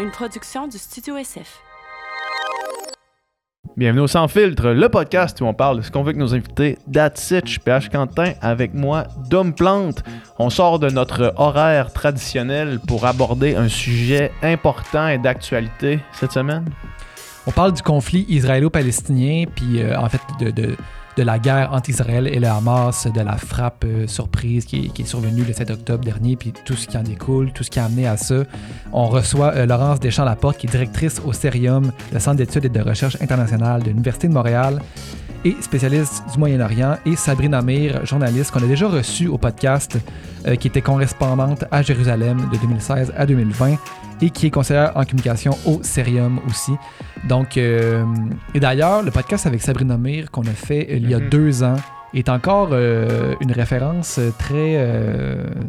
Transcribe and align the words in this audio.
une 0.00 0.10
production 0.10 0.66
du 0.66 0.78
Studio 0.78 1.16
SF. 1.16 1.60
Bienvenue 3.76 4.00
au 4.00 4.06
Sans 4.06 4.28
Filtre, 4.28 4.68
le 4.70 4.88
podcast 4.88 5.40
où 5.40 5.44
on 5.44 5.52
parle 5.52 5.78
de 5.78 5.82
ce 5.82 5.90
qu'on 5.90 6.02
veut 6.02 6.08
avec 6.08 6.16
nos 6.16 6.34
invités. 6.34 6.78
That's 6.90 7.30
it, 7.30 7.58
PH 7.58 7.90
Quentin 7.90 8.32
avec 8.40 8.72
moi, 8.72 9.04
Dom 9.28 9.54
Plante. 9.54 10.02
On 10.38 10.48
sort 10.48 10.78
de 10.78 10.88
notre 10.88 11.34
horaire 11.36 11.92
traditionnel 11.92 12.80
pour 12.88 13.04
aborder 13.04 13.56
un 13.56 13.68
sujet 13.68 14.32
important 14.42 15.06
et 15.08 15.18
d'actualité 15.18 16.00
cette 16.12 16.32
semaine. 16.32 16.64
On 17.46 17.50
parle 17.50 17.72
du 17.72 17.82
conflit 17.82 18.24
israélo-palestinien, 18.28 19.44
puis 19.54 19.82
euh, 19.82 19.98
en 19.98 20.08
fait 20.08 20.20
de, 20.40 20.50
de, 20.50 20.76
de 21.16 21.22
la 21.22 21.38
guerre 21.38 21.72
entre 21.72 21.90
Israël 21.90 22.26
et 22.26 22.38
le 22.38 22.46
Hamas, 22.46 23.06
de 23.06 23.20
la 23.20 23.36
frappe 23.36 23.84
euh, 23.84 24.06
surprise 24.06 24.64
qui, 24.64 24.90
est 24.96 25.04
survenue 25.04 25.44
le 25.44 25.52
7 25.52 25.70
octobre 25.70 26.04
dernier, 26.04 26.36
puis 26.36 26.52
tout 26.64 26.74
ce 26.74 26.86
qui 26.86 26.96
en 26.96 27.02
découle, 27.02 27.52
tout 27.52 27.64
ce 27.64 27.70
qui 27.70 27.78
a 27.78 27.84
amené 27.84 28.06
à 28.06 28.16
ça. 28.16 28.44
On 28.92 29.06
reçoit 29.06 29.54
euh, 29.54 29.66
Laurence 29.66 30.00
Deschamps-Laporte, 30.00 30.58
qui 30.58 30.66
est 30.66 30.70
directrice 30.70 31.20
au 31.24 31.32
CERIUM, 31.32 31.92
le 32.12 32.18
Centre 32.18 32.36
d'études 32.36 32.64
et 32.64 32.68
de 32.68 32.80
recherche 32.80 33.16
internationale 33.20 33.82
de 33.82 33.88
l'Université 33.88 34.28
de 34.28 34.32
Montréal 34.32 34.80
et 35.44 35.56
spécialiste 35.60 36.22
du 36.32 36.38
Moyen-Orient, 36.38 36.96
et 37.06 37.16
Sabrina 37.16 37.58
Amir, 37.58 38.04
journaliste 38.04 38.50
qu'on 38.50 38.62
a 38.62 38.66
déjà 38.66 38.88
reçue 38.88 39.26
au 39.28 39.38
podcast, 39.38 39.98
euh, 40.46 40.56
qui 40.56 40.68
était 40.68 40.82
correspondante 40.82 41.64
à 41.70 41.82
Jérusalem 41.82 42.48
de 42.52 42.58
2016 42.58 43.12
à 43.16 43.26
2020 43.26 43.76
et 44.22 44.30
qui 44.30 44.46
est 44.46 44.50
conseillère 44.50 44.92
en 44.96 45.04
communication 45.04 45.56
au 45.66 45.80
Cerium 45.82 46.40
aussi. 46.48 46.72
Donc, 47.28 47.56
euh, 47.56 48.04
et 48.54 48.60
d'ailleurs, 48.60 49.02
le 49.02 49.10
podcast 49.10 49.46
avec 49.46 49.62
Sabrina 49.62 49.94
Amir 49.94 50.30
qu'on 50.30 50.42
a 50.42 50.50
fait 50.52 50.86
euh, 50.90 50.96
il 50.96 51.10
y 51.10 51.14
a 51.14 51.18
Mhm. 51.18 51.28
deux 51.30 51.62
ans 51.62 51.76
est 52.12 52.28
encore 52.28 52.70
euh, 52.72 53.34
une 53.40 53.52
référence 53.52 54.18
très, 54.38 54.84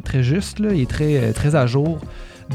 très 0.03 0.23
juste 0.23 0.59
là, 0.59 0.73
et 0.73 0.85
très, 0.85 1.31
très 1.33 1.55
à 1.55 1.65
jour 1.67 1.99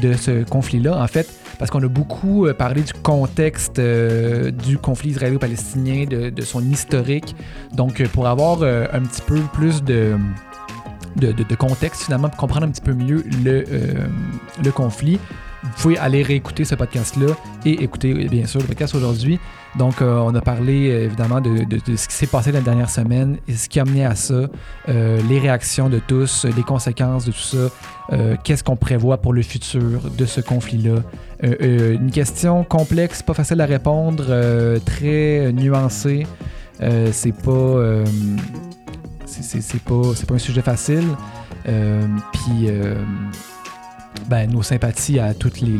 de 0.01 0.13
ce 0.13 0.43
conflit-là. 0.43 1.01
En 1.01 1.07
fait, 1.07 1.27
parce 1.59 1.71
qu'on 1.71 1.83
a 1.83 1.87
beaucoup 1.87 2.45
euh, 2.45 2.53
parlé 2.53 2.81
du 2.81 2.93
contexte 2.93 3.79
euh, 3.79 4.51
du 4.51 4.77
conflit 4.77 5.11
israélo-palestinien, 5.11 6.05
de, 6.05 6.41
son 6.41 6.63
historique. 6.69 7.35
Donc, 7.73 8.01
euh, 8.01 8.07
pour 8.07 8.27
avoir 8.27 8.61
un 8.63 9.01
petit 9.01 9.21
peu 9.21 9.39
plus 9.53 9.83
de, 9.83 10.17
de, 11.15 11.55
contexte, 11.55 12.03
finalement, 12.03 12.29
pour 12.29 12.37
comprendre 12.37 12.65
un 12.65 12.69
petit 12.69 12.81
peu 12.81 12.93
mieux 12.93 13.23
le, 13.43 13.65
le 14.63 14.71
conflit, 14.71 15.19
vous 15.63 15.81
pouvez 15.81 15.97
aller 15.97 16.21
réécouter 16.21 16.63
ce 16.65 16.75
podcast-là 16.75 17.35
et 17.65 17.83
écouter, 17.83 18.13
bien 18.13 18.45
sûr, 18.45 18.61
le 18.61 18.67
podcast 18.67 18.95
aujourd'hui. 18.95 19.39
Donc, 19.75 20.01
euh, 20.01 20.17
on 20.19 20.33
a 20.33 20.41
parlé 20.41 20.85
évidemment 21.05 21.39
de, 21.41 21.65
ce 21.95 22.07
qui 22.07 22.13
s'est 22.15 22.27
passé 22.27 22.51
la 22.51 22.61
dernière 22.61 22.89
semaine 22.89 23.37
et 23.47 23.53
ce 23.53 23.69
qui 23.69 23.79
a 23.79 23.85
mené 23.85 24.05
à 24.05 24.15
ça, 24.15 24.45
euh, 24.89 25.21
les 25.29 25.39
réactions 25.39 25.89
de 25.89 25.99
tous, 25.99 26.45
les 26.55 26.63
conséquences 26.63 27.25
de 27.25 27.31
tout 27.31 27.37
ça, 27.37 27.57
euh, 28.13 28.35
qu'est-ce 28.43 28.63
qu'on 28.63 28.75
prévoit 28.75 29.17
pour 29.17 29.33
le 29.33 29.41
futur 29.43 30.01
de 30.17 30.25
ce 30.25 30.41
conflit-là? 30.41 31.01
Une 31.59 32.09
question 32.11 32.63
complexe, 32.63 33.21
pas 33.21 33.35
facile 33.35 33.61
à 33.61 33.65
répondre, 33.65 34.25
très 34.85 35.51
nuancée. 35.53 36.25
C'est 37.11 37.35
pas, 37.35 38.03
c'est- 39.25 39.83
pas, 39.83 40.01
pas 40.27 40.33
un 40.35 40.39
sujet 40.39 40.61
facile. 40.63 41.05
Puis, 41.63 42.69
ben, 44.27 44.49
nos 44.51 44.63
sympathies 44.63 45.19
à 45.19 45.33
toutes 45.33 45.61
les, 45.61 45.77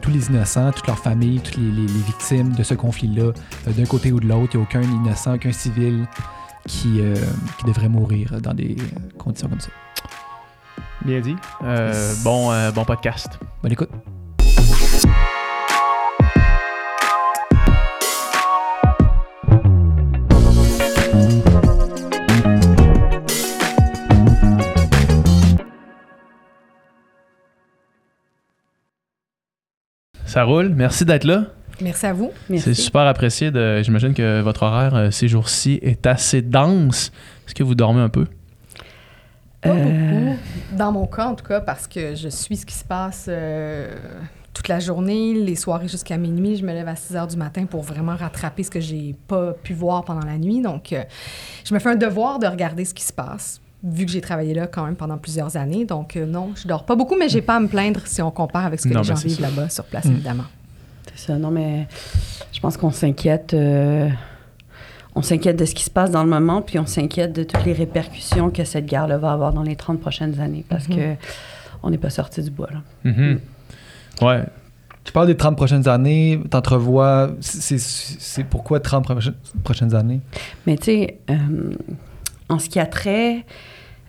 tous 0.00 0.10
les 0.10 0.26
innocents, 0.26 0.72
toutes 0.72 0.86
leurs 0.86 0.98
familles, 0.98 1.40
toutes 1.40 1.56
les, 1.56 1.86
victimes 1.86 2.52
de 2.52 2.62
ce 2.62 2.74
conflit-là, 2.74 3.32
euh, 3.68 3.72
d'un 3.72 3.86
côté 3.86 4.12
ou 4.12 4.20
de 4.20 4.26
l'autre. 4.26 4.54
Il 4.54 4.58
n'y 4.58 4.64
a 4.64 4.66
aucun 4.66 4.82
innocent, 4.82 5.34
aucun 5.34 5.52
civil 5.52 6.06
qui, 6.66 7.00
euh, 7.00 7.14
qui 7.58 7.64
devrait 7.66 7.88
mourir 7.88 8.40
dans 8.40 8.54
des 8.54 8.76
euh, 8.78 9.18
conditions 9.18 9.48
comme 9.48 9.60
ça. 9.60 9.70
Bien 11.04 11.20
dit. 11.20 11.36
Euh, 11.62 12.14
bon, 12.22 12.50
euh, 12.50 12.70
bon 12.70 12.84
podcast. 12.84 13.38
Bonne 13.62 13.72
écoute. 13.72 13.90
Ça 30.34 30.42
roule. 30.42 30.70
Merci 30.70 31.04
d'être 31.04 31.22
là. 31.22 31.44
Merci 31.80 32.06
à 32.06 32.12
vous. 32.12 32.32
C'est 32.58 32.74
super 32.74 33.02
apprécié. 33.02 33.52
De... 33.52 33.80
J'imagine 33.84 34.14
que 34.14 34.40
votre 34.40 34.64
horaire 34.64 34.96
euh, 34.96 35.10
ces 35.12 35.28
jours-ci 35.28 35.78
est 35.80 36.08
assez 36.08 36.42
dense. 36.42 37.12
Est-ce 37.46 37.54
que 37.54 37.62
vous 37.62 37.76
dormez 37.76 38.00
un 38.00 38.08
peu? 38.08 38.24
Pas 39.62 39.68
Euh, 39.68 39.74
beaucoup. 40.30 40.36
Dans 40.76 40.90
mon 40.90 41.06
cas, 41.06 41.26
en 41.26 41.36
tout 41.36 41.44
cas, 41.44 41.60
parce 41.60 41.86
que 41.86 42.16
je 42.16 42.28
suis 42.28 42.56
ce 42.56 42.66
qui 42.66 42.74
se 42.74 42.82
passe 42.84 43.26
euh, 43.28 43.94
toute 44.52 44.66
la 44.66 44.80
journée, 44.80 45.34
les 45.34 45.54
soirées 45.54 45.86
jusqu'à 45.86 46.16
minuit. 46.16 46.56
Je 46.56 46.64
me 46.66 46.72
lève 46.72 46.88
à 46.88 46.96
6 46.96 47.14
heures 47.14 47.26
du 47.28 47.36
matin 47.36 47.66
pour 47.66 47.82
vraiment 47.82 48.16
rattraper 48.16 48.64
ce 48.64 48.72
que 48.72 48.80
j'ai 48.80 49.14
pas 49.28 49.52
pu 49.52 49.72
voir 49.72 50.04
pendant 50.04 50.26
la 50.26 50.36
nuit. 50.36 50.60
Donc, 50.60 50.92
euh, 50.92 51.04
je 51.64 51.72
me 51.72 51.78
fais 51.78 51.90
un 51.90 51.94
devoir 51.94 52.40
de 52.40 52.48
regarder 52.48 52.84
ce 52.84 52.92
qui 52.92 53.04
se 53.04 53.12
passe, 53.12 53.60
vu 53.86 54.06
que 54.06 54.10
j'ai 54.12 54.20
travaillé 54.22 54.54
là 54.54 54.66
quand 54.66 54.84
même 54.86 54.96
pendant 54.96 55.18
plusieurs 55.18 55.56
années. 55.58 55.84
Donc, 55.84 56.16
euh, 56.16 56.24
non, 56.26 56.52
je 56.56 56.66
dors 56.66 56.84
pas 56.84 56.96
beaucoup, 56.96 57.16
mais 57.18 57.28
j'ai 57.28 57.42
pas 57.42 57.56
à 57.56 57.60
me 57.60 57.68
plaindre 57.68 58.00
si 58.06 58.22
on 58.22 58.30
compare 58.30 58.64
avec 58.64 58.80
ce 58.80 58.88
que 58.88 58.94
Non, 58.94 59.02
les 59.02 59.08
ben, 59.08 59.14
gens 59.16 59.22
vivent 59.22 59.40
là-bas 59.42 59.68
sur 59.68 59.84
place, 59.84 60.06
Mm. 60.06 60.12
évidemment. 60.12 60.44
C'est 61.14 61.26
ça, 61.32 61.36
non, 61.38 61.50
mais 61.50 61.86
je 62.52 62.60
pense 62.60 62.76
qu'on 62.76 62.90
s'inquiète. 62.90 63.52
euh, 63.54 64.08
on 65.14 65.22
s'inquiète 65.22 65.56
de 65.56 65.64
ce 65.64 65.74
qui 65.74 65.84
se 65.84 65.90
passe 65.90 66.10
dans 66.10 66.24
le 66.24 66.30
moment, 66.30 66.60
puis 66.62 66.78
on 66.78 66.86
s'inquiète 66.86 67.32
de 67.32 67.44
toutes 67.44 67.64
les 67.64 67.72
répercussions 67.72 68.50
que 68.50 68.64
cette 68.64 68.86
guerre-là 68.86 69.16
va 69.18 69.32
avoir 69.32 69.52
dans 69.52 69.62
les 69.62 69.76
30 69.76 70.00
prochaines 70.00 70.40
années, 70.40 70.64
parce 70.68 70.88
Mhm. 70.88 70.96
que 70.96 71.14
on 71.82 71.90
n'est 71.90 71.98
pas 71.98 72.10
sorti 72.10 72.42
du 72.42 72.50
bois, 72.50 72.68
là. 72.72 72.80
Mhm. 73.04 73.38
Ouais. 74.22 74.42
Tu 75.04 75.12
parles 75.12 75.26
des 75.26 75.36
30 75.36 75.54
prochaines 75.56 75.86
années, 75.86 76.40
t'entrevois. 76.50 77.30
C'est 77.40 77.78
c'est 77.78 78.42
pourquoi 78.44 78.80
30 78.80 79.04
prochaines- 79.04 79.34
prochaines 79.62 79.94
années? 79.94 80.20
Mais 80.66 80.76
tu 80.78 80.84
sais, 80.84 81.18
euh, 81.30 81.34
en 82.48 82.58
ce 82.58 82.68
qui 82.68 82.78
a 82.78 82.86
trait 82.86 83.44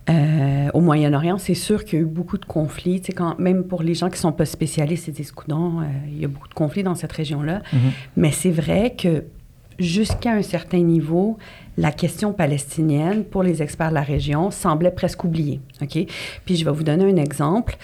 euh, 0.08 0.68
au 0.72 0.80
Moyen-Orient, 0.80 1.38
c'est 1.38 1.54
sûr 1.54 1.84
qu'il 1.84 1.98
y 1.98 2.02
a 2.02 2.04
eu 2.04 2.08
beaucoup 2.08 2.38
de 2.38 2.44
conflits. 2.44 3.00
Tu 3.00 3.06
sais, 3.06 3.12
quand, 3.12 3.38
même 3.38 3.64
pour 3.64 3.82
les 3.82 3.94
gens 3.94 4.08
qui 4.08 4.18
sont 4.18 4.32
pas 4.32 4.44
spécialistes, 4.44 5.08
ils 5.08 5.14
disent, 5.14 5.32
coudon, 5.32 5.80
euh, 5.80 5.84
il 6.06 6.20
y 6.20 6.24
a 6.24 6.28
beaucoup 6.28 6.48
de 6.48 6.54
conflits 6.54 6.84
dans 6.84 6.94
cette 6.94 7.12
région-là. 7.12 7.62
Mhm. 7.72 7.80
Mais 8.16 8.30
c'est 8.30 8.50
vrai 8.50 8.94
que 8.96 9.24
jusqu'à 9.80 10.32
un 10.32 10.42
certain 10.42 10.78
niveau, 10.78 11.38
la 11.76 11.90
question 11.90 12.32
palestinienne, 12.32 13.24
pour 13.24 13.42
les 13.42 13.62
experts 13.62 13.90
de 13.90 13.94
la 13.94 14.02
région, 14.02 14.50
semblait 14.50 14.92
presque 14.92 15.24
oubliée. 15.24 15.60
OK? 15.82 15.98
Puis 16.44 16.56
je 16.56 16.64
vais 16.64 16.70
vous 16.70 16.84
donner 16.84 17.04
un 17.04 17.16
exemple. 17.16 17.76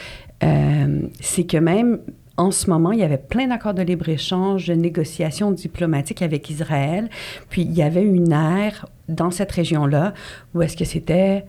Euh, 0.44 1.02
c'est 1.20 1.44
que 1.44 1.56
même 1.56 1.98
en 2.36 2.50
ce 2.50 2.70
moment, 2.70 2.92
il 2.92 3.00
y 3.00 3.04
avait 3.04 3.18
plein 3.18 3.46
d'accords 3.46 3.74
de 3.74 3.82
libre-échange, 3.82 4.66
de 4.66 4.74
négociations 4.74 5.50
diplomatiques 5.50 6.22
avec 6.22 6.48
Israël. 6.48 7.10
Puis 7.50 7.62
il 7.62 7.72
y 7.72 7.82
avait 7.82 8.02
une 8.02 8.32
ère 8.32 8.86
dans 9.08 9.30
cette 9.30 9.52
région-là 9.52 10.14
où 10.54 10.62
est-ce 10.62 10.76
que 10.76 10.84
c'était 10.84 11.44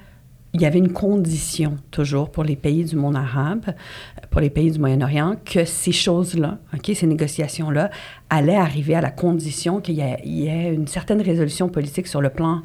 il 0.53 0.61
y 0.61 0.65
avait 0.65 0.77
une 0.79 0.93
condition 0.93 1.77
toujours 1.89 2.31
pour 2.31 2.43
les 2.43 2.55
pays 2.55 2.83
du 2.85 2.95
monde 2.95 3.15
arabe, 3.15 3.65
pour 4.29 4.39
les 4.39 4.51
pays 4.51 4.69
du 4.71 4.77
Moyen-Orient, 4.79 5.35
que 5.43 5.65
ces 5.65 5.91
choses-là, 5.91 6.59
ces 6.93 7.07
négociations-là, 7.07 7.89
allaient 8.29 8.55
arriver 8.55 8.93
à 8.95 9.01
la 9.01 9.09
condition 9.11 9.79
qu'il 9.81 9.95
y, 9.95 10.01
ait- 10.01 10.19
il 10.23 10.39
y 10.39 10.47
ait 10.47 10.73
une 10.73 10.87
certaine 10.87 11.21
résolution 11.21 11.69
politique 11.69 12.07
sur 12.07 12.21
le 12.21 12.29
plan 12.29 12.61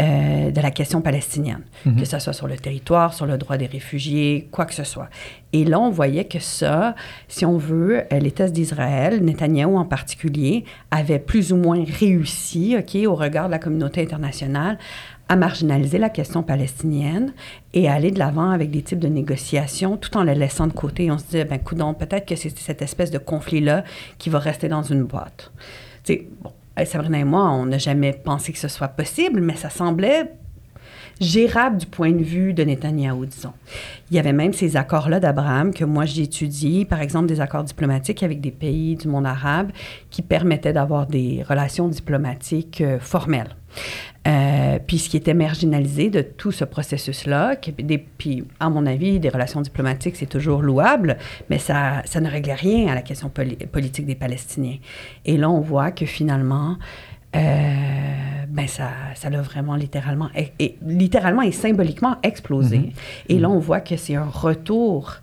euh, 0.00 0.52
de 0.52 0.60
la 0.60 0.70
question 0.70 1.00
palestinienne, 1.00 1.62
Mhm. 1.84 1.96
que 1.96 2.04
ce 2.04 2.20
soit 2.20 2.32
sur 2.32 2.46
le 2.46 2.56
territoire, 2.56 3.12
sur 3.14 3.26
le 3.26 3.36
droit 3.36 3.56
des 3.56 3.66
réfugiés, 3.66 4.46
quoi 4.52 4.64
que 4.64 4.74
ce 4.74 4.84
soit. 4.84 5.08
Et 5.52 5.64
là, 5.64 5.80
on 5.80 5.90
voyait 5.90 6.26
que 6.26 6.38
ça, 6.38 6.94
si 7.26 7.44
on 7.44 7.56
veut, 7.58 8.02
euh, 8.12 8.18
l'État 8.20 8.48
d'Israël, 8.48 9.24
Netanyahou 9.24 9.76
en 9.76 9.84
particulier, 9.84 10.64
avait 10.92 11.18
plus 11.18 11.52
ou 11.52 11.56
moins 11.56 11.82
réussi, 11.98 12.76
ok, 12.78 13.06
au 13.08 13.16
regard 13.16 13.46
de 13.46 13.50
la 13.52 13.58
communauté 13.58 14.00
internationale, 14.02 14.78
à 15.28 15.36
marginaliser 15.36 15.98
la 15.98 16.08
question 16.08 16.42
palestinienne 16.42 17.32
et 17.74 17.88
à 17.88 17.94
aller 17.94 18.10
de 18.10 18.18
l'avant 18.18 18.50
avec 18.50 18.70
des 18.70 18.82
types 18.82 18.98
de 18.98 19.08
négociations 19.08 19.96
tout 19.96 20.16
en 20.16 20.24
la 20.24 20.34
laissant 20.34 20.66
de 20.66 20.72
côté. 20.72 21.10
On 21.10 21.18
se 21.18 21.24
disait, 21.24 21.44
ben, 21.44 21.58
coudonc, 21.58 21.94
peut-être 21.94 22.26
que 22.26 22.36
c'est 22.36 22.56
cette 22.58 22.82
espèce 22.82 23.10
de 23.10 23.18
conflit-là 23.18 23.84
qui 24.16 24.30
va 24.30 24.38
rester 24.38 24.68
dans 24.68 24.82
une 24.82 25.04
boîte. 25.04 25.52
Tu 26.04 26.14
sais, 26.14 26.28
bon, 26.42 26.52
Sabrina 26.84 27.18
et 27.18 27.24
moi, 27.24 27.50
on 27.50 27.66
n'a 27.66 27.78
jamais 27.78 28.12
pensé 28.12 28.52
que 28.52 28.58
ce 28.58 28.68
soit 28.68 28.88
possible, 28.88 29.40
mais 29.40 29.56
ça 29.56 29.68
semblait 29.68 30.32
gérable 31.20 31.78
du 31.78 31.86
point 31.86 32.12
de 32.12 32.22
vue 32.22 32.52
de 32.54 32.62
Netanyahou, 32.62 33.26
disons. 33.26 33.52
Il 34.10 34.16
y 34.16 34.20
avait 34.20 34.32
même 34.32 34.52
ces 34.52 34.76
accords-là 34.76 35.20
d'Abraham 35.20 35.74
que 35.74 35.84
moi 35.84 36.04
j'ai 36.04 36.22
étudiés, 36.22 36.84
par 36.84 37.00
exemple 37.00 37.26
des 37.26 37.40
accords 37.40 37.64
diplomatiques 37.64 38.22
avec 38.22 38.40
des 38.40 38.50
pays 38.50 38.96
du 38.96 39.08
monde 39.08 39.26
arabe 39.26 39.70
qui 40.10 40.22
permettaient 40.22 40.72
d'avoir 40.72 41.06
des 41.06 41.44
relations 41.48 41.88
diplomatiques 41.88 42.80
euh, 42.80 42.98
formelles. 43.00 43.56
Euh, 44.26 44.78
puis 44.86 44.98
ce 44.98 45.08
qui 45.08 45.16
était 45.16 45.32
marginalisé 45.32 46.10
de 46.10 46.20
tout 46.20 46.52
ce 46.52 46.64
processus-là, 46.64 47.56
puis 48.18 48.44
à 48.60 48.68
mon 48.68 48.84
avis, 48.84 49.20
des 49.20 49.30
relations 49.30 49.62
diplomatiques, 49.62 50.16
c'est 50.16 50.26
toujours 50.26 50.60
louable, 50.60 51.16
mais 51.48 51.58
ça, 51.58 52.02
ça 52.04 52.20
ne 52.20 52.28
réglait 52.28 52.54
rien 52.54 52.88
à 52.88 52.94
la 52.94 53.02
question 53.02 53.30
poli- 53.30 53.56
politique 53.56 54.04
des 54.04 54.14
Palestiniens. 54.16 54.76
Et 55.24 55.36
là, 55.38 55.48
on 55.48 55.60
voit 55.60 55.92
que 55.92 56.04
finalement, 56.04 56.76
euh, 57.36 57.40
ben 58.48 58.66
ça, 58.66 58.90
ça 59.14 59.30
l'a 59.30 59.40
vraiment 59.40 59.76
littéralement, 59.76 60.28
et, 60.36 60.52
et- 60.58 60.76
littéralement 60.86 61.42
et 61.42 61.52
symboliquement 61.52 62.16
explosé. 62.22 62.78
Mhm. 62.78 62.90
Et 63.30 63.38
là, 63.38 63.48
on 63.48 63.58
voit 63.58 63.80
que 63.80 63.96
c'est 63.96 64.14
un 64.16 64.24
retour 64.28 65.14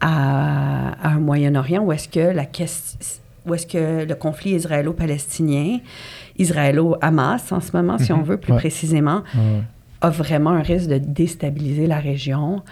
à, 0.00 0.92
à 1.02 1.08
un 1.10 1.18
Moyen-Orient 1.20 1.82
où 1.82 1.92
est-ce 1.92 2.08
que 2.08 2.20
la 2.20 2.44
question 2.44 2.98
où 3.44 3.54
est-ce 3.54 3.66
que 3.66 4.04
le 4.04 4.14
conflit 4.14 4.52
israélo-palestinien, 4.52 5.80
israélo-hamas 6.38 7.52
en 7.52 7.60
ce 7.60 7.76
moment, 7.76 7.98
si 7.98 8.12
Mhm. 8.12 8.18
on 8.18 8.22
veut 8.22 8.36
plus 8.38 8.52
Ouais. 8.52 8.58
précisément, 8.58 9.22
Ouais. 9.34 9.62
a 10.00 10.10
vraiment 10.10 10.50
un 10.50 10.62
risque 10.62 10.88
de 10.88 10.98
déstabiliser 10.98 11.86
la 11.86 11.98
région. 11.98 12.62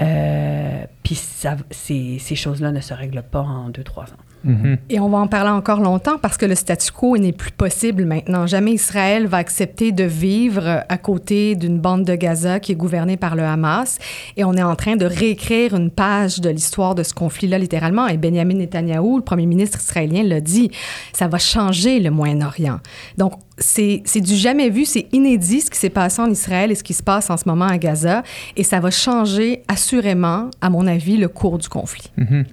Euh, 0.00 0.84
Puis 1.02 1.14
ces 1.14 2.34
choses-là 2.34 2.72
ne 2.72 2.80
se 2.80 2.92
règlent 2.92 3.22
pas 3.30 3.40
en 3.40 3.68
deux, 3.70 3.84
trois 3.84 4.04
ans. 4.04 4.22
Mhm. 4.44 4.78
Et 4.90 5.00
on 5.00 5.08
va 5.08 5.18
en 5.18 5.26
parler 5.26 5.50
encore 5.50 5.80
longtemps 5.80 6.18
parce 6.18 6.36
que 6.36 6.46
le 6.46 6.54
statu 6.54 6.92
quo 6.92 7.16
n'est 7.18 7.32
plus 7.32 7.50
possible 7.50 8.04
maintenant. 8.04 8.46
Jamais 8.46 8.72
Israël 8.72 9.26
va 9.26 9.38
accepter 9.38 9.92
de 9.92 10.04
vivre 10.04 10.84
à 10.88 10.98
côté 10.98 11.56
d'une 11.56 11.78
bande 11.78 12.04
de 12.04 12.14
Gaza 12.14 12.60
qui 12.60 12.72
est 12.72 12.76
gouvernée 12.76 13.16
par 13.16 13.34
le 13.34 13.42
Hamas. 13.42 13.98
Et 14.36 14.44
on 14.44 14.54
est 14.54 14.62
en 14.62 14.76
train 14.76 14.96
de 14.96 15.04
réécrire 15.04 15.74
une 15.74 15.90
page 15.90 16.40
de 16.40 16.50
l'histoire 16.50 16.94
de 16.94 17.02
ce 17.02 17.14
conflit-là, 17.14 17.58
littéralement. 17.58 18.06
Et 18.06 18.16
Benjamin 18.16 18.54
Netanyahou, 18.54 19.18
le 19.18 19.24
premier 19.24 19.46
ministre 19.46 19.80
israélien, 19.80 20.22
l'a 20.22 20.40
dit. 20.40 20.70
Ça 21.12 21.28
va 21.28 21.38
changer 21.38 22.00
le 22.00 22.10
Moyen-Orient. 22.10 22.80
Donc, 23.18 23.34
c'est 23.58 24.02
c'est 24.04 24.20
du 24.20 24.36
jamais 24.36 24.68
vu, 24.68 24.84
c'est 24.84 25.06
inédit 25.12 25.62
ce 25.62 25.70
qui 25.70 25.78
s'est 25.78 25.90
passé 25.90 26.20
en 26.20 26.30
Israël 26.30 26.70
et 26.70 26.74
ce 26.74 26.84
qui 26.84 26.94
se 26.94 27.02
passe 27.02 27.30
en 27.30 27.36
ce 27.36 27.44
moment 27.46 27.66
à 27.66 27.78
Gaza. 27.78 28.22
Et 28.56 28.64
ça 28.64 28.80
va 28.80 28.90
changer 28.90 29.62
assurément, 29.68 30.50
à 30.60 30.70
mon 30.70 30.86
avis, 30.86 31.16
le 31.16 31.28
cours 31.28 31.58
du 31.58 31.68
conflit. 31.68 32.10
Mhm. 32.16 32.44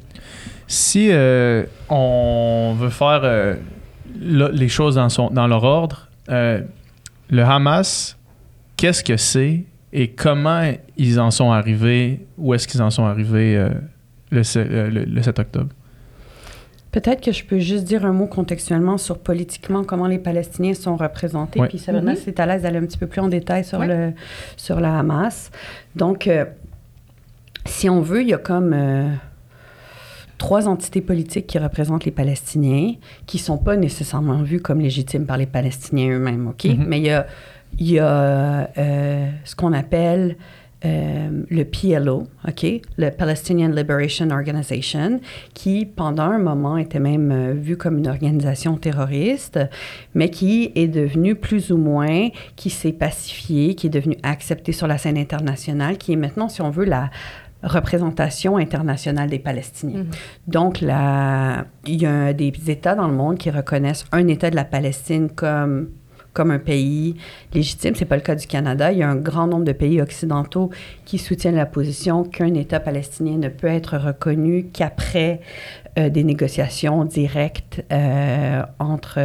Si 0.68 1.10
euh, 1.12 1.64
on 1.90 2.76
veut 2.80 2.90
faire 2.90 3.22
euh, 3.24 3.56
le- 4.20 4.52
les 4.52 4.70
choses 4.70 4.96
dans, 4.96 5.10
son, 5.10 5.30
dans 5.30 5.48
leur 5.48 5.64
ordre, 5.64 6.08
euh, 6.30 6.62
le 7.30 7.44
Hamas, 7.44 8.18
qu'est-ce 8.78 9.04
que 9.04 9.18
c'est 9.18 9.64
et 9.92 10.10
comment 10.12 10.72
ils 10.98 11.20
en 11.20 11.32
sont 11.32 11.52
arrivés, 11.52 12.26
où 12.38 12.54
est-ce 12.54 12.68
qu'ils 12.68 12.82
en 12.82 12.90
sont 12.90 13.06
arrivés 13.06 13.56
euh, 13.58 13.70
le, 14.32 14.44
se- 14.44 14.60
euh, 14.60 14.90
le- 14.90 15.04
le 15.06 15.22
7 15.22 15.40
octobre? 15.40 15.70
Peut-être 16.92 17.22
que 17.22 17.32
je 17.32 17.44
peux 17.44 17.58
juste 17.60 17.86
dire 17.86 18.06
un 18.06 18.14
mot 18.14 18.28
contextuellement 18.28 19.00
sur 19.00 19.18
politiquement 19.18 19.84
comment 19.84 20.06
les 20.08 20.20
Palestiniens 20.20 20.76
sont 20.76 20.96
représentés. 20.96 21.60
Ouais. 21.60 21.68
Puis 21.68 21.80
Sabrina, 21.80 22.12
Mhm. 22.12 22.18
si 22.18 22.34
tu 22.34 22.42
à 22.42 22.46
l'aise 22.46 22.62
d'aller 22.62 22.78
un 22.78 22.86
petit 22.86 23.00
peu 23.00 23.08
plus 23.08 23.20
en 23.22 23.28
détail 23.30 23.66
sur, 23.66 23.80
Ouais. 23.80 23.88
le, 23.88 24.14
sur 24.58 24.80
la 24.80 25.00
Hamas. 25.00 25.50
Donc, 25.96 26.28
euh, 26.28 26.46
si 27.66 27.90
on 27.90 28.02
veut, 28.02 28.22
il 28.22 28.28
y 28.30 28.34
a 28.34 28.38
comme 28.38 28.74
euh, 28.74 29.08
trois 30.38 30.68
entités 30.68 31.02
politiques 31.02 31.48
qui 31.48 31.60
représentent 31.60 32.06
les 32.06 32.12
Palestiniens, 32.12 32.94
qui 33.26 33.38
sont 33.38 33.58
pas 33.58 33.76
nécessairement 33.76 34.44
vues 34.44 34.62
comme 34.62 34.80
légitimes 34.80 35.26
par 35.26 35.38
les 35.38 35.46
Palestiniens 35.46 36.12
eux-mêmes, 36.16 36.48
OK? 36.48 36.66
Mhm. 36.66 36.86
Mais 36.88 37.00
il 37.00 37.06
y 37.06 37.12
a, 37.12 37.28
y 37.80 38.00
a 38.00 38.70
euh, 38.78 39.30
ce 39.44 39.56
qu'on 39.56 39.74
appelle 39.74 40.38
euh, 40.86 41.30
le 41.50 41.64
PLO, 41.64 42.28
OK? 42.46 42.66
Le 42.98 43.10
Palestinian 43.10 43.70
Liberation 43.70 44.30
Organization, 44.32 45.22
qui 45.54 45.86
pendant 45.86 46.24
un 46.24 46.40
moment 46.40 46.76
était 46.76 47.00
même 47.00 47.32
euh, 47.32 47.54
vu 47.54 47.78
comme 47.78 48.00
une 48.00 48.08
organisation 48.10 48.76
terroriste, 48.76 49.60
mais 50.14 50.30
qui 50.30 50.74
est 50.76 50.90
devenu 50.90 51.36
plus 51.36 51.72
ou 51.72 51.78
moins, 51.78 52.28
qui 52.58 52.70
s'est 52.70 52.92
pacifié, 52.92 53.76
qui 53.76 53.88
est 53.88 53.92
devenu 53.92 54.18
accepté 54.24 54.74
sur 54.74 54.88
la 54.88 54.98
scène 54.98 55.18
internationale, 55.18 55.98
qui 55.98 56.12
est 56.12 56.18
maintenant, 56.18 56.50
si 56.50 56.62
on 56.62 56.70
veut, 56.70 56.84
la 56.84 57.12
représentation 57.64 58.58
internationale 58.58 59.30
des 59.30 59.40
Palestiniens. 59.40 60.04
Mhm. 60.04 60.12
Donc, 60.48 60.82
la- 60.82 61.66
il 61.86 62.02
y 62.02 62.06
a 62.06 62.34
des 62.34 62.52
États 62.68 62.96
dans 62.96 63.08
le 63.08 63.14
monde 63.14 63.38
qui 63.38 63.50
reconnaissent 63.50 64.06
un 64.12 64.28
État 64.28 64.50
de 64.50 64.56
la 64.56 64.66
Palestine 64.66 65.30
comme, 65.30 65.90
comme 66.34 66.52
un 66.52 66.60
pays 66.60 67.16
légitime. 67.54 67.94
C'est 67.96 68.06
pas 68.06 68.16
le 68.16 68.22
cas 68.22 68.36
du 68.36 68.48
Canada. 68.48 68.92
Il 68.92 68.98
y 68.98 69.04
a 69.04 69.10
un 69.10 69.16
grand 69.16 69.48
nombre 69.48 69.66
de 69.66 69.72
pays 69.72 70.02
occidentaux 70.02 70.72
qui 71.06 71.18
soutiennent 71.20 71.56
la 71.56 71.66
position 71.68 72.24
qu'un 72.24 72.54
État 72.56 72.80
palestinien 72.80 73.38
ne 73.38 73.50
peut 73.50 73.68
être 73.68 73.98
reconnu 73.98 74.66
qu'après 74.74 75.42
euh, 76.00 76.10
des 76.10 76.24
négociations 76.24 77.06
directes 77.06 77.84
euh, 77.92 78.64
entre 78.80 79.20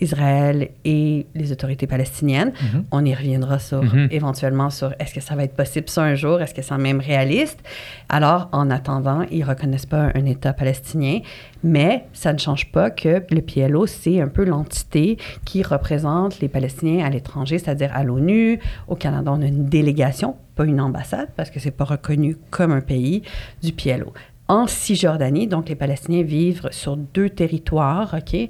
Israël 0.00 0.68
et 0.84 1.26
les 1.34 1.52
autorités 1.52 1.86
palestiniennes. 1.86 2.52
Mhm. 2.60 2.84
On 2.90 3.04
y 3.04 3.14
reviendra 3.14 3.58
sur, 3.58 3.82
Mhm. 3.82 4.08
éventuellement 4.10 4.70
sur 4.70 4.92
est-ce 4.98 5.14
que 5.14 5.20
ça 5.20 5.34
va 5.34 5.44
être 5.44 5.54
possible 5.56 5.88
ça 5.88 6.02
un 6.02 6.14
jour, 6.14 6.40
est-ce 6.40 6.54
que 6.54 6.62
c'est 6.62 6.76
même 6.78 7.00
réaliste? 7.00 7.60
Alors, 8.08 8.48
en 8.52 8.70
attendant, 8.70 9.22
ils 9.30 9.40
ne 9.40 9.46
reconnaissent 9.46 9.86
pas 9.86 10.10
un 10.14 10.24
État 10.26 10.52
palestinien, 10.52 11.20
mais 11.62 12.04
ça 12.12 12.32
ne 12.32 12.38
change 12.38 12.70
pas 12.72 12.90
que 12.90 13.22
le 13.30 13.40
PLO, 13.40 13.86
c'est 13.86 14.20
un 14.20 14.28
peu 14.28 14.44
l'entité 14.44 15.16
qui 15.44 15.62
représente 15.62 16.40
les 16.40 16.48
Palestiniens 16.48 17.04
à 17.06 17.10
l'étranger, 17.10 17.58
c'est-à-dire 17.58 17.90
à, 17.94 18.04
l'ONU. 18.04 18.58
Au 18.88 18.96
Canada, 18.96 19.32
on 19.34 19.42
a 19.42 19.46
une 19.46 19.66
délégation, 19.66 20.36
pas 20.56 20.64
une 20.64 20.80
ambassade, 20.80 21.28
parce 21.36 21.50
que 21.50 21.60
c'est 21.60 21.70
pas 21.70 21.84
reconnu 21.84 22.36
comme 22.50 22.72
un 22.72 22.80
pays 22.80 23.22
du 23.62 23.72
PLO. 23.72 24.12
En 24.46 24.66
Cisjordanie, 24.66 25.46
donc 25.46 25.70
les 25.70 25.74
Palestiniens 25.74 26.22
vivent 26.22 26.68
sur 26.70 26.98
deux 26.98 27.30
territoires, 27.30 28.14
OK? 28.18 28.48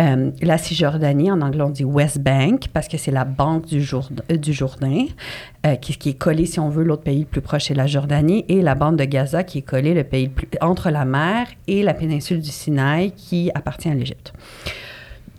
Euh, 0.00 0.30
la 0.40 0.58
Cisjordanie, 0.58 1.30
en 1.30 1.40
anglais, 1.42 1.62
on 1.62 1.70
dit 1.70 1.84
West 1.84 2.20
Bank, 2.20 2.68
parce 2.72 2.88
que 2.88 2.96
c'est 2.96 3.10
la 3.10 3.24
banque 3.24 3.66
du, 3.66 3.82
Jourdain, 3.82 4.22
euh, 4.30 4.36
du 4.36 4.52
Jourdain 4.52 5.06
euh, 5.66 5.76
qui, 5.76 6.08
est 6.08 6.18
collée, 6.18 6.46
si 6.46 6.58
on 6.60 6.70
veut, 6.70 6.82
l'autre 6.82 7.02
pays 7.02 7.20
le 7.20 7.26
plus 7.26 7.42
proche, 7.42 7.64
c'est 7.64 7.74
la 7.74 7.86
Jordanie, 7.86 8.44
et 8.48 8.62
la 8.62 8.74
bande 8.74 8.96
de 8.96 9.04
Gaza, 9.04 9.44
qui 9.44 9.58
est 9.58 9.62
collée 9.62 9.92
le 9.92 10.04
pays 10.04 10.30
entre 10.60 10.90
la 10.90 11.04
mer 11.04 11.46
et 11.66 11.82
la 11.82 11.92
péninsule 11.92 12.40
du 12.40 12.50
Sinaï, 12.50 13.12
qui 13.12 13.50
appartient 13.54 13.88
à 13.88 13.94
l'Égypte. 13.94 14.32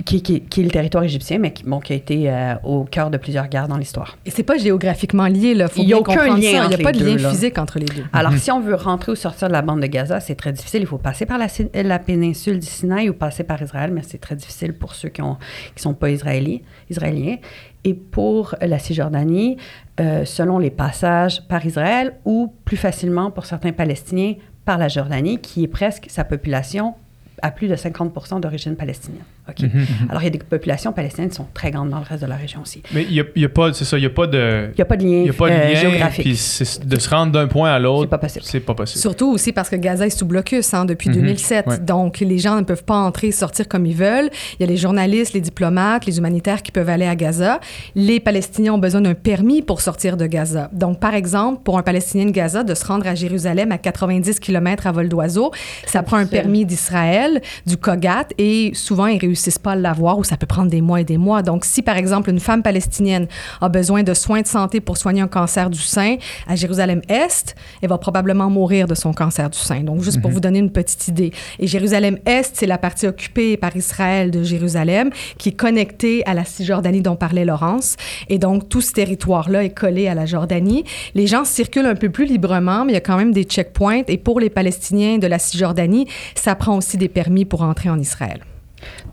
Qui, 0.06 0.22
qui- 0.22 0.42
qui 0.42 0.62
est 0.62 0.64
le 0.64 0.70
territoire 0.70 1.04
égyptien, 1.04 1.38
mais 1.40 1.54
qui, 1.54 1.64
bon, 1.64 1.80
qui 1.80 1.94
a 1.94 1.96
été 1.96 2.30
euh, 2.30 2.56
au 2.64 2.84
cœur 2.84 3.10
de 3.10 3.18
plusieurs 3.18 3.48
guerres 3.48 3.68
dans 3.68 3.78
l'histoire. 3.78 4.18
Et 4.26 4.32
c'est 4.32 4.44
pas 4.44 4.58
géographiquement 4.58 5.28
lié, 5.28 5.54
là. 5.54 5.68
Faut 5.68 5.82
Il 5.82 5.88
y 5.88 5.94
a 5.94 5.98
aucun 5.98 6.28
lien. 6.28 6.36
Il 6.38 6.68
n'y 6.68 6.76
a 6.76 6.78
pas 6.78 6.92
de 6.92 7.04
lien 7.04 7.18
là. 7.18 7.30
physique 7.30 7.58
entre 7.58 7.80
les 7.80 7.86
deux. 7.86 8.04
Alors, 8.12 8.34
si 8.34 8.52
on 8.52 8.60
veut 8.60 8.76
rentrer 8.76 9.12
ou 9.12 9.16
sortir 9.16 9.48
de 9.48 9.54
la 9.54 9.62
bande 9.62 9.82
de 9.82 9.88
Gaza, 9.88 10.20
c'est 10.20 10.36
très 10.36 10.52
difficile. 10.52 10.82
Il 10.82 10.88
faut 10.88 10.98
passer 10.98 11.26
par 11.26 11.38
la, 11.38 12.00
péninsule 12.00 12.60
du 12.60 12.68
Sinaï 12.68 13.10
ou 13.10 13.14
passer 13.14 13.44
par 13.44 13.62
Israël, 13.62 13.92
mais 13.94 14.02
c'est 14.04 14.20
très 14.20 14.36
difficile 14.36 14.74
pour 14.74 14.96
ceux 14.96 15.10
qui 15.10 15.22
ne 15.22 15.34
qui 15.76 15.82
sont 15.82 15.94
pas 15.94 16.10
israéliens, 16.10 16.60
israéliens. 16.90 17.38
Et 17.86 17.94
pour 17.94 18.56
la 18.62 18.80
Cisjordanie, 18.80 19.58
euh, 20.00 20.26
selon 20.26 20.58
les 20.58 20.70
passages 20.70 21.46
par 21.48 21.66
Israël 21.66 22.16
ou 22.26 22.54
plus 22.66 22.78
facilement 22.78 23.30
pour 23.32 23.46
certains 23.46 23.74
Palestiniens 23.74 24.36
par 24.66 24.78
la 24.78 24.88
Jordanie, 24.88 25.40
qui 25.40 25.64
est 25.64 25.68
presque 25.68 26.06
sa 26.10 26.24
population 26.24 26.96
à 27.42 27.52
plus 27.52 27.68
de 27.68 27.76
50% 27.76 28.40
d'origine 28.40 28.76
palestinienne. 28.76 29.24
OK? 29.50 29.62
Mhm. 29.64 29.86
Alors, 30.10 30.22
il 30.22 30.26
y 30.26 30.28
a 30.28 30.32
des 30.32 30.38
populations 30.40 30.94
palestiniennes 30.94 31.30
qui 31.30 31.36
sont 31.36 31.48
très 31.54 31.70
grandes 31.72 31.90
dans 31.90 32.00
le 32.00 32.06
reste 32.06 32.22
de 32.24 32.28
la 32.28 32.36
région 32.38 32.62
aussi. 32.62 32.82
Mais 32.94 33.04
il 33.04 33.12
n'y 33.12 33.20
a, 33.20 33.24
il 33.36 33.42
y 33.42 33.46
a 33.46 33.50
pas, 33.50 33.74
c'est 33.74 33.84
ça, 33.86 33.98
il 33.98 34.02
n'y 34.02 34.08
a 34.08 34.10
pas 34.10 34.26
de, 34.28 34.70
Il 34.72 34.76
n'y 34.78 34.82
a 34.82 34.86
pas 34.86 34.96
de 34.98 35.04
lien, 35.04 35.10
il 35.22 35.26
y 35.26 35.30
a 35.30 35.34
pas 35.34 35.50
de 35.50 35.54
euh, 35.54 35.68
lien, 35.74 35.76
géographique. 35.76 36.24
puis 36.26 36.36
c'est- 36.38 36.86
de 36.86 37.00
se 37.00 37.10
rendre 37.10 37.32
d'un 37.34 37.48
point 37.48 37.72
à 37.74 37.78
C'est 37.78 37.84
l'autre, 37.84 38.10
pas 38.10 38.18
possible. 38.18 38.46
c'est 38.46 38.60
pas 38.62 38.74
possible. 38.74 39.00
Surtout 39.02 39.32
aussi 39.32 39.52
parce 39.52 39.70
que 39.70 39.76
Gaza 39.76 40.06
est 40.06 40.10
sous 40.18 40.26
blocus 40.26 40.74
hein, 40.74 40.86
depuis 40.86 41.10
Mhm. 41.10 41.16
2007. 41.16 41.68
Ouais. 41.68 41.78
Donc, 41.80 42.20
les 42.22 42.38
gens 42.40 42.56
ne 42.56 42.62
peuvent 42.62 42.84
pas 42.86 42.96
entrer 42.96 43.28
et 43.28 43.32
sortir 43.34 43.68
comme 43.68 43.86
ils 43.86 43.96
veulent. 43.96 44.30
Il 44.60 44.62
y 44.62 44.64
a 44.64 44.68
les 44.68 44.78
journalistes, 44.78 45.34
les 45.34 45.42
diplomates, 45.42 46.06
les 46.06 46.18
humanitaires 46.18 46.62
qui 46.64 46.72
peuvent 46.72 46.90
aller 46.90 47.06
à 47.06 47.16
Gaza. 47.16 47.60
Les 47.96 48.20
Palestiniens 48.22 48.74
ont 48.76 48.78
besoin 48.78 49.02
d'un 49.02 49.14
permis 49.14 49.62
pour 49.62 49.82
sortir 49.82 50.16
de 50.16 50.26
Gaza. 50.26 50.70
Donc, 50.72 51.00
par 51.02 51.14
exemple, 51.16 51.62
pour 51.64 51.78
un 51.78 51.84
Palestinien 51.84 52.26
de 52.28 52.32
Gaza, 52.32 52.64
de 52.64 52.74
se 52.74 52.86
rendre 52.86 53.08
à 53.08 53.16
Jérusalem 53.16 53.72
à 53.74 53.78
90 53.78 54.40
km 54.40 54.88
à 54.88 54.92
vol 54.94 55.10
d'oiseau, 55.10 55.52
ça 55.86 56.02
prend 56.02 56.18
un 56.18 56.26
permis 56.26 56.66
d'Israël, 56.66 57.42
du 57.66 57.76
COGAT, 57.78 58.28
et 58.38 58.72
souvent, 58.74 59.08
ils 59.08 59.33
réussissent 59.34 59.58
pas 59.58 59.72
à 59.72 59.76
l'avoir 59.76 60.20
ou 60.20 60.24
ça 60.24 60.38
peut 60.38 60.46
prendre 60.46 60.70
des 60.70 60.82
mois 60.82 61.02
et 61.02 61.04
des 61.04 61.18
mois. 61.18 61.42
Donc, 61.42 61.66
si, 61.66 61.82
par 61.82 61.98
exemple, 61.98 62.30
une 62.30 62.40
femme 62.40 62.62
palestinienne 62.62 63.28
a 63.62 63.70
besoin 63.70 64.04
de 64.04 64.14
soins 64.14 64.42
de 64.42 64.48
santé 64.48 64.80
pour 64.80 64.98
soigner 64.98 65.22
un 65.22 65.28
cancer 65.28 65.70
du 65.72 65.80
sein 65.80 66.18
à 66.48 66.56
Jérusalem-Est, 66.56 67.56
elle 67.82 67.90
va 67.90 67.98
probablement 67.98 68.50
mourir 68.50 68.88
de 68.88 68.94
son 68.94 69.12
cancer 69.12 69.50
du 69.50 69.58
sein. 69.58 69.82
Donc, 69.82 70.02
juste 70.02 70.22
pour 70.22 70.30
vous 70.30 70.40
donner 70.40 70.60
une 70.60 70.72
petite 70.72 71.08
idée. 71.08 71.32
Et 71.60 71.66
Jérusalem-Est, 71.66 72.52
c'est 72.54 72.68
la 72.68 72.78
partie 72.78 73.08
occupée 73.08 73.58
par 73.58 73.76
Israël 73.76 74.30
de 74.30 74.44
Jérusalem 74.44 75.10
qui 75.40 75.50
est 75.50 75.58
connectée 75.58 76.26
à 76.28 76.36
la 76.36 76.46
Cisjordanie 76.46 77.02
dont 77.02 77.16
parlait 77.16 77.46
Laurence. 77.46 77.96
Et 78.30 78.38
donc, 78.38 78.70
tout 78.70 78.82
ce 78.82 78.92
territoire-là 78.94 79.64
est 79.64 79.74
collé 79.74 80.08
à 80.08 80.14
la 80.14 80.28
Jordanie. 80.28 80.84
Les 81.16 81.26
gens 81.26 81.44
circulent 81.44 81.88
un 81.88 81.96
peu 81.96 82.10
plus 82.10 82.26
librement, 82.26 82.86
mais 82.86 82.92
il 82.92 82.96
y 82.96 82.98
a 82.98 83.02
quand 83.02 83.18
même 83.18 83.34
des 83.34 83.44
checkpoints. 83.44 84.04
Et 84.08 84.18
pour 84.18 84.40
les 84.40 84.52
Palestiniens 84.52 85.18
de 85.18 85.28
la 85.28 85.40
Cisjordanie, 85.40 86.08
ça 86.36 86.54
prend 86.54 86.78
aussi 86.78 86.98
des 86.98 87.10
permis 87.10 87.46
pour 87.46 87.64
entrer 87.64 87.90
en 87.90 88.00
Israël. 88.00 88.42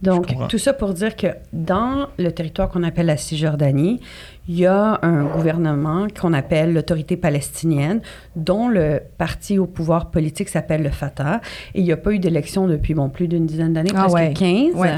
Donc, 0.03 0.27
tout 0.49 0.59
ça 0.59 0.73
pour 0.73 0.95
dire 0.95 1.17
que 1.17 1.29
dans 1.53 2.09
le 2.19 2.31
territoire 2.33 2.69
qu'on 2.69 2.83
appelle 2.83 3.07
la 3.07 3.17
Cisjordanie, 3.17 4.00
il 4.49 4.59
y 4.59 4.67
a 4.67 4.99
un 5.03 5.25
gouvernement 5.25 6.09
qu'on 6.09 6.33
appelle 6.33 6.73
l'autorité 6.73 7.17
palestinienne, 7.17 8.00
dont 8.35 8.69
le 8.69 9.00
parti 9.19 9.59
au 9.59 9.67
pouvoir 9.67 10.11
politique 10.11 10.49
s'appelle 10.49 10.83
le 10.83 10.91
Fatah. 10.91 11.41
Et 11.75 11.81
il 11.81 11.85
n'y 11.85 11.93
a 11.93 11.97
pas 11.97 12.12
eu 12.12 12.19
d'élection 12.19 12.67
depuis, 12.67 12.95
bon, 12.95 13.11
plus 13.11 13.29
d'une 13.29 13.47
dizaine 13.47 13.73
d'années, 13.75 13.93
Ah 13.95 14.09
presque 14.09 14.15
ouais. 14.15 14.33
15. 14.35 14.75
Ouais. 14.75 14.97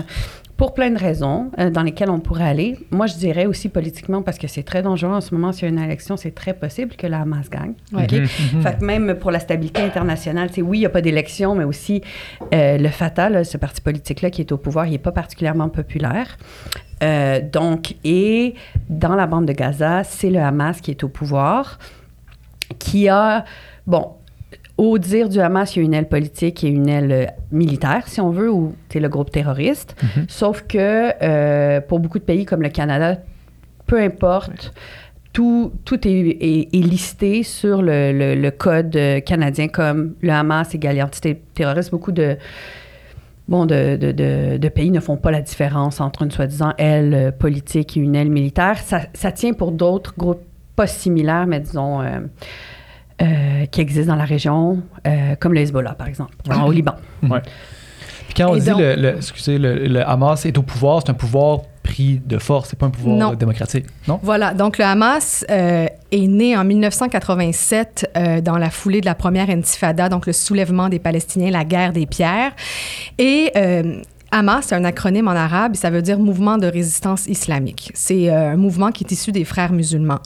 Pour 0.62 0.74
plein 0.74 0.90
de 0.90 0.98
raisons 0.98 1.50
euh, 1.58 1.70
dans 1.70 1.82
lesquelles 1.82 2.08
on 2.08 2.20
pourrait 2.20 2.48
aller. 2.48 2.78
Moi, 2.92 3.08
je 3.08 3.16
dirais 3.16 3.46
aussi 3.46 3.68
politiquement, 3.68 4.22
parce 4.22 4.38
que 4.38 4.46
c'est 4.46 4.62
très 4.62 4.80
dangereux 4.80 5.10
en 5.10 5.20
ce 5.20 5.34
moment, 5.34 5.50
s'il 5.50 5.64
y 5.64 5.66
a 5.66 5.70
une 5.70 5.80
élection, 5.80 6.16
c'est 6.16 6.30
très 6.30 6.54
possible 6.54 6.94
que 6.94 7.08
la 7.08 7.22
Hamas 7.22 7.50
gagne. 7.50 7.72
Ouais. 7.92 8.04
OK? 8.04 8.12
Mhm. 8.12 8.62
Fait 8.62 8.78
que 8.78 8.84
même 8.84 9.16
pour 9.16 9.32
la 9.32 9.40
stabilité 9.40 9.82
internationale, 9.82 10.50
c'est 10.52 10.62
oui, 10.62 10.76
il 10.76 10.80
n'y 10.82 10.86
a 10.86 10.90
pas 10.90 11.00
d'élection, 11.00 11.56
mais 11.56 11.64
aussi 11.64 12.00
euh, 12.54 12.78
le 12.78 12.88
Fatah, 12.90 13.28
là, 13.28 13.42
ce 13.42 13.56
parti 13.56 13.80
politique-là 13.80 14.30
qui 14.30 14.40
est 14.40 14.52
au 14.52 14.56
pouvoir, 14.56 14.86
il 14.86 14.92
n'est 14.92 14.98
pas 14.98 15.10
particulièrement 15.10 15.68
populaire. 15.68 16.38
Euh, 17.02 17.40
donc, 17.40 17.96
et 18.04 18.54
dans 18.88 19.16
la 19.16 19.26
bande 19.26 19.46
de 19.46 19.52
Gaza, 19.52 20.04
c'est 20.04 20.30
le 20.30 20.38
Hamas 20.38 20.80
qui 20.80 20.92
est 20.92 21.02
au 21.02 21.08
pouvoir, 21.08 21.80
qui 22.78 23.08
a, 23.08 23.44
bon, 23.88 24.12
au 24.78 24.98
dire 24.98 25.28
du 25.28 25.38
Hamas, 25.40 25.76
il 25.76 25.80
y 25.80 25.82
a 25.82 25.84
une 25.84 25.94
aile 25.94 26.08
politique 26.08 26.64
et 26.64 26.68
une 26.68 26.88
aile 26.88 27.12
euh, 27.12 27.26
militaire, 27.50 28.08
si 28.08 28.20
on 28.20 28.30
veut, 28.30 28.50
ou 28.50 28.74
c'est 28.88 29.00
le 29.00 29.08
groupe 29.08 29.30
terroriste. 29.30 29.94
Mhm. 30.02 30.24
Sauf 30.28 30.62
que 30.66 31.12
euh, 31.22 31.80
pour 31.80 32.00
beaucoup 32.00 32.18
de 32.18 32.24
pays 32.24 32.44
comme 32.44 32.62
le 32.62 32.68
Canada, 32.70 33.18
peu 33.86 34.00
importe, 34.00 34.72
tout, 35.32 35.72
tout 35.84 36.06
est, 36.06 36.10
est- 36.10 36.68
est 36.74 36.82
listé 36.82 37.42
sur 37.42 37.80
le, 37.82 38.12
le- 38.12 38.34
le 38.34 38.50
code 38.50 38.94
euh, 38.96 39.20
canadien 39.20 39.68
comme 39.68 40.14
le 40.20 40.30
Hamas 40.30 40.74
égale 40.74 41.02
entité 41.02 41.40
terroriste. 41.54 41.90
Beaucoup 41.90 42.12
de, 42.12 42.36
bon, 43.48 43.66
de, 43.66 43.96
de- 43.96 44.12
de- 44.12 44.56
de 44.58 44.68
pays 44.68 44.90
ne 44.90 45.00
font 45.00 45.16
pas 45.16 45.30
la 45.30 45.40
différence 45.42 46.00
entre 46.00 46.22
une 46.22 46.30
soi-disant 46.30 46.72
aile 46.78 47.34
politique 47.38 47.96
et 47.96 48.00
une 48.00 48.14
aile 48.14 48.30
militaire. 48.30 48.78
Ça, 48.78 49.00
ça 49.14 49.32
tient 49.32 49.52
pour 49.52 49.72
d'autres 49.72 50.14
groupes 50.18 50.42
pas 50.76 50.86
similaires, 50.86 51.46
mais 51.46 51.60
disons, 51.60 52.00
euh, 52.00 52.20
euh, 53.22 53.66
qui 53.70 53.80
existent 53.80 54.12
dans 54.12 54.18
la 54.18 54.24
région, 54.24 54.82
euh, 55.06 55.34
comme 55.40 55.54
le 55.54 55.60
Hezbollah, 55.60 55.94
par 55.94 56.08
exemple, 56.08 56.34
au 56.66 56.70
Liban. 56.72 56.94
Puis 57.20 58.34
quand 58.36 58.50
on 58.50 58.56
Et 58.56 58.60
dit 58.60 58.66
donc- 58.66 58.80
le, 58.80 58.94
le- 58.96 59.16
excusez, 59.16 59.58
le, 59.58 59.86
le 59.86 60.08
Hamas 60.08 60.44
est 60.46 60.56
au 60.58 60.62
pouvoir, 60.62 61.02
c'est 61.04 61.10
un 61.10 61.14
pouvoir 61.14 61.60
pris 61.82 62.20
de 62.24 62.38
force, 62.38 62.68
c'est 62.70 62.78
pas 62.78 62.86
un 62.86 62.90
pouvoir 62.90 63.16
Non. 63.16 63.34
démocratique, 63.34 63.84
non? 64.08 64.18
Voilà, 64.22 64.54
donc 64.54 64.78
le 64.78 64.84
Hamas 64.84 65.44
euh, 65.50 65.86
est 66.12 66.26
né 66.28 66.56
en 66.56 66.64
1987 66.64 68.10
euh, 68.16 68.40
dans 68.40 68.56
la 68.56 68.70
foulée 68.70 69.00
de 69.00 69.06
la 69.06 69.14
première 69.14 69.50
intifada, 69.50 70.08
donc 70.08 70.26
le 70.26 70.32
soulèvement 70.32 70.88
des 70.88 70.98
Palestiniens, 71.00 71.50
la 71.50 71.64
guerre 71.64 71.92
des 71.92 72.06
pierres. 72.06 72.52
Et 73.18 73.50
euh, 73.56 74.00
Hamas, 74.32 74.66
c'est 74.68 74.74
un 74.74 74.84
acronyme 74.84 75.28
en 75.28 75.32
arabe, 75.32 75.74
et 75.74 75.76
ça 75.76 75.90
veut 75.90 76.02
dire 76.02 76.18
Mouvement 76.18 76.56
de 76.58 76.66
résistance 76.66 77.26
islamique. 77.26 77.92
C'est 77.94 78.30
euh, 78.30 78.52
un 78.52 78.56
mouvement 78.56 78.90
qui 78.90 79.04
est 79.04 79.12
issu 79.12 79.30
des 79.30 79.44
frères 79.44 79.72
musulmans, 79.72 80.20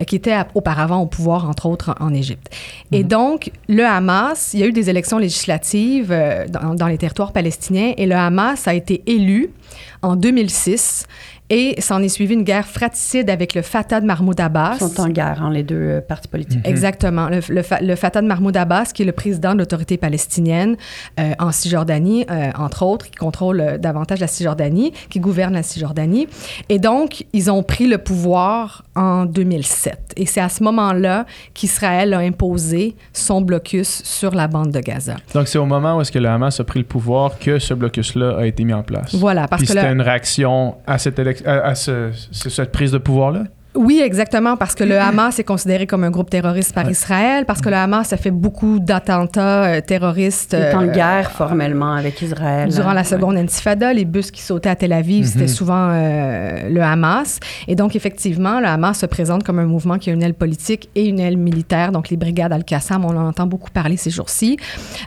euh, 0.00 0.04
qui 0.04 0.16
était 0.16 0.32
à- 0.32 0.48
auparavant 0.54 0.98
au 0.98 1.06
pouvoir, 1.06 1.48
entre 1.48 1.66
autres, 1.66 1.94
en, 2.00 2.12
Égypte. 2.12 2.50
Et 2.90 3.04
donc, 3.04 3.50
le 3.68 3.84
Hamas, 3.84 4.50
il 4.52 4.60
y 4.60 4.62
a 4.64 4.66
eu 4.66 4.72
des 4.72 4.90
élections 4.90 5.18
législatives 5.18 6.10
euh, 6.10 6.46
dans, 6.48 6.74
dans 6.74 6.88
les 6.88 6.98
territoires 6.98 7.32
palestiniens, 7.32 7.94
et 7.96 8.06
le 8.06 8.16
Hamas 8.16 8.66
a 8.66 8.74
été 8.74 9.02
élu 9.06 9.50
en 10.02 10.16
2006 10.16 11.06
et 11.54 11.78
s'en 11.82 12.02
est 12.02 12.08
suivi 12.08 12.32
une 12.32 12.44
guerre 12.44 12.66
fratricide 12.66 13.28
avec 13.28 13.54
le 13.54 13.60
Fatah 13.60 14.00
de 14.00 14.06
Mahmoud 14.06 14.40
Abbas. 14.40 14.76
Ils 14.80 14.88
sont 14.88 15.00
en 15.02 15.08
guerre, 15.08 15.42
hein, 15.42 15.50
les 15.52 15.62
deux 15.62 15.76
euh, 15.76 16.00
partis 16.00 16.26
politiques. 16.28 16.66
Exactement. 16.66 17.28
Le, 17.28 17.40
le 17.50 17.62
Fa- 17.62 17.80
le 17.82 17.94
Fatah 17.94 18.22
de 18.22 18.26
Mahmoud 18.26 18.56
Abbas, 18.56 18.86
qui 18.94 19.02
est 19.02 19.04
le 19.04 19.12
président 19.12 19.52
de 19.52 19.58
l'autorité 19.58 19.98
palestinienne 19.98 20.76
euh, 21.20 21.32
en 21.38 21.52
Cisjordanie, 21.52 22.24
euh, 22.30 22.50
entre 22.58 22.82
autres, 22.84 23.04
qui 23.10 23.16
contrôle 23.16 23.60
euh, 23.60 23.76
davantage 23.76 24.18
la 24.20 24.28
Cisjordanie, 24.28 24.94
qui 25.10 25.20
gouverne 25.20 25.52
la 25.52 25.62
Cisjordanie. 25.62 26.26
Et 26.70 26.78
donc, 26.78 27.26
ils 27.34 27.50
ont 27.50 27.62
pris 27.62 27.86
le 27.86 27.98
pouvoir 27.98 28.84
en 28.96 29.26
2007. 29.26 30.14
Et 30.16 30.24
c'est 30.24 30.40
à 30.40 30.48
ce 30.48 30.62
moment-là 30.64 31.26
qu'Israël 31.52 32.14
a 32.14 32.18
imposé 32.20 32.96
son 33.12 33.42
blocus 33.42 34.02
sur 34.04 34.34
la 34.34 34.48
bande 34.48 34.70
de 34.70 34.80
Gaza. 34.80 35.16
Donc, 35.34 35.48
c'est 35.48 35.58
au 35.58 35.66
moment 35.66 35.96
où 35.96 36.00
est-ce 36.00 36.12
que 36.12 36.18
le 36.18 36.28
Hamas 36.28 36.58
a 36.60 36.64
pris 36.64 36.78
le 36.78 36.86
pouvoir 36.86 37.38
que 37.38 37.58
ce 37.58 37.74
blocus-là 37.74 38.38
a 38.38 38.46
été 38.46 38.64
mis 38.64 38.72
en 38.72 38.82
place. 38.82 39.14
Voilà, 39.14 39.48
parce 39.48 39.60
Puis 39.62 39.68
que 39.68 39.74
c'était 39.74 39.92
une 39.92 40.00
réaction 40.00 40.76
à 40.86 40.96
cette, 40.98 41.18
élec- 41.18 41.41
à, 41.46 41.60
à 41.66 41.74
ce- 41.74 42.10
ce- 42.30 42.50
cette 42.50 42.72
prise 42.72 42.92
de 42.92 42.98
pouvoir-là? 42.98 43.44
Oui, 43.74 44.02
exactement, 44.04 44.58
parce 44.58 44.74
que 44.74 44.84
le 44.84 44.98
Hamas 45.00 45.38
est 45.38 45.44
considéré 45.44 45.86
comme 45.86 46.04
un 46.04 46.10
groupe 46.10 46.28
terroriste 46.28 46.74
par 46.74 46.90
Israël, 46.90 47.46
parce 47.46 47.62
que 47.62 47.70
le 47.70 47.76
Hamas 47.76 48.12
a 48.12 48.18
fait 48.18 48.30
beaucoup 48.30 48.78
d'attentats 48.78 49.64
euh, 49.64 49.80
terroristes. 49.80 50.54
Il 50.58 50.62
est 50.62 50.74
en 50.74 50.82
euh, 50.88 50.92
guerre 50.92 51.30
formellement 51.30 51.94
avec 51.94 52.20
Israël. 52.20 52.68
Durant 52.68 52.92
la 52.92 53.00
Ouais. 53.00 53.04
seconde 53.04 53.36
intifada, 53.38 53.94
les 53.94 54.04
bus 54.04 54.30
qui 54.30 54.42
sautaient 54.42 54.68
à 54.68 54.76
Tel 54.76 54.92
Aviv, 54.92 55.24
c'était 55.26 55.42
Mhm. 55.44 55.48
souvent 55.48 55.88
euh, 55.90 56.68
le 56.68 56.82
Hamas. 56.82 57.40
Et 57.66 57.74
donc, 57.74 57.96
effectivement, 57.96 58.60
le 58.60 58.66
Hamas 58.66 58.98
se 58.98 59.06
présente 59.06 59.42
comme 59.42 59.58
un 59.58 59.64
mouvement 59.64 59.96
qui 59.96 60.10
a 60.10 60.12
une 60.12 60.22
aile 60.22 60.34
politique 60.34 60.90
et 60.94 61.06
une 61.08 61.18
aile 61.18 61.38
militaire. 61.38 61.92
Donc, 61.92 62.10
les 62.10 62.18
brigades 62.18 62.52
Al-Qassam, 62.52 63.06
on 63.06 63.16
en 63.16 63.26
entend 63.26 63.46
beaucoup 63.46 63.70
parler 63.70 63.96
ces 63.96 64.10
jours-ci. 64.10 64.58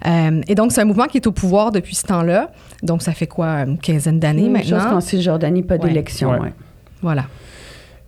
Euh, 0.08 0.42
et 0.48 0.56
donc, 0.56 0.72
c'est 0.72 0.82
un 0.82 0.86
mouvement 0.86 1.06
qui 1.06 1.18
est 1.18 1.28
au 1.28 1.32
pouvoir 1.32 1.72
depuis 1.72 1.94
ce 1.94 2.08
temps-là. 2.08 2.50
Donc, 2.82 3.04
ça 3.04 3.12
fait 3.14 3.28
quoi, 3.28 3.48
une 3.60 3.78
quinzaine 3.78 4.20
d'années 4.20 4.46
chose 4.64 4.72
maintenant? 4.72 4.90
qu'en 4.90 5.02
Cisjordanie, 5.02 5.62
pas 5.62 5.76
Ouais. 5.76 5.82
d'élection. 5.88 6.32
Ouais. 6.32 6.40
ouais. 6.40 6.54
Voilà. 7.04 7.26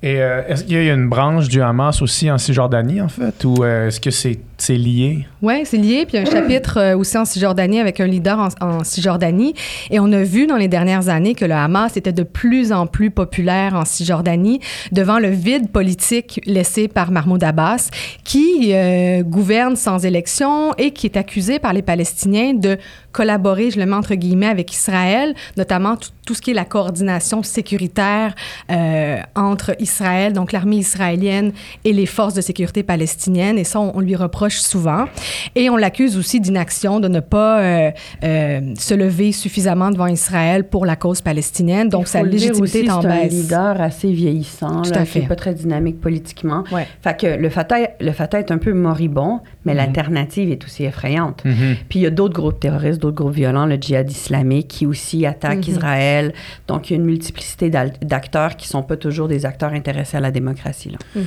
Et 0.03 0.21
euh, 0.21 0.43
est-ce 0.47 0.63
qu'il 0.63 0.83
y 0.83 0.89
a 0.89 0.93
une 0.93 1.09
branche 1.09 1.47
du 1.47 1.61
Hamas 1.61 2.01
aussi 2.01 2.29
en 2.29 2.37
Cisjordanie, 2.37 3.01
en 3.01 3.09
fait? 3.09 3.43
Ou 3.43 3.63
euh, 3.63 3.87
est-ce 3.87 3.99
que 3.99 4.11
c'est 4.11 4.39
c'est 4.57 4.75
lié? 4.75 5.27
Oui, 5.43 5.61
c'est 5.65 5.77
lié. 5.77 6.05
Puis 6.07 6.17
il 6.17 6.23
y 6.23 6.25
a 6.25 6.27
un 6.27 6.31
chapitre 6.31 6.79
euh, 6.79 6.97
aussi 6.97 7.15
en 7.15 7.23
Cisjordanie 7.25 7.79
avec 7.79 7.99
un 7.99 8.07
leader 8.07 8.39
en, 8.39 8.47
en 8.59 8.83
Cisjordanie. 8.83 9.53
Et 9.91 9.99
on 9.99 10.11
a 10.11 10.23
vu 10.23 10.47
dans 10.47 10.55
les 10.57 10.67
dernières 10.67 11.09
années 11.09 11.35
que 11.35 11.45
le 11.45 11.53
Hamas 11.53 11.95
était 11.95 12.11
de 12.11 12.23
plus 12.23 12.71
en 12.71 12.87
plus 12.87 13.11
populaire 13.11 13.75
en 13.75 13.85
Cisjordanie 13.85 14.59
devant 14.91 15.19
le 15.19 15.29
vide 15.29 15.69
politique 15.69 16.41
laissé 16.45 16.87
par 16.87 17.11
Mahmoud 17.11 17.43
Abbas, 17.43 17.89
qui 18.23 18.71
euh, 18.73 19.21
gouverne 19.21 19.75
sans 19.75 20.05
élection 20.05 20.73
et 20.79 20.89
qui 20.91 21.05
est 21.05 21.17
accusé 21.17 21.59
par 21.59 21.73
les 21.73 21.83
Palestiniens 21.83 22.55
de 22.55 22.77
collaborer, 23.11 23.71
je 23.71 23.79
le 23.79 23.85
mets 23.85 23.95
entre 23.95 24.13
guillemets, 24.13 24.47
avec 24.47 24.71
Israël, 24.71 25.33
notamment 25.55 25.95
tout, 26.25 26.33
ce 26.33 26.41
qui 26.41 26.51
est 26.51 26.53
la 26.53 26.65
coordination 26.65 27.41
sécuritaire 27.41 28.35
euh, 28.69 29.17
entre 29.35 29.75
Israël, 29.79 30.33
donc 30.33 30.51
l'armée 30.51 30.77
israélienne 30.77 31.51
et 31.83 31.93
les 31.93 32.05
forces 32.05 32.35
de 32.35 32.41
sécurité 32.41 32.83
palestiniennes. 32.83 33.57
Et 33.57 33.63
ça, 33.63 33.79
on 33.79 33.99
lui 34.01 34.15
reproche 34.15 34.57
souvent. 34.57 35.05
Et 35.55 35.69
on 35.69 35.77
l'accuse 35.77 36.17
aussi 36.17 36.39
d'inaction, 36.39 36.99
de 36.99 37.07
ne 37.07 37.19
pas 37.19 37.59
euh, 37.61 37.91
euh, 38.23 38.61
se 38.77 38.93
lever 38.93 39.31
suffisamment 39.31 39.91
devant 39.91 40.07
Israël 40.07 40.63
pour 40.63 40.85
la 40.85 40.95
cause 40.95 41.21
palestinienne. 41.21 41.89
Donc, 41.89 42.07
sa 42.07 42.23
légitimité 42.23 42.61
aussi, 42.61 42.77
est 42.87 42.91
en 42.91 43.01
C'est 43.01 43.07
un 43.07 43.21
baisse. 43.23 43.31
leader 43.33 43.81
assez 43.81 44.11
vieillissant, 44.11 44.81
Tout 44.81 44.91
là, 44.91 45.01
à 45.01 45.05
qui 45.05 45.17
n'est 45.17 45.23
fait. 45.23 45.27
pas 45.27 45.35
très 45.35 45.53
dynamique 45.53 45.99
politiquement. 46.01 46.63
Ouais. 46.71 46.87
Fait 47.01 47.17
que 47.19 47.27
le 47.27 47.49
Fatah, 47.49 47.77
le 47.99 48.11
Fatah 48.11 48.39
est 48.39 48.51
un 48.51 48.57
peu 48.57 48.73
moribond, 48.73 49.41
mais 49.65 49.73
Mhm. 49.73 49.77
l'alternative 49.77 50.51
est 50.51 50.63
aussi 50.63 50.83
effrayante. 50.85 51.43
Mhm. 51.45 51.75
Puis 51.89 51.99
il 51.99 52.01
y 52.03 52.05
a 52.05 52.09
d'autres 52.09 52.33
groupes 52.35 52.59
terroristes, 52.59 53.01
d'autres 53.01 53.15
groupes 53.17 53.33
violents, 53.33 53.65
le 53.65 53.75
djihad 53.75 54.09
islamique, 54.09 54.67
qui 54.67 54.85
aussi 54.85 55.25
attaquent 55.25 55.67
Mhm. 55.67 55.73
Israël. 55.73 56.33
Donc 56.67 56.89
il 56.89 56.93
y 56.93 56.95
a 56.95 56.99
une 56.99 57.05
multiplicité 57.05 57.69
d'acteurs 57.69 58.55
qui 58.55 58.67
ne 58.67 58.71
sont 58.71 58.83
pas 58.83 58.97
toujours 58.97 59.27
des 59.27 59.45
acteurs 59.45 59.73
intéressés 59.73 60.17
à 60.17 60.19
la 60.19 60.31
démocratie. 60.31 60.89
Là. 60.89 60.97
Mhm. 61.15 61.23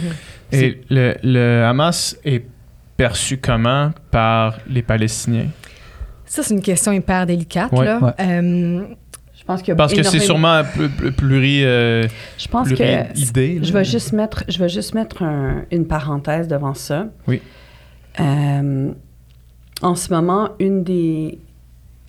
Et 0.52 0.80
le, 0.90 1.14
le 1.22 1.64
Hamas 1.64 2.16
est 2.24 2.44
perçu 3.04 3.38
comment 3.38 3.92
par 4.10 4.58
les 4.68 4.82
Palestiniens? 4.82 5.46
Ça, 6.26 6.42
c'est 6.42 6.52
une 6.54 6.60
question 6.60 6.92
hyper 6.92 7.24
délicate. 7.26 7.72
Ouais. 7.72 7.86
là. 7.86 7.98
Ouais. 7.98 8.12
Euh, 8.20 8.82
Je 9.38 9.44
pense 9.44 9.62
que 9.62 9.72
Parce 9.72 9.94
que 9.94 10.02
c'est 10.02 10.20
sûrement 10.20 10.62
pl- 10.62 10.90
pl- 10.90 11.12
pluri... 11.12 11.64
euh, 11.64 12.06
Je 12.38 12.46
pense 12.46 12.68
que 12.68 12.74
là. 12.82 13.06
je 13.14 13.72
vais 13.72 13.84
juste 13.84 14.12
mettre, 14.12 14.44
je 14.48 14.58
vais 14.58 14.68
juste 14.68 14.94
mettre 14.94 15.22
un- 15.22 15.64
une 15.70 15.86
parenthèse 15.86 16.46
devant 16.46 16.74
ça. 16.74 17.06
Oui. 17.26 17.40
Euh, 18.20 18.90
en 19.82 19.94
ce 19.94 20.12
moment, 20.12 20.50
une 20.58 20.84
des 20.84 21.38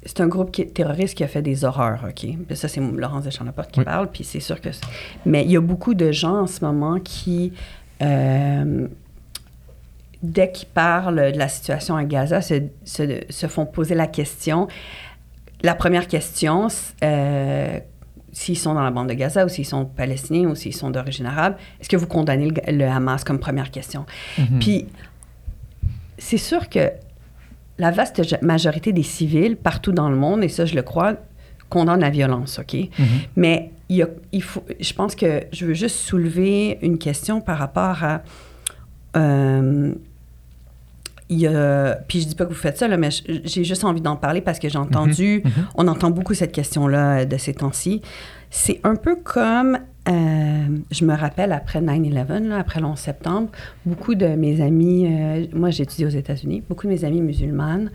c'est 0.03 0.19
un 0.19 0.27
groupe 0.27 0.51
qui 0.51 0.63
est 0.63 0.73
terroriste 0.73 1.15
qui 1.15 1.23
a 1.23 1.27
fait 1.27 1.43
des 1.43 1.63
horreurs, 1.63 1.99
OK? 2.07 2.13
Puis 2.47 2.55
ça, 2.55 2.67
c'est 2.67 2.81
Laurence 2.81 3.23
Deschamps-Laporte 3.23 3.71
qui 3.71 3.79
Oui. 3.79 3.85
parle, 3.85 4.07
puis 4.11 4.23
c'est 4.23 4.39
sûr 4.39 4.59
que... 4.59 4.69
Mais 5.27 5.43
il 5.45 5.51
y 5.51 5.57
a 5.57 5.61
beaucoup 5.61 5.93
de 5.93 6.11
gens 6.11 6.41
en 6.41 6.47
ce 6.47 6.65
moment 6.65 6.97
qui, 6.99 7.53
euh, 8.01 8.87
dès 10.23 10.51
qu'ils 10.51 10.67
parlent 10.69 11.31
de 11.33 11.37
la 11.37 11.47
situation 11.47 11.95
à 11.95 12.03
Gaza, 12.03 12.41
se, 12.41 12.55
se- 12.83 13.21
se 13.29 13.47
font 13.47 13.65
poser 13.65 13.95
la 13.95 14.07
question. 14.07 14.67
La 15.63 15.75
première 15.75 16.07
question, 16.07 16.67
euh, 17.03 17.79
s'ils 18.31 18.57
sont 18.57 18.73
dans 18.73 18.83
la 18.83 18.91
bande 18.91 19.09
de 19.09 19.13
Gaza 19.13 19.45
ou 19.45 19.49
s'ils 19.49 19.65
sont 19.65 19.85
palestiniens 19.85 20.47
ou 20.49 20.55
s'ils 20.55 20.75
sont 20.75 20.89
d'origine 20.89 21.25
arabe, 21.25 21.55
est-ce 21.79 21.89
que 21.89 21.97
vous 21.97 22.07
condamnez 22.07 22.49
le, 22.49 22.77
le 22.77 22.85
Hamas 22.85 23.23
comme 23.23 23.39
première 23.39 23.71
question? 23.71 24.05
Mhm. 24.37 24.59
Puis, 24.59 24.85
c'est 26.17 26.37
sûr 26.37 26.69
que 26.69 26.91
la 27.77 27.89
vaste 27.91 28.21
majorité 28.43 28.93
des 28.93 29.03
civils 29.03 29.55
partout 29.57 29.91
dans 29.91 30.09
le 30.09 30.15
monde, 30.15 30.43
et 30.43 30.49
ça 30.49 30.65
je 30.65 30.75
le 30.75 30.83
crois, 30.83 31.15
condamnent 31.69 32.01
la 32.01 32.09
violence, 32.11 32.59
OK? 32.59 32.73
Mhm. 32.75 33.05
Mais 33.37 33.71
il, 33.89 33.97
y 33.97 34.03
a- 34.03 34.09
il 34.31 34.43
faut, 34.43 34.63
je 34.79 34.93
pense 34.93 35.15
que 35.15 35.41
je 35.51 35.65
veux 35.65 35.73
juste 35.73 35.95
soulever 35.97 36.77
une 36.83 36.97
question 36.99 37.41
par 37.41 37.57
rapport 37.57 38.03
à... 38.03 38.21
euh, 39.17 39.93
il 41.31 41.49
puis 42.07 42.21
je 42.21 42.27
dis 42.27 42.35
pas 42.35 42.45
que 42.45 42.49
vous 42.49 42.55
faites 42.55 42.77
ça, 42.77 42.87
là, 42.87 42.97
mais 42.97 43.09
j'ai 43.45 43.63
juste 43.63 43.83
envie 43.83 44.01
d'en 44.01 44.15
parler 44.17 44.41
parce 44.41 44.59
que 44.59 44.69
j'ai 44.69 44.77
entendu, 44.77 45.41
Mhm. 45.45 45.51
on 45.75 45.87
entend 45.87 46.11
beaucoup 46.11 46.33
cette 46.33 46.51
question-là 46.51 47.25
de 47.25 47.37
ces 47.37 47.53
temps-ci. 47.53 48.01
C'est 48.49 48.81
un 48.83 48.95
peu 48.97 49.15
comme, 49.15 49.77
euh, 50.09 50.65
je 50.91 51.05
me 51.05 51.15
rappelle 51.15 51.53
après 51.53 51.79
9-11, 51.81 52.49
là, 52.49 52.57
après 52.57 52.81
le 52.81 52.87
11 52.87 52.99
septembre, 52.99 53.47
beaucoup 53.85 54.13
de 54.13 54.27
mes 54.27 54.61
amis, 54.61 55.07
euh, 55.07 55.45
moi 55.53 55.69
j'ai 55.69 55.83
étudié 55.83 56.05
aux 56.05 56.09
États-Unis, 56.09 56.61
beaucoup 56.67 56.85
de 56.87 56.91
mes 56.91 57.05
amis 57.05 57.21
musulmanes 57.21 57.91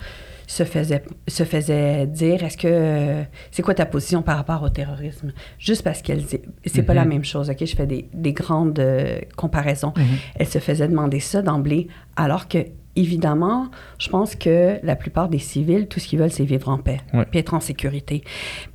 se 0.49 0.63
faisaient, 0.63 1.03
se 1.27 1.43
faisaient 1.43 2.07
dire, 2.07 2.45
est-ce 2.45 2.57
que, 2.57 3.25
c'est 3.51 3.63
quoi 3.63 3.75
ta 3.75 3.85
position 3.85 4.23
par 4.23 4.37
rapport 4.37 4.63
au 4.63 4.69
terrorisme? 4.69 5.33
Juste 5.59 5.83
parce 5.83 6.01
qu'elles, 6.03 6.23
c'est 6.65 6.83
pas 6.83 6.93
Mhm. 6.93 6.99
la 7.01 7.05
même 7.05 7.25
chose, 7.25 7.51
OK? 7.51 7.59
Je 7.67 7.75
fais 7.77 7.87
des, 7.87 8.09
des 8.15 8.33
grandes 8.33 8.79
euh, 8.79 9.19
comparaisons. 9.37 9.93
Mhm. 9.97 10.05
Elles 10.37 10.47
se 10.47 10.61
faisaient 10.61 10.87
demander 10.89 11.19
ça 11.21 11.43
d'emblée, 11.43 11.89
alors 12.15 12.47
que, 12.47 12.59
évidemment, 12.97 13.69
je 13.99 14.09
pense 14.09 14.35
que 14.35 14.79
la 14.83 14.97
plupart 14.97 15.29
des 15.29 15.39
civils, 15.39 15.87
tout 15.87 16.01
ce 16.01 16.09
qu'ils 16.09 16.19
veulent, 16.19 16.31
c'est 16.31 16.45
vivre 16.45 16.69
en 16.69 16.79
paix, 16.79 17.01
Ouais. 17.15 17.25
puis 17.31 17.39
être 17.39 17.55
en 17.55 17.61
sécurité. 17.61 18.23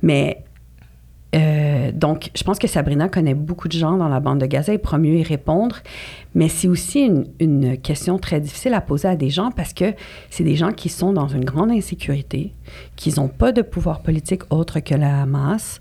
Mais 0.02 0.44
Euh, 1.34 1.92
donc, 1.94 2.28
je 2.36 2.42
pense 2.44 2.58
que 2.58 2.68
Sabrina 2.68 3.08
connaît 3.08 3.32
beaucoup 3.32 3.66
de 3.66 3.72
gens 3.72 3.96
dans 3.96 4.08
la 4.10 4.20
bande 4.20 4.38
de 4.38 4.44
Gaza 4.44 4.74
et 4.74 4.76
pourra 4.76 4.98
mieux 4.98 5.14
y 5.14 5.22
répondre. 5.22 5.76
Mais 6.34 6.50
c'est 6.50 6.68
aussi 6.68 7.00
une, 7.06 7.24
une 7.40 7.78
question 7.78 8.18
très 8.18 8.38
difficile 8.38 8.74
à 8.74 8.82
poser 8.82 9.08
à 9.08 9.16
des 9.16 9.30
gens 9.30 9.50
parce 9.50 9.72
que 9.72 9.94
c'est 10.28 10.44
des 10.44 10.56
gens 10.56 10.72
qui 10.72 10.90
sont 10.90 11.10
dans 11.14 11.28
une 11.28 11.46
grande 11.46 11.70
insécurité, 11.70 12.52
qui 12.96 13.14
n'ont 13.18 13.28
pas 13.28 13.50
de 13.52 13.62
pouvoir 13.62 14.02
politique 14.02 14.42
autre 14.50 14.80
que 14.80 14.94
la 14.94 15.22
Hamas. 15.22 15.80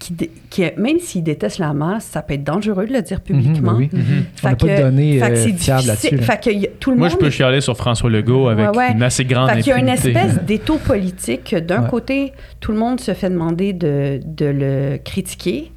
Qui, 0.00 0.64
même 0.78 0.98
s'ils 0.98 1.22
détestent 1.22 1.58
la 1.58 1.68
Hamas, 1.68 2.02
ça 2.02 2.22
peut 2.22 2.32
être 2.34 2.42
dangereux 2.42 2.86
de 2.86 2.92
le 2.94 3.02
dire 3.02 3.20
publiquement. 3.20 3.72
Mhm, 3.72 3.78
oui, 3.78 3.90
oui. 3.92 4.00
Fait 4.34 4.46
On 4.46 4.50
n'a 4.50 4.56
pas 4.56 4.66
de 4.66 4.82
données 4.82 5.22
euh, 5.22 5.36
c'est 5.36 5.52
fiables 5.52 5.86
là-dessus. 5.86 6.16
là. 6.16 6.22
Fait 6.22 6.40
que 6.42 6.50
y 6.50 6.64
a- 6.66 6.70
tout 6.80 6.90
le 6.90 6.96
Moi, 6.96 7.08
monde 7.08 7.18
je 7.20 7.22
peux 7.24 7.30
chialer 7.30 7.60
sur 7.60 7.76
François 7.76 8.08
Legault 8.08 8.48
avec 8.48 8.70
Ouais, 8.72 8.76
ouais. 8.78 8.92
une 8.92 9.02
assez 9.02 9.26
grande 9.26 9.50
Fait 9.50 9.60
qu'il 9.60 9.68
y 9.70 9.72
a 9.72 9.78
une 9.78 9.88
espèce 9.90 10.42
d'étau 10.46 10.78
politique. 10.78 11.54
D'un 11.54 11.82
Ouais. 11.82 11.90
côté, 11.90 12.32
tout 12.60 12.72
le 12.72 12.78
monde 12.78 12.98
se 12.98 13.12
fait 13.12 13.28
demander 13.28 13.74
de, 13.74 14.20
de 14.24 14.46
le 14.46 14.96
critiquer. 15.04 15.70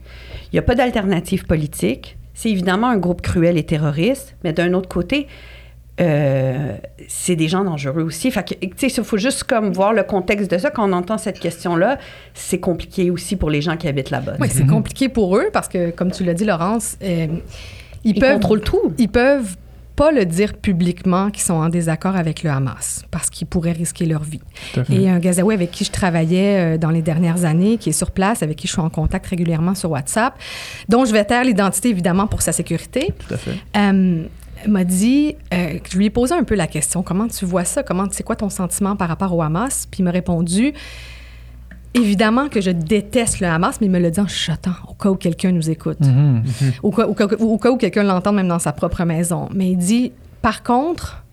Il 0.51 0.55
n'y 0.55 0.59
a 0.59 0.63
pas 0.63 0.75
d'alternative 0.75 1.45
politique. 1.45 2.15
C'est 2.33 2.49
évidemment 2.49 2.87
un 2.89 2.97
groupe 2.97 3.21
cruel 3.21 3.57
et 3.57 3.63
terroriste, 3.63 4.35
mais 4.45 4.53
d'un 4.53 4.73
autre 4.73 4.87
côté, 4.89 5.27
euh, 6.01 6.75
c'est 7.07 7.35
des 7.35 7.47
gens 7.47 7.63
dangereux 7.63 8.01
aussi. 8.01 8.31
Fait 8.31 8.43
que, 8.43 8.65
tu 8.65 8.71
sais, 8.77 8.88
il 8.88 9.03
faut 9.03 9.17
juste 9.17 9.43
comme 9.43 9.71
voir 9.71 9.93
le 9.93 10.03
contexte 10.03 10.50
de 10.50 10.57
ça. 10.57 10.71
Quand 10.71 10.89
on 10.89 10.93
entend 10.93 11.17
cette 11.17 11.39
question-là, 11.39 12.00
c'est 12.33 12.59
compliqué 12.59 13.12
aussi 13.12 13.35
pour 13.35 13.50
les 13.50 13.62
gens 13.62 13.77
qui 13.77 13.88
habitent 13.88 14.09
là-bas. 14.09 14.33
Oui, 14.39 14.47
c'est 14.50 14.65
compliqué 14.65 15.09
pour 15.09 15.38
eux 15.38 15.50
parce 15.53 15.67
que, 15.67 15.91
comme 15.91 16.12
tu 16.12 16.23
l'as 16.23 16.33
dit, 16.33 16.45
Laurence, 16.45 16.97
euh, 17.03 17.27
ils, 18.03 18.15
Ils 18.15 18.19
peuvent 18.19 18.33
contrôlent 18.33 18.62
tout. 18.62 18.93
Ils 18.97 19.09
peuvent 19.09 19.55
pas 19.95 20.12
le 20.12 20.25
dire 20.25 20.55
publiquement 20.55 21.29
qu'ils 21.29 21.43
sont 21.43 21.53
en 21.53 21.69
désaccord 21.69 22.15
avec 22.15 22.41
le 22.41 22.50
Hamas 22.50 23.05
parce 23.12 23.29
qu'ils 23.29 23.45
pourraient 23.45 23.73
risquer 23.73 24.05
leur 24.07 24.23
vie. 24.23 24.41
Tout 24.73 24.79
à 24.79 24.83
fait. 24.83 24.95
Et 24.95 25.09
un 25.09 25.19
Gazaoui 25.19 25.53
avec 25.53 25.69
qui 25.69 25.85
je 25.85 25.91
travaillais 25.91 26.75
euh, 26.75 26.77
dans 26.79 26.89
les 26.89 27.03
dernières 27.03 27.45
années, 27.45 27.77
qui 27.77 27.89
est 27.89 27.93
sur 27.93 28.09
place, 28.09 28.41
avec 28.41 28.57
qui 28.57 28.67
je 28.67 28.73
suis 28.73 28.81
en 28.81 28.89
contact 28.89 29.27
régulièrement 29.27 29.75
sur 29.75 29.91
WhatsApp, 29.91 30.33
dont 30.89 31.05
je 31.05 31.13
vais 31.13 31.23
taire 31.23 31.43
l'identité 31.43 31.89
évidemment 31.89 32.25
pour 32.25 32.41
sa 32.41 32.51
sécurité, 32.51 33.13
Tout 33.27 33.35
à 33.35 33.38
fait. 33.38 33.57
M'a 34.67 34.84
dit, 34.84 35.36
euh, 35.53 35.77
je 35.89 35.98
lui 35.98 36.05
ai 36.05 36.10
posé 36.10 36.34
un 36.34 36.43
peu 36.43 36.55
la 36.55 36.67
question, 36.67 37.03
comment 37.03 37.27
tu 37.27 37.46
vois 37.46 37.63
ça, 37.65 37.84
comment, 37.84 38.05
c'est 38.12 38.24
quoi 38.24 38.36
ton 38.36 38.50
sentiment 38.50 38.96
par 38.96 39.08
rapport 39.10 39.36
au 39.36 39.41
Hamas, 39.41 39.88
puis 39.89 40.00
il 40.01 40.03
m'a 40.03 40.12
répondu, 40.12 40.74
évidemment 41.93 42.50
que 42.50 42.60
je 42.62 42.72
déteste 42.72 43.39
le 43.39 43.48
Hamas, 43.48 43.79
mais 43.79 43.88
il 43.88 43.91
me 43.91 44.00
l'a 44.00 44.10
dit 44.10 44.20
en 44.20 44.27
chuchotant, 44.27 44.72
au 44.89 44.93
cas 44.93 45.10
où 45.10 45.15
quelqu'un 45.15 45.51
nous 45.51 45.70
écoute 45.70 46.00
Mhm. 46.01 46.43
au 46.82 46.91
cas, 46.91 47.05
au 47.05 47.13
cas- 47.13 47.27
au 47.39 47.58
cas 47.58 47.70
où 47.72 47.77
quelqu'un 47.77 48.03
l'entend 48.03 48.32
même 48.34 48.48
dans 48.48 48.60
sa 48.60 48.72
propre 48.72 49.03
maison. 49.03 49.48
Mais 49.53 49.72
il 49.72 49.77
dit, 49.77 50.12
par 50.41 50.63
contre, 50.63 51.24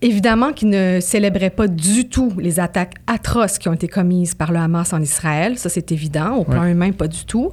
évidemment 0.00 0.52
qu'il 0.54 0.70
ne 0.70 0.98
célébrait 1.00 1.50
pas 1.50 1.68
du 1.68 2.08
tout 2.08 2.32
les 2.38 2.58
attaques 2.58 2.94
atroces 3.06 3.58
qui 3.58 3.68
ont 3.68 3.74
été 3.74 3.86
commises 3.86 4.34
par 4.34 4.50
le 4.50 4.58
Hamas 4.58 4.94
en 4.94 5.02
Israël. 5.02 5.58
Ça, 5.58 5.68
c'est 5.68 5.92
évident. 5.92 6.36
Au 6.36 6.44
plan 6.44 6.62
Ouais. 6.62 6.72
humain, 6.72 6.92
pas 6.92 7.06
du 7.08 7.24
tout. 7.26 7.50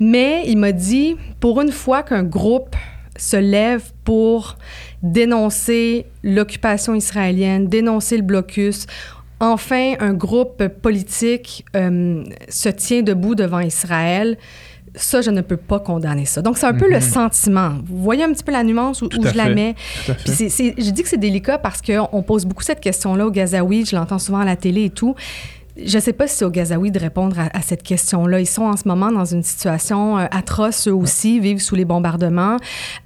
Mais 0.00 0.42
il 0.48 0.56
m'a 0.56 0.72
dit, 0.72 1.14
pour 1.38 1.60
une 1.60 1.70
fois 1.70 2.02
qu'un 2.02 2.24
groupe 2.24 2.74
se 3.20 3.36
lève 3.36 3.82
pour 4.04 4.56
dénoncer 5.02 6.06
l'occupation 6.22 6.94
israélienne, 6.94 7.66
dénoncer 7.68 8.16
le 8.16 8.22
blocus, 8.22 8.86
enfin 9.40 9.94
un 10.00 10.12
groupe 10.12 10.66
politique 10.68 11.64
euh, 11.76 12.22
se 12.48 12.68
tient 12.68 13.02
debout 13.02 13.34
devant 13.34 13.60
Israël, 13.60 14.36
ça, 14.96 15.20
je 15.20 15.30
ne 15.30 15.40
peux 15.40 15.56
pas 15.56 15.78
condamner 15.78 16.24
ça. 16.24 16.42
Donc, 16.42 16.58
c'est 16.58 16.66
un 16.66 16.74
peu 16.74 16.90
le 16.90 17.00
sentiment. 17.00 17.74
Vous 17.86 18.02
voyez 18.02 18.24
un 18.24 18.32
petit 18.32 18.42
peu 18.42 18.50
la 18.50 18.64
nuance 18.64 19.02
où, 19.02 19.08
je 19.08 19.36
la 19.36 19.48
mets? 19.48 19.76
Puis 20.04 20.12
fait. 20.14 20.32
c'est- 20.32 20.48
c'est- 20.48 20.74
je 20.78 20.90
dis 20.90 21.02
que 21.04 21.08
c'est 21.08 21.16
délicat 21.16 21.58
parce 21.58 21.80
qu'on 21.80 22.08
on 22.12 22.22
pose 22.22 22.44
beaucoup 22.44 22.64
cette 22.64 22.80
question-là 22.80 23.24
au 23.26 23.30
Gazaoui. 23.30 23.86
Je 23.86 23.94
l'entends 23.94 24.18
souvent 24.18 24.40
à 24.40 24.44
la 24.44 24.56
télé 24.56 24.86
et 24.86 24.90
tout. 24.90 25.14
Je 25.84 25.96
ne 25.96 26.02
sais 26.02 26.12
pas 26.12 26.26
si 26.26 26.36
c'est 26.36 26.44
au 26.44 26.50
Gazaoui 26.50 26.90
de 26.90 26.98
répondre 26.98 27.38
à, 27.38 27.56
à 27.56 27.62
cette 27.62 27.82
question-là. 27.82 28.40
Ils 28.40 28.46
sont 28.46 28.62
en 28.62 28.76
ce 28.76 28.86
moment 28.86 29.10
dans 29.10 29.24
une 29.24 29.42
situation 29.42 30.18
euh, 30.18 30.26
atroce, 30.30 30.88
eux 30.88 30.94
aussi, 30.94 31.40
vivent 31.40 31.60
sous 31.60 31.74
les 31.74 31.84
bombardements. 31.84 32.56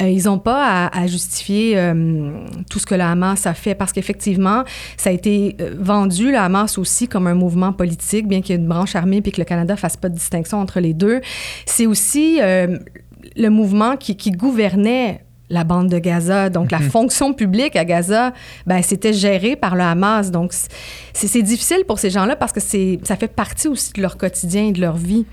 Euh, 0.03 0.09
ils 0.09 0.25
n'ont 0.25 0.39
pas 0.39 0.87
à, 0.87 0.99
à 0.99 1.07
justifier 1.07 1.79
euh, 1.79 2.33
tout 2.71 2.79
ce 2.79 2.87
que 2.87 2.95
le 2.95 3.03
Hamas 3.03 3.47
a 3.47 3.55
fait 3.55 3.75
parce 3.75 3.93
qu'effectivement, 3.93 4.65
ça 4.97 5.11
a 5.11 5.13
été 5.13 5.57
vendu, 5.79 6.31
le 6.31 6.39
Hamas 6.39 6.79
aussi, 6.79 7.09
comme 7.09 7.27
un 7.27 7.35
mouvement 7.35 7.73
politique, 7.73 8.27
bien 8.27 8.41
qu'il 8.41 8.55
y 8.55 8.59
ait 8.59 8.63
une 8.63 8.69
branche 8.69 8.97
armée 8.97 9.23
et 9.25 9.31
que 9.31 9.41
le 9.41 9.45
Canada 9.45 9.75
ne 9.75 9.79
fasse 9.79 9.97
pas 9.97 10.09
de 10.09 10.15
distinction 10.15 10.59
entre 10.59 10.81
les 10.81 10.95
deux. 10.95 11.21
C'est 11.67 11.87
aussi 11.87 12.41
le 12.41 13.49
mouvement 13.49 13.97
qui, 13.97 14.17
qui 14.17 14.31
gouvernait 14.31 15.24
la 15.51 15.65
bande 15.65 15.89
de 15.89 15.99
Gaza. 15.99 16.49
Donc, 16.51 16.71
la 16.71 16.81
fonction 16.81 17.33
publique 17.35 17.77
à 17.77 17.85
Gaza, 17.85 18.33
ben, 18.67 18.83
c'était 18.83 19.13
géré 19.13 19.57
par 19.57 19.77
le 19.77 19.83
Hamas. 19.83 20.31
Donc, 20.31 20.53
c'est 21.13 21.43
difficile 21.43 21.85
pour 21.87 21.99
ces 21.99 22.11
gens-là 22.11 22.37
parce 22.37 22.53
que 22.53 22.61
c'est 22.61 22.99
ça 23.05 23.17
fait 23.17 23.29
partie 23.29 23.69
aussi 23.69 23.93
de 23.93 24.01
leur 24.01 24.17
quotidien 24.17 24.67
et 24.67 24.73
de 24.73 24.81
leur 24.81 24.97
vie. 24.97 25.27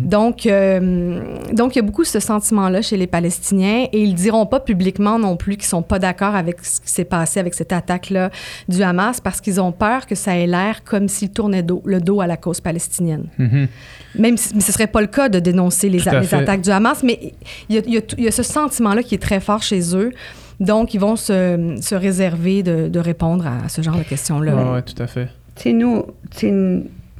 Donc, 0.00 0.46
euh, 0.46 1.20
donc, 1.52 1.74
il 1.74 1.80
y 1.80 1.82
a 1.82 1.84
beaucoup 1.84 2.04
ce 2.04 2.20
sentiment-là 2.20 2.82
chez 2.82 2.96
les 2.96 3.06
Palestiniens 3.06 3.86
et 3.92 4.02
ils 4.02 4.14
diront 4.14 4.46
pas 4.46 4.60
publiquement 4.60 5.18
non 5.18 5.36
plus 5.36 5.56
qu'ils 5.56 5.66
sont 5.66 5.82
pas 5.82 5.98
d'accord 5.98 6.34
avec 6.34 6.64
ce 6.64 6.80
qui 6.80 6.90
s'est 6.90 7.04
passé 7.04 7.40
avec 7.40 7.54
cette 7.54 7.72
attaque-là 7.72 8.30
du 8.68 8.82
Hamas 8.82 9.20
parce 9.20 9.40
qu'ils 9.40 9.60
ont 9.60 9.72
peur 9.72 10.06
que 10.06 10.14
ça 10.14 10.36
ait 10.36 10.46
l'air 10.46 10.84
comme 10.84 11.08
s'ils 11.08 11.30
tournaient 11.30 11.64
le 11.84 12.00
dos 12.00 12.20
à 12.20 12.26
la 12.26 12.36
cause 12.36 12.60
palestinienne. 12.60 13.26
Mhm. 13.38 13.68
Même 14.16 14.36
si 14.36 14.54
mais 14.54 14.60
ce 14.60 14.72
serait 14.72 14.86
pas 14.86 15.00
le 15.00 15.06
cas 15.06 15.28
de 15.28 15.38
dénoncer 15.38 15.88
les, 15.88 16.06
attaques 16.08 16.62
du 16.62 16.70
Hamas, 16.70 17.02
mais 17.02 17.34
il 17.68 17.74
y 17.76 17.78
a, 17.78 17.82
il 17.86 17.94
y 17.94 17.96
a 17.96 18.00
tout- 18.02 18.16
il 18.18 18.24
y 18.24 18.28
a 18.28 18.32
ce 18.32 18.42
sentiment-là 18.42 19.02
qui 19.02 19.14
est 19.14 19.22
très 19.22 19.40
fort 19.40 19.62
chez 19.62 19.94
eux. 19.96 20.12
Donc, 20.60 20.92
ils 20.94 20.98
vont 20.98 21.14
se, 21.16 21.76
se 21.80 21.94
réserver 21.94 22.62
de, 22.62 22.88
de 22.88 22.98
répondre 22.98 23.46
à 23.46 23.68
ce 23.68 23.80
genre 23.82 23.96
de 23.96 24.02
questions-là. 24.02 24.56
Ouais, 24.56 24.70
ouais, 24.72 24.82
tout 24.82 25.00
à 25.00 25.06
fait. 25.06 25.28
Tu 25.54 25.62
sais, 25.64 25.72
nous, 25.72 26.04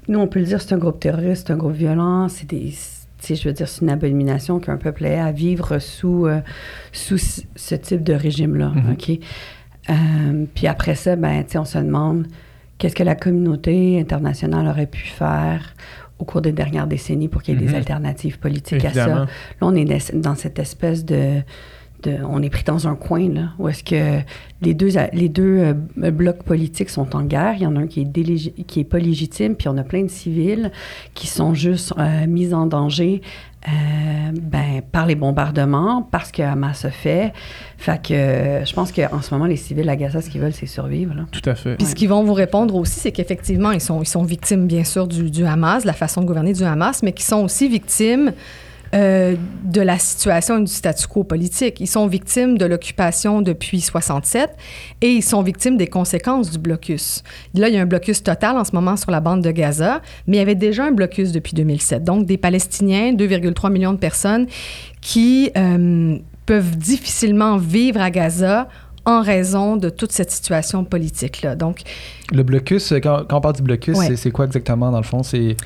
nous, 0.09 0.19
on 0.19 0.27
peut 0.27 0.41
le 0.41 0.47
dire, 0.47 0.61
c'est 0.61 0.75
un 0.75 0.79
groupe 0.79 0.99
terroriste, 0.99 1.47
c'est 1.47 1.53
un 1.53 1.57
groupe 1.57 1.75
violent, 1.75 2.29
c'est 2.29 2.49
des. 2.49 2.71
Tu 3.21 3.27
sais, 3.27 3.35
je 3.35 3.49
veux 3.49 3.53
dire, 3.55 3.69
c'est 3.69 3.83
une 3.83 3.91
abomination 3.91 4.59
qu'un 4.61 4.77
peuple 4.77 5.05
ait 5.05 5.19
à 5.19 5.33
vivre 5.33 5.79
sous, 5.81 6.27
euh, 6.27 6.41
sous 6.93 7.19
ce 7.19 7.75
type 7.75 8.03
de 8.05 8.15
régime-là. 8.15 8.69
Mhm. 8.69 8.93
OK? 8.93 9.11
Euh, 9.91 10.45
puis 10.55 10.67
après 10.67 10.95
ça, 10.95 11.17
ben, 11.17 11.43
tu 11.45 11.53
sais, 11.53 11.59
on 11.59 11.65
se 11.65 11.79
demande 11.79 12.27
qu'est-ce 12.79 12.95
que 12.95 13.03
la 13.03 13.17
communauté 13.17 13.99
internationale 14.01 14.67
aurait 14.69 14.87
pu 14.87 15.05
faire 15.07 15.75
au 16.19 16.25
cours 16.25 16.41
des 16.43 16.53
dernières 16.53 16.87
décennies 16.87 17.29
pour 17.29 17.43
qu'il 17.43 17.55
y 17.55 17.57
ait 17.57 17.61
Mhm. 17.61 17.69
des 17.69 17.75
alternatives 17.77 18.39
politiques 18.39 18.85
à 18.85 18.93
ça. 18.93 19.07
Là, 19.07 19.27
on 19.61 19.75
est 19.75 19.85
dans- 20.15 20.35
cette 20.35 20.59
espèce 20.59 21.05
de, 21.05 21.41
de- 22.03 22.19
on 22.29 22.43
est 22.43 22.51
pris 22.51 22.65
dans 22.65 22.87
un 22.89 22.95
coin 22.95 23.29
là, 23.29 23.51
où 23.59 23.69
est-ce 23.69 23.83
que 23.85 24.21
les 24.63 24.75
deux, 24.75 24.91
les 25.13 25.29
deux 25.29 25.59
euh, 25.99 26.11
blocs 26.11 26.43
politiques 26.45 26.91
sont 26.91 27.15
en 27.17 27.23
guerre. 27.23 27.55
Il 27.57 27.63
y 27.63 27.67
en 27.67 27.77
a 27.77 27.81
un 27.81 27.87
qui 27.87 28.01
est 28.03 28.65
qui 28.67 28.81
est 28.81 28.85
pas 28.85 28.99
légitime, 28.99 29.55
puis 29.57 29.69
on 29.69 29.77
a 29.79 29.83
plein 29.85 30.03
de 30.03 30.09
civils 30.09 30.71
qui 31.15 31.27
sont 31.29 31.55
juste 31.55 31.93
euh, 31.99 32.27
mis 32.27 32.53
en 32.55 32.67
danger. 32.67 33.21
Euh, 33.67 34.31
ben, 34.41 34.83
par 34.93 35.07
les 35.07 35.17
bombardements, 35.17 36.03
parce 36.03 36.31
que 36.31 36.43
Hamas 36.43 36.85
a 36.85 36.91
fait. 36.91 37.33
Fait 37.77 38.01
que 38.01 38.15
euh, 38.15 38.65
je 38.65 38.73
pense 38.73 38.93
qu'en 38.93 39.21
ce 39.21 39.35
moment, 39.35 39.47
les 39.47 39.57
civils 39.57 39.89
à 39.89 39.97
Gaza, 39.97 40.23
ce 40.23 40.31
qu'ils 40.31 40.41
veulent, 40.41 40.53
c'est 40.53 40.67
survivre. 40.67 41.15
Là. 41.15 41.23
Tout 41.33 41.43
à 41.45 41.55
fait. 41.55 41.77
Puis 41.77 41.87
ce 41.87 41.95
qu'ils 41.95 42.09
vont 42.09 42.23
vous 42.23 42.35
répondre 42.35 42.75
aussi, 42.77 43.01
c'est 43.01 43.13
qu'effectivement, 43.13 43.73
ils 43.73 43.81
sont, 43.81 44.01
ils 44.01 44.09
sont 44.09 44.23
victimes, 44.23 44.67
bien 44.67 44.85
sûr, 44.85 45.09
du, 45.09 45.31
du 45.31 45.45
Hamas, 45.45 45.83
de 45.83 45.89
la 45.89 45.93
façon 45.93 46.21
de 46.21 46.27
gouverner 46.27 46.53
du 46.53 46.63
Hamas, 46.63 47.03
mais 47.03 47.13
qu'ils 47.13 47.27
sont 47.27 47.43
aussi 47.43 47.69
victimes 47.69 48.33
euh, 48.95 49.37
de 49.65 49.81
la 49.81 49.99
situation 49.99 50.59
et 50.59 50.65
du 50.65 50.73
statu 50.73 51.07
quo 51.07 51.25
politique. 51.25 51.79
Ils 51.81 51.87
sont 51.87 52.07
victimes 52.07 52.57
de 52.57 52.65
l'occupation 52.65 53.43
depuis 53.43 53.81
67 53.81 54.51
et 55.03 55.11
ils 55.11 55.23
sont 55.23 55.43
victimes 55.43 55.77
des 55.77 55.89
conséquences 55.89 56.51
du 56.51 56.59
blocus. 56.59 57.23
Là, 57.55 57.69
il 57.69 57.75
y 57.75 57.79
a 57.79 57.83
un 57.83 57.87
blocus 57.87 58.23
total 58.23 58.57
en 58.57 58.65
ce 58.65 58.73
moment 58.75 58.97
sur 58.97 59.11
la 59.11 59.21
bande 59.21 59.43
de 59.43 59.51
Gaza, 59.51 60.01
mais 60.27 60.37
il 60.37 60.41
y 60.41 60.43
avait 60.43 60.55
déjà 60.55 60.85
un 60.87 60.93
blocus 60.93 61.33
depuis 61.33 61.53
2007. 61.55 62.03
Donc, 62.05 62.25
des 62.27 62.39
Palestiniens, 62.39 63.13
2,3 63.13 63.71
millions 63.71 63.93
de 63.93 63.99
personnes 63.99 64.47
qui 65.01 65.51
euh, 65.57 66.17
peuvent 66.47 66.77
difficilement 66.77 67.57
vivre 67.59 68.01
à 68.01 68.11
Gaza 68.11 68.69
en 69.05 69.23
raison 69.23 69.77
de 69.77 69.89
toute 69.91 70.13
cette 70.13 70.31
situation 70.31 70.85
politique-là. 70.85 71.57
Donc, 71.57 71.81
Le 72.33 72.43
blocus, 72.43 72.93
euh, 72.93 73.01
quand, 73.01 73.25
quand 73.29 73.39
on 73.39 73.41
parle 73.41 73.57
du 73.57 73.63
blocus, 73.63 73.97
Ouais. 73.97 74.17
c'est 74.17 74.31
quoi 74.31 74.45
exactement 74.45 74.91
dans 74.91 74.99
le 74.99 75.03
fond? 75.05 75.23
C'est 75.23 75.57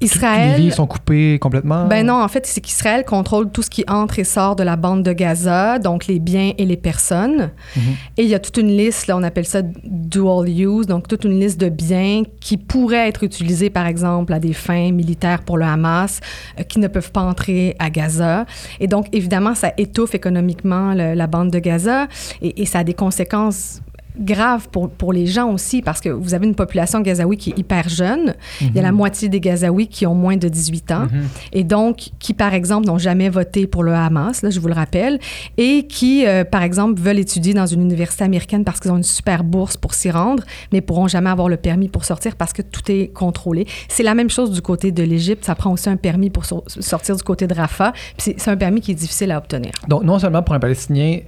Israël... 0.00 0.60
les 0.62 0.70
sont 0.70 0.86
coupées 0.86 1.38
complètement? 1.40 1.86
Ben 1.86 2.06
non, 2.06 2.22
en 2.22 2.28
fait, 2.28 2.46
c'est 2.46 2.60
qu'Israël 2.60 3.04
contrôle 3.04 3.50
tout 3.50 3.62
ce 3.62 3.70
qui 3.70 3.84
entre 3.88 4.18
et 4.18 4.24
sort 4.24 4.54
de 4.54 4.62
la 4.62 4.76
bande 4.76 5.02
de 5.02 5.12
Gaza, 5.12 5.78
donc 5.78 6.06
les 6.06 6.18
biens 6.20 6.52
et 6.56 6.64
les 6.64 6.76
personnes. 6.76 7.50
Mhm. 7.76 7.82
Et 8.16 8.22
il 8.22 8.28
y 8.28 8.34
a 8.34 8.38
toute 8.38 8.56
une 8.58 8.76
liste, 8.76 9.06
là, 9.08 9.16
on 9.16 9.22
appelle 9.22 9.46
ça 9.46 9.62
dual 9.84 10.48
use, 10.48 10.86
donc 10.86 11.08
toute 11.08 11.24
une 11.24 11.40
liste 11.40 11.60
de 11.60 11.68
biens 11.68 12.22
qui 12.40 12.56
pourraient 12.56 13.08
être 13.08 13.24
utilisés, 13.24 13.70
par 13.70 13.86
exemple, 13.86 14.32
à 14.32 14.38
des 14.38 14.52
fins 14.52 14.92
militaires 14.92 15.42
pour 15.42 15.58
le 15.58 15.64
Hamas, 15.64 16.20
euh, 16.58 16.62
qui 16.62 16.78
ne 16.78 16.86
peuvent 16.88 17.10
pas 17.10 17.22
entrer 17.22 17.74
à 17.78 17.90
Gaza. 17.90 18.46
Et 18.78 18.86
donc, 18.86 19.06
évidemment, 19.12 19.54
ça 19.54 19.72
étouffe 19.78 20.14
économiquement 20.14 20.94
le- 20.94 21.14
la 21.14 21.26
bande 21.26 21.50
de 21.50 21.58
Gaza 21.58 22.06
et, 22.40 22.62
et 22.62 22.66
ça 22.66 22.80
a 22.80 22.84
des 22.84 22.94
conséquences 22.94 23.80
grave 24.18 24.68
pour, 24.70 24.90
pour 24.90 25.12
les 25.12 25.26
gens 25.26 25.50
aussi 25.52 25.82
parce 25.82 26.00
que 26.00 26.08
vous 26.08 26.34
avez 26.34 26.46
une 26.46 26.54
population 26.54 27.00
gazaoui 27.00 27.36
qui 27.36 27.50
est 27.50 27.58
hyper 27.58 27.88
jeune. 27.88 28.34
Il 28.60 28.74
y 28.74 28.78
a 28.78 28.82
la 28.82 28.92
moitié 28.92 29.28
des 29.28 29.40
Gazaouis 29.40 29.86
qui 29.88 30.06
ont 30.06 30.14
moins 30.14 30.36
de 30.36 30.48
18 30.48 30.90
ans 30.92 31.06
Mhm. 31.10 31.22
et 31.52 31.64
donc 31.64 32.10
qui, 32.18 32.34
par 32.34 32.54
exemple, 32.54 32.86
n'ont 32.86 32.98
jamais 32.98 33.28
voté 33.28 33.66
pour 33.66 33.82
le 33.82 33.92
Hamas, 33.94 34.42
là, 34.42 34.50
je 34.50 34.58
vous 34.60 34.68
le 34.68 34.74
rappelle, 34.74 35.18
et 35.56 35.86
qui, 35.86 36.26
euh, 36.26 36.44
par 36.44 36.62
exemple, 36.62 37.00
veulent 37.00 37.18
étudier 37.18 37.54
dans 37.54 37.66
une 37.66 37.82
université 37.82 38.24
américaine 38.24 38.64
parce 38.64 38.80
qu'ils 38.80 38.90
ont 38.90 38.96
une 38.96 39.02
super 39.02 39.44
bourse 39.44 39.76
pour 39.76 39.94
s'y 39.94 40.10
rendre, 40.10 40.42
mais 40.72 40.80
pourront 40.80 41.08
jamais 41.08 41.30
avoir 41.30 41.48
le 41.48 41.56
permis 41.56 41.88
pour 41.88 42.04
sortir 42.04 42.36
parce 42.36 42.52
que 42.52 42.62
tout 42.62 42.82
est 42.90 43.08
contrôlé. 43.12 43.66
C'est 43.88 44.02
la 44.02 44.14
même 44.14 44.30
chose 44.30 44.50
du 44.50 44.60
côté 44.62 44.92
de 44.92 45.02
l'Égypte. 45.02 45.44
Ça 45.44 45.54
prend 45.54 45.70
aussi 45.72 45.88
un 45.88 45.96
permis 45.96 46.30
pour 46.30 46.44
so- 46.44 46.64
sortir 46.66 47.16
du 47.16 47.22
côté 47.22 47.46
de 47.46 47.54
Rafah. 47.54 47.92
C'est 48.18 48.48
un 48.48 48.56
permis 48.56 48.80
qui 48.80 48.92
est 48.92 48.94
difficile 48.94 49.30
à 49.32 49.38
obtenir. 49.38 49.70
Donc, 49.88 50.02
non 50.04 50.18
seulement 50.18 50.42
pour 50.42 50.54
un 50.54 50.60
Palestinien, 50.60 51.18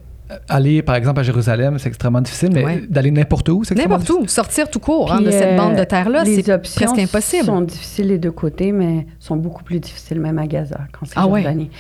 aller 0.48 0.82
par 0.82 0.94
exemple 0.94 1.20
à 1.20 1.22
Jérusalem, 1.22 1.78
c'est 1.78 1.88
extrêmement 1.88 2.20
difficile, 2.20 2.50
mais 2.52 2.64
Ouais. 2.64 2.82
d'aller 2.88 3.10
n'importe 3.10 3.48
où, 3.48 3.64
c'est 3.64 3.72
extrêmement 3.74 3.98
N'importe 3.98 4.22
où, 4.22 4.28
sortir 4.28 4.70
tout 4.70 4.78
court 4.80 5.12
hein, 5.12 5.20
de 5.20 5.30
cette 5.30 5.52
euh, 5.52 5.56
bande 5.56 5.76
de 5.76 5.84
terre-là, 5.84 6.24
les 6.24 6.42
c'est 6.42 6.58
presque 6.58 6.98
impossible. 6.98 7.44
sont 7.44 7.60
difficiles 7.62 8.08
des 8.08 8.18
deux 8.18 8.30
côtés, 8.32 8.72
mais 8.72 9.06
sont 9.18 9.36
beaucoup 9.36 9.64
plus 9.64 9.80
difficiles 9.80 10.20
même 10.20 10.38
à 10.38 10.46
Gaza, 10.46 10.80
quand 10.92 11.06
c'est 11.06 11.14
Ah. 11.16 11.22
Jordanie. 11.22 11.70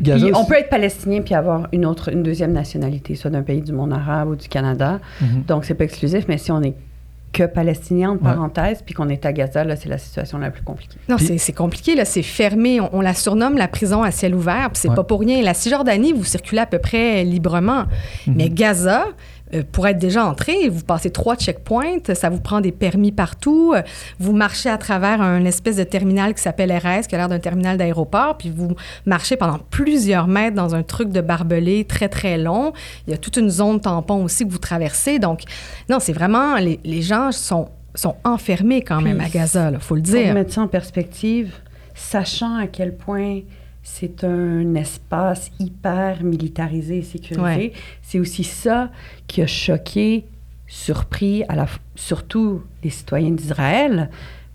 Gaza, 0.00 0.26
on 0.34 0.44
peut 0.44 0.54
être 0.54 0.68
palestinien 0.68 1.20
puis 1.22 1.34
avoir 1.34 1.68
une 1.72 1.86
autre, 1.86 2.10
une 2.12 2.22
deuxième 2.22 2.52
nationalité, 2.52 3.14
soit 3.14 3.30
d'un 3.30 3.42
pays 3.42 3.60
du 3.62 3.72
monde 3.72 3.92
arabe 3.92 4.30
ou 4.30 4.36
du 4.36 4.48
Canada. 4.48 5.00
Mhm. 5.20 5.44
Donc 5.48 5.64
c'est 5.64 5.74
pas 5.74 5.84
exclusif, 5.84 6.24
mais 6.28 6.38
si 6.38 6.50
on 6.52 6.62
est 6.62 6.74
que 7.32 7.44
palestinien, 7.44 8.10
entre 8.10 8.24
Ouais. 8.24 8.34
parenthèses, 8.34 8.82
puis 8.84 8.94
qu'on 8.94 9.08
est 9.08 9.24
à 9.24 9.32
Gaza, 9.32 9.64
là, 9.64 9.74
c'est 9.76 9.88
la 9.88 9.98
situation 9.98 10.36
la 10.38 10.50
plus 10.50 10.62
compliquée. 10.62 10.98
Non, 11.08 11.16
Puis- 11.16 11.38
c'est- 11.38 11.52
compliqué, 11.52 11.94
là. 11.94 12.04
C'est 12.04 12.22
fermé. 12.22 12.80
On, 12.80 12.90
on 12.92 13.00
la 13.00 13.14
surnomme 13.14 13.56
la 13.56 13.68
prison 13.68 14.02
à 14.02 14.10
ciel 14.10 14.34
ouvert, 14.34 14.68
puis 14.70 14.80
c'est 14.80 14.88
Ouais. 14.90 14.94
pas 14.94 15.04
pour 15.04 15.20
rien. 15.20 15.40
La 15.42 15.54
Cisjordanie, 15.54 16.12
vous 16.12 16.24
circulez 16.24 16.60
à 16.60 16.66
peu 16.66 16.78
près 16.78 17.24
librement. 17.24 17.84
Mhm. 18.26 18.34
Mais 18.36 18.48
Gaza, 18.50 19.06
euh, 19.54 19.62
pour 19.70 19.86
être 19.86 19.98
déjà 19.98 20.24
entré, 20.26 20.68
vous 20.68 20.82
passez 20.82 21.10
trois 21.10 21.36
checkpoints, 21.36 21.98
ça 22.14 22.30
vous 22.30 22.40
prend 22.40 22.60
des 22.60 22.72
permis 22.72 23.12
partout. 23.12 23.72
euh, 23.74 23.82
Vous 24.18 24.32
marchez 24.32 24.68
à 24.68 24.78
travers 24.78 25.20
un 25.20 25.44
espèce 25.44 25.76
de 25.76 25.84
terminal 25.84 26.34
qui 26.34 26.42
s'appelle 26.42 26.72
RS, 26.72 27.06
qui 27.08 27.14
a 27.14 27.18
l'air 27.18 27.28
d'un 27.28 27.38
terminal 27.38 27.76
d'aéroport, 27.76 28.36
puis 28.38 28.50
vous 28.50 28.74
marchez 29.06 29.36
pendant 29.36 29.58
plusieurs 29.58 30.26
mètres 30.26 30.56
dans 30.56 30.74
un 30.74 30.82
truc 30.82 31.10
de 31.10 31.20
barbelé 31.20 31.84
très, 31.84 32.08
très 32.08 32.38
long. 32.38 32.72
Il 33.06 33.10
y 33.10 33.14
a 33.14 33.16
toute 33.18 33.36
une 33.36 33.50
zone 33.50 33.80
tampon 33.80 34.24
aussi 34.24 34.46
que 34.46 34.50
vous 34.52 34.58
traversez. 34.58 35.18
Donc, 35.18 35.42
non, 35.88 35.98
c'est 36.00 36.12
vraiment... 36.12 36.56
Les, 36.56 36.80
les 36.84 37.02
gens 37.02 37.32
sont, 37.32 37.68
sont 37.94 38.16
enfermés 38.24 38.82
quand 38.82 39.00
même 39.00 39.20
à 39.20 39.28
Gaza, 39.28 39.70
il 39.72 39.78
faut 39.80 39.94
le 39.96 40.02
Pour 40.02 40.12
dire. 40.12 40.34
mettre 40.34 40.52
ça 40.52 40.62
en 40.62 40.68
perspective, 40.68 41.52
sachant 41.94 42.56
à 42.56 42.66
quel 42.66 42.96
point 42.96 43.40
c'est 43.82 44.24
un 44.24 44.74
espace 44.74 45.50
hyper 45.58 46.22
militarisé 46.22 46.98
et 46.98 47.02
sécurisé, 47.02 47.42
Ouais. 47.42 47.72
c'est 48.02 48.18
aussi 48.20 48.44
ça 48.44 48.90
qui 49.26 49.42
a 49.42 49.46
choqué, 49.46 50.24
surpris, 50.66 51.44
à 51.48 51.56
la, 51.56 51.64
f- 51.64 51.78
surtout 51.94 52.62
les 52.82 52.90
citoyens 52.90 53.30
d'Israël, 53.32 54.08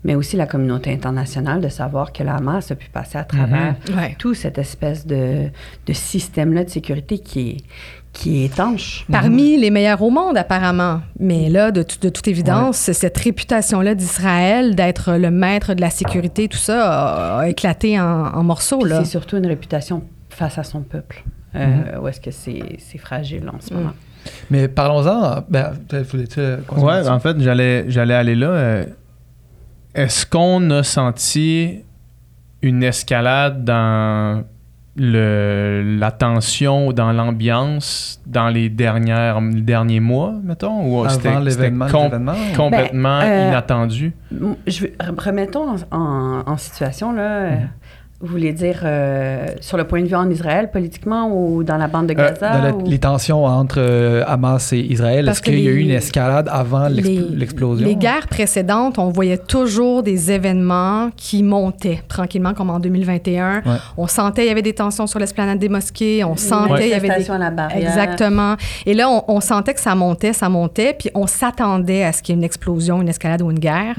mais 0.04 0.14
aussi 0.14 0.36
la 0.36 0.46
communauté 0.46 0.92
internationale 0.92 1.60
de 1.60 1.68
savoir 1.68 2.12
que 2.12 2.22
la 2.22 2.36
Hamas 2.36 2.70
a 2.70 2.76
pu 2.76 2.88
passer 2.88 3.18
à 3.18 3.24
travers 3.24 3.76
Ouais. 3.96 4.14
tout 4.18 4.32
cette 4.32 4.56
espèce 4.58 5.06
de, 5.06 5.48
de 5.86 5.92
système-là 5.92 6.64
de 6.64 6.70
sécurité 6.70 7.18
qui 7.18 7.40
est, 7.50 7.56
qui 8.12 8.42
est 8.42 8.46
étanche. 8.46 9.06
Parmi 9.12 9.56
les 9.58 9.70
meilleurs 9.70 10.02
au 10.02 10.10
monde, 10.10 10.36
apparemment. 10.36 11.00
Mais 11.20 11.48
là, 11.48 11.70
de, 11.70 11.82
tout- 11.82 11.98
de 12.00 12.08
toute 12.08 12.26
évidence, 12.26 12.76
cette 12.92 13.16
réputation-là 13.18 13.94
d'Israël, 13.94 14.74
d'être 14.74 15.12
le 15.12 15.30
maître 15.30 15.74
de 15.74 15.80
la 15.80 15.90
sécurité, 15.90 16.48
tout 16.48 16.58
ça, 16.58 16.90
a, 16.90 17.38
a 17.40 17.48
éclaté 17.48 18.00
en, 18.00 18.04
en 18.34 18.42
morceaux. 18.42 18.78
Puis 18.80 18.90
Là. 18.90 19.04
C'est 19.04 19.10
surtout 19.10 19.36
une 19.36 19.46
réputation 19.46 20.02
face 20.30 20.58
à 20.58 20.64
son 20.64 20.80
peuple. 20.82 21.24
Euh, 21.54 21.98
Où 22.02 22.08
est-ce 22.08 22.20
que 22.20 22.30
c'est 22.30 22.76
c'est 22.78 22.98
fragile 22.98 23.48
en 23.48 23.60
ce 23.60 23.72
Mm. 23.72 23.76
moment? 23.76 23.92
Mais 24.50 24.68
parlons-en. 24.68 25.44
Ben, 25.48 25.72
peut-être 25.88 26.06
voulais-tu 26.10 26.40
Ouais, 26.40 26.56
là-dessus? 26.94 27.10
en 27.10 27.20
fait, 27.20 27.40
j'allais, 27.40 27.84
j'allais 27.88 28.14
aller 28.14 28.34
là. 28.34 28.48
euh, 28.48 28.84
Est-ce 29.94 30.26
qu'on 30.26 30.70
a 30.70 30.82
senti 30.82 31.80
une 32.62 32.82
escalade 32.82 33.64
dans 33.64 34.44
le, 34.98 35.96
la 35.98 36.10
tension 36.10 36.92
dans 36.92 37.12
l'ambiance 37.12 38.20
dans 38.26 38.48
les 38.48 38.68
dernières, 38.68 39.40
les 39.40 39.60
derniers 39.62 40.00
mois, 40.00 40.34
mettons? 40.42 40.84
Ou 40.84 41.04
c'était- 41.08 41.28
com- 41.90 42.10
complètement 42.56 43.20
Ben, 43.20 43.26
euh, 43.28 43.48
inattendu? 43.50 44.12
Je 44.66 44.86
remettons 45.24 45.70
en, 45.70 45.76
en- 45.96 46.42
en 46.46 46.56
situation, 46.56 47.12
là. 47.12 47.22
euh, 47.22 47.56
Vous 48.20 48.26
voulez 48.26 48.52
dire 48.52 48.80
euh, 48.82 49.46
sur 49.60 49.76
le 49.76 49.84
point 49.84 50.02
de 50.02 50.08
vue 50.08 50.16
en 50.16 50.28
Israël, 50.28 50.70
politiquement, 50.72 51.30
ou 51.32 51.62
dans 51.62 51.76
la 51.76 51.86
bande 51.86 52.08
de 52.08 52.14
Euh, 52.14 52.16
Gaza? 52.16 52.50
dans 52.56 52.62
la- 52.64 52.74
ou- 52.74 52.82
les 52.84 52.98
tensions 52.98 53.44
entre 53.44 53.76
euh, 53.78 54.24
Hamas 54.26 54.72
et 54.72 54.78
Israël, 54.80 55.24
Parce 55.26 55.38
est-ce 55.38 55.42
qu'il 55.44 55.60
y 55.60 55.68
a 55.68 55.70
eu 55.70 55.76
une 55.78 55.90
escalade 55.92 56.48
avant 56.50 56.88
l'expl- 56.88 57.30
Les- 57.30 57.36
l'explosion? 57.36 57.86
Les 57.86 57.94
guerres 57.94 58.26
précédentes, 58.26 58.98
on 58.98 59.10
voyait 59.10 59.38
toujours 59.38 60.02
des 60.02 60.32
événements 60.32 61.10
qui 61.16 61.44
montaient 61.44 62.02
tranquillement, 62.08 62.54
comme 62.54 62.70
en 62.70 62.80
2021. 62.80 63.58
Ouais. 63.64 63.76
On 63.96 64.08
sentait 64.08 64.46
il 64.46 64.48
y 64.48 64.50
avait 64.50 64.62
des 64.62 64.74
tensions 64.74 65.06
sur 65.06 65.20
l'esplanade 65.20 65.60
des 65.60 65.68
mosquées. 65.68 66.24
On 66.24 66.36
sentait 66.36 66.88
il 66.88 66.90
y 66.90 66.94
avait 66.94 67.16
des 67.20 67.30
à 67.30 67.38
la 67.38 67.50
barrière. 67.52 67.78
Exactement. 67.88 68.56
Et 68.84 68.94
là, 68.94 69.08
on, 69.08 69.22
on 69.28 69.40
sentait 69.40 69.74
que 69.74 69.80
ça 69.80 69.94
montait, 69.94 70.32
ça 70.32 70.48
montait, 70.48 70.96
puis 70.98 71.08
on 71.14 71.28
s'attendait 71.28 72.02
à 72.02 72.12
ce 72.12 72.20
qu'il 72.24 72.34
y 72.34 72.36
ait 72.36 72.40
une 72.40 72.44
explosion, 72.44 73.00
une 73.00 73.08
escalade 73.10 73.42
ou 73.42 73.50
une 73.52 73.60
guerre. 73.60 73.94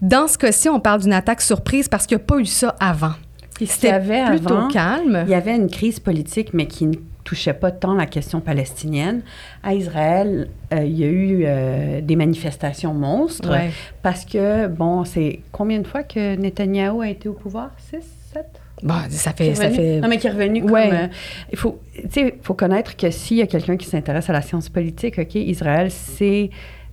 Dans 0.00 0.28
ce 0.28 0.38
cas-ci, 0.38 0.68
on 0.68 0.78
parle 0.78 1.00
d'une 1.00 1.12
attaque 1.12 1.40
surprise 1.40 1.88
parce 1.88 2.06
qu'il 2.06 2.16
n'y 2.16 2.22
a 2.22 2.26
pas 2.26 2.38
eu 2.38 2.46
ça 2.46 2.76
avant. 2.78 3.12
C'était 3.58 3.98
plutôt 4.00 4.54
avant, 4.54 4.68
calme. 4.68 5.22
Il 5.26 5.30
y 5.30 5.34
avait 5.34 5.54
une 5.56 5.68
crise 5.70 6.00
politique, 6.00 6.52
mais 6.54 6.66
qui 6.66 6.86
ne 6.86 6.94
touchait 7.24 7.52
pas 7.54 7.70
tant 7.70 7.94
la 7.94 8.06
question 8.06 8.40
palestinienne. 8.40 9.22
À 9.62 9.74
Israël, 9.74 10.48
euh, 10.74 10.82
il 10.84 10.98
y 10.98 11.04
a 11.04 11.08
eu 11.08 11.42
euh, 11.44 12.00
des 12.00 12.16
manifestations 12.16 12.94
monstres 12.94 13.48
Ouais. 13.50 13.70
parce 14.02 14.24
que, 14.24 14.66
bon, 14.66 15.04
c'est 15.04 15.40
combien 15.52 15.78
de 15.80 15.86
fois 15.86 16.02
que 16.02 16.34
Netanyahou 16.36 17.02
a 17.02 17.08
été 17.08 17.28
au 17.28 17.32
pouvoir? 17.34 17.70
Six, 17.78 18.04
sept? 18.32 18.46
Bah, 18.82 19.02
ça 19.10 19.32
fait, 19.32 19.54
ça 19.54 19.70
fait 19.70 20.00
Non, 20.00 20.08
mais 20.08 20.18
qui 20.18 20.26
est 20.26 20.30
revenu 20.30 20.62
Ouais. 20.64 20.88
comme... 20.88 20.98
euh, 20.98 21.06
il 21.52 21.58
faut, 21.58 21.78
faut 22.42 22.54
connaître 22.54 22.96
que 22.96 23.10
s'il 23.12 23.36
y 23.36 23.42
a 23.42 23.46
quelqu'un 23.46 23.76
qui 23.76 23.86
s'intéresse 23.86 24.28
à 24.28 24.32
la 24.32 24.42
science 24.42 24.68
politique, 24.68 25.20
OK, 25.20 25.36
Israël, 25.36 25.88
c'est 25.92 26.50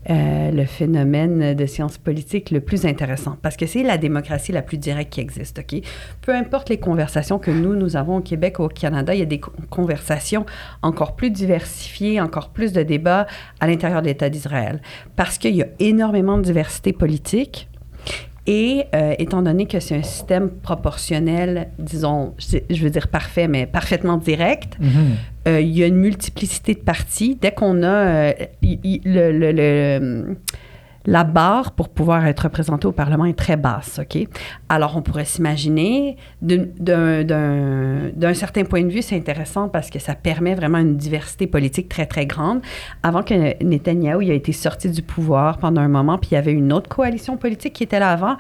euh, 0.10 0.52
le 0.52 0.66
phénomène 0.66 1.54
de 1.56 1.66
science 1.66 1.98
politique 1.98 2.52
le 2.52 2.62
plus 2.62 2.86
intéressant 2.86 3.38
parce 3.42 3.58
que 3.58 3.66
c'est 3.66 3.84
la 3.84 3.98
démocratie 3.98 4.54
la 4.54 4.62
plus 4.62 4.78
directe 4.78 5.12
qui 5.12 5.20
existe, 5.20 5.60
OK? 5.60 5.82
Peu 6.22 6.34
importe 6.34 6.70
les 6.70 6.78
conversations 6.80 7.38
que 7.38 7.52
nous, 7.52 7.76
nous 7.76 7.98
avons 7.98 8.18
au 8.18 8.22
Québec 8.22 8.60
ou 8.60 8.64
au 8.64 8.70
Canada, 8.70 9.14
il 9.14 9.20
y 9.20 9.24
a 9.24 9.26
des 9.26 9.42
co- 9.42 9.52
conversations 9.70 10.46
encore 10.82 11.16
plus 11.18 11.32
diversifiées, 11.32 12.22
encore 12.22 12.50
plus 12.50 12.72
de 12.72 12.82
débats 12.82 13.28
à 13.60 13.68
l'intérieur 13.68 14.02
de 14.02 14.08
l'État 14.08 14.30
d'Israël 14.30 14.82
parce 15.18 15.38
qu'il 15.38 15.56
y 15.56 15.64
a 15.64 15.68
énormément 15.80 16.38
de 16.38 16.44
diversité 16.44 16.94
politique 16.94 17.68
et 18.48 18.86
euh, 18.96 19.14
étant 19.20 19.42
donné 19.42 19.66
que 19.66 19.80
c'est 19.80 19.96
un 19.96 20.04
système 20.04 20.50
proportionnel, 20.50 21.70
disons, 21.78 22.34
je 22.70 22.84
veux 22.84 22.90
dire 22.90 23.08
parfait, 23.08 23.48
mais 23.48 23.66
parfaitement 23.66 24.18
direct, 24.18 24.78
Mhm. 24.80 24.90
euh, 25.48 25.62
il 25.62 25.78
y 25.78 25.84
a 25.84 25.88
une 25.88 25.96
multiplicité 25.98 26.74
de 26.74 26.80
partis. 26.80 27.38
Dès 27.40 27.52
qu'on 27.52 27.84
a 27.84 27.88
euh, 27.88 28.34
le, 28.62 29.32
le- 29.32 29.52
le- 29.52 30.38
la 31.06 31.24
barre 31.24 31.72
pour 31.72 31.90
pouvoir 31.90 32.26
être 32.28 32.42
représenté 32.42 32.86
au 32.88 32.92
Parlement 32.92 33.26
est 33.26 33.38
très 33.38 33.58
basse, 33.58 34.00
OK? 34.02 34.28
Alors, 34.68 34.96
on 34.98 35.02
pourrait 35.02 35.26
s'imaginer, 35.26 36.18
d'un- 36.42 38.34
certain 38.34 38.64
point 38.64 38.84
de 38.84 38.90
vue, 38.90 39.02
c'est 39.02 39.16
intéressant 39.16 39.70
parce 39.70 39.90
que 39.90 40.00
ça 40.00 40.16
permet 40.16 40.56
vraiment 40.56 40.78
une 40.78 40.98
diversité 40.98 41.48
politique 41.48 41.90
très, 41.90 42.06
très 42.06 42.26
grande. 42.26 42.62
Avant 43.04 43.24
que 43.24 43.62
Netanyahou 43.64 44.22
il 44.22 44.32
a 44.32 44.34
été 44.34 44.52
sorti 44.52 44.90
du 44.90 45.02
pouvoir 45.02 45.58
pendant 45.58 45.82
un 45.82 45.88
moment, 45.88 46.18
puis 46.18 46.30
il 46.32 46.34
y 46.36 46.38
avait 46.38 46.54
une 46.54 46.72
autre 46.74 46.90
coalition 46.90 47.38
politique 47.38 47.74
qui 47.74 47.84
était 47.84 48.00
là 48.00 48.12
avant, 48.12 48.36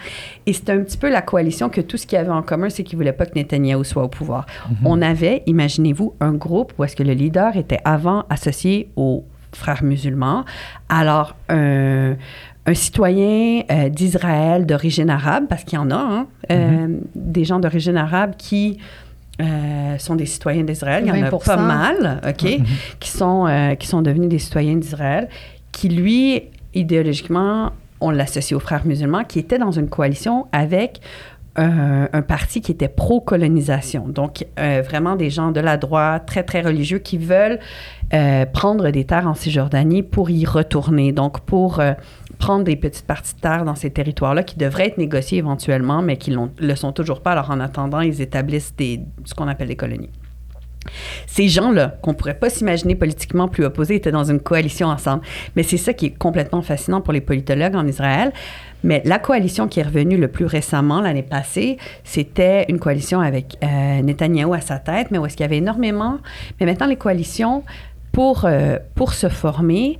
et 0.46 0.54
c'était 0.54 0.74
un 0.74 0.80
petit 0.84 0.98
peu 0.98 1.10
la 1.10 1.22
coalition 1.22 1.70
que 1.70 1.82
tout 1.82 1.98
ce 1.98 2.06
qu'il 2.06 2.18
y 2.18 2.20
avait 2.20 2.30
en 2.30 2.42
commun, 2.44 2.70
c'est 2.70 2.84
qu'ils 2.84 2.98
ne 2.98 3.04
voulaient 3.04 3.14
pas 3.14 3.26
que 3.26 3.36
Netanyahou 3.36 3.84
soit 3.84 4.04
au 4.04 4.10
pouvoir. 4.10 4.46
On 4.86 5.02
avait, 5.02 5.44
imaginez-vous, 5.46 6.14
un 6.20 6.34
groupe 6.34 6.74
où 6.78 6.84
est-ce 6.84 6.96
que 6.96 7.04
le 7.04 7.14
leader 7.14 7.56
était 7.58 7.80
avant 7.86 8.26
associé 8.30 8.90
aux 8.96 9.26
frères 9.54 9.84
musulmans. 9.84 10.46
Alors, 10.90 11.36
un, 11.50 12.16
un 12.70 12.74
citoyen 12.74 13.64
euh, 13.72 13.90
d'Israël 13.90 14.66
d'origine 14.66 15.10
arabe, 15.10 15.46
parce 15.50 15.64
qu'il 15.64 15.78
y 15.78 15.82
en 15.82 15.92
a, 15.92 15.96
hein, 15.96 16.28
euh, 16.52 17.00
des 17.16 17.44
gens 17.44 17.60
d'origine 17.60 17.98
arabe 17.98 18.34
qui 18.38 18.78
euh, 19.42 19.98
sont 19.98 20.16
des 20.16 20.28
citoyens 20.28 20.64
d'Israël. 20.64 21.04
Il 21.06 21.10
y 21.10 21.12
en 21.12 21.26
a 21.26 21.30
20%. 21.30 21.46
pas 21.46 21.58
mal, 21.58 22.22
OK, 22.28 22.60
qui, 23.00 23.10
sont, 23.10 23.48
qui 23.80 23.88
sont 23.88 24.02
devenus 24.02 24.30
des 24.30 24.40
citoyens 24.40 24.76
d'Israël, 24.76 25.30
qui, 25.72 25.90
lui, 25.90 26.44
idéologiquement, 26.76 27.72
on 28.02 28.12
l'associe 28.12 28.56
aux 28.56 28.60
frères 28.60 28.86
musulmans, 28.86 29.24
qui 29.24 29.40
étaient 29.40 29.58
dans 29.58 29.72
une 29.72 29.90
coalition 29.90 30.48
avec 30.52 31.02
un, 31.56 32.22
parti 32.22 32.62
qui 32.62 32.72
était 32.72 32.88
pro-colonisation. 32.88 34.08
Donc, 34.08 34.46
euh, 34.60 34.82
vraiment 34.86 35.16
des 35.16 35.30
gens 35.30 35.52
de 35.52 35.60
la 35.60 35.78
droite, 35.78 36.26
très, 36.26 36.44
très 36.44 36.62
religieux, 36.62 37.00
qui 37.00 37.18
veulent 37.18 37.60
euh, 38.14 38.46
prendre 38.46 38.90
des 38.92 39.06
terres 39.06 39.28
en 39.28 39.34
Cisjordanie 39.34 40.04
pour 40.04 40.30
y 40.30 40.46
retourner. 40.46 41.12
Donc, 41.12 41.42
pour 41.42 41.80
euh, 41.80 41.94
prendre 42.38 42.64
des 42.64 42.76
petites 42.76 43.06
parties 43.06 43.36
de 43.36 43.42
terre 43.42 43.66
dans 43.66 43.76
ces 43.76 43.90
territoires-là 43.90 44.44
qui 44.44 44.58
devraient 44.58 44.88
être 44.88 44.98
négociés 44.98 45.40
éventuellement, 45.40 46.02
mais 46.02 46.18
qui 46.18 46.32
ne 46.32 46.48
le 46.60 46.76
sont 46.76 46.92
toujours 46.92 47.22
pas. 47.22 47.32
Alors, 47.32 47.52
en 47.52 47.60
attendant, 47.60 48.02
ils 48.02 48.22
établissent 48.22 48.74
ce 48.80 49.34
qu'on 49.34 49.48
appelle 49.48 49.68
des 49.68 49.76
colonies. 49.76 50.10
Ces 51.28 51.50
gens-là, 51.50 51.98
qu'on 52.02 52.14
pourrait 52.14 52.40
pas 52.40 52.50
s'imaginer 52.50 52.96
politiquement 52.96 53.48
plus 53.48 53.66
opposés, 53.66 53.96
étaient 53.96 54.12
dans 54.12 54.24
une 54.24 54.40
coalition 54.40 54.88
ensemble. 54.88 55.24
Mais 55.56 55.64
c'est 55.64 55.78
ça 55.78 55.94
qui 55.94 56.08
est 56.08 56.18
complètement 56.18 56.62
fascinant 56.62 57.02
pour 57.02 57.14
les 57.14 57.22
politologues 57.22 57.76
en 57.76 57.86
Israël. 57.86 58.32
Mais 58.84 59.02
la 59.06 59.20
coalition 59.20 59.68
qui 59.68 59.80
est 59.80 59.84
revenue 59.84 60.18
le 60.18 60.28
plus 60.30 60.46
récemment, 60.46 61.02
l'année 61.02 61.24
passée, 61.24 61.78
c'était 62.04 62.66
une 62.70 62.80
coalition 62.80 63.20
avec 63.20 63.58
euh, 63.64 64.02
Netanyahou 64.02 64.54
à 64.54 64.62
sa 64.62 64.80
tête, 64.80 65.12
mais 65.12 65.18
où 65.18 65.26
est-ce 65.26 65.36
qu'il 65.36 65.44
y 65.44 65.48
avait 65.48 65.58
énormément... 65.58 66.18
Mais 66.60 66.66
maintenant, 66.66 66.88
les 66.88 66.96
coalitions, 66.96 67.64
pour, 68.12 68.46
euh, 68.46 68.78
pour 68.96 69.14
se 69.14 69.30
former, 69.30 69.98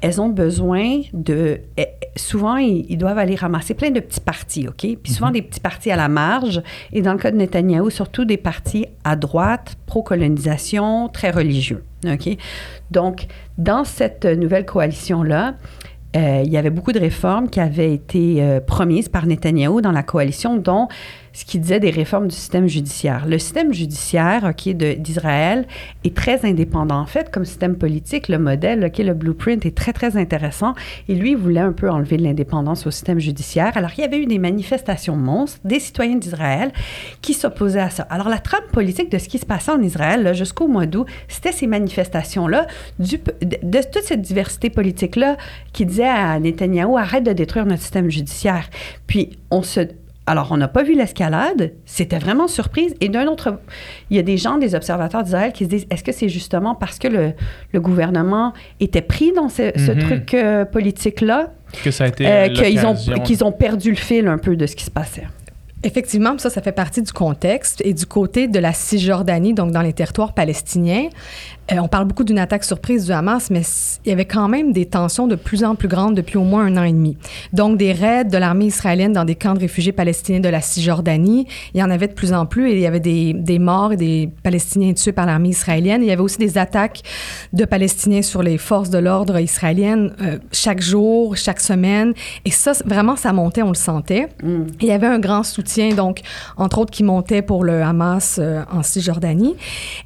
elles 0.00 0.20
ont 0.20 0.28
besoin 0.28 1.02
de. 1.12 1.60
eh, 1.76 1.86
Souvent, 2.16 2.56
ils, 2.56 2.84
ils 2.90 2.98
doivent 2.98 3.16
aller 3.16 3.36
ramasser 3.36 3.72
plein 3.72 3.90
de 3.90 4.00
petits 4.00 4.20
partis, 4.20 4.68
OK? 4.68 4.86
Puis 5.02 5.12
souvent 5.12 5.30
des 5.30 5.40
petits 5.40 5.60
partis 5.60 5.90
à 5.90 5.96
la 5.96 6.08
marge. 6.08 6.60
Et 6.92 7.00
dans 7.00 7.12
le 7.12 7.18
cas 7.18 7.30
de 7.30 7.36
Netanyahou, 7.36 7.88
surtout 7.88 8.26
des 8.26 8.36
partis 8.36 8.86
à 9.04 9.16
droite, 9.16 9.76
pro-colonisation, 9.86 11.08
très 11.08 11.30
religieux, 11.30 11.84
OK? 12.04 12.36
Donc, 12.90 13.26
dans 13.56 13.84
cette 13.84 14.26
nouvelle 14.26 14.66
coalition-là, 14.66 15.54
il 16.14 16.50
y 16.52 16.56
avait 16.56 16.70
beaucoup 16.70 16.92
de 16.92 17.00
réformes 17.00 17.48
qui 17.48 17.60
avaient 17.60 17.94
été 17.94 18.42
euh, 18.42 18.60
promises 18.60 19.08
par 19.08 19.26
Netanyahou 19.26 19.80
dans 19.80 19.92
la 19.92 20.02
coalition, 20.02 20.56
dont 20.56 20.88
ce 21.32 21.44
qui 21.44 21.58
disait 21.58 21.80
des 21.80 21.90
réformes 21.90 22.28
du 22.28 22.34
système 22.34 22.66
judiciaire. 22.66 23.26
Le 23.26 23.38
système 23.38 23.72
judiciaire 23.72 24.52
d'Israël 24.98 25.66
est 26.04 26.14
très 26.14 26.44
indépendant. 26.44 27.00
En 27.00 27.06
fait, 27.06 27.30
comme 27.30 27.44
système 27.44 27.76
politique, 27.76 28.28
le 28.28 28.38
modèle, 28.38 28.84
ok, 28.84 28.98
le 28.98 29.14
blueprint 29.14 29.64
est 29.64 29.76
très, 29.76 29.92
très 29.92 30.16
intéressant. 30.16 30.74
Et 31.08 31.14
lui, 31.14 31.30
il 31.30 31.36
voulait 31.36 31.60
un 31.60 31.72
peu 31.72 31.90
enlever 31.90 32.16
de 32.16 32.22
l'indépendance 32.22 32.86
au 32.86 32.90
système 32.90 33.18
judiciaire. 33.18 33.76
Alors, 33.76 33.90
il 33.96 34.02
y 34.02 34.04
avait 34.04 34.18
eu 34.18 34.26
des 34.26 34.38
manifestations 34.38 35.16
monstres 35.16 35.60
des 35.64 35.80
citoyens 35.80 36.16
d'Israël 36.16 36.72
qui 37.22 37.34
s'opposaient 37.34 37.80
à 37.80 37.90
ça. 37.90 38.02
Alors, 38.10 38.28
la 38.28 38.38
trame 38.38 38.64
politique 38.72 39.10
de 39.10 39.18
ce 39.18 39.28
qui 39.28 39.38
se 39.38 39.46
passait 39.46 39.72
en 39.72 39.82
Israël 39.82 40.34
jusqu'au 40.34 40.68
mois 40.68 40.86
d'août, 40.86 41.06
c'était 41.28 41.52
ces 41.52 41.66
manifestations-là, 41.66 42.66
de 42.98 43.80
toute 43.80 44.02
cette 44.02 44.22
diversité 44.22 44.70
politique-là 44.70 45.36
qui 45.72 45.86
disait 45.86 46.04
à 46.04 46.38
Netanyahou, 46.38 46.96
arrête 46.96 47.24
de 47.24 47.32
détruire 47.32 47.66
notre 47.66 47.82
système 47.82 48.10
judiciaire. 48.10 48.68
Puis, 49.06 49.38
on 49.50 49.62
se... 49.62 49.80
Alors, 50.26 50.48
on 50.52 50.56
n'a 50.56 50.68
pas 50.68 50.84
vu 50.84 50.94
l'escalade, 50.94 51.72
c'était 51.84 52.18
vraiment 52.18 52.46
surprise. 52.46 52.94
Et 53.00 53.08
d'un 53.08 53.26
autre, 53.26 53.58
il 54.08 54.16
y 54.16 54.20
a 54.20 54.22
des 54.22 54.36
gens, 54.36 54.56
des 54.56 54.74
observateurs 54.76 55.24
d'Israël 55.24 55.52
qui 55.52 55.64
se 55.64 55.68
disent, 55.70 55.86
est-ce 55.90 56.04
que 56.04 56.12
c'est 56.12 56.28
justement 56.28 56.76
parce 56.76 56.98
que 57.00 57.08
le, 57.08 57.32
le 57.72 57.80
gouvernement 57.80 58.52
était 58.78 59.02
pris 59.02 59.32
dans 59.32 59.48
ce, 59.48 59.72
ce 59.74 59.90
Mhm. 59.90 59.98
truc 59.98 60.34
euh, 60.34 60.64
politique-là 60.64 61.50
Que 61.82 61.90
ça 61.90 62.04
a 62.04 62.06
été 62.06 62.24
euh, 62.26 62.48
qu'ils 62.50 62.86
ont, 62.86 62.94
qu'ils 63.24 63.42
ont 63.42 63.50
perdu 63.52 63.90
le 63.90 63.96
fil 63.96 64.28
un 64.28 64.38
peu 64.38 64.54
de 64.54 64.66
ce 64.66 64.76
qui 64.76 64.84
se 64.84 64.90
passait? 64.92 65.26
Effectivement, 65.84 66.38
ça, 66.38 66.48
ça 66.50 66.62
fait 66.62 66.70
partie 66.70 67.02
du 67.02 67.12
contexte. 67.12 67.82
Et 67.84 67.92
du 67.92 68.06
côté 68.06 68.46
de 68.46 68.60
la 68.60 68.72
Cisjordanie, 68.72 69.52
donc 69.54 69.72
dans 69.72 69.82
les 69.82 69.92
territoires 69.92 70.32
palestiniens, 70.32 71.08
euh, 71.70 71.76
on 71.78 71.88
parle 71.88 72.06
beaucoup 72.06 72.24
d'une 72.24 72.38
attaque 72.38 72.64
surprise 72.64 73.06
du 73.06 73.12
Hamas, 73.12 73.50
mais 73.50 73.62
il 74.04 74.08
y 74.08 74.12
avait 74.12 74.24
quand 74.24 74.48
même 74.48 74.72
des 74.72 74.86
tensions 74.86 75.28
de 75.28 75.36
plus 75.36 75.62
en 75.62 75.74
plus 75.74 75.88
grandes 75.88 76.14
depuis 76.16 76.36
au 76.36 76.42
moins 76.42 76.64
un 76.66 76.76
an 76.76 76.82
et 76.82 76.92
demi. 76.92 77.16
Donc, 77.52 77.78
des 77.78 77.92
raids 77.92 78.24
de 78.24 78.36
l'armée 78.36 78.66
israélienne 78.66 79.12
dans 79.12 79.24
des 79.24 79.36
camps 79.36 79.54
de 79.54 79.60
réfugiés 79.60 79.92
palestiniens 79.92 80.40
de 80.40 80.48
la 80.48 80.60
Cisjordanie, 80.60 81.46
il 81.74 81.80
y 81.80 81.82
en 81.82 81.90
avait 81.90 82.08
de 82.08 82.14
plus 82.14 82.32
en 82.32 82.46
plus 82.46 82.70
et 82.70 82.74
il 82.74 82.80
y 82.80 82.86
avait 82.86 83.00
des, 83.00 83.32
des 83.32 83.58
morts 83.58 83.92
et 83.92 83.96
des 83.96 84.30
Palestiniens 84.42 84.92
tués 84.92 85.12
par 85.12 85.26
l'armée 85.26 85.50
israélienne. 85.50 86.02
Il 86.02 86.08
y 86.08 86.10
avait 86.10 86.22
aussi 86.22 86.38
des 86.38 86.58
attaques 86.58 87.02
de 87.52 87.64
Palestiniens 87.64 88.22
sur 88.22 88.42
les 88.42 88.58
forces 88.58 88.90
de 88.90 88.98
l'ordre 88.98 89.38
israéliennes 89.38 90.14
euh, 90.20 90.38
chaque 90.50 90.80
jour, 90.80 91.36
chaque 91.36 91.60
semaine. 91.60 92.12
Et 92.44 92.50
ça, 92.50 92.72
vraiment, 92.84 93.14
ça 93.14 93.32
montait, 93.32 93.62
on 93.62 93.68
le 93.68 93.74
sentait. 93.74 94.28
Mm. 94.42 94.64
Il 94.80 94.88
y 94.88 94.92
avait 94.92 95.06
un 95.06 95.20
grand 95.20 95.44
soutien, 95.44 95.94
donc, 95.94 96.20
entre 96.56 96.78
autres, 96.78 96.90
qui 96.90 97.04
montait 97.04 97.42
pour 97.42 97.62
le 97.62 97.82
Hamas 97.82 98.38
euh, 98.38 98.62
en 98.72 98.82
Cisjordanie. 98.82 99.54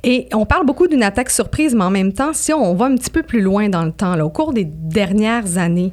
Et 0.05 0.29
on 0.35 0.45
parle 0.45 0.67
beaucoup 0.67 0.87
d'une 0.87 1.03
attaque 1.03 1.31
surprise, 1.47 1.75
mais 1.75 1.85
en 1.85 1.91
même 1.91 2.13
temps, 2.13 2.33
si 2.33 2.53
on 2.53 2.75
va 2.75 2.87
un 2.87 2.97
petit 2.97 3.11
peu 3.11 3.23
plus 3.23 3.41
loin 3.41 3.69
dans 3.69 3.85
le 3.85 3.93
temps, 3.93 4.17
là, 4.17 4.27
au 4.27 4.31
cours 4.31 4.53
des 4.53 4.65
dernières 4.65 5.59
années, 5.59 5.93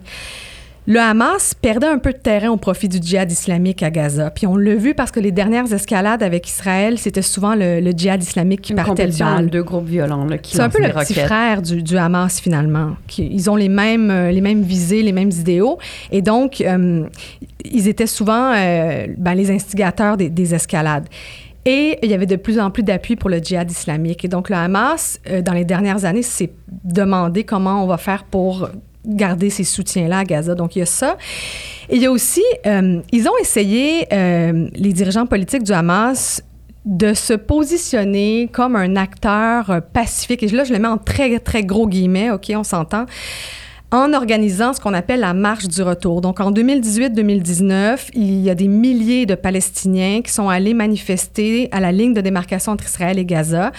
le 0.85 0.99
Hamas 0.99 1.53
perdait 1.53 1.87
un 1.87 1.97
peu 1.97 2.11
de 2.11 2.17
terrain 2.17 2.49
au 2.49 2.57
profit 2.57 2.89
du 2.89 2.97
djihad 3.01 3.31
islamique 3.31 3.81
à 3.83 3.89
Gaza. 3.89 4.31
Puis 4.31 4.45
on 4.47 4.57
l'a 4.57 4.75
vu 4.75 4.93
parce 4.93 5.11
que 5.11 5.21
les 5.21 5.31
dernières 5.31 5.71
escalades 5.71 6.21
avec 6.23 6.45
Israël, 6.45 6.97
c'était 6.97 7.21
souvent 7.21 7.55
le, 7.55 7.79
le 7.79 7.91
djihad 7.91 8.21
islamique 8.21 8.61
qui 8.63 8.73
Une 8.73 8.77
partait 8.83 9.07
le 9.07 9.13
bal. 9.17 9.49
deux 9.49 9.63
groupes 9.63 9.85
violents 9.87 10.25
là, 10.25 10.37
qui 10.37 10.57
C'est 10.57 10.61
un 10.61 10.69
peu 10.69 10.81
le 10.83 10.89
petit 10.91 11.13
frère 11.13 11.61
du, 11.61 11.81
du 11.83 11.95
Hamas, 11.95 12.41
finalement. 12.41 12.97
Qui- 13.07 13.29
ils 13.31 13.49
ont 13.49 13.55
les 13.55 13.69
mêmes, 13.69 14.11
euh, 14.11 14.31
les 14.31 14.41
mêmes 14.41 14.61
visées, 14.63 15.03
les 15.03 15.13
mêmes 15.13 15.31
idéaux. 15.31 15.77
Et 16.11 16.21
donc, 16.21 16.59
euh, 16.59 17.05
ils 17.63 17.87
étaient 17.87 18.05
souvent 18.07 18.51
euh, 18.53 19.07
ben, 19.17 19.35
les 19.35 19.51
instigateurs 19.51 20.17
des, 20.17 20.29
des 20.29 20.53
escalades. 20.53 21.07
Et 21.65 21.97
il 22.04 22.10
y 22.10 22.13
avait 22.13 22.26
de 22.26 22.36
plus 22.36 22.60
en 22.60 22.71
plus 22.71 22.84
d'appui 22.84 23.15
pour 23.15 23.30
le 23.30 23.39
djihad 23.39 23.69
islamique. 23.71 24.26
Et 24.26 24.28
donc, 24.28 24.49
le 24.49 24.56
Hamas, 24.56 25.19
euh, 25.30 25.41
dans 25.41 25.54
les 25.54 25.65
dernières 25.65 26.06
années, 26.06 26.21
s'est 26.21 26.52
demandé 26.84 27.43
comment 27.43 27.84
on 27.84 27.88
va 27.88 27.97
faire 27.97 28.26
pour 28.26 28.69
garder 29.06 29.49
ces 29.49 29.63
soutiens-là 29.63 30.19
à 30.19 30.23
Gaza. 30.23 30.56
Donc, 30.56 30.76
il 30.76 30.80
y 30.80 30.82
a 30.82 30.86
ça. 30.86 31.17
Et 31.89 31.95
il 31.95 32.02
y 32.02 32.06
a 32.06 32.12
aussi, 32.12 32.43
euh, 32.65 33.02
ils 33.12 33.28
ont 33.28 33.38
essayé, 33.39 34.08
euh, 34.13 34.67
les 34.73 34.93
dirigeants 34.93 35.26
politiques 35.26 35.63
du 35.63 35.71
Hamas, 35.71 36.43
de 36.86 37.13
se 37.13 37.34
positionner 37.34 38.49
comme 38.52 38.76
un 38.76 38.97
acteur 38.97 39.82
pacifique. 39.93 40.43
Et 40.43 40.47
là, 40.47 40.65
je 40.65 40.73
le 40.73 40.80
mets 40.80 40.89
en 40.89 40.97
très, 40.97 41.39
très 41.39 41.63
gros 41.63 41.88
guillemets, 41.88 42.30
OK, 42.30 42.52
on 42.54 42.65
s'entend 42.65 43.06
en 43.93 44.12
organisant 44.13 44.73
ce 44.73 44.82
qu'on 44.82 44.95
appelle 44.95 45.19
la 45.19 45.36
marche 45.36 45.67
du 45.67 45.84
retour. 45.84 46.21
Donc, 46.21 46.39
en 46.39 46.51
2018-2019, 46.51 48.10
il 48.15 48.41
y 48.41 48.49
a 48.49 48.56
des 48.56 48.67
milliers 48.67 49.27
de 49.27 49.36
Palestiniens 49.36 50.21
qui 50.23 50.32
sont 50.32 50.49
allés 50.49 50.73
manifester 50.73 51.69
à 51.71 51.79
la 51.79 51.91
ligne 51.91 52.15
de 52.15 52.21
démarcation 52.21 52.71
entre 52.71 52.86
Israël 52.86 53.19
et 53.19 53.25
Gaza 53.25 53.71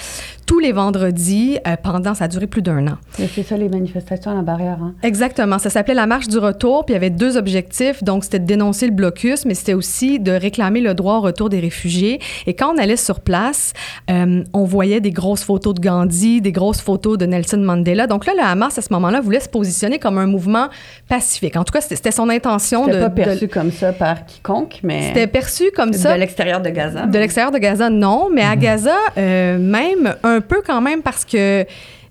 tous 0.46 0.58
les 0.58 0.72
vendredis 0.72 1.58
euh, 1.66 1.76
pendant, 1.82 2.14
ça 2.14 2.24
a 2.24 2.28
duré 2.28 2.46
plus 2.46 2.62
d'un 2.62 2.86
an. 2.86 2.98
C'est 3.12 3.42
ça 3.42 3.56
les 3.56 3.68
manifestations 3.68 4.30
à 4.30 4.34
la 4.34 4.42
barrière. 4.42 4.78
Hein? 4.82 4.94
Exactement. 5.02 5.58
Ça 5.58 5.70
s'appelait 5.70 5.94
la 5.94 6.06
marche 6.06 6.28
du 6.28 6.38
retour, 6.38 6.84
puis 6.84 6.92
il 6.92 6.96
y 6.96 6.98
avait 6.98 7.10
deux 7.10 7.36
objectifs. 7.36 8.02
Donc, 8.04 8.24
c'était 8.24 8.38
de 8.38 8.46
dénoncer 8.46 8.86
le 8.86 8.92
blocus, 8.92 9.44
mais 9.44 9.54
c'était 9.54 9.74
aussi 9.74 10.18
de 10.20 10.32
réclamer 10.32 10.80
le 10.80 10.94
droit 10.94 11.16
au 11.16 11.20
retour 11.20 11.48
des 11.48 11.60
réfugiés. 11.60 12.20
Et 12.46 12.54
quand 12.54 12.74
on 12.74 12.78
allait 12.78 12.96
sur 12.96 13.20
place, 13.20 13.72
euh, 14.10 14.44
on 14.52 14.64
voyait 14.64 15.00
des 15.00 15.12
grosses 15.12 15.44
photos 15.44 15.74
de 15.74 15.80
Gandhi, 15.80 16.40
des 16.40 16.52
grosses 16.52 16.80
photos 16.80 17.18
de 17.18 17.26
Nelson 17.26 17.58
Mandela. 17.58 18.06
Donc 18.06 18.26
là, 18.26 18.32
le 18.36 18.42
Hamas, 18.42 18.78
à 18.78 18.82
ce 18.82 18.92
moment-là, 18.92 19.20
voulait 19.20 19.40
se 19.40 19.48
positionner 19.48 19.98
comme 20.04 20.18
un 20.18 20.26
mouvement 20.26 20.68
pacifique. 21.08 21.56
En 21.56 21.64
tout 21.64 21.72
cas, 21.72 21.80
c'était 21.80 22.10
son 22.12 22.28
intention 22.28 22.86
de... 22.86 22.92
C'était 22.92 23.02
pas 23.04 23.08
de- 23.08 23.14
perçu 23.14 23.48
comme 23.48 23.72
ça 23.72 23.92
par 23.92 24.26
quiconque, 24.26 24.80
mais 24.82 25.08
C'était 25.08 25.26
perçu 25.26 25.70
comme 25.74 25.92
ça. 25.94 26.14
de 26.14 26.20
l'extérieur 26.20 26.60
de 26.60 26.68
Gaza. 26.70 27.06
De 27.06 27.18
l'extérieur 27.18 27.50
de 27.50 27.58
Gaza, 27.58 27.88
non, 27.90 28.28
mais 28.32 28.42
à 28.42 28.54
Gaza, 28.54 28.94
euh, 29.16 29.58
même 29.58 30.14
un 30.22 30.40
peu 30.40 30.62
quand 30.64 30.80
même 30.82 31.00
parce 31.02 31.24
que 31.24 31.64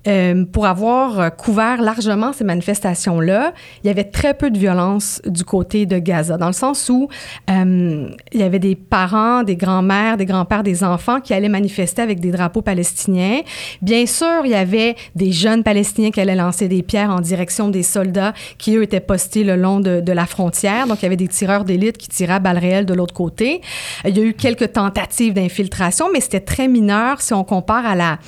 euh, 0.05 0.43
pour 0.45 0.65
avoir 0.65 1.19
euh, 1.19 1.29
couvert 1.29 1.81
largement 1.81 2.33
ces 2.33 2.43
manifestations-là, 2.43 3.53
il 3.83 3.87
y 3.87 3.89
avait 3.89 4.03
très 4.03 4.33
peu 4.33 4.51
de 4.51 4.57
violence 4.57 5.21
du 5.25 5.45
côté 5.45 5.85
de 5.85 5.97
Gaza, 5.97 6.37
dans 6.37 6.47
le 6.47 6.53
sens 6.53 6.89
où 6.89 7.07
euh, 7.49 8.09
il 8.33 8.39
y 8.39 8.43
avait 8.43 8.59
des 8.59 8.75
parents, 8.75 9.43
des 9.43 9.55
grands-mères, 9.55 10.17
des 10.17 10.25
grands-pères, 10.25 10.63
des 10.63 10.83
enfants 10.83 11.21
qui 11.21 11.33
allaient 11.33 11.47
manifester 11.47 12.01
avec 12.01 12.19
des 12.19 12.31
drapeaux 12.31 12.61
palestiniens. 12.61 13.41
Bien 13.81 14.05
sûr, 14.05 14.41
il 14.43 14.51
y 14.51 14.55
avait 14.55 14.95
des 15.15 15.31
jeunes 15.31 15.63
Palestiniens 15.63 16.11
qui 16.11 16.19
allaient 16.19 16.35
lancer 16.35 16.67
des 16.67 16.83
pierres 16.83 17.09
en 17.09 17.21
direction 17.21 17.69
des 17.69 17.83
soldats 17.83 18.33
qui, 18.57 18.75
eux, 18.75 18.83
étaient 18.83 18.99
postés 18.99 19.45
le 19.45 19.55
long 19.55 19.79
de, 19.79 20.13
la 20.13 20.25
frontière. 20.25 20.85
Donc, 20.85 20.99
il 21.01 21.03
y 21.03 21.05
avait 21.05 21.15
des 21.15 21.27
tireurs 21.27 21.63
d'élite 21.63 21.97
qui 21.97 22.07
tiraient 22.07 22.33
à 22.33 22.39
balles 22.39 22.59
réelles 22.59 22.85
de 22.85 22.93
l'autre 22.93 23.13
côté. 23.13 23.61
Il 24.05 24.15
y 24.15 24.19
a 24.19 24.23
eu 24.23 24.33
quelques 24.33 24.73
tentatives 24.73 25.33
d'infiltration, 25.33 26.07
mais 26.13 26.19
c'était 26.19 26.39
très 26.39 26.67
mineur 26.67 27.21
si 27.21 27.33
on 27.33 27.43
compare 27.43 27.85
à 27.85 27.95
la 27.95 28.19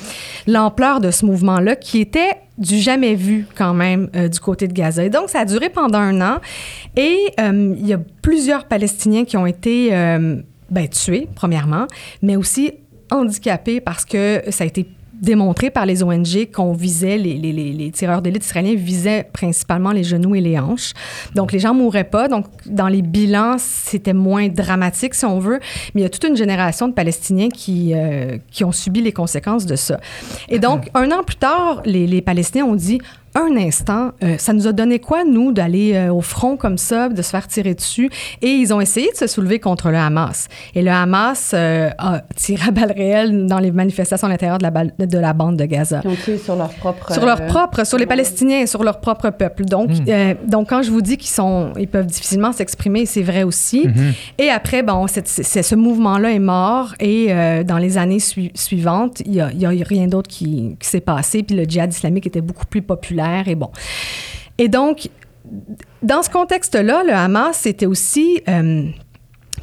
l'ampleur 0.47 0.99
de 0.99 1.11
ce 1.11 1.25
mouvement-là 1.25 1.64
qui 1.73 2.01
était 2.01 2.33
du 2.57 2.79
jamais 2.79 3.15
vu 3.15 3.47
quand 3.55 3.73
même 3.73 4.09
euh, 4.15 4.27
du 4.27 4.39
côté 4.39 4.67
de 4.67 4.73
Gaza. 4.73 5.03
Et 5.03 5.09
donc, 5.09 5.29
ça 5.29 5.39
a 5.39 5.45
duré 5.45 5.69
pendant 5.69 5.99
un 5.99 6.21
an. 6.21 6.39
Et 6.95 7.17
euh, 7.39 7.75
il 7.77 7.87
y 7.87 7.93
a 7.93 7.99
plusieurs 8.21 8.65
Palestiniens 8.65 9.25
qui 9.25 9.37
ont 9.37 9.45
été 9.45 9.93
euh, 9.93 10.37
ben, 10.69 10.87
tués, 10.87 11.27
premièrement, 11.35 11.87
mais 12.21 12.35
aussi 12.35 12.73
handicapés 13.11 13.81
parce 13.81 14.05
que 14.05 14.43
ça 14.49 14.63
a 14.63 14.67
été 14.67 14.87
démontré 15.25 15.69
par 15.69 15.85
les 15.85 16.03
ONG 16.03 16.49
qu'on 16.53 16.73
visait, 16.73 17.17
les, 17.17 17.37
les, 17.37 17.51
les, 17.51 17.91
tireurs 17.91 18.21
d'élite 18.21 18.45
israéliens 18.45 18.75
visaient 18.75 19.27
principalement 19.33 19.91
les 19.91 20.03
genoux 20.03 20.35
et 20.35 20.41
les 20.41 20.57
hanches. 20.57 20.93
Donc, 21.33 21.51
les 21.51 21.59
gens 21.59 21.73
mouraient 21.73 22.05
pas. 22.05 22.27
Donc, 22.29 22.45
dans 22.65 22.87
les 22.87 23.01
bilans, 23.01 23.57
c'était 23.57 24.13
moins 24.13 24.47
dramatique, 24.47 25.13
si 25.15 25.25
on 25.25 25.39
veut. 25.39 25.59
Mais 25.93 26.01
il 26.01 26.03
y 26.03 26.07
a 26.07 26.09
toute 26.09 26.23
une 26.23 26.37
génération 26.37 26.87
de 26.87 26.93
Palestiniens 26.93 27.49
qui, 27.49 27.93
euh, 27.93 28.37
qui 28.51 28.63
ont 28.63 28.71
subi 28.71 29.01
les 29.01 29.11
conséquences 29.11 29.65
de 29.65 29.75
ça. 29.75 29.99
Et 30.47 30.59
donc, 30.59 30.89
un 30.93 31.11
an 31.11 31.23
plus 31.23 31.35
tard, 31.35 31.81
les, 31.85 32.07
les 32.07 32.21
Palestiniens 32.21 32.65
ont 32.65 32.75
dit 32.75 33.01
un 33.35 33.57
instant, 33.57 34.11
euh, 34.23 34.35
ça 34.37 34.53
nous 34.53 34.65
a 34.67 34.71
donné 34.71 34.99
quoi, 34.99 35.23
nous, 35.25 35.51
d'aller 35.51 35.93
euh, 35.93 36.13
au 36.13 36.21
front 36.21 36.55
comme 36.57 36.77
ça, 36.77 37.09
de 37.09 37.21
se 37.21 37.29
faire 37.29 37.47
tirer 37.47 37.73
dessus? 37.75 38.09
Et 38.41 38.47
ils 38.47 38.73
ont 38.73 38.79
essayé 38.81 39.09
de 39.11 39.17
se 39.17 39.27
soulever 39.27 39.59
contre 39.59 39.89
le 39.89 39.97
Hamas. 39.97 40.47
Et 40.73 40.81
le 40.81 40.89
Hamas 40.91 41.51
euh, 41.53 41.89
a 41.97 42.21
tiré 42.35 42.69
à 42.69 42.71
balles 42.71 42.93
réelles 42.95 43.45
dans 43.47 43.59
les 43.59 43.71
manifestations 43.71 44.27
à 44.27 44.29
l'intérieur 44.31 44.57
de 44.57 44.63
la, 44.63 44.71
balle- 44.71 44.93
de 44.97 45.17
la 45.17 45.33
bande 45.33 45.57
de 45.57 45.65
Gaza. 45.65 45.99
Qui 45.99 46.07
ont 46.07 46.15
tué 46.15 46.37
sur 46.37 46.55
leur 46.55 46.69
propre. 46.69 47.11
Sur 47.11 47.25
leur 47.25 47.41
euh, 47.41 47.47
propre, 47.47 47.85
sur 47.85 47.97
les 47.97 48.05
Palestiniens, 48.05 48.65
sur 48.65 48.83
leur 48.83 48.99
propre 49.01 49.29
peuple. 49.31 49.65
Donc, 49.65 49.89
Mm. 49.89 50.05
euh, 50.07 50.33
donc 50.47 50.69
quand 50.69 50.81
je 50.81 50.89
vous 50.91 51.01
dis 51.01 51.17
qu'ils 51.17 51.29
sont, 51.31 51.73
ils 51.77 51.87
peuvent 51.87 52.05
difficilement 52.05 52.51
s'exprimer, 52.53 53.05
c'est 53.05 53.21
vrai 53.21 53.43
aussi. 53.43 53.87
Mhm. 53.87 54.13
Et 54.37 54.49
après, 54.49 54.81
bon, 54.81 55.07
c'est, 55.07 55.27
ce 55.27 55.75
mouvement-là 55.75 56.31
est 56.31 56.39
mort 56.39 56.93
et 56.99 57.27
euh, 57.29 57.63
dans 57.63 57.77
les 57.77 57.97
années 57.97 58.19
sui- 58.19 58.51
suivantes, 58.55 59.21
il 59.25 59.31
n'y 59.31 59.65
a 59.65 59.69
rien 59.83 60.07
d'autre 60.07 60.29
qui, 60.29 60.75
qui 60.79 60.87
s'est 60.87 61.01
passé. 61.01 61.43
Puis 61.43 61.55
le 61.55 61.63
djihad 61.65 61.91
islamique 61.91 62.25
était 62.27 62.41
beaucoup 62.41 62.65
plus 62.65 62.81
populaire 62.81 63.24
et 63.47 63.55
bon. 63.55 63.69
Et 64.57 64.67
donc, 64.67 65.09
dans 66.01 66.23
ce 66.23 66.29
contexte-là, 66.29 67.03
le 67.05 67.13
Hamas, 67.13 67.57
c'était 67.57 67.85
aussi 67.85 68.41
euh, 68.47 68.85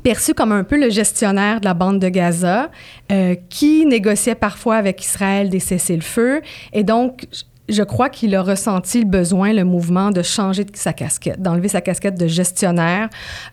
perçu 0.02 0.34
comme 0.34 0.52
un 0.52 0.64
peu 0.64 0.78
le 0.78 0.90
gestionnaire 0.90 1.60
de 1.60 1.64
la 1.64 1.74
bande 1.74 1.98
de 1.98 2.08
Gaza, 2.08 2.70
euh, 3.10 3.34
qui 3.48 3.86
négociait 3.86 4.34
parfois 4.34 4.76
avec 4.76 5.02
Israël 5.04 5.48
des 5.48 5.60
cessez-le-feu. 5.60 6.42
Et 6.72 6.84
donc, 6.84 7.26
je- 7.32 7.42
je 7.68 7.82
crois 7.84 8.10
qu'il 8.10 8.34
a 8.34 8.42
ressenti 8.42 8.98
le 9.00 9.06
besoin, 9.06 9.52
le 9.52 9.64
mouvement, 9.64 10.10
de 10.10 10.22
changer 10.22 10.64
de 10.64 10.76
sa 10.76 10.92
casquette, 10.92 11.40
d'enlever 11.40 11.68
sa 11.68 11.80
casquette 11.80 12.18
de 12.18 12.26
gestionnaire, 12.26 13.08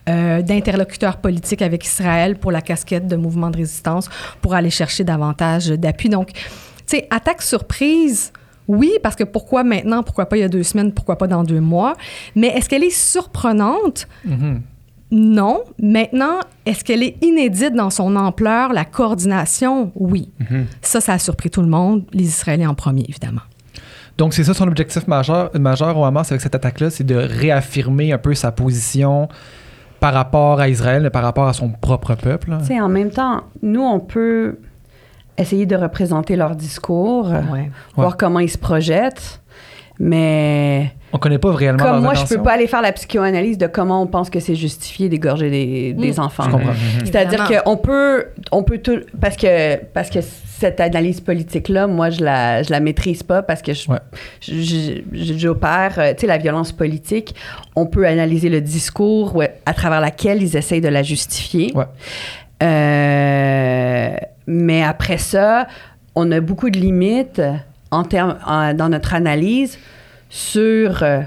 euh, 0.08 0.42
d'interlocuteur 0.42 1.18
politique 1.18 1.62
avec 1.62 1.84
Israël 1.86 2.36
pour 2.36 2.50
la 2.52 2.60
casquette 2.60 3.06
de 3.06 3.16
mouvement 3.16 3.50
de 3.50 3.56
résistance, 3.56 4.10
pour 4.42 4.54
aller 4.54 4.70
chercher 4.70 5.04
davantage 5.04 5.68
d'appui. 5.68 6.08
Donc, 6.10 6.32
tu 6.32 6.40
sais, 6.86 7.06
attaque 7.10 7.40
surprise, 7.40 8.32
oui, 8.70 8.92
parce 9.02 9.16
que 9.16 9.24
pourquoi 9.24 9.64
maintenant, 9.64 10.02
pourquoi 10.04 10.26
pas 10.26 10.36
il 10.36 10.40
y 10.40 10.44
a 10.44 10.48
deux 10.48 10.62
semaines, 10.62 10.92
pourquoi 10.92 11.18
pas 11.18 11.26
dans 11.26 11.42
deux 11.42 11.60
mois, 11.60 11.94
mais 12.36 12.48
est-ce 12.48 12.68
qu'elle 12.68 12.84
est 12.84 12.96
surprenante? 12.96 14.06
Mhm. 14.24 14.62
Non. 15.12 15.62
Maintenant, 15.82 16.38
est-ce 16.66 16.84
qu'elle 16.84 17.02
est 17.02 17.16
inédite 17.20 17.74
dans 17.74 17.90
son 17.90 18.14
ampleur, 18.14 18.72
la 18.72 18.84
coordination? 18.84 19.90
Oui. 19.96 20.30
Mhm. 20.38 20.66
Ça, 20.82 21.00
ça 21.00 21.14
a 21.14 21.18
surpris 21.18 21.50
tout 21.50 21.62
le 21.62 21.68
monde, 21.68 22.04
les 22.12 22.24
Israéliens 22.24 22.70
en 22.70 22.74
premier, 22.74 23.04
évidemment. 23.08 23.42
Donc, 24.18 24.34
c'est 24.34 24.44
ça 24.44 24.54
son 24.54 24.68
objectif 24.68 25.08
majeur, 25.08 25.50
majeur 25.58 25.98
au 25.98 26.04
Hamas 26.04 26.30
avec 26.30 26.40
cette 26.42 26.54
attaque-là, 26.54 26.90
c'est 26.90 27.04
de 27.04 27.16
réaffirmer 27.16 28.12
un 28.12 28.18
peu 28.18 28.34
sa 28.34 28.52
position 28.52 29.28
par 29.98 30.14
rapport 30.14 30.60
à 30.60 30.68
Israël, 30.68 31.02
mais 31.02 31.10
par 31.10 31.24
rapport 31.24 31.48
à 31.48 31.54
son 31.54 31.70
propre 31.70 32.14
peuple. 32.14 32.56
Tu 32.60 32.66
sais, 32.66 32.80
en 32.80 32.88
même 32.88 33.10
temps, 33.10 33.42
nous, 33.62 33.82
on 33.82 33.98
peut 33.98 34.58
essayer 35.38 35.66
de 35.66 35.76
représenter 35.76 36.36
leur 36.36 36.54
discours, 36.56 37.28
Ouais. 37.52 37.70
voir 37.96 38.16
comment 38.16 38.40
ils 38.40 38.50
se 38.50 38.58
projettent, 38.58 39.40
mais 39.98 40.92
On 41.12 41.18
connaît 41.18 41.38
pas 41.38 41.52
réellement 41.52 41.82
comme 41.84 41.92
leurs 41.92 42.00
moi, 42.02 42.14
je 42.14 42.20
intentions. 42.20 42.36
peux 42.38 42.42
pas 42.42 42.52
aller 42.52 42.66
faire 42.66 42.80
la 42.82 42.92
psychoanalyse 42.92 43.58
de 43.58 43.66
comment 43.66 44.00
on 44.02 44.06
pense 44.06 44.30
que 44.30 44.40
c'est 44.40 44.54
justifié 44.54 45.08
d'égorger 45.10 45.50
des, 45.50 45.92
des 45.92 46.12
Mm. 46.14 46.20
enfants. 46.20 46.44
Je 46.44 46.50
comprends. 46.50 46.72
C'est-à-dire 47.04 47.62
qu'on 47.62 47.76
peut, 47.76 48.26
on 48.52 48.62
peut 48.62 48.78
tout, 48.78 49.00
parce 49.20 49.36
que, 49.36 49.76
parce 49.92 50.08
que 50.08 50.20
cette 50.22 50.80
analyse 50.80 51.20
politique-là, 51.20 51.86
moi, 51.86 52.08
je 52.10 52.22
la, 52.24 52.62
je 52.62 52.70
la 52.70 52.80
maîtrise 52.80 53.22
pas 53.22 53.42
parce 53.42 53.60
que 53.62 53.72
je, 53.74 53.90
Ouais. 53.90 53.98
je- 54.40 55.00
je- 55.12 55.38
j'opère, 55.38 55.94
euh, 55.98 56.12
tu 56.14 56.20
sais, 56.22 56.26
la 56.26 56.38
violence 56.38 56.72
politique, 56.72 57.34
on 57.76 57.86
peut 57.86 58.06
analyser 58.06 58.48
le 58.48 58.60
discours 58.62 59.42
à 59.66 59.74
travers 59.74 60.00
laquelle 60.00 60.42
ils 60.42 60.56
essayent 60.56 60.80
de 60.82 60.88
la 60.88 61.02
justifier. 61.02 61.72
Ouais. 61.74 61.84
Euh, 62.62 64.16
mais 64.50 64.82
après 64.82 65.16
ça, 65.16 65.68
on 66.16 66.32
a 66.32 66.40
beaucoup 66.40 66.70
de 66.70 66.78
limites 66.78 67.40
dans 67.92 68.88
notre 68.90 69.14
analyse 69.14 69.78
sur 70.28 71.04
euh, 71.04 71.20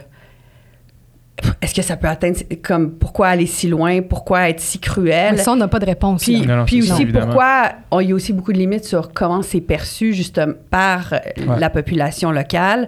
est-ce 1.62 1.73
que 1.73 1.82
ça 1.82 1.97
peut 1.97 2.08
atteindre, 2.08 2.38
comme 2.62 2.91
pourquoi 2.91 3.27
aller 3.29 3.45
si 3.45 3.67
loin, 3.67 4.01
pourquoi 4.01 4.49
être 4.49 4.60
si 4.60 4.79
cruel? 4.79 5.36
Mais 5.36 5.41
ça, 5.41 5.51
on 5.51 5.56
n'a 5.56 5.67
pas 5.67 5.79
de 5.79 5.86
réponse. 5.86 6.23
Puis, 6.23 6.41
Non, 6.45 6.58
non, 6.58 6.65
puis 6.65 6.82
ça, 6.86 6.93
aussi, 6.95 7.06
pourquoi 7.06 7.63
il 8.01 8.10
y 8.10 8.12
a 8.12 8.15
aussi 8.15 8.34
beaucoup 8.34 8.53
de 8.53 8.58
limites 8.58 8.86
sur 8.86 9.12
comment 9.13 9.41
c'est 9.41 9.62
perçu 9.62 10.13
justement 10.13 10.53
par 10.69 11.13
euh, 11.13 11.17
Ouais. 11.47 11.60
la 11.60 11.69
population 11.69 12.32
locale. 12.32 12.88